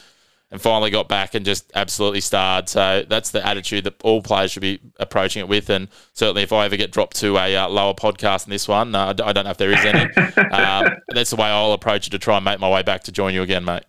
and 0.52 0.62
finally 0.62 0.92
got 0.92 1.10
back 1.10 1.34
and 1.34 1.46
just 1.46 1.72
absolutely 1.76 2.22
starred. 2.22 2.70
So 2.70 3.04
that's 3.08 3.32
the 3.32 3.46
attitude 3.46 3.84
that 3.86 4.02
all 4.04 4.22
players 4.22 4.52
should 4.52 4.62
be 4.62 4.80
approaching 5.00 5.42
it 5.42 5.48
with. 5.48 5.70
And 5.70 5.90
certainly, 6.14 6.44
if 6.44 6.54
I 6.54 6.66
ever 6.66 6.78
get 6.78 6.92
dropped 6.92 7.18
to 7.18 7.38
a 7.38 7.56
uh, 7.56 7.68
lower 7.68 7.94
podcast 7.94 8.46
than 8.46 8.52
this 8.52 8.68
one, 8.68 8.96
uh, 8.96 9.14
I 9.24 9.34
don't 9.34 9.44
know 9.44 9.52
if 9.52 9.58
there 9.58 9.72
is 9.72 9.84
any. 9.84 10.14
um, 10.52 10.90
that's 11.10 11.32
the 11.32 11.38
way 11.38 11.48
I'll 11.48 11.74
approach 11.74 12.08
it 12.08 12.12
to 12.12 12.20
try 12.20 12.38
and 12.38 12.46
make 12.46 12.60
my 12.60 12.70
way 12.70 12.84
back 12.84 13.04
to 13.04 13.12
join 13.12 13.34
you 13.34 13.42
again, 13.42 13.66
mate. 13.66 13.84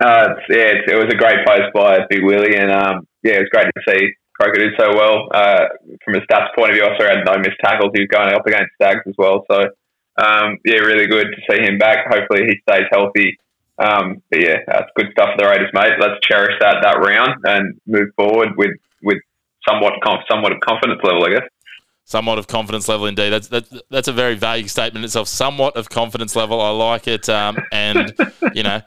Uh, 0.00 0.28
yeah, 0.48 0.74
it 0.86 0.94
was 0.94 1.12
a 1.12 1.16
great 1.16 1.44
post 1.44 1.72
by 1.74 1.98
Big 2.08 2.22
Willie, 2.22 2.56
and 2.56 2.70
um, 2.70 3.08
yeah, 3.24 3.34
it 3.34 3.40
was 3.40 3.48
great 3.50 3.66
to 3.66 3.82
see 3.92 4.08
Croker 4.40 4.58
did 4.58 4.72
so 4.78 4.94
well. 4.94 5.28
Uh, 5.34 5.66
from 6.04 6.14
a 6.14 6.20
stats 6.20 6.54
point 6.56 6.70
of 6.70 6.76
view, 6.76 6.84
also 6.84 7.04
had 7.04 7.24
no 7.26 7.36
missed 7.38 7.58
tackles. 7.62 7.90
He 7.94 8.02
was 8.02 8.08
going 8.08 8.32
up 8.32 8.46
against 8.46 8.70
Stags 8.80 9.02
as 9.06 9.14
well. 9.18 9.44
So, 9.50 9.58
um, 10.16 10.58
yeah, 10.64 10.78
really 10.78 11.06
good 11.06 11.26
to 11.26 11.40
see 11.50 11.62
him 11.62 11.78
back. 11.78 12.06
Hopefully 12.08 12.44
he 12.46 12.54
stays 12.68 12.86
healthy. 12.92 13.36
Um, 13.78 14.22
but 14.30 14.40
yeah, 14.40 14.56
that's 14.66 14.90
good 14.96 15.08
stuff 15.12 15.30
for 15.34 15.44
the 15.44 15.48
Raiders, 15.48 15.70
mate. 15.72 15.92
Let's 16.00 16.20
cherish 16.22 16.54
that 16.60 16.78
that 16.82 16.98
round 16.98 17.34
and 17.44 17.80
move 17.86 18.08
forward 18.16 18.50
with 18.56 18.76
with 19.02 19.18
somewhat 19.68 19.94
conf- 20.04 20.24
somewhat 20.30 20.52
of 20.52 20.60
confidence 20.60 21.00
level, 21.02 21.24
I 21.24 21.30
guess. 21.30 21.48
Somewhat 22.04 22.38
of 22.38 22.46
confidence 22.46 22.88
level, 22.88 23.06
indeed. 23.06 23.30
That's 23.30 23.48
that's, 23.48 23.72
that's 23.90 24.08
a 24.08 24.12
very 24.12 24.34
vague 24.34 24.68
statement 24.68 25.04
itself. 25.04 25.28
Somewhat 25.28 25.76
of 25.76 25.90
confidence 25.90 26.34
level. 26.34 26.60
I 26.60 26.70
like 26.70 27.06
it. 27.06 27.28
Um, 27.28 27.58
and 27.70 28.14
you 28.54 28.62
know, 28.62 28.82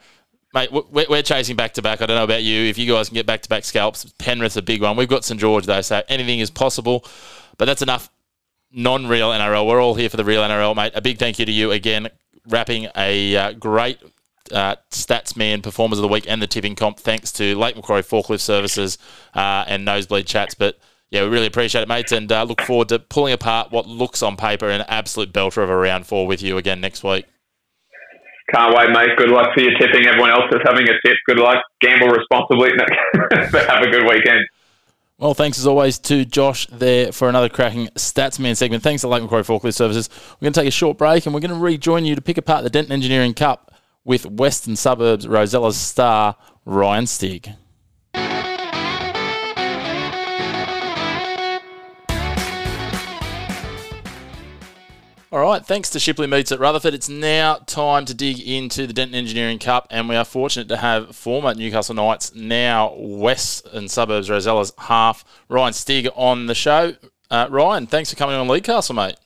Mate, 0.54 0.70
we're 0.70 1.22
chasing 1.22 1.56
back 1.56 1.72
to 1.74 1.82
back. 1.82 2.02
I 2.02 2.06
don't 2.06 2.16
know 2.16 2.24
about 2.24 2.42
you. 2.42 2.64
If 2.64 2.76
you 2.76 2.92
guys 2.92 3.08
can 3.08 3.14
get 3.14 3.24
back 3.24 3.40
to 3.42 3.48
back 3.48 3.64
scalps, 3.64 4.04
Penrith's 4.18 4.56
a 4.56 4.62
big 4.62 4.82
one. 4.82 4.96
We've 4.96 5.08
got 5.08 5.24
St 5.24 5.40
George 5.40 5.64
though, 5.64 5.80
so 5.80 6.02
anything 6.08 6.40
is 6.40 6.50
possible. 6.50 7.06
But 7.56 7.64
that's 7.64 7.80
enough 7.80 8.10
non-real 8.70 9.30
NRL. 9.30 9.66
We're 9.66 9.82
all 9.82 9.94
here 9.94 10.10
for 10.10 10.18
the 10.18 10.24
real 10.24 10.42
NRL, 10.42 10.76
mate. 10.76 10.92
A 10.94 11.00
big 11.00 11.18
thank 11.18 11.38
you 11.38 11.46
to 11.46 11.52
you 11.52 11.70
again, 11.70 12.08
wrapping 12.46 12.88
a 12.96 13.36
uh, 13.36 13.52
great 13.52 13.98
uh, 14.52 14.76
stats 14.90 15.36
man 15.36 15.62
performers 15.62 15.98
of 15.98 16.02
the 16.02 16.08
week 16.08 16.26
and 16.28 16.42
the 16.42 16.46
tipping 16.46 16.74
comp. 16.74 16.98
Thanks 16.98 17.32
to 17.32 17.56
Lake 17.56 17.76
Macquarie 17.76 18.02
Forklift 18.02 18.40
Services 18.40 18.98
uh, 19.34 19.64
and 19.66 19.86
Nosebleed 19.86 20.26
Chats. 20.26 20.54
But 20.54 20.78
yeah, 21.10 21.22
we 21.22 21.28
really 21.28 21.46
appreciate 21.46 21.82
it, 21.82 21.88
mates, 21.88 22.12
and 22.12 22.30
uh, 22.30 22.42
look 22.42 22.60
forward 22.62 22.88
to 22.90 22.98
pulling 22.98 23.32
apart 23.32 23.70
what 23.70 23.86
looks 23.86 24.22
on 24.22 24.36
paper 24.36 24.68
an 24.68 24.82
absolute 24.88 25.32
belter 25.32 25.62
of 25.62 25.70
a 25.70 25.76
round 25.76 26.06
four 26.06 26.26
with 26.26 26.42
you 26.42 26.56
again 26.58 26.80
next 26.80 27.04
week. 27.04 27.26
Can't 28.50 28.74
wait, 28.76 28.90
mate. 28.90 29.16
Good 29.16 29.30
luck 29.30 29.54
for 29.54 29.60
your 29.60 29.78
tipping. 29.78 30.06
Everyone 30.06 30.30
else 30.30 30.44
is 30.52 30.60
having 30.64 30.88
a 30.88 30.92
tip. 31.06 31.16
Good 31.26 31.38
luck. 31.38 31.62
Gamble 31.80 32.08
responsibly. 32.08 32.70
Have 33.68 33.82
a 33.82 33.90
good 33.90 34.04
weekend. 34.04 34.46
Well, 35.18 35.34
thanks 35.34 35.58
as 35.58 35.66
always 35.66 35.98
to 36.00 36.24
Josh 36.24 36.66
there 36.66 37.12
for 37.12 37.28
another 37.28 37.48
cracking 37.48 37.86
Statsman 37.94 38.56
segment. 38.56 38.82
Thanks 38.82 39.02
to 39.02 39.08
Lake 39.08 39.22
Macquarie 39.22 39.44
Forklift 39.44 39.74
Services. 39.74 40.10
We're 40.10 40.46
going 40.46 40.52
to 40.52 40.60
take 40.60 40.68
a 40.68 40.72
short 40.72 40.98
break 40.98 41.26
and 41.26 41.34
we're 41.34 41.40
going 41.40 41.52
to 41.52 41.60
rejoin 41.60 42.04
you 42.04 42.16
to 42.16 42.20
pick 42.20 42.38
apart 42.38 42.64
the 42.64 42.70
Denton 42.70 42.92
Engineering 42.92 43.32
Cup 43.32 43.72
with 44.04 44.26
Western 44.26 44.74
Suburbs 44.74 45.26
Rosella's 45.26 45.76
star, 45.76 46.36
Ryan 46.64 47.06
Stig. 47.06 47.52
All 55.32 55.40
right, 55.40 55.64
thanks 55.64 55.88
to 55.88 55.98
Shipley 55.98 56.26
Meats 56.26 56.52
at 56.52 56.60
Rutherford. 56.60 56.92
It's 56.92 57.08
now 57.08 57.54
time 57.64 58.04
to 58.04 58.12
dig 58.12 58.38
into 58.38 58.86
the 58.86 58.92
Denton 58.92 59.14
Engineering 59.14 59.58
Cup, 59.58 59.86
and 59.88 60.06
we 60.06 60.14
are 60.14 60.26
fortunate 60.26 60.68
to 60.68 60.76
have 60.76 61.16
former 61.16 61.54
Newcastle 61.54 61.94
Knights, 61.94 62.34
now 62.34 62.94
West 62.98 63.66
and 63.72 63.90
Suburbs 63.90 64.28
Rosella's 64.28 64.74
half, 64.76 65.24
Ryan 65.48 65.72
Stig, 65.72 66.08
on 66.16 66.48
the 66.48 66.54
show. 66.54 66.96
Uh, 67.30 67.46
Ryan, 67.48 67.86
thanks 67.86 68.10
for 68.10 68.16
coming 68.16 68.36
on 68.36 68.46
League 68.46 68.64
Castle, 68.64 68.94
mate. 68.94 69.16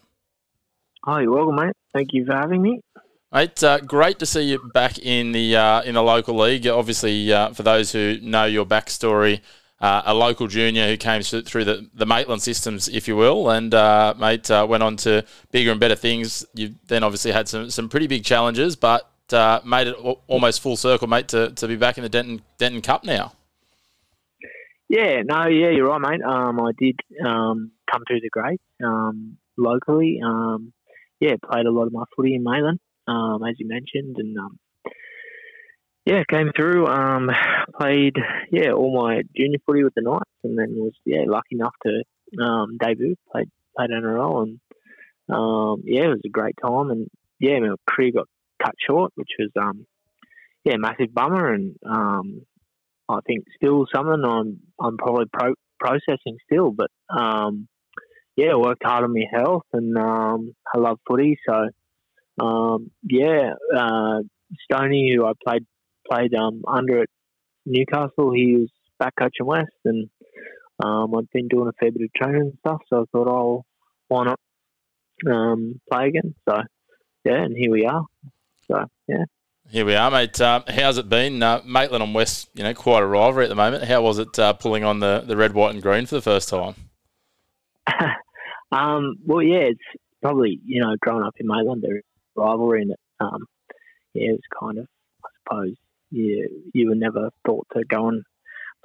Oh, 1.05 1.19
you're 1.19 1.33
welcome, 1.33 1.57
mate. 1.57 1.75
Thank 1.93 2.13
you 2.13 2.25
for 2.25 2.35
having 2.35 2.63
me. 2.63 2.81
Mate, 3.33 3.61
uh, 3.65 3.81
great 3.81 4.21
to 4.21 4.27
see 4.27 4.43
you 4.43 4.61
back 4.73 5.01
in 5.01 5.33
the 5.33 5.57
uh, 5.57 5.83
in 5.83 5.95
the 5.95 6.05
local 6.05 6.37
league. 6.37 6.69
Obviously, 6.69 7.33
uh, 7.33 7.53
for 7.53 7.65
those 7.65 7.91
who 7.91 8.21
know 8.23 8.45
your 8.45 8.65
backstory, 8.65 9.41
uh, 9.81 10.03
a 10.07 10.15
local 10.15 10.47
junior 10.47 10.89
who 10.89 10.97
came 10.97 11.23
through 11.23 11.65
the, 11.65 11.89
the 11.95 12.07
Maitland 12.07 12.43
systems, 12.43 12.89
if 12.89 13.07
you 13.07 13.17
will, 13.17 13.51
and 13.51 13.75
uh, 13.75 14.15
mate 14.19 14.51
uh, 14.51 14.67
went 14.69 14.83
on 14.83 14.97
to 14.97 15.25
bigger 15.51 15.71
and 15.71 15.81
better 15.81 15.95
things. 15.95 16.47
You 16.55 16.75
then 16.87 17.03
obviously 17.03 17.33
had 17.33 17.49
some, 17.49 17.71
some 17.71 17.89
pretty 17.89 18.07
big 18.07 18.25
challenges, 18.25 18.75
but 18.77 19.11
uh, 19.33 19.61
made 19.65 19.89
it 19.89 19.97
almost 20.27 20.63
full 20.63 20.77
circle, 20.77 21.09
mate, 21.09 21.29
to, 21.29 21.51
to 21.51 21.69
be 21.69 21.77
back 21.77 21.99
in 21.99 22.03
the 22.03 22.09
Denton 22.09 22.43
Denton 22.59 22.81
Cup 22.81 23.05
now. 23.05 23.33
Yeah, 24.89 25.23
no, 25.25 25.47
yeah, 25.49 25.71
you're 25.71 25.89
right, 25.89 26.01
mate. 26.01 26.23
Um, 26.23 26.61
I 26.61 26.71
did 26.79 27.01
um, 27.25 27.73
come 27.91 28.03
through 28.07 28.21
the 28.21 28.31
grade 28.31 28.61
um, 28.85 29.37
locally. 29.59 30.21
Um, 30.25 30.73
yeah, 31.21 31.35
played 31.51 31.67
a 31.67 31.73
lot 31.73 31.87
of 31.87 31.93
my 31.93 32.05
footy 32.15 32.35
in 32.35 32.45
Maitland, 32.45 32.79
um, 33.09 33.43
as 33.49 33.57
you 33.59 33.67
mentioned, 33.67 34.17
and 34.19 34.39
um, 34.39 34.59
yeah, 36.07 36.23
came 36.31 36.53
through. 36.55 36.87
Um, 36.87 37.31
played 37.79 38.17
yeah 38.53 38.71
all 38.71 38.97
my 38.97 39.23
junior 39.37 39.59
footy 39.67 39.83
with 39.83 39.95
the 39.95 40.03
Knights, 40.03 40.31
and 40.45 40.57
then 40.57 40.77
was 40.77 40.93
yeah 41.05 41.25
lucky 41.27 41.57
enough 41.57 41.75
to 41.85 42.43
um, 42.43 42.79
debut. 42.79 43.17
Played 43.33 43.51
played 43.77 43.91
NRL, 43.91 44.43
and 44.45 44.61
um, 45.29 45.83
yeah, 45.85 46.05
it 46.05 46.09
was 46.09 46.21
a 46.25 46.29
great 46.29 46.55
time. 46.63 46.91
And 46.91 47.09
yeah, 47.41 47.59
my 47.59 47.75
career 47.91 48.13
got 48.13 48.29
cut 48.63 48.75
short, 48.89 49.13
which 49.17 49.31
was 49.37 49.51
um, 49.61 49.85
yeah 50.65 50.77
massive 50.77 51.13
bummer. 51.13 51.53
And 51.53 51.75
um, 51.85 52.43
I 53.09 53.19
think 53.27 53.45
still 53.57 53.87
something 53.93 54.23
I'm 54.25 54.61
I'm 54.81 54.97
probably 54.97 55.27
pro- 55.33 55.55
processing 55.81 56.39
still, 56.47 56.71
but 56.71 56.91
um, 57.11 57.67
yeah, 58.37 58.55
worked 58.55 58.85
hard 58.85 59.03
on 59.03 59.13
my 59.13 59.25
health, 59.33 59.67
and 59.73 59.99
um, 59.99 60.55
I 60.73 60.79
love 60.79 61.01
footy, 61.07 61.37
so. 61.49 61.69
Um, 62.39 62.91
yeah, 63.03 63.55
uh, 63.75 64.19
Stoney, 64.71 65.11
who 65.17 65.25
I 65.25 65.33
played 65.43 65.65
played 66.11 66.35
um, 66.35 66.63
under 66.67 67.03
at 67.03 67.09
Newcastle. 67.65 68.33
He 68.33 68.57
was 68.57 68.71
back 68.99 69.15
coaching 69.19 69.47
West, 69.47 69.71
and 69.85 70.09
um, 70.83 71.15
I'd 71.15 71.31
been 71.33 71.49
doing 71.49 71.69
a 71.69 71.73
fair 71.73 71.91
bit 71.91 72.03
of 72.03 72.13
training 72.15 72.43
and 72.43 72.59
stuff. 72.61 72.83
So 72.89 73.03
I 73.03 73.05
thought, 73.13 73.29
oh, 73.29 73.65
why 74.09 74.25
not 74.25 74.41
um, 75.31 75.81
play 75.91 76.09
again? 76.09 76.35
So 76.49 76.57
yeah, 77.25 77.43
and 77.43 77.57
here 77.57 77.71
we 77.71 77.87
are. 77.87 78.05
So 78.69 78.85
yeah. 79.09 79.25
Here 79.69 79.85
we 79.85 79.97
are, 79.97 80.11
mate. 80.13 80.41
Uh, 80.41 80.63
how's 80.69 80.97
it 80.97 81.09
been? 81.09 81.43
Uh, 81.43 81.61
Maitland 81.65 82.05
and 82.05 82.15
West, 82.15 82.49
you 82.55 82.63
know, 82.63 82.73
quite 82.73 83.03
a 83.03 83.07
rivalry 83.07 83.47
at 83.47 83.49
the 83.49 83.57
moment. 83.57 83.83
How 83.83 84.01
was 84.01 84.19
it 84.19 84.39
uh, 84.39 84.53
pulling 84.53 84.85
on 84.85 85.01
the, 85.01 85.25
the 85.27 85.37
red, 85.37 85.55
white, 85.55 85.75
and 85.75 85.83
green 85.83 86.07
for 86.07 86.15
the 86.15 86.23
first 86.23 86.49
time? 86.49 86.77
um, 88.71 89.17
well, 89.25 89.43
yeah, 89.43 89.65
it's 89.71 89.81
probably 90.23 90.61
you 90.65 90.81
know 90.81 90.95
growing 91.01 91.25
up 91.25 91.35
in 91.39 91.49
Maitland, 91.49 91.83
there 91.83 92.01
rivalry, 92.37 92.83
and 92.83 92.95
um, 93.19 93.45
yeah, 94.15 94.31
it 94.31 94.33
was 94.33 94.41
kind 94.61 94.79
of, 94.79 94.87
I 95.25 95.29
suppose, 95.43 95.77
you 96.11 96.71
you 96.73 96.89
were 96.89 96.95
never 96.95 97.31
thought 97.47 97.67
to 97.75 97.85
go 97.85 98.09
and 98.09 98.23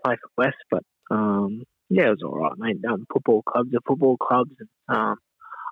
play 0.03 0.15
for 0.15 0.45
West, 0.45 0.57
but 0.69 0.83
um, 1.09 1.63
yeah, 1.89 2.07
it 2.07 2.09
was 2.09 2.23
all 2.23 2.37
right, 2.37 2.57
mate. 2.57 2.77
Um, 2.89 3.05
football 3.11 3.43
clubs 3.43 3.73
are 3.73 3.81
football 3.87 4.17
clubs, 4.17 4.51
and 4.59 4.97
um, 4.97 5.15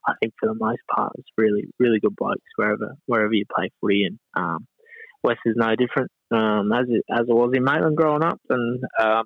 I 0.08 0.14
think 0.20 0.34
for 0.40 0.48
the 0.48 0.56
most 0.56 0.82
part, 0.94 1.14
it's 1.18 1.30
really 1.38 1.70
really 1.80 2.00
good 2.00 2.16
blokes 2.16 2.42
wherever 2.56 2.96
wherever 3.06 3.34
you 3.34 3.46
play 3.54 3.72
footy, 3.82 4.06
and 4.06 4.20
um, 4.36 4.68
West 5.24 5.40
is 5.46 5.56
no 5.58 5.76
different 5.76 6.12
um, 6.32 6.72
as 6.72 6.86
it, 6.90 7.04
as 7.12 7.26
it 7.28 7.34
was 7.34 7.52
in 7.54 7.64
Maitland 7.64 7.98
growing 7.98 8.24
up, 8.24 8.40
and 8.50 8.84
um, 9.02 9.26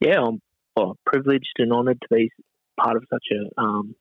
yeah, 0.00 0.20
I'm 0.20 0.40
well, 0.76 0.96
privileged 1.06 1.54
and 1.58 1.72
honoured 1.72 2.00
to 2.00 2.08
be 2.10 2.30
part 2.80 2.96
of 2.96 3.04
such 3.10 3.26
a, 3.32 3.60
um, 3.60 3.94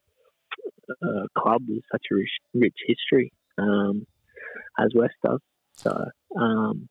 a 1.03 1.27
club 1.37 1.61
with 1.67 1.83
such 1.91 2.01
a 2.11 2.15
rich, 2.15 2.31
rich 2.53 2.77
history 2.87 3.31
um, 3.57 4.05
as 4.79 4.89
West 4.95 5.13
does. 5.23 5.39
So 5.73 6.05
um, 6.35 6.89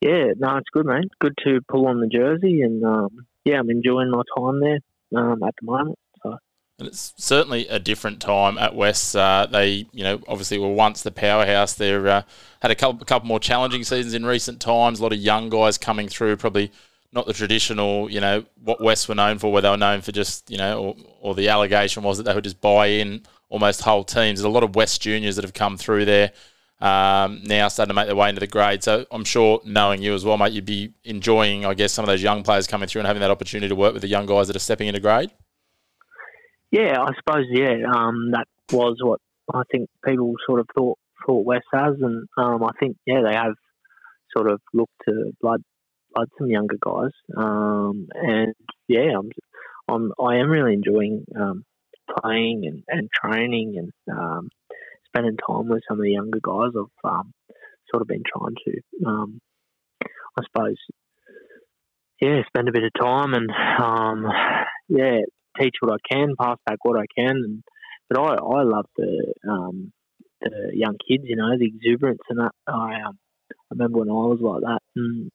yeah, 0.00 0.32
no, 0.38 0.56
it's 0.56 0.70
good, 0.72 0.86
mate. 0.86 1.10
Good 1.20 1.36
to 1.44 1.60
pull 1.68 1.86
on 1.86 2.00
the 2.00 2.06
jersey, 2.06 2.62
and 2.62 2.84
um, 2.84 3.26
yeah, 3.44 3.58
I'm 3.58 3.70
enjoying 3.70 4.10
my 4.10 4.22
time 4.36 4.60
there 4.60 4.78
um, 5.16 5.42
at 5.42 5.54
the 5.60 5.66
moment. 5.66 5.98
And 6.80 6.88
it's 6.88 7.12
certainly 7.18 7.68
a 7.68 7.78
different 7.78 8.20
time 8.20 8.56
at 8.56 8.74
West. 8.74 9.14
Uh, 9.14 9.46
they, 9.50 9.86
you 9.92 10.02
know, 10.02 10.18
obviously 10.26 10.58
were 10.58 10.72
once 10.72 11.02
the 11.02 11.10
powerhouse. 11.10 11.74
They 11.74 11.94
uh, 11.94 12.22
had 12.62 12.70
a 12.70 12.74
couple, 12.74 13.02
a 13.02 13.04
couple 13.04 13.28
more 13.28 13.38
challenging 13.38 13.84
seasons 13.84 14.14
in 14.14 14.24
recent 14.24 14.60
times. 14.60 14.98
A 14.98 15.02
lot 15.02 15.12
of 15.12 15.18
young 15.18 15.50
guys 15.50 15.76
coming 15.76 16.08
through, 16.08 16.38
probably 16.38 16.72
not 17.12 17.26
the 17.26 17.34
traditional, 17.34 18.10
you 18.10 18.20
know, 18.20 18.44
what 18.64 18.82
West 18.82 19.10
were 19.10 19.14
known 19.14 19.38
for, 19.38 19.52
where 19.52 19.60
they 19.60 19.68
were 19.68 19.76
known 19.76 20.00
for 20.00 20.10
just, 20.10 20.50
you 20.50 20.56
know, 20.56 20.82
or, 20.82 20.96
or 21.20 21.34
the 21.34 21.50
allegation 21.50 22.02
was 22.02 22.16
that 22.16 22.24
they 22.24 22.34
would 22.34 22.44
just 22.44 22.62
buy 22.62 22.86
in 22.86 23.24
almost 23.50 23.82
whole 23.82 24.02
teams. 24.02 24.38
There's 24.38 24.44
a 24.44 24.48
lot 24.48 24.62
of 24.62 24.74
West 24.74 25.02
juniors 25.02 25.36
that 25.36 25.44
have 25.44 25.52
come 25.52 25.76
through 25.76 26.06
there 26.06 26.32
um, 26.80 27.42
now 27.44 27.68
starting 27.68 27.90
to 27.90 27.94
make 27.94 28.06
their 28.06 28.16
way 28.16 28.28
into 28.28 28.40
the 28.40 28.46
grade. 28.46 28.82
So 28.82 29.04
I'm 29.10 29.24
sure, 29.24 29.60
knowing 29.64 30.02
you 30.02 30.14
as 30.14 30.24
well, 30.24 30.38
mate, 30.38 30.52
you'd 30.52 30.64
be 30.64 30.94
enjoying, 31.04 31.66
I 31.66 31.74
guess, 31.74 31.92
some 31.92 32.04
of 32.04 32.08
those 32.08 32.22
young 32.22 32.42
players 32.42 32.66
coming 32.66 32.88
through 32.88 33.00
and 33.00 33.06
having 33.06 33.20
that 33.20 33.30
opportunity 33.30 33.68
to 33.68 33.74
work 33.74 33.92
with 33.92 34.02
the 34.02 34.08
young 34.08 34.26
guys 34.26 34.46
that 34.46 34.56
are 34.56 34.60
stepping 34.60 34.88
into 34.88 35.00
grade. 35.00 35.30
Yeah, 36.70 37.00
I 37.00 37.10
suppose. 37.16 37.46
Yeah, 37.50 37.82
um, 37.92 38.30
that 38.32 38.46
was 38.72 38.96
what 39.02 39.20
I 39.52 39.62
think 39.70 39.88
people 40.04 40.34
sort 40.46 40.60
of 40.60 40.66
thought 40.74 40.98
thought 41.26 41.44
West 41.44 41.66
has, 41.72 41.96
and 42.00 42.28
um, 42.38 42.62
I 42.62 42.70
think 42.78 42.96
yeah 43.06 43.22
they 43.24 43.34
have 43.34 43.54
sort 44.36 44.50
of 44.50 44.60
looked 44.72 44.92
to 45.08 45.32
blood 45.40 45.62
blood 46.14 46.28
some 46.38 46.48
younger 46.48 46.76
guys, 46.80 47.10
um, 47.36 48.08
and 48.14 48.54
yeah, 48.88 49.18
I'm, 49.18 49.30
I'm 49.88 50.12
I 50.24 50.36
am 50.36 50.48
really 50.48 50.74
enjoying 50.74 51.24
um, 51.38 51.64
playing 52.18 52.62
and, 52.66 52.82
and 52.88 53.08
training 53.12 53.76
and 53.76 54.16
um, 54.16 54.48
spending 55.10 55.36
time 55.36 55.68
with 55.68 55.82
some 55.88 55.98
of 55.98 56.04
the 56.04 56.12
younger 56.12 56.40
guys, 56.42 56.72
I've 56.76 57.10
um, 57.10 57.32
sort 57.90 58.02
of 58.02 58.08
been 58.08 58.22
trying 58.26 58.54
to, 58.64 59.08
um, 59.08 59.40
I 60.38 60.42
suppose, 60.44 60.76
yeah, 62.20 62.42
spend 62.46 62.68
a 62.68 62.72
bit 62.72 62.84
of 62.84 62.92
time 63.00 63.34
and 63.34 63.50
um, 63.50 64.26
yeah, 64.88 65.20
teach 65.58 65.76
what 65.80 65.92
I 65.92 66.14
can, 66.14 66.34
pass 66.40 66.58
back 66.66 66.84
what 66.84 66.98
I 66.98 67.06
can, 67.16 67.36
and 67.36 67.62
but 68.08 68.18
I 68.18 68.34
I 68.34 68.62
love 68.62 68.86
the 68.96 69.32
um, 69.48 69.92
the 70.40 70.70
young 70.74 70.96
kids, 71.08 71.24
you 71.24 71.36
know, 71.36 71.56
the 71.58 71.66
exuberance 71.66 72.20
and 72.28 72.40
that. 72.40 72.52
I 72.66 73.00
um, 73.06 73.18
I 73.50 73.54
remember 73.72 74.00
when 74.00 74.10
I 74.10 74.12
was 74.12 74.38
like 74.40 74.62
that, 74.62 74.80
and 74.96 75.30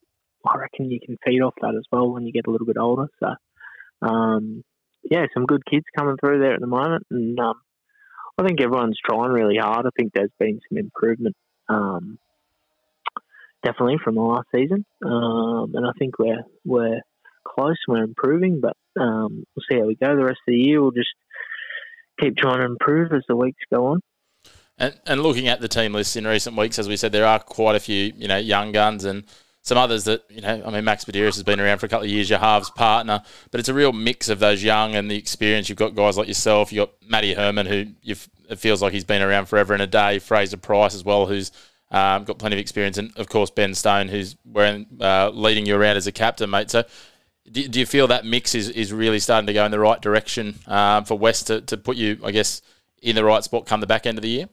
I 0.47 0.57
reckon 0.57 0.91
you 0.91 0.99
can 1.03 1.17
feed 1.25 1.41
off 1.41 1.55
that 1.61 1.75
as 1.75 1.85
well 1.91 2.11
when 2.11 2.25
you 2.25 2.31
get 2.31 2.47
a 2.47 2.51
little 2.51 2.67
bit 2.67 2.77
older. 2.77 3.07
So, 3.19 4.07
um, 4.07 4.63
yeah, 5.09 5.25
some 5.33 5.45
good 5.45 5.65
kids 5.65 5.85
coming 5.97 6.17
through 6.19 6.39
there 6.39 6.53
at 6.53 6.61
the 6.61 6.67
moment, 6.67 7.05
and 7.09 7.39
um, 7.39 7.55
I 8.37 8.45
think 8.45 8.59
everyone's 8.61 8.99
trying 9.03 9.31
really 9.31 9.57
hard. 9.57 9.85
I 9.85 9.89
think 9.97 10.11
there's 10.13 10.31
been 10.39 10.59
some 10.69 10.77
improvement, 10.77 11.35
um, 11.69 12.19
definitely 13.63 13.97
from 14.03 14.15
the 14.15 14.21
last 14.21 14.47
season, 14.53 14.85
um, 15.03 15.73
and 15.73 15.85
I 15.85 15.91
think 15.97 16.19
we're 16.19 16.43
we're 16.65 17.01
close. 17.47 17.77
We're 17.87 18.03
improving, 18.03 18.61
but 18.61 18.75
um, 18.99 19.45
we'll 19.55 19.63
see 19.69 19.79
how 19.79 19.85
we 19.85 19.95
go 19.95 20.15
the 20.15 20.25
rest 20.25 20.39
of 20.47 20.51
the 20.51 20.57
year. 20.57 20.81
We'll 20.81 20.91
just 20.91 21.13
keep 22.19 22.35
trying 22.37 22.59
to 22.59 22.65
improve 22.65 23.13
as 23.13 23.23
the 23.27 23.35
weeks 23.35 23.61
go 23.73 23.87
on. 23.87 24.01
And, 24.77 24.99
and 25.05 25.23
looking 25.23 25.47
at 25.47 25.61
the 25.61 25.69
team 25.69 25.93
list 25.93 26.17
in 26.17 26.27
recent 26.27 26.57
weeks, 26.57 26.77
as 26.77 26.89
we 26.89 26.97
said, 26.97 27.13
there 27.13 27.25
are 27.25 27.39
quite 27.39 27.75
a 27.75 27.79
few 27.79 28.11
you 28.17 28.27
know 28.27 28.37
young 28.37 28.73
guns 28.73 29.05
and 29.05 29.23
some 29.65 29.79
others 29.79 30.03
that, 30.03 30.23
you 30.29 30.41
know, 30.41 30.61
I 30.63 30.69
mean, 30.69 30.83
Max 30.83 31.05
Medeiros 31.05 31.33
has 31.33 31.41
been 31.41 31.59
around 31.59 31.79
for 31.79 31.87
a 31.87 31.89
couple 31.89 32.05
of 32.05 32.11
years, 32.11 32.29
your 32.29 32.37
halves 32.37 32.69
partner, 32.69 33.23
but 33.49 33.59
it's 33.59 33.67
a 33.67 33.73
real 33.73 33.91
mix 33.91 34.29
of 34.29 34.37
those 34.37 34.63
young 34.63 34.93
and 34.93 35.09
the 35.09 35.17
experience. 35.17 35.69
You've 35.69 35.79
got 35.79 35.95
guys 35.95 36.17
like 36.17 36.27
yourself, 36.27 36.71
you've 36.71 36.87
got 36.87 36.93
Matty 37.09 37.33
Herman, 37.33 37.65
who 37.65 37.87
it 38.03 38.59
feels 38.59 38.83
like 38.83 38.93
he's 38.93 39.03
been 39.03 39.23
around 39.23 39.47
forever 39.47 39.73
and 39.73 39.81
a 39.81 39.87
day, 39.87 40.19
Fraser 40.19 40.57
Price 40.57 40.93
as 40.93 41.03
well, 41.03 41.25
who's 41.25 41.51
um, 41.89 42.25
got 42.25 42.37
plenty 42.37 42.55
of 42.55 42.59
experience, 42.59 42.99
and 42.99 43.11
of 43.17 43.27
course, 43.27 43.49
Ben 43.49 43.73
Stone, 43.73 44.09
who's 44.09 44.35
wearing, 44.45 44.85
uh, 45.01 45.31
leading 45.31 45.65
you 45.65 45.75
around 45.75 45.97
as 45.97 46.05
a 46.05 46.11
captain, 46.11 46.51
mate. 46.51 46.69
So, 46.69 46.83
do, 47.51 47.67
do, 47.67 47.79
you 47.79 47.87
feel 47.87 48.07
that 48.07 48.23
mix 48.23 48.53
is, 48.53 48.69
is 48.69 48.93
really 48.93 49.19
starting 49.19 49.47
to 49.47 49.53
go 49.53 49.65
in 49.65 49.71
the 49.71 49.79
right 49.79 50.01
direction 50.01 50.59
um, 50.67 51.05
for 51.05 51.17
West 51.17 51.47
to, 51.47 51.61
to 51.61 51.77
put 51.77 51.97
you, 51.97 52.19
I 52.23 52.29
guess, 52.29 52.61
in 53.01 53.15
the 53.15 53.23
right 53.23 53.43
spot 53.43 53.65
come 53.65 53.81
the 53.81 53.87
back 53.87 54.05
end 54.05 54.19
of 54.19 54.21
the 54.21 54.29
year? 54.29 54.49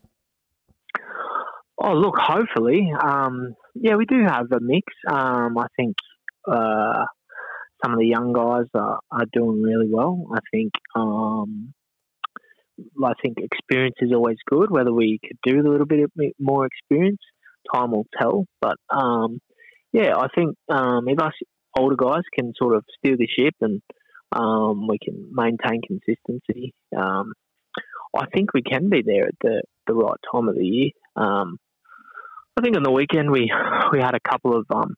Oh, 1.77 1.93
look, 1.95 2.17
hopefully. 2.17 2.93
Um, 3.03 3.57
yeah, 3.75 3.97
we 3.97 4.05
do 4.07 4.23
have 4.27 4.47
a 4.53 4.61
mix. 4.61 4.93
Um, 5.09 5.57
I 5.59 5.67
think 5.77 5.97
uh, 6.47 7.05
some 7.83 7.93
of 7.93 7.99
the 7.99 8.07
young 8.07 8.33
guys 8.33 8.67
are, 8.75 9.01
are 9.11 9.27
doing 9.33 9.63
really 9.63 9.89
well. 9.91 10.27
I 10.35 10.39
think 10.51 10.73
um, 10.95 11.73
I 13.03 13.13
think 13.23 13.39
experience 13.39 13.97
is 14.01 14.13
always 14.13 14.39
good. 14.47 14.71
Whether 14.71 14.93
we 14.93 15.19
could 15.23 15.39
do 15.45 15.61
a 15.61 15.69
little 15.69 15.87
bit 15.87 16.11
more 16.39 16.67
experience, 16.67 17.21
time 17.75 17.93
will 17.93 18.07
tell. 18.21 18.47
But 18.61 18.77
um, 18.91 19.41
yeah, 19.93 20.17
I 20.17 20.29
think 20.35 20.57
um, 20.69 21.09
if 21.09 21.19
us 21.21 21.33
older 21.79 21.97
guys 21.97 22.23
can 22.37 22.53
sort 22.57 22.77
of 22.77 22.85
steer 22.99 23.17
the 23.17 23.29
ship 23.29 23.55
and 23.61 23.81
um, 24.33 24.87
we 24.89 24.99
can 25.03 25.31
maintain 25.33 25.81
consistency, 25.87 26.75
um, 26.97 27.33
I 28.17 28.27
think 28.35 28.53
we 28.53 28.63
can 28.63 28.89
be 28.91 29.03
there 29.05 29.27
at 29.29 29.35
the, 29.41 29.63
the 29.87 29.95
right 29.95 30.19
time 30.33 30.49
of 30.49 30.57
the 30.57 30.65
year. 30.65 30.91
I 32.57 32.61
think 32.61 32.77
on 32.77 32.83
the 32.83 32.91
weekend 32.91 33.31
we 33.31 33.51
we 33.93 34.01
had 34.01 34.15
a 34.15 34.21
couple 34.21 34.57
of 34.57 34.67
um, 34.75 34.95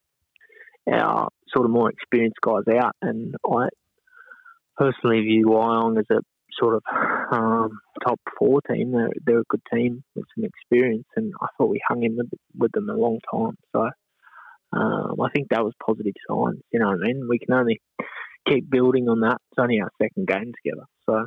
our 0.91 1.29
sort 1.55 1.67
of 1.67 1.71
more 1.71 1.91
experienced 1.91 2.41
guys 2.43 2.65
out, 2.83 2.97
and 3.01 3.35
I 3.49 3.69
personally 4.77 5.21
view 5.21 5.47
Wyong 5.47 5.99
as 5.99 6.07
a 6.11 6.21
sort 6.59 6.75
of 6.75 6.83
um, 7.33 7.79
top 8.05 8.21
four 8.39 8.61
team. 8.63 8.93
They're, 8.93 9.11
they're 9.25 9.41
a 9.41 9.49
good 9.49 9.63
team 9.73 10.03
with 10.17 10.25
some 10.35 10.45
experience, 10.45 11.07
and 11.17 11.33
I 11.41 11.47
thought 11.57 11.71
we 11.71 11.81
hung 11.89 12.03
in 12.03 12.17
with, 12.17 12.31
with 12.57 12.73
them 12.73 12.91
a 12.91 12.95
long 12.95 13.19
time. 13.33 13.57
So 13.73 13.89
um, 14.73 15.21
I 15.21 15.31
think 15.33 15.49
that 15.51 15.65
was 15.65 15.75
positive 15.85 16.15
signs. 16.29 16.61
You 16.73 16.81
know 16.81 16.87
what 16.87 16.99
I 17.05 17.07
mean? 17.07 17.27
We 17.29 17.39
can 17.39 17.55
only 17.55 17.81
keep 18.49 18.69
building 18.69 19.09
on 19.09 19.21
that. 19.21 19.39
It's 19.53 19.59
only 19.61 19.81
our 19.81 19.91
second 20.03 20.27
game 20.27 20.53
together. 20.65 20.87
So 21.09 21.27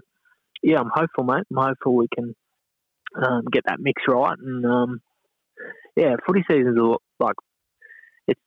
yeah, 0.61 0.79
I'm 0.79 0.91
hopeful, 0.93 1.23
mate. 1.23 1.45
I'm 1.51 1.67
hopeful 1.67 1.95
we 1.95 2.07
can 2.13 2.35
um, 3.15 3.43
get 3.51 3.63
that 3.67 3.79
mix 3.79 4.03
right. 4.07 4.37
And 4.37 4.65
um, 4.65 5.01
yeah, 5.95 6.15
footy 6.25 6.43
season's 6.49 6.77
a, 6.77 6.81
lot, 6.81 7.01
like 7.19 7.35
it's 8.27 8.41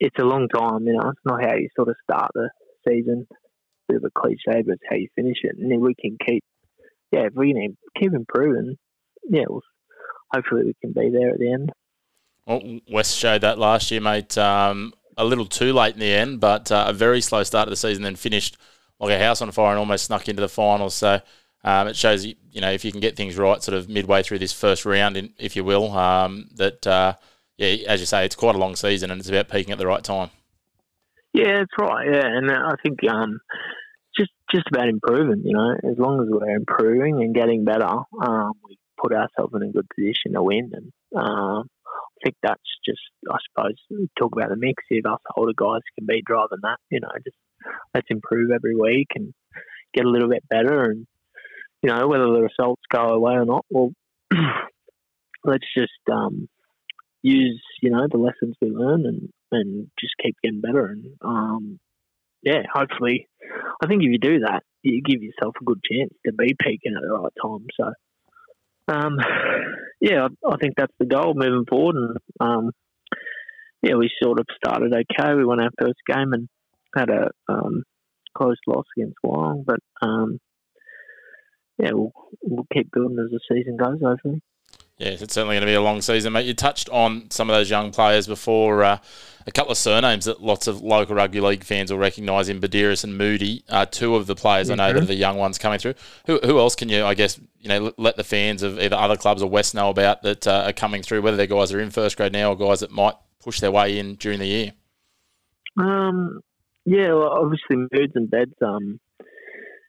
it's 0.00 0.18
a 0.18 0.24
long 0.24 0.48
time. 0.48 0.86
You 0.86 0.94
know, 0.94 1.10
it's 1.10 1.24
not 1.24 1.42
how 1.42 1.54
you 1.54 1.68
sort 1.76 1.88
of 1.88 1.96
start 2.04 2.30
the 2.34 2.50
season 2.86 3.26
bit 3.88 3.98
of 3.98 4.04
a 4.04 4.10
cliche, 4.10 4.62
but 4.62 4.74
it's 4.74 4.82
how 4.88 4.96
you 4.96 5.08
finish 5.14 5.38
it. 5.42 5.56
And 5.58 5.80
we 5.80 5.94
can 5.94 6.16
keep, 6.24 6.42
yeah, 7.12 7.26
if 7.26 7.34
we 7.34 7.52
can 7.52 7.76
keep 8.00 8.12
improving, 8.12 8.76
yeah, 9.28 9.44
well, 9.48 9.62
hopefully 10.32 10.64
we 10.64 10.74
can 10.80 10.92
be 10.92 11.10
there 11.10 11.30
at 11.30 11.38
the 11.38 11.52
end. 11.52 11.72
Well, 12.46 12.80
West 12.90 13.16
showed 13.16 13.40
that 13.42 13.58
last 13.58 13.90
year, 13.90 14.00
mate. 14.00 14.36
Um, 14.36 14.92
a 15.16 15.24
little 15.24 15.46
too 15.46 15.72
late 15.72 15.94
in 15.94 16.00
the 16.00 16.12
end, 16.12 16.40
but 16.40 16.70
uh, 16.72 16.86
a 16.88 16.92
very 16.92 17.20
slow 17.20 17.42
start 17.44 17.68
of 17.68 17.70
the 17.70 17.76
season, 17.76 18.02
then 18.02 18.16
finished 18.16 18.56
like 18.98 19.12
a 19.12 19.18
house 19.18 19.40
on 19.40 19.50
fire 19.52 19.70
and 19.70 19.78
almost 19.78 20.06
snuck 20.06 20.28
into 20.28 20.42
the 20.42 20.48
finals. 20.48 20.94
So 20.94 21.20
um, 21.64 21.88
it 21.88 21.96
shows 21.96 22.24
you, 22.24 22.34
know, 22.60 22.70
if 22.70 22.84
you 22.84 22.92
can 22.92 23.00
get 23.00 23.16
things 23.16 23.36
right, 23.36 23.62
sort 23.62 23.76
of 23.76 23.88
midway 23.88 24.22
through 24.22 24.38
this 24.38 24.52
first 24.52 24.84
round, 24.84 25.16
in, 25.16 25.32
if 25.38 25.56
you 25.56 25.64
will, 25.64 25.92
um, 25.92 26.48
that 26.56 26.86
uh, 26.86 27.14
yeah, 27.56 27.88
as 27.88 28.00
you 28.00 28.06
say, 28.06 28.24
it's 28.24 28.36
quite 28.36 28.54
a 28.54 28.58
long 28.58 28.76
season 28.76 29.10
and 29.10 29.20
it's 29.20 29.28
about 29.28 29.48
peaking 29.48 29.72
at 29.72 29.78
the 29.78 29.86
right 29.86 30.04
time. 30.04 30.30
Yeah, 31.32 31.58
that's 31.58 31.72
right. 31.80 32.06
Yeah, 32.06 32.26
and 32.26 32.50
I 32.50 32.74
think 32.82 32.98
um, 33.10 33.40
just 34.16 34.30
just 34.52 34.66
about 34.72 34.88
improving. 34.88 35.42
You 35.44 35.54
know, 35.54 35.72
as 35.72 35.98
long 35.98 36.20
as 36.20 36.28
we're 36.30 36.54
improving 36.54 37.20
and 37.20 37.34
getting 37.34 37.64
better, 37.64 37.88
um, 38.22 38.52
we 38.68 38.78
put 39.02 39.12
ourselves 39.12 39.52
in 39.54 39.62
a 39.62 39.72
good 39.72 39.88
position 39.94 40.32
to 40.34 40.42
win. 40.42 40.70
And 40.72 40.92
um, 41.16 41.68
I 41.92 42.18
think 42.22 42.36
that's 42.42 42.62
just, 42.84 43.00
I 43.30 43.36
suppose, 43.48 43.74
talk 44.18 44.32
about 44.32 44.50
the 44.50 44.56
mix. 44.56 44.82
If 44.90 45.06
us 45.06 45.18
older 45.36 45.52
guys 45.56 45.82
can 45.98 46.06
be 46.06 46.22
driving 46.24 46.58
that, 46.62 46.78
you 46.90 47.00
know, 47.00 47.10
just 47.24 47.36
let's 47.94 48.06
improve 48.10 48.50
every 48.50 48.76
week 48.76 49.08
and 49.14 49.32
get 49.94 50.04
a 50.04 50.10
little 50.10 50.28
bit 50.28 50.44
better. 50.48 50.90
And 50.90 51.06
you 51.84 51.90
know, 51.90 52.08
whether 52.08 52.24
the 52.24 52.40
results 52.40 52.80
go 52.90 53.10
away 53.10 53.34
or 53.34 53.44
not, 53.44 53.66
well, 53.68 53.90
let's 55.44 55.66
just 55.76 55.90
um, 56.10 56.48
use 57.22 57.62
you 57.82 57.90
know 57.90 58.06
the 58.10 58.16
lessons 58.16 58.56
we 58.62 58.70
learn 58.70 59.04
and 59.04 59.28
and 59.52 59.90
just 60.00 60.14
keep 60.22 60.34
getting 60.42 60.62
better. 60.62 60.86
And 60.86 61.04
um, 61.20 61.78
yeah, 62.42 62.62
hopefully, 62.72 63.28
I 63.82 63.86
think 63.86 64.02
if 64.02 64.10
you 64.10 64.18
do 64.18 64.40
that, 64.40 64.62
you 64.82 65.02
give 65.02 65.22
yourself 65.22 65.56
a 65.60 65.64
good 65.64 65.80
chance 65.84 66.14
to 66.24 66.32
be 66.32 66.56
peaking 66.58 66.94
at 66.96 67.02
the 67.02 67.12
right 67.12 67.32
time. 67.42 67.66
So, 67.78 68.94
um, 68.94 69.18
yeah, 70.00 70.28
I, 70.46 70.56
think 70.56 70.74
that's 70.78 70.92
the 70.98 71.04
goal 71.04 71.34
moving 71.36 71.66
forward. 71.68 71.96
And 71.96 72.16
um, 72.40 72.70
yeah, 73.82 73.96
we 73.96 74.10
sort 74.22 74.40
of 74.40 74.46
started 74.56 74.94
okay. 74.94 75.34
We 75.34 75.44
won 75.44 75.60
our 75.60 75.70
first 75.78 76.00
game 76.06 76.32
and 76.32 76.48
had 76.96 77.10
a 77.10 77.28
um, 77.46 77.82
close 78.34 78.56
loss 78.66 78.86
against 78.96 79.18
Wyong, 79.22 79.66
but 79.66 79.80
um, 80.00 80.38
yeah, 81.78 81.90
we'll, 81.92 82.12
we'll 82.42 82.66
keep 82.72 82.90
building 82.92 83.18
as 83.18 83.30
the 83.30 83.40
season 83.50 83.76
goes. 83.76 84.00
Hopefully. 84.02 84.40
Yes, 84.98 85.22
it's 85.22 85.34
certainly 85.34 85.56
going 85.56 85.62
to 85.62 85.66
be 85.66 85.74
a 85.74 85.82
long 85.82 86.00
season, 86.02 86.32
mate. 86.32 86.46
You 86.46 86.54
touched 86.54 86.88
on 86.90 87.28
some 87.30 87.50
of 87.50 87.56
those 87.56 87.68
young 87.68 87.90
players 87.90 88.28
before. 88.28 88.84
Uh, 88.84 88.98
a 89.46 89.50
couple 89.50 89.72
of 89.72 89.78
surnames 89.78 90.24
that 90.24 90.40
lots 90.40 90.66
of 90.66 90.80
local 90.80 91.16
rugby 91.16 91.40
league 91.40 91.64
fans 91.64 91.90
will 91.90 91.98
recognise 91.98 92.48
in 92.48 92.60
Badiris 92.60 93.04
and 93.04 93.18
Moody 93.18 93.64
are 93.68 93.86
two 93.86 94.14
of 94.14 94.26
the 94.26 94.34
players 94.34 94.70
mm-hmm. 94.70 94.80
I 94.80 94.86
know 94.86 94.92
that 94.94 95.02
are 95.02 95.06
the 95.06 95.14
young 95.14 95.36
ones 95.36 95.58
coming 95.58 95.78
through. 95.78 95.94
Who, 96.26 96.38
who 96.44 96.58
else 96.58 96.74
can 96.76 96.88
you, 96.88 97.04
I 97.04 97.14
guess, 97.14 97.38
you 97.58 97.68
know, 97.68 97.92
let 97.98 98.16
the 98.16 98.24
fans 98.24 98.62
of 98.62 98.78
either 98.78 98.96
other 98.96 99.16
clubs 99.16 99.42
or 99.42 99.50
West 99.50 99.74
know 99.74 99.90
about 99.90 100.22
that 100.22 100.46
uh, 100.46 100.64
are 100.66 100.72
coming 100.72 101.02
through, 101.02 101.22
whether 101.22 101.36
they're 101.36 101.46
guys 101.46 101.70
that 101.70 101.78
are 101.78 101.82
in 101.82 101.90
first 101.90 102.16
grade 102.16 102.32
now 102.32 102.52
or 102.52 102.56
guys 102.56 102.80
that 102.80 102.90
might 102.90 103.14
push 103.42 103.60
their 103.60 103.72
way 103.72 103.98
in 103.98 104.14
during 104.14 104.38
the 104.38 104.46
year? 104.46 104.72
Um, 105.76 106.40
yeah, 106.86 107.12
well, 107.12 107.30
obviously 107.30 107.76
Moods 107.76 108.12
and 108.14 108.30
Beds, 108.30 108.54
um, 108.62 109.00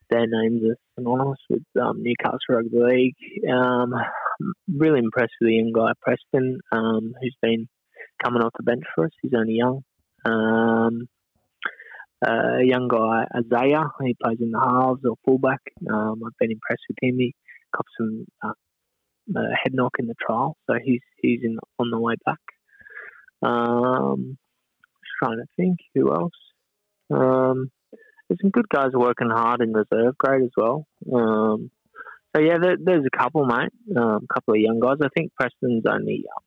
their 0.09 0.27
names 0.27 0.61
are 0.63 0.77
synonymous 0.97 1.39
with 1.49 1.63
um, 1.81 2.01
Newcastle 2.01 2.39
Rugby 2.49 2.77
League. 2.77 3.49
Um, 3.49 3.93
really 4.73 4.99
impressed 4.99 5.33
with 5.39 5.49
the 5.49 5.55
young 5.55 5.71
guy 5.73 5.91
Preston, 6.01 6.59
um, 6.71 7.13
who's 7.21 7.35
been 7.41 7.67
coming 8.23 8.41
off 8.41 8.53
the 8.57 8.63
bench 8.63 8.83
for 8.93 9.05
us. 9.05 9.11
He's 9.21 9.33
only 9.35 9.53
young. 9.53 9.83
Um, 10.25 11.07
uh, 12.25 12.57
young 12.63 12.87
guy 12.87 13.25
Isaiah, 13.35 13.91
he 14.01 14.15
plays 14.21 14.37
in 14.39 14.51
the 14.51 14.59
halves 14.59 15.01
or 15.05 15.15
fullback. 15.25 15.61
Um, 15.89 16.21
I've 16.25 16.37
been 16.39 16.51
impressed 16.51 16.83
with 16.89 16.97
him. 17.01 17.17
He 17.19 17.35
got 17.75 17.85
some 17.97 18.25
uh, 18.43 18.53
head 19.33 19.73
knock 19.73 19.93
in 19.99 20.07
the 20.07 20.15
trial, 20.19 20.57
so 20.67 20.75
he's 20.83 21.01
he's 21.21 21.41
in 21.43 21.57
on 21.79 21.91
the 21.91 21.99
way 21.99 22.15
back. 22.25 22.39
Um, 23.41 24.37
just 25.01 25.11
trying 25.21 25.37
to 25.37 25.45
think 25.57 25.79
who 25.93 26.13
else. 26.13 26.31
Um, 27.11 27.69
there's 28.27 28.39
some 28.41 28.51
good 28.51 28.69
guys 28.69 28.91
working 28.93 29.29
hard 29.29 29.61
in 29.61 29.73
reserve 29.73 30.17
grade 30.17 30.43
as 30.43 30.51
well. 30.57 30.87
Um, 31.13 31.69
so 32.35 32.41
yeah, 32.41 32.57
there, 32.61 32.75
there's 32.81 33.05
a 33.05 33.17
couple, 33.17 33.45
mate. 33.45 33.71
Um, 33.95 34.27
a 34.29 34.33
couple 34.33 34.55
of 34.55 34.59
young 34.59 34.79
guys. 34.79 34.97
I 35.01 35.07
think 35.15 35.33
Preston's 35.35 35.83
only 35.89 36.25
um, 36.35 36.43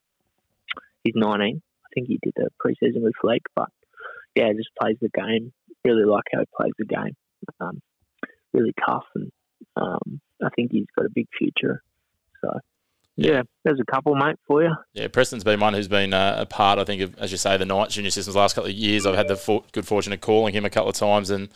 he's 1.04 1.14
19. 1.16 1.62
I 1.62 1.88
think 1.94 2.08
he 2.08 2.18
did 2.22 2.34
the 2.36 2.50
preseason 2.64 3.02
with 3.02 3.14
Flegg, 3.22 3.40
but 3.54 3.70
yeah, 4.34 4.52
just 4.52 4.70
plays 4.80 4.96
the 5.00 5.08
game. 5.08 5.52
Really 5.84 6.04
like 6.04 6.24
how 6.32 6.40
he 6.40 6.46
plays 6.54 6.72
the 6.78 6.84
game. 6.84 7.16
Um, 7.60 7.80
really 8.52 8.74
tough, 8.84 9.06
and 9.14 9.30
um, 9.76 10.20
I 10.44 10.48
think 10.54 10.72
he's 10.72 10.86
got 10.96 11.06
a 11.06 11.10
big 11.14 11.28
future. 11.38 11.82
So 12.42 12.58
yeah, 13.20 13.42
there's 13.64 13.80
a 13.80 13.92
couple, 13.92 14.14
mate, 14.14 14.36
for 14.46 14.62
you. 14.62 14.72
Yeah, 14.94 15.08
Preston's 15.08 15.42
been 15.42 15.58
one 15.58 15.74
who's 15.74 15.88
been 15.88 16.14
uh, 16.14 16.36
a 16.38 16.46
part, 16.46 16.78
I 16.78 16.84
think, 16.84 17.02
of, 17.02 17.18
as 17.18 17.32
you 17.32 17.36
say, 17.36 17.56
the 17.56 17.66
Knights 17.66 17.94
junior 17.94 18.12
systems 18.12 18.36
last 18.36 18.54
couple 18.54 18.70
of 18.70 18.76
years. 18.76 19.06
I've 19.06 19.16
had 19.16 19.26
the 19.26 19.34
for- 19.34 19.64
good 19.72 19.84
fortune 19.84 20.12
of 20.12 20.20
calling 20.20 20.54
him 20.54 20.64
a 20.64 20.70
couple 20.70 20.90
of 20.90 20.94
times, 20.94 21.28
and 21.28 21.48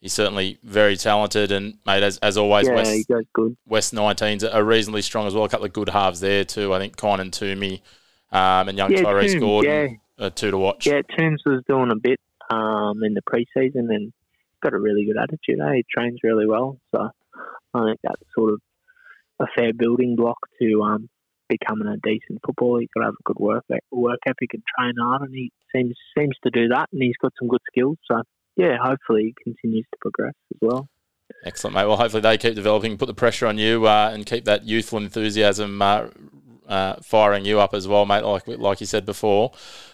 he's 0.00 0.12
certainly 0.12 0.58
very 0.62 0.96
talented. 0.96 1.50
And, 1.50 1.78
mate, 1.84 2.04
as, 2.04 2.18
as 2.18 2.38
always, 2.38 2.68
yeah, 2.68 2.74
West, 2.76 2.92
he 2.92 3.04
goes 3.04 3.24
good. 3.32 3.56
West 3.66 3.92
19s 3.92 4.48
are 4.54 4.62
reasonably 4.62 5.02
strong 5.02 5.26
as 5.26 5.34
well. 5.34 5.42
A 5.42 5.48
couple 5.48 5.66
of 5.66 5.72
good 5.72 5.88
halves 5.88 6.20
there, 6.20 6.44
too. 6.44 6.72
I 6.72 6.78
think 6.78 6.96
Con 6.96 7.18
and 7.18 7.32
Toomey 7.32 7.82
um, 8.30 8.68
and 8.68 8.78
young 8.78 8.92
yeah, 8.92 9.02
Tyrese 9.02 9.32
Toombs, 9.32 9.40
Gordon, 9.40 10.00
yeah. 10.18 10.24
uh, 10.24 10.30
two 10.30 10.52
to 10.52 10.58
watch. 10.58 10.86
Yeah, 10.86 11.02
Toombs 11.18 11.42
was 11.44 11.64
doing 11.66 11.90
a 11.90 11.96
bit 11.96 12.20
um, 12.48 13.02
in 13.02 13.14
the 13.14 13.22
preseason 13.22 13.92
and 13.92 14.12
got 14.62 14.72
a 14.72 14.78
really 14.78 15.04
good 15.04 15.16
attitude. 15.16 15.58
Eh? 15.60 15.72
He 15.74 15.84
trains 15.92 16.20
really 16.22 16.46
well. 16.46 16.78
So 16.94 17.10
I 17.74 17.84
think 17.86 18.00
that 18.04 18.16
sort 18.36 18.52
of 18.52 18.60
a 19.40 19.46
fair 19.56 19.72
building 19.72 20.16
block 20.16 20.38
to 20.60 20.82
um, 20.82 21.08
becoming 21.48 21.88
a 21.88 21.96
decent 21.96 22.40
footballer. 22.44 22.80
He's 22.80 22.88
got 22.94 23.00
to 23.00 23.06
have 23.06 23.14
a 23.14 23.24
good 23.24 23.38
work 23.38 23.64
work 23.90 24.20
ethic 24.26 24.50
and 24.52 24.62
train 24.78 24.94
hard, 25.00 25.22
and 25.22 25.34
he 25.34 25.50
seems 25.74 25.94
seems 26.16 26.36
to 26.44 26.50
do 26.50 26.68
that. 26.68 26.88
And 26.92 27.02
he's 27.02 27.16
got 27.20 27.32
some 27.38 27.48
good 27.48 27.62
skills. 27.70 27.96
So 28.10 28.22
yeah, 28.56 28.76
hopefully 28.82 29.34
he 29.34 29.34
continues 29.42 29.86
to 29.92 29.98
progress 30.00 30.34
as 30.52 30.58
well. 30.60 30.88
Excellent, 31.44 31.74
mate. 31.74 31.86
Well, 31.86 31.96
hopefully 31.96 32.22
they 32.22 32.38
keep 32.38 32.54
developing, 32.54 32.96
put 32.96 33.06
the 33.06 33.14
pressure 33.14 33.46
on 33.46 33.58
you, 33.58 33.86
uh, 33.86 34.10
and 34.12 34.24
keep 34.24 34.44
that 34.46 34.64
youthful 34.64 34.98
enthusiasm 34.98 35.80
uh, 35.80 36.08
uh, 36.66 36.96
firing 37.02 37.44
you 37.44 37.60
up 37.60 37.74
as 37.74 37.86
well, 37.86 38.06
mate. 38.06 38.22
Like 38.22 38.46
like 38.46 38.80
you 38.80 38.86
said 38.86 39.06
before. 39.06 39.52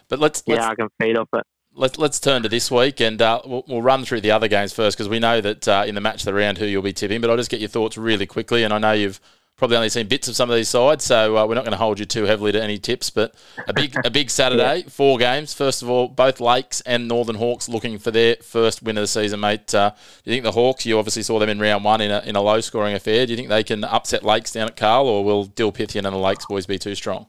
But 0.09 0.19
let's, 0.19 0.43
let's 0.47 0.63
yeah, 0.63 0.69
I 0.69 0.75
can 0.75 0.89
feed 1.01 1.17
off 1.17 1.29
it. 1.35 1.45
Let's 1.75 1.99
let's 1.99 2.21
turn 2.21 2.43
to 2.45 2.49
this 2.49 2.71
week, 2.71 3.01
and 3.01 3.21
uh, 3.21 3.41
we'll, 3.45 3.65
we'll, 3.67 3.83
run 3.83 4.05
through 4.05 4.21
the 4.21 4.31
other 4.31 4.49
games 4.49 4.73
first 4.73 4.97
because 4.97 5.09
we 5.09 5.19
know 5.19 5.41
that 5.41 5.67
uh, 5.67 5.85
in 5.87 5.97
the 5.97 6.01
match 6.01 6.21
of 6.21 6.27
the 6.27 6.35
round 6.35 6.59
who 6.59 6.67
you'll 6.67 6.83
be 6.83 6.93
tipping. 6.93 7.21
But 7.21 7.31
I'll 7.31 7.37
just 7.37 7.51
get 7.51 7.61
your 7.61 7.69
thoughts 7.69 7.99
really 7.99 8.27
quickly, 8.27 8.63
and 8.63 8.73
I 8.73 8.79
know 8.79 8.93
you've 8.93 9.21
probably 9.57 9.77
only 9.77 9.89
seen 9.89 10.09
bits 10.09 10.29
of 10.29 10.37
some 10.37 10.51
of 10.51 10.57
these 10.57 10.69
sides, 10.69 11.05
so 11.05 11.37
uh, 11.37 11.47
we're 11.47 11.55
not 11.55 11.65
going 11.65 11.73
to 11.73 11.79
hold 11.79 11.99
you 11.99 12.05
too 12.05 12.25
heavily 12.25 12.53
to 12.53 12.63
any 12.63 12.79
tips. 12.79 13.11
But 13.11 13.35
a 13.69 13.73
big 13.73 13.95
a 14.05 14.11
big 14.11 14.31
Saturday, 14.35 14.79
yeah. 14.79 14.89
four 14.89 15.19
games. 15.19 15.55
First 15.55 15.83
of 15.83 15.91
all, 15.91 16.09
both 16.09 16.41
Lakes 16.41 16.81
and 16.83 17.07
Northern 17.09 17.37
Hawks 17.37 17.69
looking 17.69 17.99
for 17.99 18.11
their 18.11 18.37
first 18.37 18.83
win 18.83 18.99
of 18.99 19.03
the 19.03 19.09
season, 19.09 19.41
mate. 19.41 19.75
Uh, 19.75 19.91
do 19.91 20.31
you 20.31 20.35
think 20.35 20.45
the 20.45 20.53
Hawks? 20.53 20.87
You 20.87 20.99
obviously 20.99 21.23
saw 21.23 21.39
them 21.39 21.49
in 21.49 21.61
round 21.61 21.85
one 21.85 22.01
in 22.01 22.11
a, 22.11 22.21
in 22.21 22.37
a 22.37 22.43
low 22.43 22.61
scoring 22.61 22.95
affair. 22.95 23.27
Do 23.27 23.33
you 23.33 23.37
think 23.37 23.49
they 23.49 23.65
can 23.65 23.85
upset 23.85 24.25
Lakes 24.25 24.53
down 24.53 24.69
at 24.69 24.77
Cahill, 24.77 25.09
or 25.09 25.25
will 25.25 25.47
Dilpithian 25.47 26.05
and 26.05 26.15
the 26.15 26.19
Lakes 26.19 26.47
boys 26.47 26.67
be 26.67 26.79
too 26.79 26.95
strong? 26.95 27.27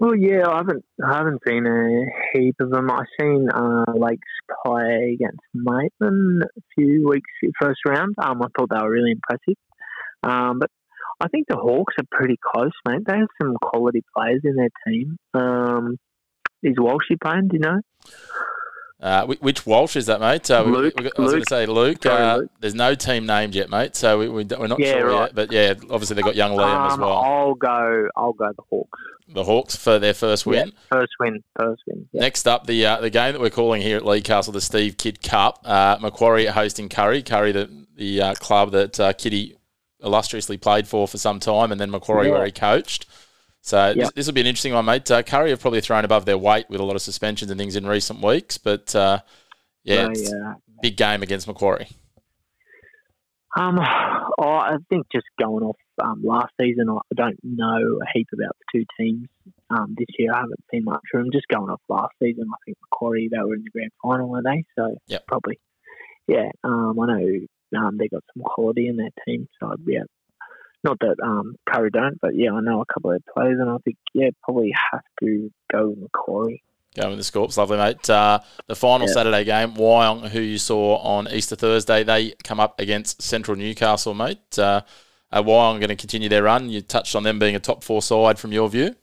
Well, 0.00 0.14
yeah, 0.16 0.42
I 0.48 0.58
haven't 0.58 0.84
I 1.04 1.16
haven't 1.16 1.40
seen 1.46 1.66
a 1.66 2.04
heap 2.32 2.56
of 2.60 2.70
them. 2.70 2.90
I've 2.90 3.06
seen 3.20 3.48
uh, 3.54 3.84
Lakes 3.94 4.28
play 4.64 5.14
against 5.14 5.40
Maitland 5.54 6.42
a 6.42 6.60
few 6.74 7.08
weeks 7.08 7.30
first 7.60 7.80
round. 7.86 8.14
Um, 8.18 8.42
I 8.42 8.46
thought 8.56 8.70
they 8.70 8.82
were 8.82 8.90
really 8.90 9.12
impressive. 9.12 9.56
Um, 10.24 10.58
but 10.58 10.70
I 11.20 11.28
think 11.28 11.46
the 11.48 11.56
Hawks 11.56 11.94
are 11.98 12.04
pretty 12.10 12.38
close, 12.42 12.72
mate. 12.88 13.02
They 13.06 13.16
have 13.18 13.28
some 13.40 13.54
quality 13.62 14.02
players 14.16 14.40
in 14.44 14.56
their 14.56 14.70
team. 14.86 15.16
Um, 15.34 15.96
is 16.62 16.76
Walshy 16.76 17.20
playing? 17.22 17.48
Do 17.48 17.56
you 17.56 17.60
know? 17.60 17.80
Uh, 19.00 19.26
which 19.26 19.66
Walsh 19.66 19.96
is 19.96 20.06
that, 20.06 20.18
mate? 20.20 20.50
Uh, 20.50 20.62
we- 20.64 20.72
Luke, 20.72 20.94
we- 20.98 21.10
I 21.18 21.20
was 21.20 21.32
going 21.32 21.42
to 21.44 21.48
say 21.48 21.66
Luke. 21.66 22.02
Sorry, 22.02 22.22
uh, 22.22 22.36
Luke. 22.38 22.50
There's 22.60 22.74
no 22.74 22.94
team 22.94 23.26
named 23.26 23.54
yet, 23.54 23.68
mate. 23.68 23.96
So 23.96 24.18
we, 24.18 24.28
we, 24.28 24.44
we're 24.44 24.66
not 24.66 24.78
Yeah, 24.80 24.92
sure 24.94 25.08
right. 25.10 25.20
yet. 25.26 25.34
But 25.34 25.52
yeah, 25.52 25.74
obviously 25.90 26.14
they've 26.16 26.24
got 26.24 26.36
young 26.36 26.52
Liam 26.52 26.86
as 26.86 26.94
Um, 26.94 27.00
well. 27.00 27.12
I'll 27.12 27.54
go. 27.54 28.08
I'll 28.16 28.32
go 28.32 28.50
the 28.56 28.62
Hawks. 28.70 29.00
The 29.28 29.44
Hawks 29.44 29.76
for 29.76 29.98
their 29.98 30.14
first 30.14 30.46
win. 30.46 30.68
Yeah, 30.68 30.72
first 30.90 31.12
win. 31.20 31.42
First 31.58 31.82
win. 31.86 32.08
Yeah. 32.12 32.20
Next 32.22 32.46
up, 32.48 32.66
the 32.66 32.86
uh, 32.86 33.00
the 33.00 33.10
game 33.10 33.32
that 33.32 33.40
we're 33.40 33.50
calling 33.50 33.82
here 33.82 33.96
at 33.96 34.06
League 34.06 34.24
Castle, 34.24 34.52
the 34.52 34.60
Steve 34.60 34.96
Kidd 34.96 35.22
Cup. 35.22 35.58
Uh, 35.64 35.98
Macquarie 36.00 36.46
hosting 36.46 36.88
Kurri. 36.88 37.22
Kurri, 37.22 37.52
the 37.52 37.70
the 37.96 38.20
uh, 38.22 38.34
club 38.34 38.70
that 38.72 38.98
uh, 39.00 39.12
Kitty 39.12 39.56
illustriously 40.04 40.56
played 40.58 40.86
for 40.86 41.08
for 41.08 41.18
some 41.18 41.40
time, 41.40 41.72
and 41.72 41.80
then 41.80 41.90
Macquarie 41.90 42.26
Yeah. 42.28 42.32
where 42.34 42.44
he 42.44 42.52
coached. 42.52 43.06
So 43.62 43.94
this, 43.94 44.10
this 44.12 44.26
will 44.26 44.34
be 44.34 44.42
an 44.42 44.46
interesting 44.46 44.74
one, 44.74 44.84
mate. 44.84 45.10
Uh, 45.10 45.22
Kurri 45.22 45.48
have 45.48 45.60
probably 45.60 45.80
thrown 45.80 46.04
above 46.04 46.26
their 46.26 46.36
weight 46.36 46.68
with 46.68 46.80
a 46.80 46.84
lot 46.84 46.96
of 46.96 47.02
suspensions 47.02 47.50
and 47.50 47.58
things 47.58 47.76
in 47.76 47.86
recent 47.86 48.20
weeks, 48.22 48.58
but 48.58 48.94
uh, 48.94 49.20
yeah, 49.84 50.12
So, 50.12 50.36
yeah. 50.36 50.54
big 50.82 50.96
game 50.98 51.22
against 51.22 51.46
Macquarie. 51.48 51.88
Um, 53.56 53.78
oh, 53.78 54.42
I 54.48 54.76
think 54.90 55.06
just 55.12 55.26
going 55.40 55.62
off 55.64 55.76
um, 56.02 56.22
last 56.24 56.52
season, 56.60 56.88
I 56.90 56.94
I 56.96 57.14
don't 57.14 57.38
know 57.44 58.00
a 58.02 58.06
heap 58.12 58.26
about 58.32 58.56
the 58.58 58.78
two 58.80 58.84
teams. 58.98 59.28
Um, 59.70 59.94
this 59.96 60.08
year, 60.18 60.32
I 60.34 60.38
haven't 60.40 60.62
seen 60.72 60.84
much 60.84 61.00
of 61.14 61.20
them. 61.20 61.30
Just 61.32 61.46
going 61.48 61.70
off 61.70 61.80
last 61.88 62.12
season, 62.20 62.46
I 62.52 62.56
think 62.64 62.76
Macquarie 62.82 63.28
they 63.30 63.38
were 63.38 63.54
in 63.54 63.62
the 63.62 63.70
grand 63.70 63.92
final, 64.02 64.28
were 64.28 64.42
they? 64.42 64.64
So 64.76 64.96
Yep. 65.06 65.26
probably, 65.28 65.60
yeah. 66.26 66.50
Um, 66.64 66.98
I 67.00 67.06
know 67.06 67.38
um, 67.76 67.96
they 67.98 68.08
got 68.08 68.24
some 68.34 68.42
quality 68.44 68.88
in 68.88 68.96
their 68.96 69.10
team, 69.26 69.48
so 69.60 69.74
yeah. 69.86 70.02
Not 70.82 70.98
that 71.00 71.16
um, 71.24 71.56
Kurri 71.66 71.90
don't, 71.90 72.20
but 72.20 72.36
yeah, 72.36 72.52
I 72.52 72.60
know 72.60 72.82
a 72.82 72.92
couple 72.92 73.10
of 73.10 73.22
their 73.22 73.32
players, 73.32 73.58
and 73.58 73.70
I 73.70 73.78
think 73.84 73.96
yeah, 74.12 74.28
probably 74.42 74.72
have 74.92 75.02
to 75.20 75.50
go 75.72 75.88
with 75.88 75.98
Macquarie. 75.98 76.62
Going 76.94 77.16
with 77.16 77.18
the 77.18 77.24
Scorps, 77.24 77.56
lovely 77.56 77.78
mate. 77.78 78.08
Uh, 78.08 78.38
the 78.68 78.76
final 78.76 79.08
Yeah. 79.08 79.14
Saturday 79.14 79.44
game, 79.44 79.72
Wyong, 79.74 80.28
who 80.28 80.40
you 80.40 80.58
saw 80.58 80.98
on 80.98 81.26
Easter 81.28 81.56
Thursday, 81.56 82.04
they 82.04 82.34
come 82.44 82.60
up 82.60 82.78
against 82.78 83.20
Central 83.20 83.56
Newcastle, 83.56 84.14
mate. 84.14 84.58
Uh, 84.58 84.82
are 85.32 85.42
Wyong 85.42 85.80
going 85.80 85.88
to 85.88 85.96
continue 85.96 86.28
their 86.28 86.44
run? 86.44 86.68
You 86.68 86.82
touched 86.82 87.16
on 87.16 87.24
them 87.24 87.40
being 87.40 87.56
a 87.56 87.60
top 87.60 87.82
four 87.82 88.00
side 88.00 88.38
from 88.38 88.52
your 88.52 88.68
view. 88.68 88.94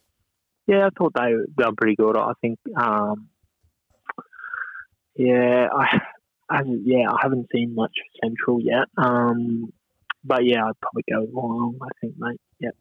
Yeah, 0.67 0.85
I 0.85 0.89
thought 0.97 1.13
they 1.15 1.33
they 1.57 1.65
were 1.65 1.75
pretty 1.75 1.95
good. 1.97 2.15
I 2.15 2.31
think, 2.39 2.59
um, 2.77 3.27
yeah, 5.15 5.67
I, 5.75 5.99
I 6.51 6.63
yeah, 6.83 7.09
I 7.09 7.17
haven't 7.21 7.47
seen 7.53 7.73
much 7.75 7.91
of 7.91 8.29
Central 8.29 8.61
yet. 8.61 8.87
Um, 8.97 9.71
but 10.23 10.45
yeah, 10.45 10.65
I'd 10.65 10.79
probably 10.81 11.03
go 11.09 11.25
Wyong. 11.33 11.77
I 11.81 11.89
think, 12.01 12.13
mate. 12.17 12.39
Yeah, 12.59 12.71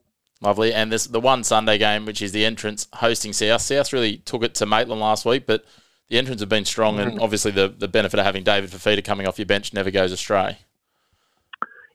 Lovely. 0.42 0.72
And 0.72 0.90
this 0.90 1.06
the 1.06 1.20
one 1.20 1.44
Sunday 1.44 1.78
game, 1.78 2.06
which 2.06 2.22
is 2.22 2.32
the 2.32 2.44
entrance 2.44 2.86
hosting 2.94 3.32
South. 3.32 3.60
South 3.60 3.92
really 3.92 4.18
took 4.18 4.42
it 4.42 4.54
to 4.56 4.66
Maitland 4.66 5.00
last 5.00 5.26
week, 5.26 5.46
but 5.46 5.64
the 6.08 6.18
entrance 6.18 6.40
have 6.40 6.48
been 6.48 6.64
strong, 6.64 6.98
and 6.98 7.20
obviously 7.20 7.50
the, 7.50 7.68
the 7.68 7.88
benefit 7.88 8.18
of 8.18 8.24
having 8.26 8.42
David 8.42 8.70
Fifita 8.70 9.04
coming 9.04 9.26
off 9.26 9.38
your 9.38 9.46
bench 9.46 9.72
never 9.74 9.90
goes 9.90 10.12
astray. 10.12 10.58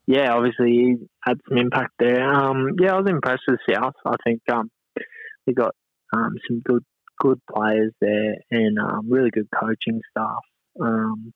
yeah. 0.08 0.34
Obviously, 0.34 0.72
he 0.72 0.96
had 1.22 1.40
some 1.50 1.58
impact 1.58 1.94
there. 2.00 2.24
Um, 2.24 2.70
yeah, 2.80 2.94
I 2.94 3.00
was 3.00 3.10
impressed 3.10 3.44
with 3.48 3.60
South. 3.70 3.96
I 4.06 4.16
think 4.24 4.42
um, 4.52 4.70
we 5.48 5.54
got 5.54 5.76
um, 6.16 6.36
some 6.48 6.62
good 6.64 6.84
good 7.20 7.40
players 7.52 7.94
there 8.02 8.36
and 8.52 8.78
um, 8.78 9.10
really 9.10 9.32
good 9.32 9.48
coaching 9.58 10.02
staff. 10.12 10.42
Um, 10.80 11.34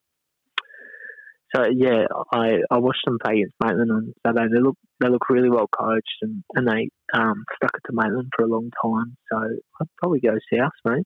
so 1.55 1.65
yeah, 1.73 2.05
I, 2.31 2.59
I 2.69 2.77
watched 2.77 3.05
them 3.05 3.17
play 3.23 3.35
against 3.35 3.55
Maitland 3.63 3.91
on 3.91 4.13
Saturday. 4.25 4.53
They 4.53 4.61
look 4.61 4.75
they 4.99 5.09
look 5.09 5.29
really 5.29 5.49
well 5.49 5.67
coached 5.67 6.17
and, 6.21 6.43
and 6.55 6.67
they 6.67 6.89
um, 7.13 7.43
stuck 7.55 7.71
it 7.75 7.87
to 7.87 7.93
Maitland 7.93 8.29
for 8.35 8.45
a 8.45 8.47
long 8.47 8.69
time. 8.83 9.15
So 9.31 9.37
I'd 9.81 9.87
probably 9.97 10.19
go 10.19 10.35
South, 10.53 10.71
mate. 10.85 11.05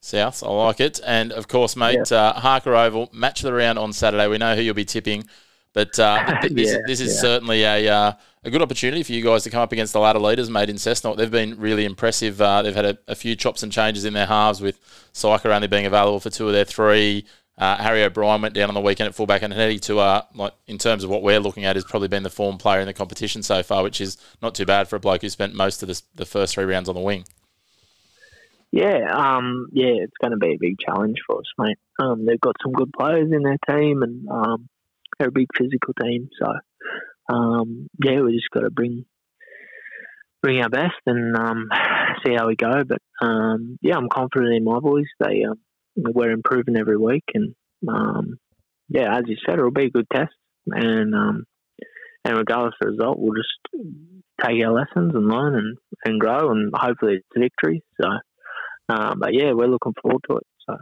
South, 0.00 0.42
I 0.42 0.48
like 0.48 0.80
it. 0.80 1.00
And 1.06 1.32
of 1.32 1.48
course, 1.48 1.76
mate, 1.76 2.10
uh, 2.10 2.34
Harker 2.34 2.74
Oval, 2.74 3.08
match 3.12 3.40
of 3.40 3.44
the 3.44 3.52
round 3.52 3.78
on 3.78 3.92
Saturday. 3.92 4.26
We 4.26 4.38
know 4.38 4.54
who 4.54 4.62
you'll 4.62 4.74
be 4.74 4.84
tipping, 4.84 5.24
but 5.72 5.98
uh, 5.98 6.40
this, 6.50 6.72
Yeah, 6.72 6.78
this 6.86 7.00
is 7.00 7.14
yeah. 7.14 7.20
certainly 7.20 7.62
a 7.62 7.88
uh, 7.88 8.12
a 8.44 8.50
good 8.50 8.62
opportunity 8.62 9.02
for 9.02 9.12
you 9.12 9.22
guys 9.22 9.44
to 9.44 9.50
come 9.50 9.62
up 9.62 9.72
against 9.72 9.92
the 9.92 10.00
ladder 10.00 10.18
leaders, 10.18 10.50
mate, 10.50 10.68
in 10.68 10.76
Cessnock. 10.76 11.16
They've 11.16 11.30
been 11.30 11.58
really 11.58 11.84
impressive. 11.84 12.40
Uh, 12.40 12.62
they've 12.62 12.74
had 12.74 12.84
a, 12.84 12.98
a 13.06 13.14
few 13.14 13.36
chops 13.36 13.62
and 13.62 13.70
changes 13.70 14.04
in 14.04 14.14
their 14.14 14.26
halves, 14.26 14.60
with 14.60 14.80
Syker 15.12 15.54
only 15.54 15.68
being 15.68 15.86
available 15.86 16.20
for 16.20 16.30
two 16.30 16.46
of 16.48 16.52
their 16.52 16.64
three. 16.64 17.24
Uh, 17.58 17.76
Harry 17.76 18.02
O'Brien 18.02 18.40
went 18.40 18.54
down 18.54 18.68
on 18.68 18.74
the 18.74 18.80
weekend 18.80 19.08
at 19.08 19.14
fullback, 19.14 19.42
and 19.42 19.52
Hannity 19.52 19.80
to 19.82 19.98
uh, 19.98 20.22
like 20.34 20.54
in 20.66 20.78
terms 20.78 21.04
of 21.04 21.10
what 21.10 21.22
we're 21.22 21.38
looking 21.38 21.64
at, 21.64 21.76
has 21.76 21.84
probably 21.84 22.08
been 22.08 22.22
the 22.22 22.30
form 22.30 22.58
player 22.58 22.80
in 22.80 22.86
the 22.86 22.94
competition 22.94 23.42
so 23.42 23.62
far, 23.62 23.82
which 23.82 24.00
is 24.00 24.16
not 24.40 24.54
too 24.54 24.64
bad 24.64 24.88
for 24.88 24.96
a 24.96 25.00
bloke 25.00 25.20
who 25.20 25.28
spent 25.28 25.54
most 25.54 25.82
of 25.82 25.88
the, 25.88 26.00
the 26.14 26.26
first 26.26 26.54
three 26.54 26.64
rounds 26.64 26.88
on 26.88 26.94
the 26.94 27.00
wing. 27.00 27.24
Yeah, 28.72 29.06
um, 29.12 29.68
yeah, 29.72 29.92
it's 30.02 30.16
going 30.18 30.30
to 30.30 30.38
be 30.38 30.54
a 30.54 30.58
big 30.58 30.78
challenge 30.78 31.18
for 31.26 31.40
us, 31.40 31.44
mate. 31.58 31.76
Um, 31.98 32.24
they've 32.24 32.40
got 32.40 32.56
some 32.62 32.72
good 32.72 32.90
players 32.98 33.30
in 33.30 33.42
their 33.42 33.58
team, 33.68 34.02
and 34.02 34.26
um, 34.30 34.68
they're 35.18 35.28
a 35.28 35.32
big 35.32 35.48
physical 35.56 35.92
team. 36.02 36.30
So, 36.40 37.34
um, 37.34 37.88
yeah, 38.02 38.22
we 38.22 38.32
just 38.32 38.50
got 38.50 38.60
to 38.60 38.70
bring 38.70 39.04
bring 40.42 40.60
our 40.60 40.70
best 40.70 40.94
and 41.06 41.36
um, 41.36 41.68
see 42.24 42.34
how 42.34 42.48
we 42.48 42.56
go. 42.56 42.82
But 42.84 43.02
um, 43.20 43.78
yeah, 43.82 43.96
I'm 43.96 44.08
confident 44.08 44.54
in 44.54 44.64
my 44.64 44.80
boys. 44.80 45.04
They 45.20 45.44
we're 45.96 46.30
improving 46.30 46.76
every 46.76 46.96
week, 46.96 47.24
and 47.34 47.54
um, 47.88 48.38
yeah, 48.88 49.16
as 49.16 49.24
you 49.26 49.36
said, 49.46 49.58
it'll 49.58 49.70
be 49.70 49.86
a 49.86 49.90
good 49.90 50.06
test. 50.12 50.32
And 50.66 51.14
um, 51.14 51.44
and 52.24 52.36
regardless 52.36 52.74
of 52.80 52.86
the 52.86 52.92
result, 52.92 53.18
we'll 53.18 53.34
just 53.34 53.84
take 54.44 54.64
our 54.64 54.72
lessons 54.72 55.12
and 55.14 55.28
learn 55.28 55.56
and, 55.56 55.78
and 56.04 56.20
grow, 56.20 56.50
and 56.50 56.72
hopefully 56.74 57.14
it's 57.14 57.26
a 57.36 57.40
victory. 57.40 57.82
So. 58.00 58.08
Um, 58.88 59.18
but 59.20 59.32
yeah, 59.32 59.52
we're 59.52 59.68
looking 59.68 59.94
forward 60.02 60.22
to 60.28 60.36
it. 60.36 60.46
So 60.68 60.76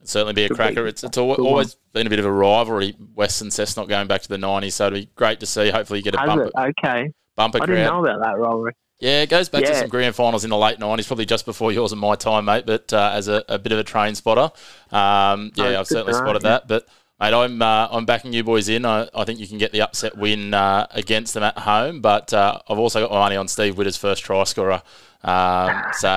It'd 0.00 0.08
certainly 0.08 0.34
be 0.34 0.44
a 0.44 0.48
cracker. 0.48 0.86
It's, 0.86 1.04
it's 1.04 1.16
always 1.16 1.76
been 1.92 2.06
a 2.06 2.10
bit 2.10 2.18
of 2.18 2.24
a 2.24 2.32
rivalry, 2.32 2.94
West 2.98 3.40
Western 3.42 3.48
Cessnock 3.48 3.88
going 3.88 4.06
back 4.06 4.22
to 4.22 4.28
the 4.28 4.36
90s, 4.36 4.72
so 4.72 4.86
it'd 4.88 5.04
be 5.06 5.10
great 5.14 5.40
to 5.40 5.46
see. 5.46 5.70
Hopefully, 5.70 6.00
you 6.00 6.02
get 6.02 6.14
a 6.14 6.18
bumper. 6.18 6.50
Okay, 6.58 7.10
bumper 7.36 7.62
I 7.62 7.66
didn't 7.66 7.86
crowd. 7.86 8.02
know 8.02 8.04
about 8.04 8.22
that 8.22 8.38
rivalry. 8.38 8.72
Yeah, 9.04 9.20
it 9.22 9.28
goes 9.28 9.50
back 9.50 9.64
to 9.64 9.74
some 9.74 9.88
grand 9.90 10.14
finals 10.14 10.44
in 10.44 10.50
the 10.50 10.56
late 10.56 10.78
90s, 10.78 11.06
probably 11.06 11.26
just 11.26 11.44
before 11.44 11.70
yours 11.72 11.92
and 11.92 12.00
my 12.00 12.14
time, 12.14 12.46
mate, 12.46 12.64
but 12.64 12.90
uh, 12.92 13.10
as 13.12 13.28
a, 13.28 13.44
a 13.50 13.58
bit 13.58 13.70
of 13.72 13.78
a 13.78 13.84
train 13.84 14.14
spotter. 14.14 14.50
Um, 14.96 15.52
yeah, 15.56 15.64
Oh, 15.76 15.80
I've 15.80 15.86
certainly 15.86 16.12
know, 16.12 16.18
spotted 16.18 16.42
yeah. 16.42 16.48
that. 16.50 16.68
But, 16.68 16.86
mate, 17.20 17.34
I'm, 17.34 17.60
uh, 17.60 17.88
I'm 17.90 18.06
backing 18.06 18.32
you 18.32 18.42
boys 18.44 18.70
in. 18.70 18.86
I, 18.86 19.06
I 19.14 19.24
think 19.24 19.40
you 19.40 19.46
can 19.46 19.58
get 19.58 19.72
the 19.72 19.82
upset 19.82 20.16
win 20.16 20.54
uh, 20.54 20.86
against 20.92 21.34
them 21.34 21.42
at 21.42 21.58
home, 21.58 22.00
but 22.00 22.32
uh, 22.32 22.58
I've 22.66 22.78
also 22.78 23.00
got 23.02 23.10
my 23.10 23.18
money 23.18 23.36
on 23.36 23.46
Steve 23.46 23.76
Widder's 23.76 23.98
first 23.98 24.22
try 24.24 24.42
scorer. 24.44 24.82
Um, 25.22 25.82
so 25.98 26.08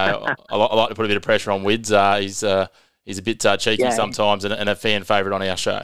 I, 0.50 0.56
I 0.56 0.56
like 0.76 0.90
to 0.90 0.96
put 0.96 1.04
a 1.04 1.10
bit 1.10 1.18
of 1.18 1.24
pressure 1.24 1.52
on 1.52 1.64
Wids. 1.64 1.92
Uh, 1.92 2.20
he's, 2.22 2.42
uh, 2.42 2.68
he's 3.04 3.18
a 3.18 3.22
bit 3.22 3.46
uh, 3.46 3.58
cheeky 3.58 3.84
Yeah. 3.84 3.90
sometimes 3.90 4.46
and, 4.46 4.54
and 4.54 4.70
a 4.70 4.76
fan 4.78 5.04
favourite 5.04 5.36
on 5.36 5.42
our 5.46 5.58
show. 5.58 5.82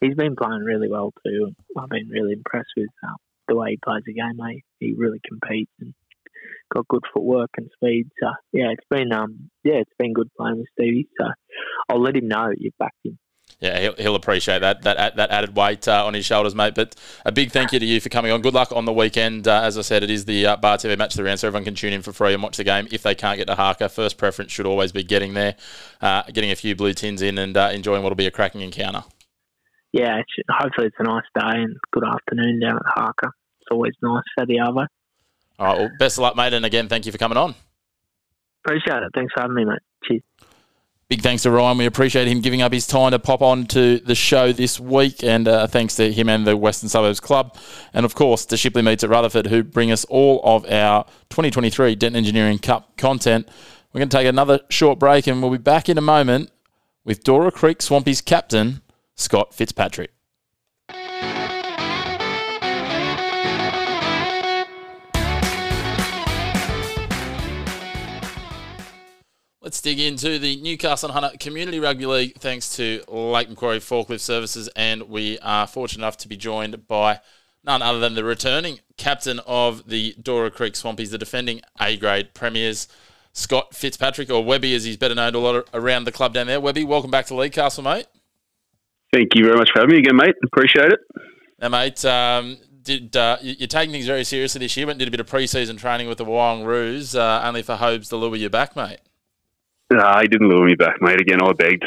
He's 0.00 0.16
been 0.16 0.34
playing 0.34 0.64
really 0.64 0.88
well 0.88 1.12
too. 1.24 1.54
I've 1.78 1.88
been 1.88 2.08
really 2.08 2.32
impressed 2.32 2.70
with 2.76 2.88
uh, 3.06 3.14
the 3.46 3.54
way 3.54 3.70
he 3.70 3.76
plays 3.76 4.02
the 4.06 4.14
game. 4.14 4.36
Mate. 4.36 4.64
He 4.80 4.94
really 4.96 5.20
competes 5.28 5.70
and 5.80 5.92
got 6.72 6.88
good 6.88 7.02
footwork 7.12 7.50
and 7.56 7.68
speed. 7.74 8.08
So 8.20 8.28
yeah, 8.52 8.70
it's 8.70 8.86
been 8.90 9.12
um 9.12 9.50
yeah, 9.64 9.74
it's 9.74 9.92
been 9.98 10.12
good 10.12 10.28
playing 10.38 10.58
with 10.58 10.66
Stevie. 10.78 11.08
So 11.20 11.28
I'll 11.88 12.02
let 12.02 12.16
him 12.16 12.28
know 12.28 12.50
you've 12.56 12.78
backed 12.78 13.04
him. 13.04 13.18
Yeah, 13.60 13.78
he'll, 13.78 13.94
he'll 13.96 14.14
appreciate 14.14 14.60
that 14.60 14.82
that 14.82 15.16
that 15.16 15.30
added 15.30 15.54
weight 15.54 15.86
uh, 15.86 16.06
on 16.06 16.14
his 16.14 16.24
shoulders, 16.24 16.54
mate. 16.54 16.74
But 16.74 16.94
a 17.26 17.32
big 17.32 17.50
thank 17.50 17.72
you 17.72 17.78
to 17.78 17.84
you 17.84 18.00
for 18.00 18.08
coming 18.08 18.32
on. 18.32 18.40
Good 18.40 18.54
luck 18.54 18.72
on 18.72 18.86
the 18.86 18.92
weekend. 18.92 19.46
Uh, 19.46 19.60
as 19.62 19.76
I 19.76 19.82
said, 19.82 20.02
it 20.02 20.10
is 20.10 20.24
the 20.24 20.46
uh, 20.46 20.56
Bar 20.56 20.78
TV 20.78 20.96
match 20.96 21.12
of 21.12 21.18
the 21.18 21.24
round, 21.24 21.40
so 21.40 21.48
everyone 21.48 21.64
can 21.64 21.74
tune 21.74 21.92
in 21.92 22.00
for 22.00 22.12
free 22.12 22.32
and 22.32 22.42
watch 22.42 22.56
the 22.56 22.64
game. 22.64 22.88
If 22.90 23.02
they 23.02 23.14
can't 23.14 23.36
get 23.36 23.46
to 23.48 23.56
Harker, 23.56 23.88
first 23.88 24.16
preference 24.16 24.50
should 24.50 24.66
always 24.66 24.92
be 24.92 25.02
getting 25.02 25.34
there, 25.34 25.56
uh, 26.00 26.22
getting 26.32 26.50
a 26.50 26.56
few 26.56 26.74
blue 26.74 26.94
tins 26.94 27.20
in, 27.20 27.36
and 27.36 27.54
uh, 27.54 27.70
enjoying 27.72 28.02
what'll 28.02 28.16
be 28.16 28.26
a 28.26 28.30
cracking 28.30 28.62
encounter. 28.62 29.04
Yeah, 29.92 30.20
it's, 30.20 30.48
hopefully 30.48 30.86
it's 30.86 30.96
a 30.98 31.02
nice 31.02 31.24
day 31.34 31.60
and 31.60 31.76
good 31.92 32.04
afternoon 32.04 32.60
down 32.60 32.76
at 32.76 32.82
Harker. 32.86 33.32
It's 33.60 33.68
always 33.70 33.92
nice 34.00 34.22
for 34.38 34.46
the 34.46 34.60
other. 34.60 34.88
All 35.60 35.66
right, 35.66 35.78
well, 35.78 35.90
best 35.98 36.16
of 36.16 36.22
luck, 36.22 36.36
mate, 36.36 36.54
and 36.54 36.64
again, 36.64 36.88
thank 36.88 37.04
you 37.04 37.12
for 37.12 37.18
coming 37.18 37.36
on. 37.36 37.54
Appreciate 38.64 39.02
it. 39.02 39.10
Thanks 39.14 39.30
for 39.34 39.42
having 39.42 39.56
me, 39.56 39.66
mate. 39.66 39.78
Cheers. 40.04 40.22
Big 41.10 41.20
thanks 41.20 41.42
to 41.42 41.50
Ryan. 41.50 41.76
We 41.76 41.84
appreciate 41.86 42.28
him 42.28 42.40
giving 42.40 42.62
up 42.62 42.72
his 42.72 42.86
time 42.86 43.10
to 43.10 43.18
pop 43.18 43.42
on 43.42 43.66
to 43.66 43.98
the 43.98 44.14
show 44.14 44.52
this 44.52 44.80
week. 44.80 45.22
And 45.22 45.46
uh, 45.46 45.66
thanks 45.66 45.96
to 45.96 46.10
him 46.10 46.28
and 46.28 46.46
the 46.46 46.56
Western 46.56 46.88
Suburbs 46.88 47.20
Club. 47.20 47.56
And 47.92 48.06
of 48.06 48.14
course, 48.14 48.46
to 48.46 48.56
Shipley 48.56 48.80
Meats 48.80 49.04
at 49.04 49.10
Rutherford, 49.10 49.48
who 49.48 49.62
bring 49.62 49.90
us 49.90 50.04
all 50.06 50.40
of 50.44 50.64
our 50.70 51.04
2023 51.30 51.94
Denton 51.96 52.16
Engineering 52.16 52.58
Cup 52.58 52.96
content. 52.96 53.48
We're 53.92 53.98
going 53.98 54.08
to 54.08 54.16
take 54.16 54.28
another 54.28 54.60
short 54.70 54.98
break 54.98 55.26
and 55.26 55.42
we'll 55.42 55.50
be 55.50 55.58
back 55.58 55.88
in 55.88 55.98
a 55.98 56.02
moment 56.02 56.52
with 57.04 57.24
Dora 57.24 57.50
Creek 57.50 57.80
Swampies 57.80 58.24
captain, 58.24 58.80
Scott 59.16 59.52
Fitzpatrick. 59.52 60.12
Let's 69.70 69.82
dig 69.82 70.00
into 70.00 70.40
the 70.40 70.60
Newcastle 70.60 71.12
Hunter 71.12 71.30
Community 71.38 71.78
Rugby 71.78 72.04
League 72.04 72.40
thanks 72.40 72.74
to 72.74 73.04
Lake 73.06 73.48
Macquarie 73.48 73.78
Forklift 73.78 74.18
Services. 74.18 74.68
And 74.74 75.02
we 75.02 75.38
are 75.42 75.64
fortunate 75.68 76.02
enough 76.02 76.16
to 76.16 76.28
be 76.28 76.36
joined 76.36 76.88
by 76.88 77.20
none 77.62 77.80
other 77.80 78.00
than 78.00 78.16
the 78.16 78.24
returning 78.24 78.80
captain 78.96 79.38
of 79.46 79.88
the 79.88 80.16
Dora 80.20 80.50
Creek 80.50 80.74
Swampies, 80.74 81.12
the 81.12 81.18
defending 81.18 81.60
A 81.80 81.96
grade 81.96 82.34
premiers, 82.34 82.88
Scott 83.32 83.72
Fitzpatrick, 83.72 84.28
or 84.28 84.44
Webby 84.44 84.74
as 84.74 84.82
he's 84.82 84.96
better 84.96 85.14
known 85.14 85.36
a 85.36 85.38
lot 85.38 85.68
around 85.72 86.02
the 86.02 86.10
club 86.10 86.34
down 86.34 86.48
there. 86.48 86.60
Webby, 86.60 86.82
welcome 86.82 87.12
back 87.12 87.26
to 87.26 87.36
League 87.36 87.52
Castle, 87.52 87.84
mate. 87.84 88.06
Thank 89.12 89.36
you 89.36 89.44
very 89.44 89.56
much 89.56 89.70
for 89.72 89.82
having 89.82 89.94
me 89.94 90.00
again, 90.00 90.16
mate. 90.16 90.34
Appreciate 90.44 90.90
it. 90.90 90.98
Now, 91.60 91.68
mate, 91.68 92.04
um, 92.04 92.58
did 92.82 93.16
uh, 93.16 93.36
you're 93.40 93.68
taking 93.68 93.92
things 93.92 94.06
very 94.06 94.24
seriously 94.24 94.58
this 94.58 94.76
year? 94.76 94.86
Went 94.86 94.94
and 94.94 94.98
did 94.98 95.06
a 95.06 95.12
bit 95.12 95.20
of 95.20 95.28
pre-season 95.28 95.76
training 95.76 96.08
with 96.08 96.18
the 96.18 96.24
Wyong 96.24 96.66
Roos, 96.66 97.14
uh, 97.14 97.42
only 97.44 97.62
for 97.62 97.76
Hobes 97.76 98.08
to 98.08 98.16
lure 98.16 98.34
you 98.34 98.50
back, 98.50 98.74
mate. 98.74 98.98
No, 99.90 100.18
he 100.20 100.28
didn't 100.28 100.48
lure 100.48 100.66
me 100.66 100.76
back, 100.76 101.02
mate. 101.02 101.20
Again, 101.20 101.42
I 101.42 101.52
begged. 101.52 101.84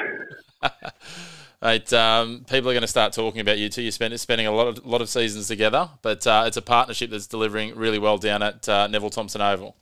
mate, 1.61 1.93
um, 1.93 2.45
people 2.49 2.69
are 2.69 2.73
going 2.73 2.81
to 2.81 2.87
start 2.87 3.13
talking 3.13 3.39
about 3.39 3.57
you 3.57 3.69
too. 3.69 3.81
You're 3.81 3.91
spending, 3.91 4.17
spending 4.17 4.47
a 4.47 4.51
lot 4.51 4.67
of 4.67 4.85
lot 4.85 5.01
of 5.01 5.09
seasons 5.09 5.47
together, 5.47 5.89
but 6.01 6.27
uh, 6.27 6.43
it's 6.45 6.57
a 6.57 6.61
partnership 6.61 7.09
that's 7.11 7.27
delivering 7.27 7.75
really 7.75 7.99
well 7.99 8.17
down 8.17 8.43
at 8.43 8.67
uh, 8.67 8.87
Neville 8.87 9.09
Thompson 9.09 9.41
Oval. 9.41 9.77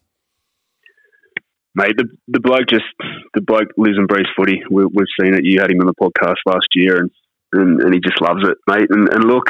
Mate, 1.74 1.96
the, 1.98 2.06
the 2.28 2.40
bloke 2.40 2.68
just 2.70 2.84
the 3.34 3.42
bloke 3.42 3.70
lives 3.78 3.98
and 3.98 4.08
breathes 4.08 4.30
footy. 4.36 4.62
We, 4.70 4.84
have 4.84 4.92
seen 5.20 5.34
it. 5.34 5.46
You 5.46 5.62
had 5.62 5.72
him 5.72 5.80
on 5.80 5.88
the 5.88 5.94
podcast 5.94 6.38
last 6.46 6.68
year, 6.76 6.98
and, 6.98 7.10
and, 7.54 7.82
and 7.82 7.94
he 7.94 8.00
just 8.00 8.22
loves 8.22 8.44
it, 8.44 8.58
mate. 8.68 8.90
And, 8.90 9.08
and 9.10 9.24
look, 9.24 9.46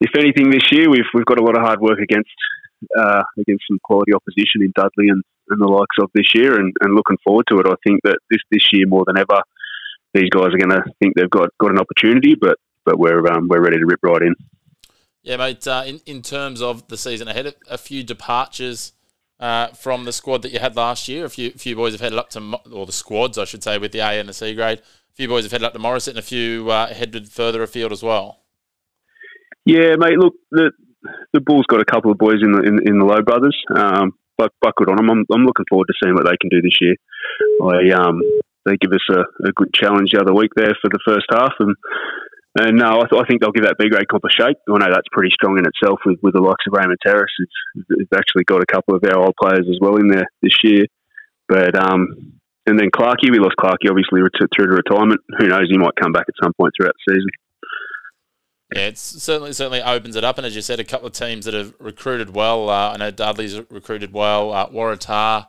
if 0.00 0.10
anything, 0.16 0.50
this 0.50 0.70
year 0.70 0.88
we've 0.88 1.08
we've 1.14 1.24
got 1.24 1.40
a 1.40 1.44
lot 1.44 1.56
of 1.56 1.62
hard 1.62 1.80
work 1.80 1.98
against 1.98 2.30
uh, 2.98 3.22
against 3.38 3.64
some 3.68 3.78
quality 3.82 4.12
opposition 4.12 4.62
in 4.62 4.72
Dudley 4.74 5.08
and, 5.08 5.22
and 5.48 5.60
the 5.60 5.66
likes 5.66 5.96
of 6.00 6.10
this 6.14 6.34
year, 6.34 6.58
and, 6.58 6.72
and 6.80 6.94
looking 6.94 7.18
forward 7.24 7.46
to 7.50 7.58
it. 7.58 7.66
I 7.66 7.74
think 7.86 8.00
that 8.04 8.18
this 8.30 8.40
this 8.50 8.68
year 8.72 8.86
more 8.86 9.04
than 9.06 9.18
ever, 9.18 9.40
these 10.14 10.30
guys 10.30 10.48
are 10.48 10.58
going 10.58 10.70
to 10.70 10.82
think 11.00 11.14
they've 11.14 11.30
got, 11.30 11.50
got 11.58 11.70
an 11.70 11.78
opportunity, 11.78 12.34
but 12.34 12.56
but 12.84 12.98
we're 12.98 13.26
um, 13.26 13.48
we're 13.48 13.62
ready 13.62 13.78
to 13.78 13.86
rip 13.86 14.00
right 14.02 14.22
in. 14.22 14.34
Yeah, 15.22 15.36
mate. 15.36 15.66
Uh, 15.66 15.84
in 15.86 16.00
in 16.06 16.22
terms 16.22 16.62
of 16.62 16.86
the 16.88 16.96
season 16.96 17.28
ahead, 17.28 17.54
a 17.68 17.78
few 17.78 18.02
departures. 18.02 18.92
Uh, 19.38 19.66
from 19.74 20.06
the 20.06 20.12
squad 20.14 20.40
that 20.40 20.50
you 20.50 20.58
had 20.58 20.74
last 20.76 21.08
year, 21.08 21.26
a 21.26 21.28
few 21.28 21.50
few 21.50 21.76
boys 21.76 21.92
have 21.92 22.00
headed 22.00 22.18
up 22.18 22.30
to, 22.30 22.58
or 22.72 22.86
the 22.86 22.92
squads, 22.92 23.36
I 23.36 23.44
should 23.44 23.62
say, 23.62 23.76
with 23.76 23.92
the 23.92 23.98
A 23.98 24.18
and 24.18 24.26
the 24.26 24.32
C 24.32 24.54
grade. 24.54 24.78
A 24.78 25.12
few 25.12 25.28
boys 25.28 25.44
have 25.44 25.52
headed 25.52 25.66
up 25.66 25.74
to 25.74 25.78
Morisset, 25.78 26.08
and 26.08 26.18
a 26.18 26.22
few 26.22 26.70
uh, 26.70 26.86
headed 26.86 27.28
further 27.28 27.62
afield 27.62 27.92
as 27.92 28.02
well. 28.02 28.40
Yeah, 29.66 29.96
mate. 29.98 30.16
Look, 30.16 30.36
the 30.52 30.70
the 31.32 31.40
Bulls 31.40 31.66
got 31.68 31.80
a 31.80 31.84
couple 31.84 32.10
of 32.10 32.18
boys 32.18 32.42
in 32.42 32.52
the 32.52 32.62
in, 32.62 32.78
in 32.86 32.98
the 32.98 33.04
Low 33.04 33.22
brothers. 33.22 33.56
Um, 33.74 34.12
but 34.38 34.52
buckled 34.60 34.90
on 34.90 34.96
them. 34.96 35.10
I'm, 35.10 35.24
I'm 35.32 35.46
looking 35.46 35.64
forward 35.68 35.88
to 35.88 35.96
seeing 35.96 36.14
what 36.14 36.26
they 36.26 36.36
can 36.36 36.50
do 36.50 36.60
this 36.60 36.76
year. 36.80 36.96
I 37.64 37.88
um, 37.96 38.20
they 38.64 38.76
give 38.76 38.92
us 38.92 39.06
a, 39.08 39.24
a 39.48 39.52
good 39.54 39.72
challenge 39.72 40.10
the 40.12 40.20
other 40.20 40.34
week 40.34 40.52
there 40.54 40.76
for 40.82 40.90
the 40.90 41.00
first 41.06 41.26
half, 41.30 41.54
and 41.58 41.74
and 42.56 42.78
no, 42.78 43.00
I, 43.00 43.06
th- 43.08 43.20
I 43.20 43.26
think 43.28 43.40
they'll 43.40 43.52
give 43.52 43.64
that 43.64 43.76
B 43.78 43.88
grade 43.88 44.08
comp 44.08 44.24
a 44.24 44.32
shake. 44.32 44.56
I 44.68 44.78
know 44.78 44.88
that's 44.88 45.12
pretty 45.12 45.32
strong 45.32 45.58
in 45.58 45.68
itself 45.68 46.00
with, 46.06 46.16
with 46.22 46.32
the 46.32 46.40
likes 46.40 46.64
of 46.66 46.72
Raymond 46.72 46.96
Terrace. 47.04 47.32
It's, 47.38 47.84
it's 48.00 48.16
actually 48.16 48.44
got 48.44 48.64
a 48.64 48.72
couple 48.72 48.96
of 48.96 49.04
our 49.04 49.28
old 49.28 49.36
players 49.40 49.68
as 49.68 49.76
well 49.80 49.96
in 49.96 50.08
there 50.08 50.24
this 50.40 50.56
year. 50.64 50.84
But 51.48 51.76
um, 51.76 52.40
and 52.66 52.78
then 52.78 52.90
Clarkey, 52.90 53.30
we 53.30 53.38
lost 53.38 53.60
Clarkey 53.60 53.88
obviously 53.88 54.20
through 54.24 54.48
to 54.50 54.72
retirement. 54.72 55.20
Who 55.38 55.48
knows? 55.48 55.68
He 55.70 55.78
might 55.78 56.00
come 56.00 56.12
back 56.12 56.26
at 56.28 56.40
some 56.42 56.52
point 56.58 56.72
throughout 56.76 56.96
the 57.06 57.14
season. 57.14 57.30
Yeah, 58.76 58.88
it 58.88 58.98
certainly 58.98 59.54
certainly 59.54 59.80
opens 59.80 60.16
it 60.16 60.24
up, 60.24 60.36
and 60.36 60.46
as 60.46 60.54
you 60.54 60.60
said, 60.60 60.80
a 60.80 60.84
couple 60.84 61.06
of 61.06 61.14
teams 61.14 61.46
that 61.46 61.54
have 61.54 61.74
recruited 61.78 62.34
well. 62.34 62.68
Uh, 62.68 62.92
I 62.92 62.96
know 62.98 63.10
Dudley's 63.10 63.58
recruited 63.70 64.12
well. 64.12 64.52
Uh, 64.52 64.68
Waratah 64.68 65.46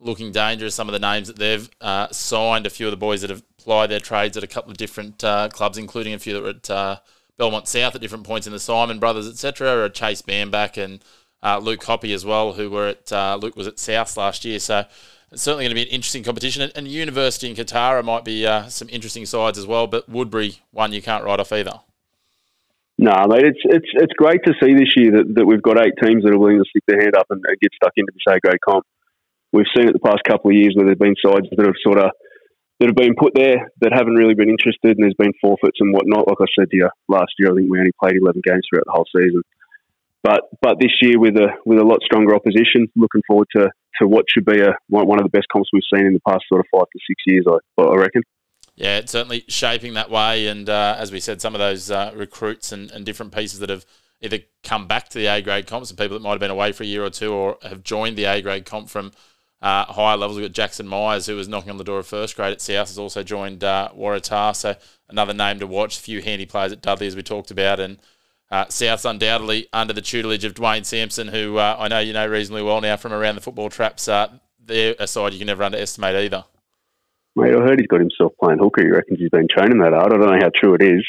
looking 0.00 0.32
dangerous. 0.32 0.74
Some 0.74 0.88
of 0.88 0.94
the 0.94 0.98
names 0.98 1.28
that 1.28 1.38
they've 1.38 1.68
uh, 1.82 2.08
signed, 2.10 2.66
a 2.66 2.70
few 2.70 2.86
of 2.86 2.90
the 2.90 2.96
boys 2.96 3.20
that 3.20 3.28
have 3.28 3.42
plied 3.58 3.90
their 3.90 4.00
trades 4.00 4.38
at 4.38 4.42
a 4.42 4.46
couple 4.46 4.70
of 4.70 4.78
different 4.78 5.22
uh, 5.22 5.50
clubs, 5.50 5.76
including 5.76 6.14
a 6.14 6.18
few 6.18 6.32
that 6.32 6.42
were 6.42 6.48
at 6.48 6.70
uh, 6.70 6.96
Belmont 7.36 7.68
South 7.68 7.94
at 7.94 8.00
different 8.00 8.24
points 8.24 8.46
in 8.46 8.54
the 8.54 8.58
Simon 8.58 8.98
Brothers, 8.98 9.28
etc. 9.28 9.84
Or 9.84 9.90
Chase 9.90 10.22
Bamback 10.22 10.82
and 10.82 11.04
uh, 11.42 11.58
Luke 11.58 11.84
Hoppy 11.84 12.14
as 12.14 12.24
well, 12.24 12.54
who 12.54 12.70
were 12.70 12.88
at 12.88 13.12
uh, 13.12 13.38
Luke 13.40 13.54
was 13.54 13.66
at 13.66 13.78
South 13.78 14.16
last 14.16 14.46
year. 14.46 14.58
So 14.58 14.86
it's 15.30 15.42
certainly 15.42 15.64
going 15.64 15.72
to 15.72 15.74
be 15.74 15.82
an 15.82 15.88
interesting 15.88 16.24
competition. 16.24 16.70
And, 16.74 16.88
University 16.88 17.50
in 17.50 17.54
Kotara 17.56 18.02
might 18.02 18.24
be 18.24 18.46
some 18.70 18.88
interesting 18.88 19.26
sides 19.26 19.58
as 19.58 19.66
well. 19.66 19.86
But 19.86 20.08
Woodbury, 20.08 20.60
one 20.70 20.94
you 20.94 21.02
can't 21.02 21.22
write 21.22 21.38
off 21.38 21.52
either. 21.52 21.80
No, 23.02 23.18
mate, 23.26 23.42
it's 23.42 23.58
it's 23.66 23.90
it's 23.98 24.14
great 24.14 24.46
to 24.46 24.54
see 24.62 24.78
this 24.78 24.94
year 24.94 25.10
that, 25.18 25.34
that 25.34 25.42
we've 25.42 25.60
got 25.62 25.74
eight 25.74 25.98
teams 25.98 26.22
that 26.22 26.30
are 26.30 26.38
willing 26.38 26.62
to 26.62 26.70
stick 26.70 26.86
their 26.86 27.02
hand 27.02 27.18
up 27.18 27.26
and, 27.34 27.42
and 27.42 27.58
get 27.58 27.74
stuck 27.74 27.90
into 27.98 28.14
the 28.14 28.22
A 28.30 28.38
grade 28.38 28.62
comp. 28.62 28.86
We've 29.50 29.66
seen 29.74 29.90
it 29.90 29.92
the 29.92 30.06
past 30.06 30.22
couple 30.22 30.54
of 30.54 30.56
years 30.56 30.78
where 30.78 30.86
there've 30.86 31.02
been 31.02 31.18
sides 31.18 31.50
that 31.50 31.66
have 31.66 31.74
sort 31.82 31.98
of 31.98 32.14
that 32.78 32.86
have 32.86 32.94
been 32.94 33.18
put 33.18 33.34
there 33.34 33.74
that 33.82 33.90
haven't 33.90 34.14
really 34.14 34.38
been 34.38 34.54
interested, 34.54 34.94
and 34.94 35.02
there's 35.02 35.18
been 35.18 35.34
forfeits 35.42 35.82
and 35.82 35.90
whatnot. 35.90 36.30
Like 36.30 36.46
I 36.46 36.50
said 36.54 36.70
to 36.70 36.76
you 36.78 36.90
last 37.10 37.34
year, 37.42 37.50
I 37.50 37.58
think 37.58 37.66
we 37.66 37.82
only 37.82 37.90
played 37.98 38.22
11 38.22 38.38
games 38.46 38.62
throughout 38.70 38.86
the 38.86 38.94
whole 38.94 39.10
season. 39.10 39.42
But 40.22 40.46
but 40.62 40.78
this 40.78 40.94
year 41.02 41.18
with 41.18 41.34
a 41.42 41.58
with 41.66 41.82
a 41.82 41.88
lot 41.90 42.06
stronger 42.06 42.38
opposition, 42.38 42.86
looking 42.94 43.26
forward 43.26 43.50
to, 43.58 43.66
to 43.98 44.06
what 44.06 44.30
should 44.30 44.46
be 44.46 44.62
a 44.62 44.78
one 44.86 45.18
of 45.18 45.26
the 45.26 45.34
best 45.34 45.50
comps 45.50 45.74
we've 45.74 45.90
seen 45.90 46.06
in 46.06 46.14
the 46.14 46.22
past 46.22 46.46
sort 46.46 46.62
of 46.62 46.70
five 46.70 46.86
to 46.86 46.98
six 47.02 47.18
years. 47.26 47.50
I 47.50 47.58
I 47.82 47.98
reckon. 47.98 48.22
Yeah, 48.74 48.98
it's 48.98 49.12
certainly 49.12 49.44
shaping 49.48 49.94
that 49.94 50.10
way. 50.10 50.46
And 50.46 50.68
uh, 50.68 50.96
as 50.98 51.12
we 51.12 51.20
said, 51.20 51.40
some 51.40 51.54
of 51.54 51.58
those 51.58 51.90
uh, 51.90 52.12
recruits 52.14 52.72
and, 52.72 52.90
and 52.90 53.04
different 53.04 53.34
pieces 53.34 53.58
that 53.58 53.68
have 53.68 53.84
either 54.20 54.38
come 54.62 54.86
back 54.86 55.08
to 55.10 55.18
the 55.18 55.26
A 55.26 55.42
grade 55.42 55.66
comps 55.66 55.90
and 55.90 55.98
people 55.98 56.16
that 56.16 56.22
might 56.22 56.30
have 56.30 56.40
been 56.40 56.50
away 56.50 56.72
for 56.72 56.84
a 56.84 56.86
year 56.86 57.04
or 57.04 57.10
two 57.10 57.32
or 57.32 57.58
have 57.62 57.82
joined 57.82 58.16
the 58.16 58.24
A 58.24 58.40
grade 58.40 58.64
comp 58.64 58.88
from 58.88 59.12
uh, 59.60 59.84
higher 59.84 60.16
levels. 60.16 60.38
We've 60.38 60.48
got 60.48 60.54
Jackson 60.54 60.88
Myers, 60.88 61.26
who 61.26 61.36
was 61.36 61.48
knocking 61.48 61.70
on 61.70 61.76
the 61.76 61.84
door 61.84 61.98
of 61.98 62.06
first 62.06 62.34
grade 62.34 62.52
at 62.52 62.60
South, 62.60 62.88
has 62.88 62.98
also 62.98 63.22
joined 63.22 63.62
uh, 63.62 63.90
Waratah. 63.94 64.56
So 64.56 64.74
another 65.08 65.34
name 65.34 65.58
to 65.60 65.66
watch. 65.66 65.98
A 65.98 66.02
few 66.02 66.22
handy 66.22 66.46
players 66.46 66.72
at 66.72 66.82
Dudley, 66.82 67.06
as 67.06 67.14
we 67.14 67.22
talked 67.22 67.50
about. 67.50 67.78
And 67.78 67.98
uh, 68.50 68.66
South's 68.68 69.04
undoubtedly 69.04 69.68
under 69.72 69.92
the 69.92 70.02
tutelage 70.02 70.44
of 70.44 70.54
Dwayne 70.54 70.84
Sampson, 70.84 71.28
who 71.28 71.58
uh, 71.58 71.76
I 71.78 71.88
know 71.88 72.00
you 72.00 72.12
know 72.12 72.26
reasonably 72.26 72.62
well 72.62 72.80
now 72.80 72.96
from 72.96 73.12
around 73.12 73.36
the 73.36 73.40
football 73.40 73.70
traps. 73.70 74.08
Uh, 74.08 74.28
they're 74.64 74.94
a 74.98 75.06
side 75.06 75.32
you 75.32 75.38
can 75.38 75.46
never 75.46 75.62
underestimate 75.62 76.16
either. 76.16 76.44
Mate, 77.34 77.54
I 77.54 77.60
heard 77.60 77.78
he's 77.78 77.88
got 77.88 78.00
himself 78.00 78.32
playing 78.40 78.58
hooker. 78.58 78.82
He 78.82 78.90
reckons 78.90 79.18
he's 79.18 79.30
been 79.30 79.48
training 79.48 79.78
that 79.78 79.92
hard. 79.92 80.12
I 80.12 80.18
don't 80.18 80.26
know 80.26 80.38
how 80.40 80.50
true 80.54 80.74
it 80.74 80.82
is, 80.82 81.04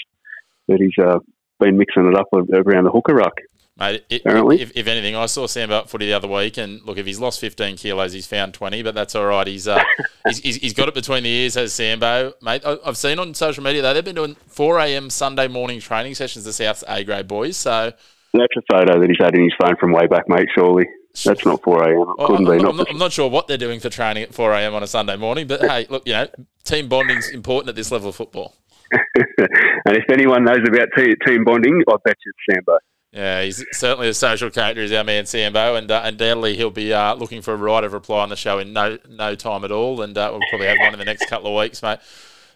but 0.67 0.79
he's 0.79 0.97
uh, 0.97 1.19
been 1.59 1.77
mixing 1.77 2.07
it 2.07 2.17
up 2.17 2.27
around 2.33 2.85
the 2.85 2.91
hooker 2.91 3.13
ruck. 3.13 3.33
Mate, 3.77 4.05
it, 4.09 4.21
apparently. 4.21 4.61
If, 4.61 4.71
if, 4.75 4.87
anything, 4.87 5.15
I 5.15 5.25
saw 5.25 5.47
Sam 5.47 5.69
about 5.69 5.89
footy 5.89 6.05
the 6.05 6.13
other 6.13 6.27
week, 6.27 6.57
and 6.57 6.81
look, 6.83 6.97
if 6.97 7.05
he's 7.05 7.19
lost 7.19 7.39
15 7.39 7.75
kilos, 7.77 8.13
he's 8.13 8.27
found 8.27 8.53
20, 8.53 8.83
but 8.83 8.93
that's 8.93 9.15
all 9.15 9.25
right. 9.25 9.47
He's 9.47 9.67
uh, 9.67 9.83
he's, 10.27 10.39
he's, 10.39 10.55
he's 10.57 10.73
got 10.73 10.87
it 10.87 10.93
between 10.93 11.23
the 11.23 11.29
ears, 11.29 11.55
has 11.55 11.73
Sambo. 11.73 12.33
Mate, 12.41 12.63
I, 12.65 12.77
have 12.85 12.97
seen 12.97 13.17
on 13.17 13.33
social 13.33 13.63
media, 13.63 13.81
though, 13.81 13.93
they've 13.93 14.05
been 14.05 14.15
doing 14.15 14.35
4 14.47 14.79
a.m. 14.79 15.09
Sunday 15.09 15.47
morning 15.47 15.79
training 15.79 16.13
sessions, 16.13 16.45
the 16.45 16.53
South's 16.53 16.83
A 16.87 17.03
grade 17.03 17.27
boys. 17.27 17.57
So 17.57 17.91
That's 18.33 18.55
a 18.55 18.61
photo 18.71 18.99
that 18.99 19.09
he's 19.09 19.17
had 19.19 19.35
in 19.35 19.43
his 19.43 19.53
phone 19.59 19.75
from 19.79 19.91
way 19.91 20.05
back, 20.05 20.29
mate, 20.29 20.47
surely. 20.55 20.85
That's 21.25 21.45
not 21.45 21.61
4 21.63 21.83
a.m. 21.83 22.13
It 22.17 22.25
couldn't 22.25 22.47
I'm, 22.47 22.57
be. 22.57 22.65
I'm, 22.65 22.77
not, 22.77 22.89
I'm 22.89 22.97
not 22.97 23.11
sure 23.11 23.29
what 23.29 23.47
they're 23.47 23.57
doing 23.57 23.79
for 23.79 23.89
training 23.89 24.23
at 24.23 24.33
4 24.33 24.51
a.m. 24.53 24.73
on 24.73 24.81
a 24.81 24.87
Sunday 24.87 25.15
morning, 25.15 25.47
but 25.47 25.61
hey, 25.61 25.85
look, 25.89 26.03
you 26.07 26.13
know, 26.13 26.27
team 26.63 26.89
bonding's 26.89 27.29
important 27.29 27.69
at 27.69 27.75
this 27.75 27.91
level 27.91 28.09
of 28.09 28.15
football. 28.15 28.55
and 28.91 29.95
if 29.95 30.09
anyone 30.09 30.43
knows 30.43 30.61
about 30.67 30.87
team 30.97 31.43
bonding, 31.43 31.83
I 31.87 31.95
bet 32.03 32.17
you 32.25 32.31
it's 32.35 32.55
Sambo. 32.55 32.77
Yeah, 33.11 33.43
he's 33.43 33.63
certainly 33.73 34.09
a 34.09 34.13
social 34.13 34.49
character, 34.49 34.81
is 34.81 34.91
our 34.91 35.03
man 35.03 35.27
Sambo, 35.27 35.75
and 35.75 35.89
uh, 35.91 36.01
undoubtedly 36.03 36.55
he'll 36.55 36.71
be 36.71 36.91
uh, 36.91 37.13
looking 37.13 37.43
for 37.43 37.53
a 37.53 37.57
right 37.57 37.83
of 37.83 37.93
reply 37.93 38.23
on 38.23 38.29
the 38.29 38.35
show 38.35 38.57
in 38.57 38.73
no 38.73 38.97
no 39.07 39.35
time 39.35 39.63
at 39.63 39.71
all, 39.71 40.01
and 40.01 40.17
uh, 40.17 40.29
we'll 40.31 40.41
probably 40.49 40.67
have 40.67 40.79
one 40.79 40.93
in 40.93 40.99
the 40.99 41.05
next 41.05 41.29
couple 41.29 41.55
of 41.55 41.61
weeks, 41.61 41.83
mate. 41.83 41.99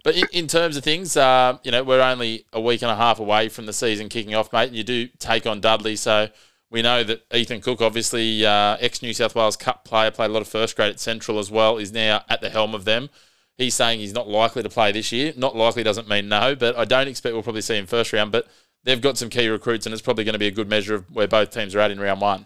But 0.04 0.16
in, 0.16 0.26
in 0.34 0.48
terms 0.48 0.76
of 0.76 0.84
things, 0.84 1.16
uh, 1.16 1.60
you 1.64 1.70
know, 1.70 1.84
we're 1.84 2.02
only 2.02 2.46
a 2.54 2.62
week 2.62 2.82
and 2.82 2.90
a 2.90 2.96
half 2.96 3.20
away 3.20 3.50
from 3.50 3.68
the 3.68 3.74
season 3.74 4.10
kicking 4.10 4.34
off, 4.34 4.52
mate. 4.52 4.70
And 4.70 4.76
you 4.76 4.84
do 4.84 5.08
take 5.20 5.46
on 5.46 5.62
Dudley, 5.62 5.96
so 5.96 6.30
we 6.70 6.82
know 6.82 7.04
that 7.04 7.24
Ethan 7.34 7.62
Cook, 7.62 7.82
obviously 7.82 8.46
uh, 8.46 8.78
ex 8.80 9.02
New 9.02 9.14
South 9.14 9.36
Wales 9.36 9.56
Cup 9.56 9.86
player, 9.86 10.12
played 10.12 10.30
a 10.30 10.34
lot 10.34 10.42
of 10.42 10.48
first 10.48 10.76
grade 10.76 10.92
at 10.92 11.00
Central 11.00 11.40
as 11.40 11.50
well, 11.50 11.78
is 11.78 11.92
now 11.92 12.24
at 12.30 12.42
the 12.42 12.50
helm 12.50 12.76
of 12.76 12.86
them. 12.86 13.10
He's 13.58 13.74
saying 13.74 14.00
he's 14.00 14.14
not 14.14 14.28
likely 14.28 14.64
to 14.64 14.70
play 14.70 14.92
this 14.92 15.12
year. 15.12 15.34
Not 15.36 15.56
likely 15.56 15.82
doesn't 15.84 16.08
mean 16.08 16.30
no, 16.30 16.56
but 16.56 16.78
I 16.78 16.86
don't 16.86 17.08
expect 17.08 17.34
we'll 17.34 17.44
probably 17.44 17.62
see 17.62 17.78
him 17.78 17.88
first 17.88 18.14
round. 18.14 18.32
But 18.32 18.48
they've 18.84 19.02
got 19.02 19.18
some 19.18 19.30
key 19.30 19.48
recruits, 19.48 19.86
and 19.86 19.94
it's 19.94 20.02
probably 20.02 20.26
going 20.26 20.34
to 20.34 20.40
be 20.40 20.48
a 20.48 20.52
good 20.52 20.70
measure 20.70 20.96
of 20.96 21.10
where 21.14 21.28
both 21.28 21.50
teams 21.52 21.74
are 21.74 21.80
at 21.80 21.90
in 21.90 22.00
round 22.00 22.22
one. 22.22 22.46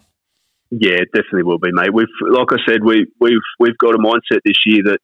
Yeah, 0.70 0.94
it 0.94 1.08
definitely 1.12 1.42
will 1.42 1.58
be, 1.58 1.68
mate. 1.70 1.92
We've, 1.92 2.06
like 2.30 2.48
I 2.50 2.56
said, 2.66 2.82
we, 2.82 3.06
we've 3.20 3.44
we've 3.60 3.76
got 3.76 3.94
a 3.94 3.98
mindset 3.98 4.40
this 4.44 4.56
year 4.64 4.82
that 4.84 4.98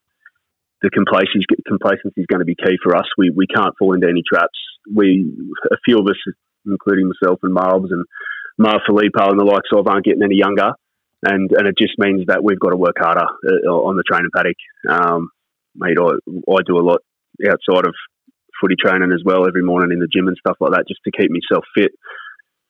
the 0.81 0.91
complacency 0.91 1.45
complacency 1.67 2.23
is 2.23 2.27
going 2.27 2.41
to 2.41 2.47
be 2.47 2.55
key 2.55 2.79
for 2.83 2.97
us. 2.97 3.05
We 3.19 3.31
we 3.31 3.47
can't 3.47 3.75
fall 3.79 3.93
into 3.93 4.09
any 4.09 4.23
traps. 4.27 4.59
We 4.95 5.31
a 5.71 5.77
few 5.85 5.99
of 5.99 6.07
us, 6.07 6.17
including 6.65 7.11
myself 7.11 7.41
and 7.43 7.55
Marbs 7.55 7.91
and 7.91 8.07
Mar 8.59 8.81
Filippo 8.87 9.31
and 9.31 9.39
the 9.39 9.45
likes 9.45 9.71
of 9.73 9.87
aren't 9.87 10.05
getting 10.05 10.23
any 10.23 10.37
younger, 10.37 10.73
and 11.23 11.51
and 11.53 11.69
it 11.69 11.77
just 11.79 11.95
means 11.99 12.27
that 12.27 12.43
we've 12.43 12.61
got 12.61 12.71
to 12.71 12.77
work 12.77 12.97
harder 12.99 13.25
uh, 13.25 13.71
on 13.71 13.97
the 13.97 14.03
training 14.03 14.31
paddock. 14.35 14.57
Um, 14.89 15.31
mate, 15.75 15.97
I, 15.99 16.19
I 16.53 16.59
do 16.67 16.79
a 16.79 16.85
lot 16.85 17.01
outside 17.47 17.87
of 17.87 17.95
footy 18.61 18.75
training 18.79 19.13
as 19.15 19.23
well 19.25 19.47
every 19.47 19.63
morning 19.63 19.93
in 19.93 20.01
the 20.01 20.11
gym 20.13 20.27
and 20.27 20.37
stuff 20.37 20.57
like 20.61 20.73
that 20.73 20.89
just 20.89 21.01
to 21.05 21.15
keep 21.15 21.31
myself 21.31 21.65
fit. 21.77 21.93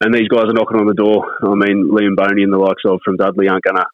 And 0.01 0.15
these 0.15 0.29
guys 0.29 0.45
are 0.45 0.53
knocking 0.53 0.79
on 0.79 0.87
the 0.87 0.95
door. 0.95 1.25
I 1.43 1.55
mean, 1.57 1.91
Liam 1.91 2.15
Boney 2.15 2.45
and 2.45 2.53
the 2.53 2.59
likes 2.59 2.83
of 2.87 3.01
from 3.05 3.17
Dudley 3.17 3.49
aren't 3.49 3.65
going 3.65 3.81
to 3.81 3.87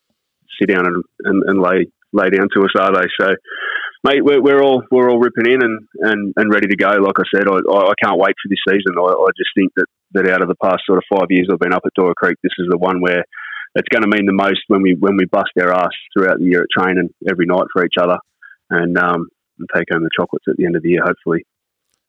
sit 0.60 0.68
down 0.68 0.86
and, 0.86 1.02
and, 1.24 1.42
and 1.46 1.62
lay 1.62 1.86
lay 2.12 2.30
down 2.30 2.48
to 2.54 2.62
us, 2.62 2.74
are 2.78 2.92
they? 2.92 3.08
So 3.18 3.34
mate, 4.04 4.24
we're, 4.24 4.40
we're 4.40 4.62
all 4.62 4.82
we're 4.90 5.10
all 5.10 5.18
ripping 5.18 5.50
in 5.50 5.62
and, 5.62 5.88
and, 6.00 6.34
and 6.36 6.52
ready 6.52 6.68
to 6.68 6.76
go. 6.76 6.90
Like 6.90 7.18
I 7.18 7.24
said, 7.34 7.48
I, 7.48 7.56
I 7.56 7.94
can't 8.02 8.20
wait 8.20 8.36
for 8.40 8.48
this 8.48 8.60
season. 8.68 8.94
I, 8.98 9.02
I 9.02 9.30
just 9.36 9.50
think 9.56 9.72
that, 9.76 9.86
that 10.12 10.30
out 10.30 10.42
of 10.42 10.48
the 10.48 10.60
past 10.62 10.82
sort 10.86 10.98
of 10.98 11.04
five 11.10 11.28
years 11.30 11.48
I've 11.50 11.58
been 11.58 11.74
up 11.74 11.82
at 11.84 11.94
Dora 11.96 12.14
Creek, 12.14 12.36
this 12.42 12.52
is 12.58 12.68
the 12.70 12.78
one 12.78 13.00
where 13.00 13.24
it's 13.74 13.88
going 13.88 14.02
to 14.02 14.16
mean 14.16 14.26
the 14.26 14.32
most 14.32 14.60
when 14.68 14.82
we 14.82 14.94
when 14.94 15.16
we 15.16 15.24
bust 15.24 15.50
our 15.60 15.72
ass 15.72 15.90
throughout 16.12 16.38
the 16.38 16.44
year 16.44 16.62
at 16.62 16.68
training 16.70 17.08
every 17.28 17.46
night 17.46 17.66
for 17.72 17.84
each 17.84 17.98
other, 18.00 18.18
and, 18.70 18.96
um, 18.98 19.28
and 19.58 19.68
take 19.74 19.86
home 19.90 20.02
the 20.02 20.10
chocolates 20.16 20.44
at 20.48 20.56
the 20.56 20.66
end 20.66 20.76
of 20.76 20.82
the 20.82 20.90
year, 20.90 21.02
hopefully. 21.04 21.44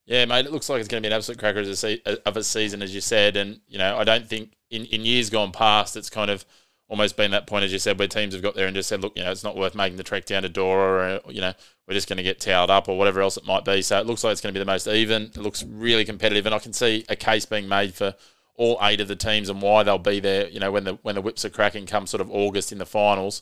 Yeah, 0.06 0.26
mate, 0.26 0.46
it 0.46 0.52
looks 0.52 0.70
like 0.70 0.80
it's 0.80 0.88
going 0.88 1.02
to 1.02 1.10
be 1.10 1.12
an 1.12 1.18
absolute 1.18 1.40
cracker 1.40 1.62
of 1.62 2.38
a, 2.38 2.44
season, 2.44 2.84
as 2.84 2.94
you 2.94 3.02
said. 3.02 3.36
And, 3.36 3.60
you 3.68 3.80
know, 3.80 3.98
I 3.98 4.04
don't 4.04 4.28
think 4.28 4.54
in, 4.70 4.86
in 4.86 5.04
years 5.04 5.32
gone 5.32 5.52
past, 5.52 5.96
it's 5.96 6.12
kind 6.12 6.30
of 6.30 6.46
almost 6.88 7.18
been 7.18 7.32
that 7.32 7.48
point, 7.48 7.66
as 7.66 7.74
you 7.74 7.80
said, 7.80 7.98
where 7.98 8.08
teams 8.08 8.34
have 8.34 8.44
got 8.44 8.56
there 8.56 8.68
and 8.68 8.76
just 8.76 8.90
said, 8.90 9.02
look, 9.02 9.18
you 9.18 9.24
know, 9.24 9.32
it's 9.32 9.44
not 9.44 9.58
worth 9.58 9.76
making 9.76 9.98
the 9.98 10.04
trek 10.04 10.26
down 10.26 10.44
to 10.44 10.50
Dora 10.50 11.20
or, 11.26 11.32
you 11.32 11.42
know, 11.42 11.54
we're 11.88 11.94
just 11.94 12.08
going 12.08 12.18
to 12.18 12.24
get 12.24 12.40
towed 12.40 12.70
up 12.70 12.88
or 12.88 12.98
whatever 12.98 13.22
else 13.22 13.38
it 13.38 13.46
might 13.46 13.66
be. 13.66 13.82
So 13.82 14.00
it 14.00 14.06
looks 14.06 14.24
like 14.24 14.34
it's 14.34 14.42
going 14.42 14.54
to 14.54 14.60
be 14.60 14.64
the 14.64 14.72
most 14.72 14.88
even. 14.88 15.24
It 15.24 15.38
looks 15.38 15.64
really 15.64 16.06
competitive. 16.06 16.46
And 16.46 16.54
I 16.54 16.60
can 16.60 16.74
see 16.74 17.06
a 17.10 17.16
case 17.16 17.46
being 17.46 17.68
made 17.68 17.94
for 17.94 18.16
all 18.56 18.78
eight 18.82 19.02
of 19.02 19.08
the 19.08 19.16
teams 19.16 19.50
and 19.50 19.62
why 19.62 19.84
they'll 19.84 19.98
be 19.98 20.20
there, 20.20 20.48
you 20.48 20.60
know, 20.60 20.72
when 20.72 20.84
the 20.84 20.94
when 21.02 21.16
the 21.16 21.22
whips 21.22 21.44
are 21.44 21.50
cracking 21.50 21.86
come 21.86 22.08
sort 22.08 22.22
of 22.22 22.32
August 22.32 22.72
in 22.72 22.78
the 22.78 22.86
finals. 22.86 23.42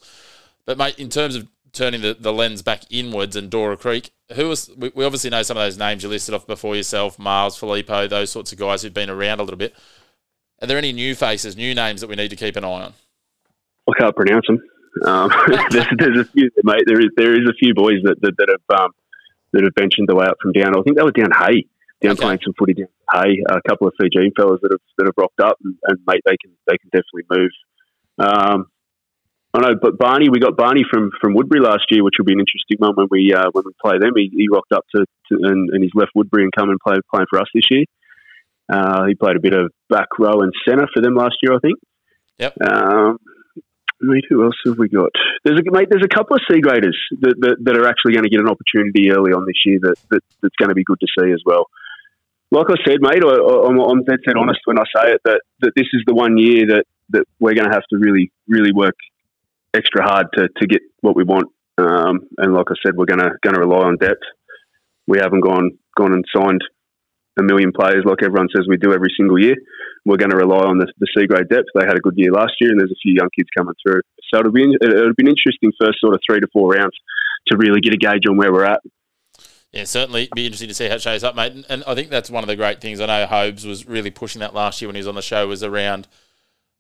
But, 0.65 0.77
mate, 0.77 0.97
in 0.97 1.09
terms 1.09 1.35
of 1.35 1.47
turning 1.73 2.01
the, 2.01 2.15
the 2.17 2.31
lens 2.31 2.61
back 2.61 2.83
inwards 2.89 3.35
and 3.35 3.49
Dora 3.49 3.75
Creek, 3.75 4.11
who 4.33 4.47
was 4.47 4.69
we, 4.77 4.91
we 4.95 5.03
obviously 5.03 5.29
know 5.29 5.43
some 5.43 5.57
of 5.57 5.63
those 5.63 5.77
names 5.77 6.03
you 6.03 6.09
listed 6.09 6.33
off 6.33 6.47
before 6.47 6.75
yourself, 6.75 7.19
Miles, 7.19 7.57
Filippo, 7.57 8.07
those 8.07 8.29
sorts 8.29 8.51
of 8.53 8.59
guys 8.59 8.81
who've 8.81 8.93
been 8.93 9.09
around 9.09 9.39
a 9.39 9.43
little 9.43 9.57
bit. 9.57 9.75
Are 10.61 10.67
there 10.67 10.77
any 10.77 10.93
new 10.93 11.13
faces, 11.13 11.57
new 11.57 11.75
names 11.75 11.99
that 12.01 12.07
we 12.07 12.15
need 12.15 12.29
to 12.29 12.35
keep 12.37 12.55
an 12.55 12.63
eye 12.63 12.83
on? 12.83 12.93
I 13.89 13.93
can't 13.99 14.15
pronounce 14.15 14.47
them. 14.47 14.59
Um, 15.05 15.31
there's, 15.71 15.87
there's 15.97 16.19
a 16.19 16.25
few, 16.25 16.49
mate. 16.63 16.83
There 16.85 16.99
is 16.99 17.09
there 17.15 17.33
is 17.33 17.47
a 17.49 17.53
few 17.53 17.73
boys 17.73 17.99
that 18.03 18.15
that, 18.21 18.33
that 18.37 18.49
have 18.49 18.79
um, 18.79 18.91
that 19.53 19.63
have 19.63 19.73
ventured 19.77 20.05
the 20.07 20.15
way 20.15 20.25
up 20.25 20.37
from 20.41 20.51
down. 20.51 20.77
I 20.77 20.81
think 20.83 20.97
they 20.97 21.03
were 21.03 21.11
down 21.11 21.31
Hay, 21.31 21.65
down 22.01 22.13
Okay. 22.13 22.21
playing 22.21 22.39
some 22.43 22.53
footy 22.57 22.73
down 22.73 22.87
Hay. 23.13 23.41
A 23.49 23.61
couple 23.67 23.87
of 23.87 23.93
Fijian 23.99 24.31
fellas 24.35 24.59
that 24.61 24.71
have 24.71 24.81
that 24.97 25.05
have 25.05 25.17
rocked 25.17 25.39
up, 25.39 25.57
and, 25.63 25.75
and 25.87 25.99
mate, 26.07 26.21
they 26.25 26.37
can 26.41 26.51
they 26.67 26.77
can 26.77 26.89
definitely 26.91 27.25
move. 27.29 27.51
Um, 28.19 28.67
I 29.55 29.59
know, 29.59 29.75
but 29.79 29.99
Barney, 29.99 30.29
we 30.29 30.39
got 30.39 30.57
Barney 30.57 30.83
from, 30.91 31.11
from 31.21 31.35
Woodbury 31.35 31.61
last 31.61 31.85
year, 31.91 32.03
which 32.03 32.15
will 32.17 32.25
be 32.25 32.33
an 32.33 32.39
interesting 32.39 32.77
one 32.79 32.95
when 32.95 33.07
we 33.11 33.33
uh, 33.33 33.49
when 33.51 33.63
we 33.65 33.71
play 33.83 33.99
them. 33.99 34.13
He, 34.15 34.31
he 34.33 34.47
rocked 34.51 34.71
up 34.71 34.83
to, 34.95 35.05
to 35.29 35.35
and, 35.43 35.69
and 35.69 35.83
he's 35.83 35.93
left 35.93 36.11
Woodbury 36.15 36.43
and 36.43 36.51
come 36.51 36.69
and 36.69 36.79
play 36.79 36.95
playing 37.13 37.27
for 37.29 37.39
us 37.39 37.47
this 37.53 37.65
year. 37.69 37.85
Uh, 38.71 39.05
he 39.05 39.13
played 39.13 39.35
a 39.35 39.39
bit 39.39 39.53
of 39.53 39.71
back 39.89 40.07
row 40.17 40.41
and 40.41 40.51
centre 40.67 40.87
for 40.91 41.01
them 41.01 41.13
last 41.13 41.35
year, 41.43 41.53
I 41.53 41.59
think. 41.59 41.77
Yep. 42.39 42.53
Um, 42.65 43.17
mate, 44.03 44.25
who 44.29 44.43
else 44.43 44.55
have 44.65 44.77
we 44.77 44.89
got? 44.89 45.11
There's 45.43 45.59
a 45.59 45.71
mate. 45.71 45.87
There's 45.89 46.05
a 46.05 46.13
couple 46.13 46.35
of 46.35 46.41
C 46.49 46.59
graders 46.59 46.97
that, 47.21 47.35
that, 47.39 47.57
that 47.61 47.77
are 47.77 47.87
actually 47.87 48.13
going 48.13 48.23
to 48.23 48.29
get 48.29 48.39
an 48.39 48.49
opportunity 48.49 49.11
early 49.11 49.31
on 49.31 49.45
this 49.45 49.61
year 49.65 49.79
that, 49.81 49.95
that 50.11 50.21
that's 50.41 50.55
going 50.57 50.69
to 50.69 50.75
be 50.75 50.83
good 50.83 50.99
to 50.99 51.07
see 51.17 51.31
as 51.31 51.41
well. 51.45 51.67
Like 52.51 52.67
I 52.69 52.75
said, 52.85 52.97
mate, 53.01 53.23
I, 53.23 53.33
I'm, 53.67 53.79
I'm 53.79 54.03
dead 54.03 54.19
set 54.25 54.37
honest 54.37 54.59
when 54.65 54.77
I 54.77 54.83
say 54.95 55.13
it 55.13 55.21
that, 55.25 55.41
that 55.61 55.71
this 55.75 55.87
is 55.93 56.03
the 56.05 56.13
one 56.13 56.37
year 56.37 56.67
that, 56.67 56.85
that 57.09 57.25
we're 57.39 57.55
going 57.55 57.67
to 57.67 57.73
have 57.73 57.87
to 57.89 57.97
really 57.97 58.31
really 58.47 58.71
work 58.71 58.95
extra 59.73 60.03
hard 60.03 60.27
to, 60.37 60.47
to 60.57 60.67
get 60.67 60.81
what 61.01 61.15
we 61.15 61.23
want. 61.23 61.47
Um, 61.77 62.27
and 62.37 62.53
like 62.53 62.67
I 62.69 62.75
said, 62.85 62.95
we're 62.95 63.05
going 63.05 63.19
to 63.19 63.31
going 63.41 63.55
to 63.55 63.59
rely 63.59 63.85
on 63.87 63.97
depth. 63.97 64.23
We 65.07 65.19
haven't 65.19 65.41
gone 65.41 65.71
gone 65.97 66.13
and 66.13 66.25
signed 66.35 66.61
a 67.39 67.43
million 67.43 67.71
players 67.71 68.03
like 68.05 68.23
everyone 68.23 68.47
says 68.55 68.65
we 68.67 68.77
do 68.77 68.93
every 68.93 69.09
single 69.17 69.39
year. 69.39 69.55
We're 70.05 70.17
going 70.17 70.31
to 70.31 70.37
rely 70.37 70.65
on 70.65 70.77
the, 70.77 70.91
the 70.99 71.07
C 71.15 71.25
grade 71.25 71.49
depth. 71.49 71.69
They 71.73 71.85
had 71.85 71.97
a 71.97 72.01
good 72.01 72.15
year 72.17 72.31
last 72.31 72.53
year, 72.59 72.71
and 72.71 72.79
there's 72.79 72.91
a 72.91 73.01
few 73.01 73.13
young 73.13 73.29
kids 73.37 73.49
coming 73.55 73.73
through. 73.81 74.01
So 74.31 74.39
it'll 74.39 74.51
be 74.51 74.63
it'll 74.81 75.15
be 75.15 75.25
an 75.25 75.33
interesting 75.33 75.71
first 75.79 75.99
sort 75.99 76.13
of 76.13 76.21
three 76.27 76.39
to 76.39 76.47
four 76.51 76.69
rounds 76.69 76.95
to 77.47 77.57
really 77.57 77.79
get 77.79 77.93
a 77.93 77.97
gauge 77.97 78.27
on 78.27 78.37
where 78.37 78.51
we're 78.51 78.65
at. 78.65 78.81
Yeah, 79.71 79.85
certainly 79.85 80.29
be 80.35 80.45
interesting 80.45 80.67
to 80.67 80.75
see 80.75 80.87
how 80.87 80.95
it 80.95 81.01
shows 81.01 81.23
up, 81.23 81.35
mate. 81.35 81.65
And, 81.67 81.83
I 81.85 81.95
think 81.95 82.11
that's 82.11 82.29
one 82.29 82.43
of 82.43 82.47
the 82.47 82.55
great 82.55 82.79
things. 82.79 82.99
I 82.99 83.07
know 83.07 83.25
Hobes 83.25 83.65
was 83.65 83.87
really 83.87 84.11
pushing 84.11 84.39
that 84.41 84.53
last 84.53 84.79
year 84.79 84.87
when 84.87 84.95
he 84.95 84.99
was 84.99 85.07
on 85.07 85.15
the 85.15 85.23
show 85.23 85.47
was 85.47 85.63
around 85.63 86.07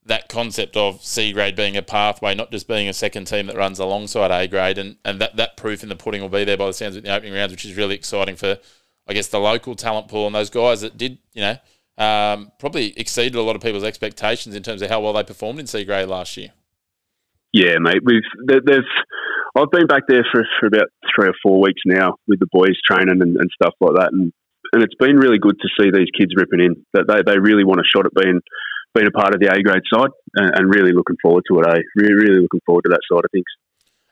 that 0.05 0.29
concept 0.29 0.77
of 0.77 1.03
C 1.03 1.33
grade 1.33 1.55
being 1.55 1.75
a 1.75 1.81
pathway, 1.81 2.35
not 2.35 2.51
just 2.51 2.67
being 2.67 2.87
a 2.87 2.93
second 2.93 3.25
team 3.25 3.47
that 3.47 3.55
runs 3.55 3.79
alongside 3.79 4.29
A 4.29 4.47
grade, 4.47 4.77
and, 4.77 4.97
and 5.03 5.19
that, 5.21 5.37
that 5.37 5.57
proof 5.57 5.81
in 5.81 5.89
the 5.89 5.95
pudding 5.95 6.21
will 6.21 6.29
be 6.29 6.43
there 6.43 6.57
by 6.57 6.67
the 6.67 6.73
sounds 6.73 6.95
of 6.95 7.03
the 7.03 7.13
opening 7.13 7.33
rounds, 7.33 7.51
which 7.51 7.65
is 7.65 7.75
really 7.75 7.95
exciting 7.95 8.35
for, 8.35 8.59
I 9.07 9.13
guess, 9.13 9.27
the 9.27 9.39
local 9.39 9.75
talent 9.75 10.07
pool 10.07 10.25
and 10.27 10.35
those 10.35 10.49
guys 10.49 10.81
that 10.81 10.97
did, 10.97 11.17
you 11.33 11.41
know, 11.41 11.57
um, 11.97 12.51
probably 12.59 12.97
exceeded 12.97 13.35
a 13.35 13.41
lot 13.41 13.55
of 13.55 13.61
people's 13.61 13.83
expectations 13.83 14.55
in 14.55 14.63
terms 14.63 14.81
of 14.81 14.89
how 14.89 15.01
well 15.01 15.13
they 15.13 15.23
performed 15.23 15.59
in 15.59 15.67
C 15.67 15.83
grade 15.83 16.07
last 16.07 16.37
year. 16.37 16.49
Yeah, 17.51 17.77
mate. 17.79 18.01
We've 18.03 18.23
there- 18.45 18.61
there's 18.65 18.87
I've 19.55 19.69
been 19.69 19.85
back 19.85 20.03
there 20.07 20.25
for, 20.31 20.43
for 20.59 20.65
about 20.65 20.87
three 21.15 21.27
or 21.29 21.33
four 21.43 21.61
weeks 21.61 21.81
now 21.85 22.15
with 22.27 22.39
the 22.39 22.47
boys 22.51 22.73
training 22.89 23.21
and, 23.21 23.37
and 23.37 23.49
stuff 23.53 23.75
like 23.79 23.93
that, 23.95 24.09
and 24.11 24.33
and 24.71 24.81
it's 24.81 24.95
been 24.95 25.17
really 25.17 25.37
good 25.37 25.55
to 25.61 25.69
see 25.79 25.91
these 25.91 26.09
kids 26.17 26.33
ripping 26.35 26.59
in. 26.59 26.83
That 26.93 27.05
they, 27.07 27.21
they 27.21 27.37
really 27.37 27.63
want 27.63 27.79
a 27.79 27.83
shot 27.85 28.07
at 28.07 28.13
being 28.15 28.39
being 28.95 29.05
a 29.07 29.11
part 29.11 29.35
of 29.35 29.39
the 29.41 29.53
A 29.53 29.61
grade 29.61 29.83
side, 29.93 30.09
and, 30.35 30.51
and 30.57 30.73
really 30.73 30.93
looking 30.93 31.17
forward 31.21 31.43
to 31.49 31.59
it. 31.59 31.67
Eh? 31.67 31.81
Really, 31.95 32.13
really 32.13 32.41
looking 32.41 32.61
forward 32.65 32.83
to 32.85 32.89
that 32.89 33.01
side 33.11 33.21
of 33.25 33.31
things. 33.31 33.45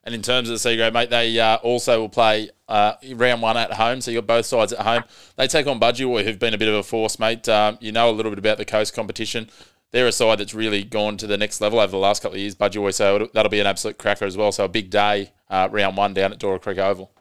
And 0.03 0.15
in 0.15 0.23
terms 0.23 0.49
of 0.49 0.53
the 0.53 0.60
C 0.60 0.76
grade, 0.78 0.94
mate, 0.94 1.11
they 1.11 1.40
uh, 1.40 1.57
also 1.57 2.02
will 2.02 2.10
play 2.10 2.49
uh, 2.68 2.94
round 3.14 3.41
one 3.41 3.56
at 3.56 3.73
home. 3.73 4.02
So 4.02 4.10
you've 4.10 4.26
got 4.26 4.38
both 4.38 4.45
sides 4.48 4.73
at 4.73 4.80
home. 4.80 5.03
They 5.36 5.48
take 5.48 5.68
on 5.68 5.80
Budgie, 5.80 6.23
who've 6.23 6.40
been 6.40 6.56
a 6.56 6.57
bit 6.57 6.69
of 6.69 6.76
a 6.76 6.84
force, 6.84 7.19
mate. 7.19 7.48
Um, 7.48 7.78
you 7.82 7.91
know 7.91 8.10
a 8.10 8.11
little 8.11 8.32
bit 8.32 8.40
about 8.40 8.57
the 8.57 8.65
coast 8.65 8.95
competition. 8.95 9.49
They're 9.91 10.07
a 10.07 10.11
side 10.11 10.40
that's 10.40 10.56
really 10.56 10.84
gone 10.84 11.18
to 11.18 11.28
the 11.28 11.38
next 11.38 11.61
level 11.61 11.80
over 11.80 11.91
the 11.91 11.98
last 11.98 12.23
couple 12.23 12.36
of 12.36 12.41
years, 12.41 12.56
Budgie. 12.56 12.94
So 12.94 13.30
that'll 13.34 13.52
be 13.52 13.60
an 13.60 13.68
absolute 13.68 13.99
cracker 13.99 14.26
as 14.26 14.38
well. 14.38 14.52
So 14.52 14.65
a 14.65 14.69
big 14.69 14.90
day, 14.90 15.34
uh, 15.49 15.68
round 15.72 15.98
one 15.98 16.14
down 16.14 16.32
at 16.32 16.40
Dora 16.40 16.60
Creek 16.60 16.80
Oval. 16.80 17.11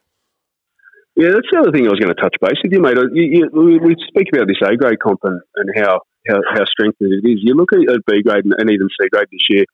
Yeah, 1.16 1.30
that's 1.34 1.48
the 1.52 1.58
other 1.58 1.72
thing 1.72 1.86
I 1.86 1.90
was 1.90 2.00
going 2.00 2.14
to 2.14 2.20
touch 2.22 2.34
base 2.40 2.56
with 2.62 2.72
you, 2.72 2.80
mate. 2.80 2.96
You, 3.12 3.50
you, 3.52 3.78
we- 3.82 3.96
speak 4.08 4.28
about 4.32 4.46
this 4.48 4.56
A 4.64 4.74
grade 4.76 5.00
comp 5.00 5.18
and, 5.24 5.38
and 5.56 5.70
how, 5.76 6.00
how, 6.28 6.40
how 6.48 6.64
strengthened 6.64 7.12
it 7.12 7.28
is. 7.28 7.40
You 7.42 7.52
look 7.54 7.74
at, 7.74 7.80
at 7.92 8.00
B 8.06 8.22
grade 8.22 8.44
and, 8.44 8.54
and 8.56 8.70
even 8.70 8.88
C 8.88 9.08
grade 9.12 9.26
this 9.30 9.44
year, 9.50 9.64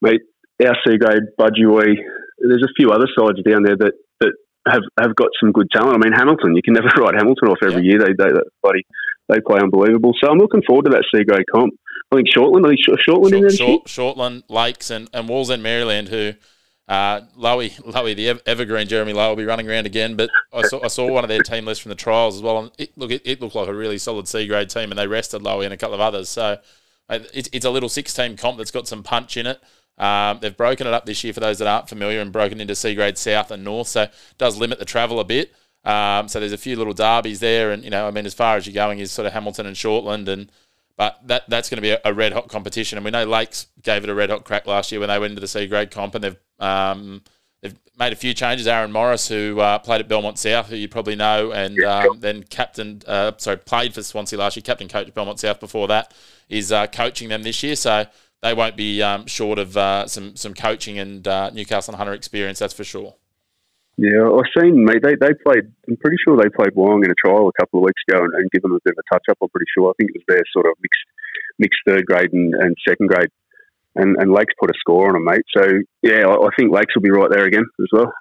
mate. 0.00 0.22
Our 0.64 0.76
C 0.86 0.98
grade, 0.98 1.22
Budgie, 1.38 1.96
there's 2.38 2.62
a 2.62 2.74
few 2.76 2.90
other 2.90 3.06
sides 3.18 3.42
down 3.42 3.62
there 3.62 3.76
that, 3.76 3.92
that 4.20 4.32
have, 4.66 4.82
have 5.00 5.14
got 5.16 5.28
some 5.40 5.52
good 5.52 5.68
talent. 5.72 5.94
I 5.94 5.98
mean, 5.98 6.12
Hamilton, 6.12 6.56
you 6.56 6.62
can 6.62 6.74
never 6.74 6.88
write 6.98 7.14
Hamilton 7.14 7.48
off 7.48 7.58
every 7.62 7.84
year. 7.84 7.98
They, 7.98 8.12
they, 8.18 8.30
they, 8.32 8.82
they 9.28 9.40
play 9.46 9.60
unbelievable. 9.60 10.12
So 10.22 10.30
I'm 10.30 10.38
looking 10.38 10.62
forward 10.66 10.86
to 10.86 10.90
that 10.90 11.04
C 11.14 11.24
grade 11.24 11.46
comp. 11.52 11.72
I 12.10 12.16
think 12.16 12.28
Shortland, 12.28 12.66
I 12.66 12.70
think 12.70 13.00
Shortland 13.08 13.56
Short, 13.56 13.88
Short, 13.88 14.16
Shortland, 14.16 14.42
Lakes, 14.48 14.90
and, 14.90 15.08
and 15.14 15.28
Wallsend, 15.28 15.62
Maryland, 15.62 16.08
who 16.08 16.34
uh, 16.88 17.22
Lowy, 17.38 17.74
Lowy, 17.84 18.14
the 18.14 18.42
evergreen 18.46 18.86
Jeremy 18.86 19.14
Lowe 19.14 19.30
will 19.30 19.36
be 19.36 19.46
running 19.46 19.68
around 19.68 19.86
again. 19.86 20.16
But 20.16 20.30
I 20.52 20.62
saw, 20.62 20.84
I 20.84 20.88
saw 20.88 21.10
one 21.10 21.24
of 21.24 21.28
their 21.28 21.42
team 21.42 21.64
lists 21.64 21.82
from 21.82 21.90
the 21.90 21.96
trials 21.96 22.36
as 22.36 22.42
well. 22.42 22.58
And 22.58 22.70
it, 22.76 22.96
look, 22.98 23.10
it, 23.10 23.22
it 23.24 23.40
looked 23.40 23.54
like 23.54 23.68
a 23.68 23.74
really 23.74 23.98
solid 23.98 24.28
C 24.28 24.46
grade 24.46 24.68
team, 24.68 24.90
and 24.90 24.98
they 24.98 25.06
rested 25.06 25.42
Lowy 25.42 25.64
and 25.64 25.72
a 25.72 25.76
couple 25.78 25.94
of 25.94 26.00
others. 26.00 26.28
So 26.28 26.58
uh, 27.08 27.18
it's, 27.32 27.48
it's 27.52 27.64
a 27.64 27.70
little 27.70 27.88
six 27.88 28.12
team 28.12 28.36
comp 28.36 28.58
that's 28.58 28.70
got 28.70 28.88
some 28.88 29.02
punch 29.02 29.36
in 29.36 29.46
it. 29.46 29.60
Um, 29.98 30.38
they've 30.40 30.56
broken 30.56 30.86
it 30.86 30.92
up 30.92 31.06
this 31.06 31.22
year 31.22 31.32
for 31.32 31.40
those 31.40 31.58
that 31.58 31.68
aren't 31.68 31.88
familiar 31.88 32.20
and 32.20 32.32
broken 32.32 32.60
into 32.60 32.74
C 32.74 32.94
grade 32.94 33.18
South 33.18 33.50
and 33.50 33.64
North. 33.64 33.88
So 33.88 34.02
it 34.02 34.12
does 34.38 34.56
limit 34.56 34.78
the 34.78 34.84
travel 34.84 35.20
a 35.20 35.24
bit. 35.24 35.54
Um, 35.84 36.28
so 36.28 36.40
there's 36.40 36.52
a 36.52 36.58
few 36.58 36.76
little 36.76 36.94
derbies 36.94 37.40
there, 37.40 37.72
and 37.72 37.82
you 37.82 37.90
know, 37.90 38.06
I 38.06 38.10
mean, 38.10 38.26
as 38.26 38.34
far 38.34 38.56
as 38.56 38.66
you're 38.66 38.74
going 38.74 39.00
is 39.00 39.10
sort 39.10 39.26
of 39.26 39.32
Hamilton 39.32 39.66
and 39.66 39.76
Shortland, 39.76 40.28
and 40.28 40.50
but 40.96 41.18
that 41.26 41.48
that's 41.48 41.68
going 41.68 41.78
to 41.78 41.82
be 41.82 41.90
a, 41.90 42.00
a 42.04 42.14
red 42.14 42.32
hot 42.32 42.48
competition. 42.48 42.98
And 42.98 43.04
we 43.04 43.10
know 43.10 43.24
Lakes 43.24 43.66
gave 43.82 44.04
it 44.04 44.10
a 44.10 44.14
red 44.14 44.30
hot 44.30 44.44
crack 44.44 44.66
last 44.66 44.92
year 44.92 45.00
when 45.00 45.08
they 45.08 45.18
went 45.18 45.32
into 45.32 45.40
the 45.40 45.48
C 45.48 45.66
grade 45.66 45.90
comp, 45.90 46.14
and 46.14 46.22
they've 46.22 46.36
um, 46.60 47.22
they've 47.62 47.76
made 47.98 48.12
a 48.12 48.16
few 48.16 48.32
changes. 48.32 48.68
Aaron 48.68 48.92
Morris, 48.92 49.26
who 49.26 49.58
uh, 49.58 49.78
played 49.80 50.00
at 50.00 50.08
Belmont 50.08 50.38
South, 50.38 50.68
who 50.68 50.76
you 50.76 50.88
probably 50.88 51.16
know, 51.16 51.50
and 51.50 51.82
um, 51.82 52.20
then 52.20 52.44
captain, 52.44 53.02
uh, 53.08 53.32
sorry, 53.38 53.56
played 53.56 53.92
for 53.92 54.04
Swansea 54.04 54.38
last 54.38 54.56
year, 54.56 54.62
captain 54.62 54.88
coach 54.88 55.08
at 55.08 55.14
Belmont 55.14 55.40
South 55.40 55.58
before 55.58 55.88
that, 55.88 56.14
is 56.48 56.70
uh, 56.70 56.86
coaching 56.86 57.28
them 57.28 57.42
this 57.42 57.60
year. 57.64 57.74
So 57.74 58.06
they 58.42 58.54
won't 58.54 58.76
be 58.76 59.02
um, 59.02 59.26
short 59.26 59.58
of 59.58 59.76
uh, 59.76 60.06
some 60.06 60.36
some 60.36 60.54
coaching 60.54 60.98
and 60.98 61.26
uh, 61.26 61.50
Newcastle 61.50 61.92
and 61.92 61.98
Hunter 61.98 62.12
experience, 62.12 62.58
that's 62.58 62.74
for 62.74 62.84
sure. 62.84 63.14
Yeah, 63.98 64.24
I've 64.24 64.62
seen, 64.62 64.84
mate. 64.84 65.02
They 65.02 65.14
they 65.14 65.32
played. 65.44 65.70
I'm 65.88 65.96
pretty 65.98 66.16
sure 66.24 66.36
they 66.36 66.48
played 66.48 66.74
Wyong 66.74 67.04
in 67.04 67.10
a 67.10 67.14
trial 67.14 67.48
a 67.48 67.60
couple 67.60 67.78
of 67.78 67.84
weeks 67.84 68.02
ago 68.08 68.24
and, 68.24 68.32
and 68.34 68.50
given 68.50 68.70
them 68.70 68.78
a 68.78 68.80
bit 68.84 68.94
of 68.98 69.04
a 69.06 69.14
touch 69.14 69.24
up. 69.30 69.38
I'm 69.42 69.48
pretty 69.50 69.70
sure. 69.76 69.90
I 69.90 69.92
think 69.98 70.10
it 70.10 70.16
was 70.16 70.24
their 70.28 70.42
sort 70.52 70.66
of 70.66 70.72
mixed 70.80 71.00
mixed 71.58 71.80
third 71.86 72.06
grade 72.06 72.32
and, 72.32 72.54
and 72.54 72.74
second 72.86 73.08
grade, 73.08 73.28
and 73.94 74.16
and 74.18 74.32
Lakes 74.32 74.54
put 74.58 74.70
a 74.70 74.78
score 74.78 75.08
on 75.08 75.14
them, 75.14 75.24
mate. 75.24 75.44
So 75.56 75.64
yeah, 76.02 76.26
I, 76.26 76.34
I 76.34 76.48
think 76.58 76.72
Lakes 76.72 76.94
will 76.94 77.02
be 77.02 77.10
right 77.10 77.30
there 77.30 77.44
again 77.44 77.64
as 77.80 77.88
well. 77.92 78.12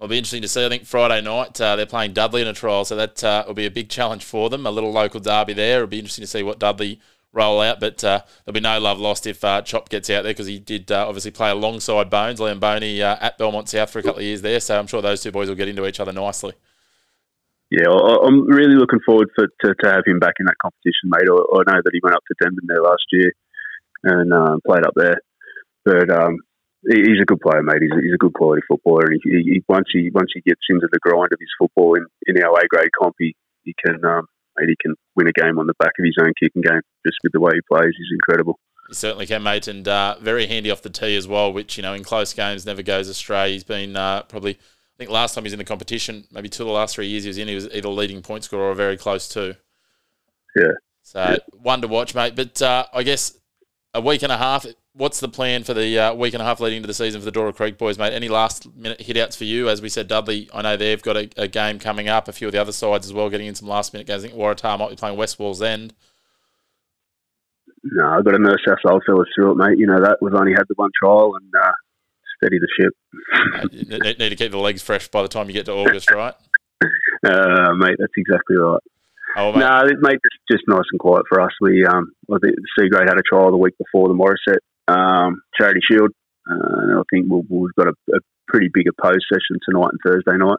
It'll 0.00 0.08
be 0.08 0.18
interesting 0.18 0.42
to 0.42 0.48
see. 0.48 0.64
I 0.64 0.68
think 0.68 0.86
Friday 0.86 1.20
night 1.20 1.60
uh, 1.60 1.76
they're 1.76 1.84
playing 1.84 2.14
Dudley 2.14 2.40
in 2.40 2.48
a 2.48 2.52
trial, 2.52 2.84
so 2.84 2.96
that 2.96 3.22
uh, 3.22 3.44
will 3.46 3.54
be 3.54 3.66
a 3.66 3.70
big 3.70 3.90
challenge 3.90 4.24
for 4.24 4.48
them. 4.48 4.64
A 4.64 4.70
little 4.70 4.92
local 4.92 5.20
derby 5.20 5.52
there. 5.52 5.76
It'll 5.76 5.88
be 5.88 5.98
interesting 5.98 6.22
to 6.22 6.28
see 6.28 6.42
what 6.42 6.58
Dudley 6.58 7.00
roll 7.32 7.60
out, 7.60 7.80
but 7.80 8.02
uh, 8.04 8.20
there'll 8.44 8.54
be 8.54 8.60
no 8.60 8.78
love 8.78 8.98
lost 8.98 9.26
if 9.26 9.44
uh, 9.44 9.62
Chop 9.62 9.88
gets 9.88 10.08
out 10.10 10.22
there 10.22 10.32
because 10.32 10.46
he 10.46 10.58
did 10.58 10.90
uh, 10.90 11.06
obviously 11.06 11.30
play 11.30 11.50
alongside 11.50 12.10
Bones, 12.10 12.40
Liam 12.40 12.60
Boney, 12.60 13.02
uh, 13.02 13.16
at 13.20 13.38
Belmont 13.38 13.68
South 13.68 13.90
for 13.90 13.98
a 13.98 14.02
couple 14.02 14.20
of 14.20 14.24
years 14.24 14.42
there. 14.42 14.60
So 14.60 14.78
I'm 14.78 14.86
sure 14.86 15.02
those 15.02 15.22
two 15.22 15.32
boys 15.32 15.48
will 15.48 15.56
get 15.56 15.68
into 15.68 15.86
each 15.86 16.00
other 16.00 16.12
nicely. 16.12 16.54
Yeah, 17.70 17.90
I'm 17.90 18.46
really 18.48 18.76
looking 18.76 19.00
forward 19.04 19.28
for, 19.36 19.46
to, 19.46 19.74
to 19.74 19.90
have 19.90 20.04
him 20.06 20.18
back 20.18 20.34
in 20.40 20.46
that 20.46 20.56
competition, 20.62 21.12
mate. 21.12 21.28
I, 21.28 21.68
know 21.68 21.80
that 21.84 21.92
he 21.92 22.00
went 22.02 22.16
up 22.16 22.24
to 22.26 22.34
Denman 22.40 22.64
there 22.66 22.82
last 22.82 23.04
year 23.12 23.32
and 24.04 24.32
uh, 24.32 24.56
played 24.66 24.86
up 24.86 24.94
there, 24.96 25.20
but 25.84 26.08
um, 26.08 26.38
he, 26.88 26.96
he's 26.96 27.20
a 27.20 27.26
good 27.26 27.40
player, 27.40 27.62
mate. 27.62 27.82
He's 27.82 27.92
a, 27.92 28.00
he's 28.00 28.14
a 28.14 28.24
good 28.24 28.32
quality 28.32 28.62
footballer, 28.66 29.04
and 29.04 29.20
he, 29.22 29.30
he, 29.52 29.64
once 29.68 29.88
he 29.92 30.08
once 30.14 30.30
he 30.32 30.40
gets 30.40 30.62
into 30.70 30.88
the 30.90 30.98
grind 31.00 31.28
of 31.30 31.38
his 31.38 31.52
football 31.58 31.92
in, 31.94 32.06
in 32.24 32.42
our 32.42 32.56
A 32.56 32.66
grade 32.68 32.88
comp, 32.98 33.16
he, 33.18 33.36
he 33.64 33.74
can 33.84 34.02
um, 34.02 34.26
mate, 34.58 34.68
he 34.68 34.76
can 34.80 34.94
win 35.16 35.28
a 35.28 35.32
game 35.32 35.58
on 35.58 35.66
the 35.66 35.74
back 35.78 35.92
of 35.98 36.04
his 36.04 36.16
own 36.20 36.32
kicking 36.40 36.62
game 36.62 36.80
just 37.06 37.18
with 37.22 37.32
the 37.32 37.40
way 37.40 37.52
he 37.54 37.60
plays. 37.70 37.92
He's 37.96 38.12
incredible. 38.12 38.58
He 38.88 38.94
certainly 38.94 39.26
can, 39.26 39.42
mate, 39.42 39.68
and 39.68 39.86
uh, 39.86 40.16
very 40.20 40.46
handy 40.46 40.70
off 40.70 40.82
the 40.82 40.90
tee 40.90 41.16
as 41.16 41.28
well, 41.28 41.52
which, 41.52 41.76
you 41.76 41.82
know, 41.82 41.94
in 41.94 42.04
close 42.04 42.32
games 42.32 42.64
never 42.64 42.82
goes 42.82 43.08
astray. 43.08 43.52
He's 43.52 43.64
been 43.64 43.96
uh, 43.96 44.22
probably, 44.22 44.54
I 44.54 44.96
think 44.96 45.10
last 45.10 45.34
time 45.34 45.44
he 45.44 45.46
was 45.46 45.52
in 45.52 45.58
the 45.58 45.64
competition, 45.64 46.24
maybe 46.32 46.48
two 46.48 46.62
of 46.62 46.68
the 46.68 46.72
last 46.72 46.94
three 46.94 47.06
years 47.06 47.24
he 47.24 47.28
was 47.28 47.38
in, 47.38 47.48
he 47.48 47.54
was 47.54 47.68
either 47.72 47.88
leading 47.88 48.22
point 48.22 48.44
scorer 48.44 48.70
or 48.70 48.74
very 48.74 48.96
close 48.96 49.28
to. 49.30 49.56
Yeah. 50.56 50.72
So, 51.02 51.20
yeah. 51.20 51.36
one 51.52 51.82
to 51.82 51.88
watch, 51.88 52.14
mate. 52.14 52.34
But 52.34 52.60
uh, 52.62 52.86
I 52.92 53.02
guess 53.02 53.38
a 53.94 54.00
week 54.00 54.22
and 54.22 54.32
a 54.32 54.38
half, 54.38 54.64
what's 54.98 55.20
the 55.20 55.28
plan 55.28 55.62
for 55.62 55.74
the 55.74 55.98
uh, 55.98 56.14
week 56.14 56.34
and 56.34 56.42
a 56.42 56.44
half 56.44 56.60
leading 56.60 56.78
into 56.78 56.88
the 56.88 56.94
season 56.94 57.20
for 57.20 57.24
the 57.24 57.30
Dora 57.30 57.52
Creek 57.52 57.78
boys, 57.78 57.98
mate? 57.98 58.12
Any 58.12 58.28
last 58.28 58.74
minute 58.76 59.00
hit 59.00 59.16
outs 59.16 59.36
for 59.36 59.44
you? 59.44 59.68
As 59.68 59.80
we 59.80 59.88
said, 59.88 60.08
Dudley, 60.08 60.50
I 60.52 60.62
know 60.62 60.76
they've 60.76 61.02
got 61.02 61.16
a, 61.16 61.30
a 61.36 61.48
game 61.48 61.78
coming 61.78 62.08
up, 62.08 62.28
a 62.28 62.32
few 62.32 62.48
of 62.48 62.52
the 62.52 62.60
other 62.60 62.72
sides 62.72 63.06
as 63.06 63.12
well, 63.12 63.30
getting 63.30 63.46
in 63.46 63.54
some 63.54 63.68
last 63.68 63.92
minute 63.92 64.06
games. 64.06 64.24
I 64.24 64.28
think 64.28 64.38
Waratah 64.38 64.78
might 64.78 64.90
be 64.90 64.96
playing 64.96 65.16
West 65.16 65.38
Wallsend. 65.38 65.92
No, 67.84 68.06
I've 68.06 68.24
got 68.24 68.32
to 68.32 68.38
nurse 68.38 68.60
our 68.66 68.78
old 68.92 69.04
fellas 69.06 69.28
through 69.34 69.52
it, 69.52 69.56
mate. 69.56 69.78
You 69.78 69.86
know 69.86 70.00
that 70.00 70.18
we've 70.20 70.34
only 70.34 70.52
had 70.52 70.64
the 70.68 70.74
one 70.74 70.90
trial 71.00 71.36
and 71.40 71.52
uh, 71.54 71.72
steady 72.36 72.58
the 72.58 72.68
ship. 72.78 72.92
uh, 73.54 73.98
need, 74.02 74.18
need 74.18 74.28
to 74.30 74.36
keep 74.36 74.50
the 74.50 74.58
legs 74.58 74.82
fresh 74.82 75.08
by 75.08 75.22
the 75.22 75.28
time 75.28 75.46
you 75.46 75.54
get 75.54 75.66
to 75.66 75.72
August, 75.72 76.10
right? 76.10 76.34
uh, 77.24 77.72
mate, 77.74 77.96
that's 77.98 78.12
exactly 78.16 78.56
right. 78.56 78.82
Oh, 79.36 79.52
mate. 79.52 79.60
No, 79.60 79.84
mate, 80.00 80.18
it's 80.24 80.36
just 80.50 80.64
nice 80.66 80.84
and 80.90 80.98
quiet 80.98 81.22
for 81.28 81.40
us. 81.40 81.52
We, 81.60 81.86
um, 81.86 82.12
I 82.32 82.38
think 82.42 82.56
C 82.76 82.88
grade 82.88 83.08
had 83.08 83.18
a 83.18 83.22
trial 83.22 83.52
the 83.52 83.56
week 83.56 83.78
before 83.78 84.08
the 84.08 84.14
Morisset 84.14 84.58
um, 84.88 85.42
Charity 85.58 85.80
Shield, 85.88 86.10
uh, 86.50 86.54
and 86.54 86.98
I 86.98 87.02
think 87.12 87.30
we 87.30 87.42
we 87.48 87.68
have 87.68 87.86
got 87.86 87.88
a, 87.88 88.16
a, 88.16 88.18
pretty 88.48 88.70
big 88.72 88.86
opposed 88.88 89.26
session 89.30 89.60
tonight 89.62 89.90
and 89.92 90.00
Thursday 90.02 90.38
night. 90.38 90.56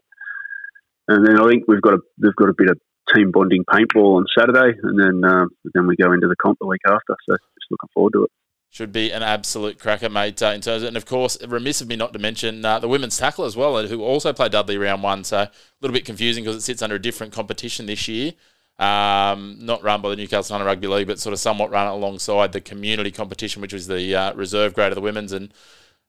And 1.08 1.26
then 1.26 1.42
I 1.42 1.50
think 1.50 1.64
we've 1.68 1.82
got 1.82 1.96
a 1.96 2.00
they've 2.20 2.36
got 2.36 2.50
a 2.50 2.54
bit 2.56 2.70
of 2.70 2.78
team 3.16 3.32
bonding 3.32 3.66
paintball 3.66 4.18
on 4.18 4.26
Saturday, 4.38 4.78
and 4.84 5.00
then 5.00 5.30
um, 5.30 5.50
then 5.74 5.88
we 5.88 5.96
go 5.96 6.14
into 6.14 6.28
the 6.28 6.36
comp 6.36 6.60
the 6.62 6.68
week 6.68 6.82
after. 6.86 7.16
So 7.28 7.34
just 7.34 7.72
looking 7.72 7.90
forward 7.94 8.14
to 8.14 8.24
it. 8.26 8.32
Should 8.72 8.92
be 8.92 9.10
an 9.12 9.24
absolute 9.24 9.80
cracker, 9.80 10.10
mate. 10.10 10.44
Uh, 10.44 10.52
in 10.54 10.62
terms, 10.62 10.84
of, 10.84 10.90
and 10.90 10.98
of 10.98 11.08
course, 11.08 11.44
remiss 11.44 11.82
of 11.82 11.88
me 11.88 11.96
not 11.96 12.14
to 12.14 12.20
mention 12.20 12.64
uh, 12.64 12.78
the 12.78 12.88
women's 12.88 13.18
tackle 13.18 13.46
as 13.46 13.58
well, 13.58 13.88
who 13.88 14.04
also 14.04 14.32
played 14.32 14.52
Dudley 14.52 14.78
round 14.78 15.02
one. 15.02 15.24
So 15.24 15.38
a 15.38 15.52
little 15.82 15.94
bit 15.94 16.06
confusing 16.06 16.44
because 16.44 16.58
it 16.58 16.62
sits 16.62 16.84
under 16.84 16.96
a 16.96 17.02
different 17.02 17.34
competition 17.34 17.88
this 17.88 18.08
year. 18.08 18.34
Um, 18.80 19.58
not 19.60 19.84
run 19.84 20.02
by 20.02 20.10
the 20.10 20.16
Newcastle 20.16 20.54
Hunter 20.54 20.66
Rugby 20.66 20.88
League, 20.88 21.08
but 21.08 21.20
sort 21.20 21.34
of 21.34 21.40
somewhat 21.40 21.70
run 21.70 21.88
alongside 21.88 22.54
the 22.54 22.62
community 22.62 23.12
competition, 23.12 23.62
which 23.62 23.74
was 23.74 23.88
the 23.88 24.16
uh, 24.16 24.34
reserve 24.34 24.74
grade 24.74 24.92
of 24.92 24.96
the 24.96 25.02
women's. 25.02 25.34
And 25.34 25.54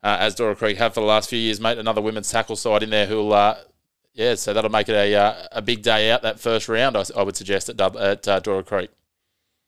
uh, 0.05 0.19
as 0.21 0.37
Dora 0.37 0.55
Creek 0.55 0.77
have 0.79 0.95
for 0.95 1.01
the 1.01 1.07
last 1.07 1.29
few 1.29 1.39
years, 1.39 1.61
mate, 1.61 1.79
another 1.79 2.01
women's 2.01 2.31
tackle 2.31 2.57
side 2.57 2.85
in 2.85 2.91
there 2.91 3.07
who'll 3.07 3.33
uh, 3.33 3.57
yeah, 4.15 4.35
so 4.35 4.53
that'll 4.53 4.71
make 4.71 4.89
it 4.89 4.95
a 4.95 5.15
uh, 5.15 5.47
a 5.53 5.63
big 5.63 5.83
day 5.83 6.11
out 6.11 6.23
that 6.23 6.41
first 6.41 6.69
round. 6.69 6.97
I, 6.97 7.05
I 7.17 7.23
would 7.23 7.37
suggest 7.37 7.69
at 7.69 7.81
at 7.81 8.29
uh, 8.29 8.41
Dora 8.41 8.63
Creek. 8.63 8.91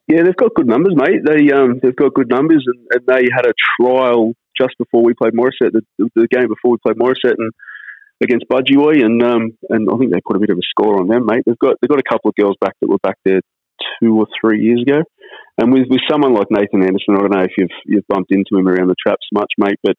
Yeah, 0.09 0.23
they've 0.25 0.37
got 0.37 0.55
good 0.55 0.67
numbers, 0.67 0.95
mate. 0.97 1.23
They 1.25 1.53
um 1.53 1.81
they've 1.83 1.97
got 1.97 2.15
good 2.15 2.29
numbers, 2.29 2.65
and, 2.67 2.87
and 2.91 3.07
they 3.07 3.29
had 3.35 3.47
a 3.47 3.55
trial 3.81 4.33
just 4.61 4.77
before 4.79 5.03
we 5.03 5.15
played 5.15 5.33
Morisset, 5.33 5.73
the, 5.73 5.83
the 6.15 6.29
game 6.29 6.49
before 6.49 6.73
we 6.73 6.77
played 6.85 6.97
Morisset, 6.97 7.35
and 7.39 7.53
against 8.23 8.47
Budgie 8.51 9.05
and 9.05 9.23
um 9.23 9.57
and 9.69 9.89
I 9.93 9.97
think 9.97 10.13
they 10.13 10.21
put 10.25 10.37
a 10.37 10.41
bit 10.41 10.51
of 10.51 10.59
a 10.59 10.71
score 10.71 11.01
on 11.01 11.09
them, 11.09 11.27
mate. 11.27 11.43
They've 11.47 11.59
got 11.59 11.77
they've 11.81 11.91
got 11.91 12.01
a 12.01 12.11
couple 12.11 12.29
of 12.31 12.37
girls 12.37 12.57
back 12.61 12.75
that 12.81 12.89
were 12.89 13.03
back 13.03 13.19
there 13.25 13.41
two 14.01 14.19
or 14.19 14.27
three 14.41 14.63
years 14.63 14.83
ago, 14.83 15.03
and 15.59 15.73
with 15.73 15.87
with 15.91 16.01
someone 16.11 16.35
like 16.35 16.51
Nathan 16.51 16.83
Anderson, 16.83 17.17
I 17.17 17.21
don't 17.21 17.35
know 17.35 17.45
if 17.45 17.53
you've 17.59 17.77
you've 17.87 18.07
bumped 18.09 18.33
into 18.33 18.59
him 18.59 18.69
around 18.69 18.89
the 18.89 19.01
traps 19.01 19.27
much, 19.33 19.53
mate, 19.59 19.79
but 19.83 19.97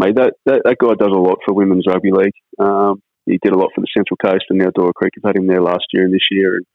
mate, 0.00 0.16
that, 0.16 0.32
that, 0.46 0.62
that 0.64 0.76
guy 0.80 0.94
does 0.98 1.12
a 1.14 1.20
lot 1.20 1.38
for 1.44 1.54
women's 1.54 1.86
rugby 1.86 2.10
league. 2.10 2.32
Um, 2.58 3.02
he 3.26 3.38
did 3.42 3.52
a 3.52 3.58
lot 3.58 3.70
for 3.74 3.82
the 3.82 3.92
Central 3.94 4.16
Coast, 4.16 4.46
and 4.48 4.58
now 4.58 4.70
Dora 4.74 4.92
Creek 4.94 5.12
have 5.16 5.28
had 5.28 5.36
him 5.36 5.46
there 5.46 5.62
last 5.62 5.84
year 5.92 6.04
and 6.04 6.14
this 6.14 6.26
year, 6.30 6.56
and 6.56 6.66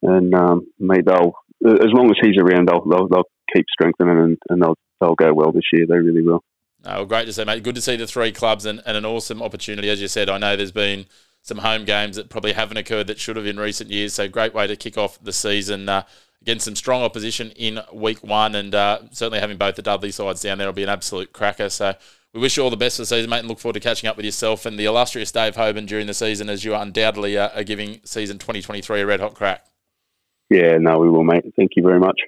and 0.00 0.34
um, 0.34 0.66
mate, 0.78 1.06
they'll 1.06 1.32
as 1.64 1.90
long 1.92 2.10
as 2.10 2.16
he's 2.20 2.40
around, 2.40 2.68
they'll 2.68 2.84
they'll, 2.84 3.08
they'll 3.08 3.30
keep 3.54 3.66
strengthening 3.72 4.18
and, 4.18 4.38
and 4.48 4.62
they'll 4.62 4.76
they'll 5.00 5.14
go 5.14 5.32
well 5.34 5.50
this 5.50 5.64
year. 5.72 5.86
They 5.88 5.96
really 5.96 6.22
will. 6.22 6.42
Oh, 6.84 6.96
well, 6.96 7.04
great 7.06 7.24
to 7.26 7.32
see, 7.32 7.44
mate. 7.44 7.62
Good 7.62 7.74
to 7.74 7.80
see 7.80 7.96
the 7.96 8.06
three 8.06 8.32
clubs 8.32 8.64
and, 8.64 8.80
and 8.86 8.96
an 8.96 9.04
awesome 9.04 9.42
opportunity. 9.42 9.90
As 9.90 10.00
you 10.00 10.08
said, 10.08 10.28
I 10.28 10.38
know 10.38 10.56
there's 10.56 10.72
been 10.72 11.06
some 11.42 11.58
home 11.58 11.84
games 11.84 12.16
that 12.16 12.28
probably 12.28 12.52
haven't 12.52 12.76
occurred 12.76 13.06
that 13.08 13.18
should 13.18 13.36
have 13.36 13.46
in 13.46 13.58
recent 13.58 13.90
years. 13.90 14.14
So 14.14 14.28
great 14.28 14.54
way 14.54 14.66
to 14.66 14.76
kick 14.76 14.96
off 14.96 15.22
the 15.22 15.32
season 15.32 15.88
uh, 15.88 16.04
against 16.40 16.66
some 16.66 16.76
strong 16.76 17.02
opposition 17.02 17.50
in 17.52 17.80
week 17.92 18.22
one, 18.22 18.54
and 18.54 18.74
uh, 18.74 19.00
certainly 19.10 19.40
having 19.40 19.56
both 19.56 19.76
the 19.76 19.82
Dudley 19.82 20.12
sides 20.12 20.42
down 20.42 20.58
there 20.58 20.68
will 20.68 20.72
be 20.72 20.82
an 20.84 20.88
absolute 20.88 21.32
cracker. 21.32 21.68
So 21.68 21.94
we 22.32 22.40
wish 22.40 22.56
you 22.56 22.62
all 22.62 22.70
the 22.70 22.76
best 22.76 22.96
for 22.96 23.02
the 23.02 23.06
season, 23.06 23.30
mate, 23.30 23.40
and 23.40 23.48
look 23.48 23.58
forward 23.58 23.74
to 23.74 23.80
catching 23.80 24.08
up 24.08 24.16
with 24.16 24.26
yourself 24.26 24.66
and 24.66 24.78
the 24.78 24.84
illustrious 24.84 25.32
Dave 25.32 25.56
Hoban 25.56 25.86
during 25.86 26.06
the 26.06 26.14
season 26.14 26.48
as 26.48 26.64
you 26.64 26.74
undoubtedly 26.74 27.36
uh, 27.38 27.48
are 27.54 27.64
giving 27.64 28.00
season 28.04 28.38
2023 28.38 29.00
a 29.00 29.06
red 29.06 29.20
hot 29.20 29.34
crack. 29.34 29.66
Yeah, 30.50 30.78
no, 30.78 30.98
we 30.98 31.10
will, 31.10 31.24
mate. 31.24 31.44
Thank 31.56 31.72
you 31.76 31.82
very 31.82 31.98
much. 31.98 32.20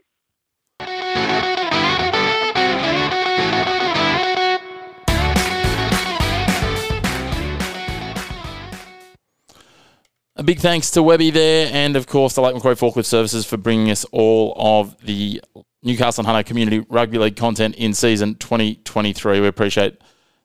A 10.41 10.43
big 10.43 10.59
thanks 10.59 10.91
to 10.93 11.03
Webby 11.03 11.31
there, 11.31 11.69
and 11.71 11.97
of 11.97 12.07
course 12.07 12.33
the 12.33 12.41
Lake 12.41 12.55
Macquarie 12.55 12.75
Forklift 12.75 13.05
Services 13.05 13.45
for 13.45 13.59
bringing 13.59 13.91
us 13.91 14.07
all 14.07 14.55
of 14.57 14.99
the 15.05 15.43
Newcastle 15.83 16.23
and 16.23 16.27
Hunter 16.27 16.43
Community 16.43 16.79
Rugby 16.89 17.19
League 17.19 17.37
content 17.37 17.75
in 17.75 17.93
season 17.93 18.37
2023. 18.37 19.39
We 19.39 19.47
appreciate 19.47 20.01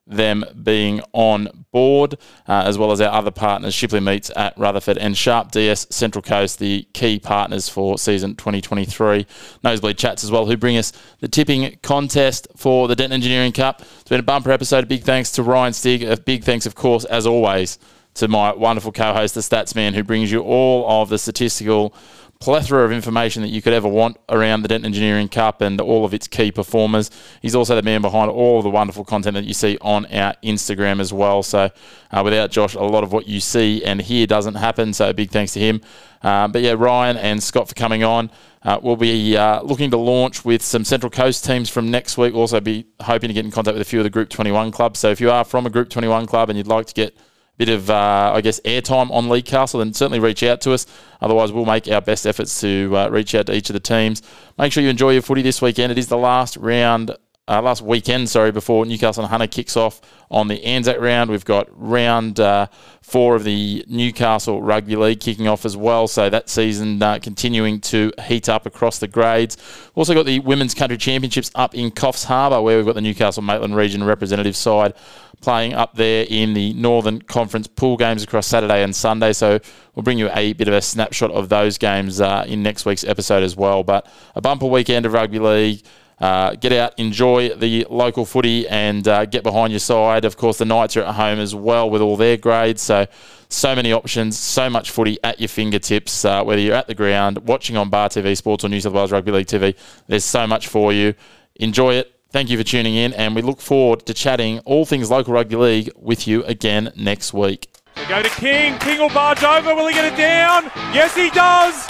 them 0.06 0.44
being 0.62 1.02
on 1.14 1.66
board, 1.72 2.18
uh, 2.46 2.64
as 2.66 2.78
well 2.78 2.92
as 2.92 3.00
our 3.00 3.10
other 3.10 3.32
partners, 3.32 3.74
Shipley 3.74 4.02
Meats 4.02 4.30
at 4.36 4.58
Rutherford 4.58 4.98
and 4.98 5.16
SharpDS 5.16 5.94
Central 5.94 6.22
Coast, 6.22 6.60
the 6.60 6.86
key 6.92 7.18
partners 7.18 7.70
for 7.70 7.98
season 7.98 8.36
2023. 8.36 9.26
Nosebleed 9.64 9.98
Chats 9.98 10.26
as 10.26 10.30
well, 10.30 10.46
who 10.46 10.58
bring 10.58 10.76
us 10.76 10.92
the 11.22 11.30
tipping 11.30 11.80
contest 11.84 12.50
for 12.58 12.90
the 12.90 12.98
Denton 12.98 13.14
Engineering 13.14 13.54
Cup. 13.54 13.82
It's 13.82 14.10
been 14.10 14.20
a 14.20 14.24
bumper 14.24 14.52
episode. 14.52 14.84
A 14.84 14.88
big 14.88 15.04
thanks 15.04 15.32
to 15.32 15.44
Ryan 15.44 15.72
Stig. 15.72 16.04
A 16.04 16.18
big 16.18 16.44
thanks, 16.44 16.66
of 16.66 16.76
course, 16.76 17.06
as 17.06 17.26
always, 17.26 17.80
to 18.16 18.28
my 18.28 18.54
wonderful 18.54 18.92
co-host, 18.92 19.36
the 19.36 19.42
Stats 19.42 19.76
Man, 19.76 19.94
who 19.94 20.04
brings 20.04 20.32
you 20.32 20.42
all 20.42 21.02
of 21.02 21.10
the 21.10 21.18
statistical 21.18 21.94
plethora 22.40 22.84
of 22.84 22.92
information 22.92 23.42
that 23.42 23.48
you 23.50 23.62
could 23.62 23.74
ever 23.74 23.88
want 23.88 24.18
around 24.30 24.62
the 24.62 24.68
Denton 24.68 24.86
Engineering 24.86 25.30
Cup 25.30 25.62
and 25.62 25.80
all 25.80 26.06
of 26.06 26.14
its 26.14 26.28
key 26.28 26.52
performers. 26.52 27.10
He's 27.42 27.56
also 27.56 27.76
the 27.76 27.82
man 27.82 28.02
behind 28.02 28.30
all 28.30 28.58
of 28.58 28.64
the 28.64 28.70
wonderful 28.70 29.06
content 29.06 29.36
that 29.36 29.46
you 29.46 29.54
see 29.54 29.78
on 29.82 30.06
our 30.08 30.36
Instagram 30.44 31.00
as 31.00 31.14
well. 31.14 31.44
So 31.44 31.70
uh, 32.12 32.22
without 32.24 32.52
Josh, 32.52 32.76
a 32.76 32.82
lot 32.82 33.04
of 33.04 33.14
what 33.14 33.28
you 33.28 33.40
see 33.40 33.84
and 33.84 34.02
hear 34.02 34.28
doesn't 34.28 34.56
happen. 34.56 34.94
So 34.94 35.12
big 35.14 35.32
thanks 35.32 35.54
to 35.54 35.60
him. 35.60 35.82
Uh, 36.22 36.48
but 36.48 36.62
yeah, 36.62 36.76
Ryan 36.78 37.18
and 37.18 37.42
Scott 37.42 37.70
for 37.70 37.76
coming 37.76 38.04
on. 38.04 38.32
Uh, 38.64 38.80
we'll 38.82 38.96
be 38.96 39.38
uh, 39.38 39.62
looking 39.62 39.92
to 39.92 39.98
launch 39.98 40.44
with 40.44 40.62
some 40.62 40.84
Central 40.84 41.10
Coast 41.10 41.46
teams 41.46 41.70
from 41.70 41.92
next 41.92 42.18
week. 42.18 42.34
Also, 42.34 42.60
be 42.60 42.86
hoping 43.02 43.28
to 43.28 43.34
get 43.34 43.46
in 43.46 43.52
contact 43.52 43.74
with 43.76 43.82
a 43.82 43.90
few 43.90 44.00
of 44.00 44.04
the 44.04 44.10
Group 44.10 44.30
21 44.30 44.72
clubs. 44.72 45.00
So 45.00 45.10
if 45.10 45.22
you 45.22 45.30
are 45.30 45.44
from 45.44 45.66
a 45.66 45.70
Group 45.70 45.90
21 45.90 46.26
club 46.26 46.50
and 46.50 46.58
you'd 46.58 46.68
like 46.68 46.88
to 46.88 46.94
get 46.94 47.16
bit 47.58 47.70
of, 47.70 47.90
uh, 47.90 48.34
I 48.36 48.42
guess, 48.42 48.60
airtime 48.62 49.12
on 49.12 49.30
League 49.30 49.46
Castle, 49.46 49.80
then 49.80 49.94
certainly 49.94 50.20
reach 50.20 50.44
out 50.44 50.62
to 50.62 50.74
us. 50.74 50.86
Otherwise, 51.22 51.52
we'll 51.52 51.66
make 51.66 51.88
our 51.88 52.02
best 52.02 52.28
efforts 52.28 52.60
to 52.62 52.92
uh, 52.96 53.10
reach 53.10 53.34
out 53.34 53.46
to 53.48 53.56
each 53.56 53.70
of 53.70 53.74
the 53.74 53.80
teams. 53.80 54.22
Make 54.58 54.72
sure 54.72 54.84
you 54.84 54.90
enjoy 54.90 55.12
your 55.12 55.22
footy 55.22 55.42
this 55.42 55.62
weekend. 55.62 55.92
It 55.92 55.98
is 55.98 56.08
the 56.08 56.18
last 56.18 56.58
round 56.58 57.16
uh, 57.48 57.62
last 57.62 57.82
weekend, 57.82 58.28
sorry, 58.30 58.52
before 58.52 58.86
Newcastle 58.86 59.24
and 59.24 59.30
Hunter 59.30 59.48
kicks 59.48 59.78
off 59.78 60.02
on 60.32 60.48
the 60.48 60.64
Anzac 60.64 61.00
round. 61.00 61.30
We've 61.30 61.46
got 61.46 61.68
round 61.72 62.40
uh, 62.40 62.68
four 63.02 63.36
of 63.36 63.44
the 63.44 63.86
Newcastle 63.88 64.62
Rugby 64.64 64.96
League 64.96 65.20
kicking 65.20 65.48
off 65.48 65.64
as 65.64 65.78
well. 65.78 66.08
So 66.08 66.30
that 66.30 66.50
season 66.50 67.02
uh, 67.04 67.20
continuing 67.20 67.82
to 67.82 68.12
heat 68.24 68.50
up 68.50 68.66
across 68.66 68.98
the 68.98 69.08
grades. 69.08 69.58
Also 69.94 70.16
got 70.16 70.26
the 70.26 70.40
Women's 70.40 70.74
Country 70.74 70.98
Championships 70.98 71.52
up 71.54 71.76
in 71.76 71.92
Coffs 71.92 72.26
Harbour, 72.26 72.62
where 72.62 72.78
we've 72.78 72.86
got 72.86 72.96
the 72.96 73.02
Newcastle 73.02 73.44
Maitland 73.44 73.76
Region 73.76 74.04
representative 74.04 74.56
side 74.56 74.96
playing 75.42 75.74
up 75.74 75.94
there 75.96 76.26
in 76.28 76.56
the 76.56 76.74
Northern 76.74 77.22
Conference 77.22 77.68
pool 77.68 77.98
games 77.98 78.24
across 78.24 78.48
Saturday 78.48 78.82
and 78.82 78.96
Sunday. 78.96 79.34
So 79.34 79.60
we'll 79.94 80.02
bring 80.02 80.18
you 80.18 80.30
a 80.34 80.54
bit 80.54 80.68
of 80.68 80.74
a 80.74 80.82
snapshot 80.82 81.30
of 81.30 81.50
those 81.50 81.78
games 81.78 82.20
uh, 82.20 82.46
in 82.48 82.64
next 82.64 82.86
week's 82.86 83.04
episode 83.04 83.44
as 83.44 83.56
well. 83.56 83.84
But 83.84 84.08
a 84.34 84.42
bumper 84.42 84.66
weekend 84.66 85.06
of 85.06 85.14
rugby 85.14 85.38
league. 85.38 85.84
Uh, 86.20 86.56
get 86.56 86.72
out, 86.72 86.98
enjoy 86.98 87.50
the 87.50 87.86
local 87.90 88.26
footy, 88.26 88.68
and 88.68 89.08
uh, 89.08 89.26
get 89.26 89.44
behind 89.44 89.72
your 89.72 89.80
side. 89.80 90.24
Of 90.24 90.38
course, 90.38 90.58
the 90.58 90.66
Knights 90.66 90.96
are 90.96 91.04
at 91.04 91.16
home 91.16 91.40
as 91.40 91.54
well 91.54 91.90
with 91.90 92.02
all 92.02 92.16
their 92.16 92.38
grades. 92.38 92.82
So, 92.82 93.06
so 93.50 93.76
many 93.76 93.92
options, 93.92 94.38
so 94.38 94.70
much 94.70 94.92
footy 94.92 95.18
at 95.24 95.40
your 95.40 95.50
fingertips. 95.50 96.24
Uh, 96.24 96.44
whether 96.44 96.62
you're 96.62 96.76
at 96.76 96.88
the 96.88 96.96
ground, 96.96 97.40
watching 97.40 97.76
on 97.76 97.90
Bar 97.90 98.10
TV 98.10 98.36
Sports 98.38 98.64
or 98.64 98.70
New 98.70 98.80
South 98.80 98.94
Wales 98.94 99.12
Rugby 99.12 99.32
League 99.32 99.48
TV, 99.48 99.76
there's 100.08 100.26
so 100.26 100.48
much 100.48 100.68
for 100.68 100.94
you. 100.94 101.14
Enjoy 101.56 101.96
it. 101.96 102.12
Thank 102.32 102.50
you 102.50 102.58
for 102.58 102.64
tuning 102.64 102.96
in, 102.96 103.14
and 103.14 103.36
we 103.36 103.42
look 103.42 103.62
forward 103.62 104.06
to 104.08 104.14
chatting 104.14 104.60
all 104.60 104.86
things 104.86 105.10
local 105.10 105.34
rugby 105.34 105.56
league 105.56 105.92
with 105.96 106.28
you 106.28 106.44
again 106.44 106.92
next 106.96 107.34
week. 107.34 107.70
We 107.96 108.06
go 108.08 108.22
to 108.22 108.30
King. 108.30 108.78
King 108.80 109.00
will 109.00 109.10
barge 109.10 109.44
over. 109.44 109.74
Will 109.74 109.88
he 109.88 109.94
get 109.94 110.12
it 110.12 110.18
down? 110.18 110.66
Yes, 110.94 111.16
he 111.16 111.30
does. 111.30 111.88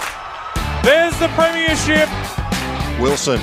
There's 0.84 1.18
the 1.18 1.26
premiership. 1.34 2.08
Wilson 3.00 3.40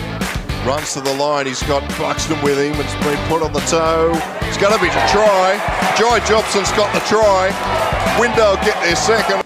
runs 0.65 0.93
to 0.93 1.01
the 1.01 1.13
line. 1.15 1.45
He's 1.45 1.63
got 1.63 1.87
Buxton 1.97 2.41
with 2.41 2.57
him. 2.57 2.79
It's 2.79 2.95
been 3.03 3.17
put 3.27 3.41
on 3.41 3.53
the 3.53 3.59
toe. 3.61 4.11
It's 4.47 4.57
going 4.57 4.73
to 4.73 4.81
be 4.81 4.87
a 4.87 5.07
try. 5.07 5.59
Joy 5.97 6.19
Jobson's 6.25 6.71
got 6.71 6.93
the 6.93 7.01
try. 7.01 7.51
Window 8.19 8.55
get 8.63 8.81
their 8.83 8.95
second. 8.95 9.43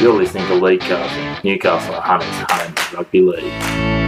You're 0.00 0.14
listening 0.14 0.46
to 0.46 0.54
League 0.54 0.80
Castle, 0.80 1.44
Newcastle 1.44 2.00
Hunters, 2.00 2.28
Hunters 2.48 2.94
Rugby 2.94 3.20
League. 3.20 3.99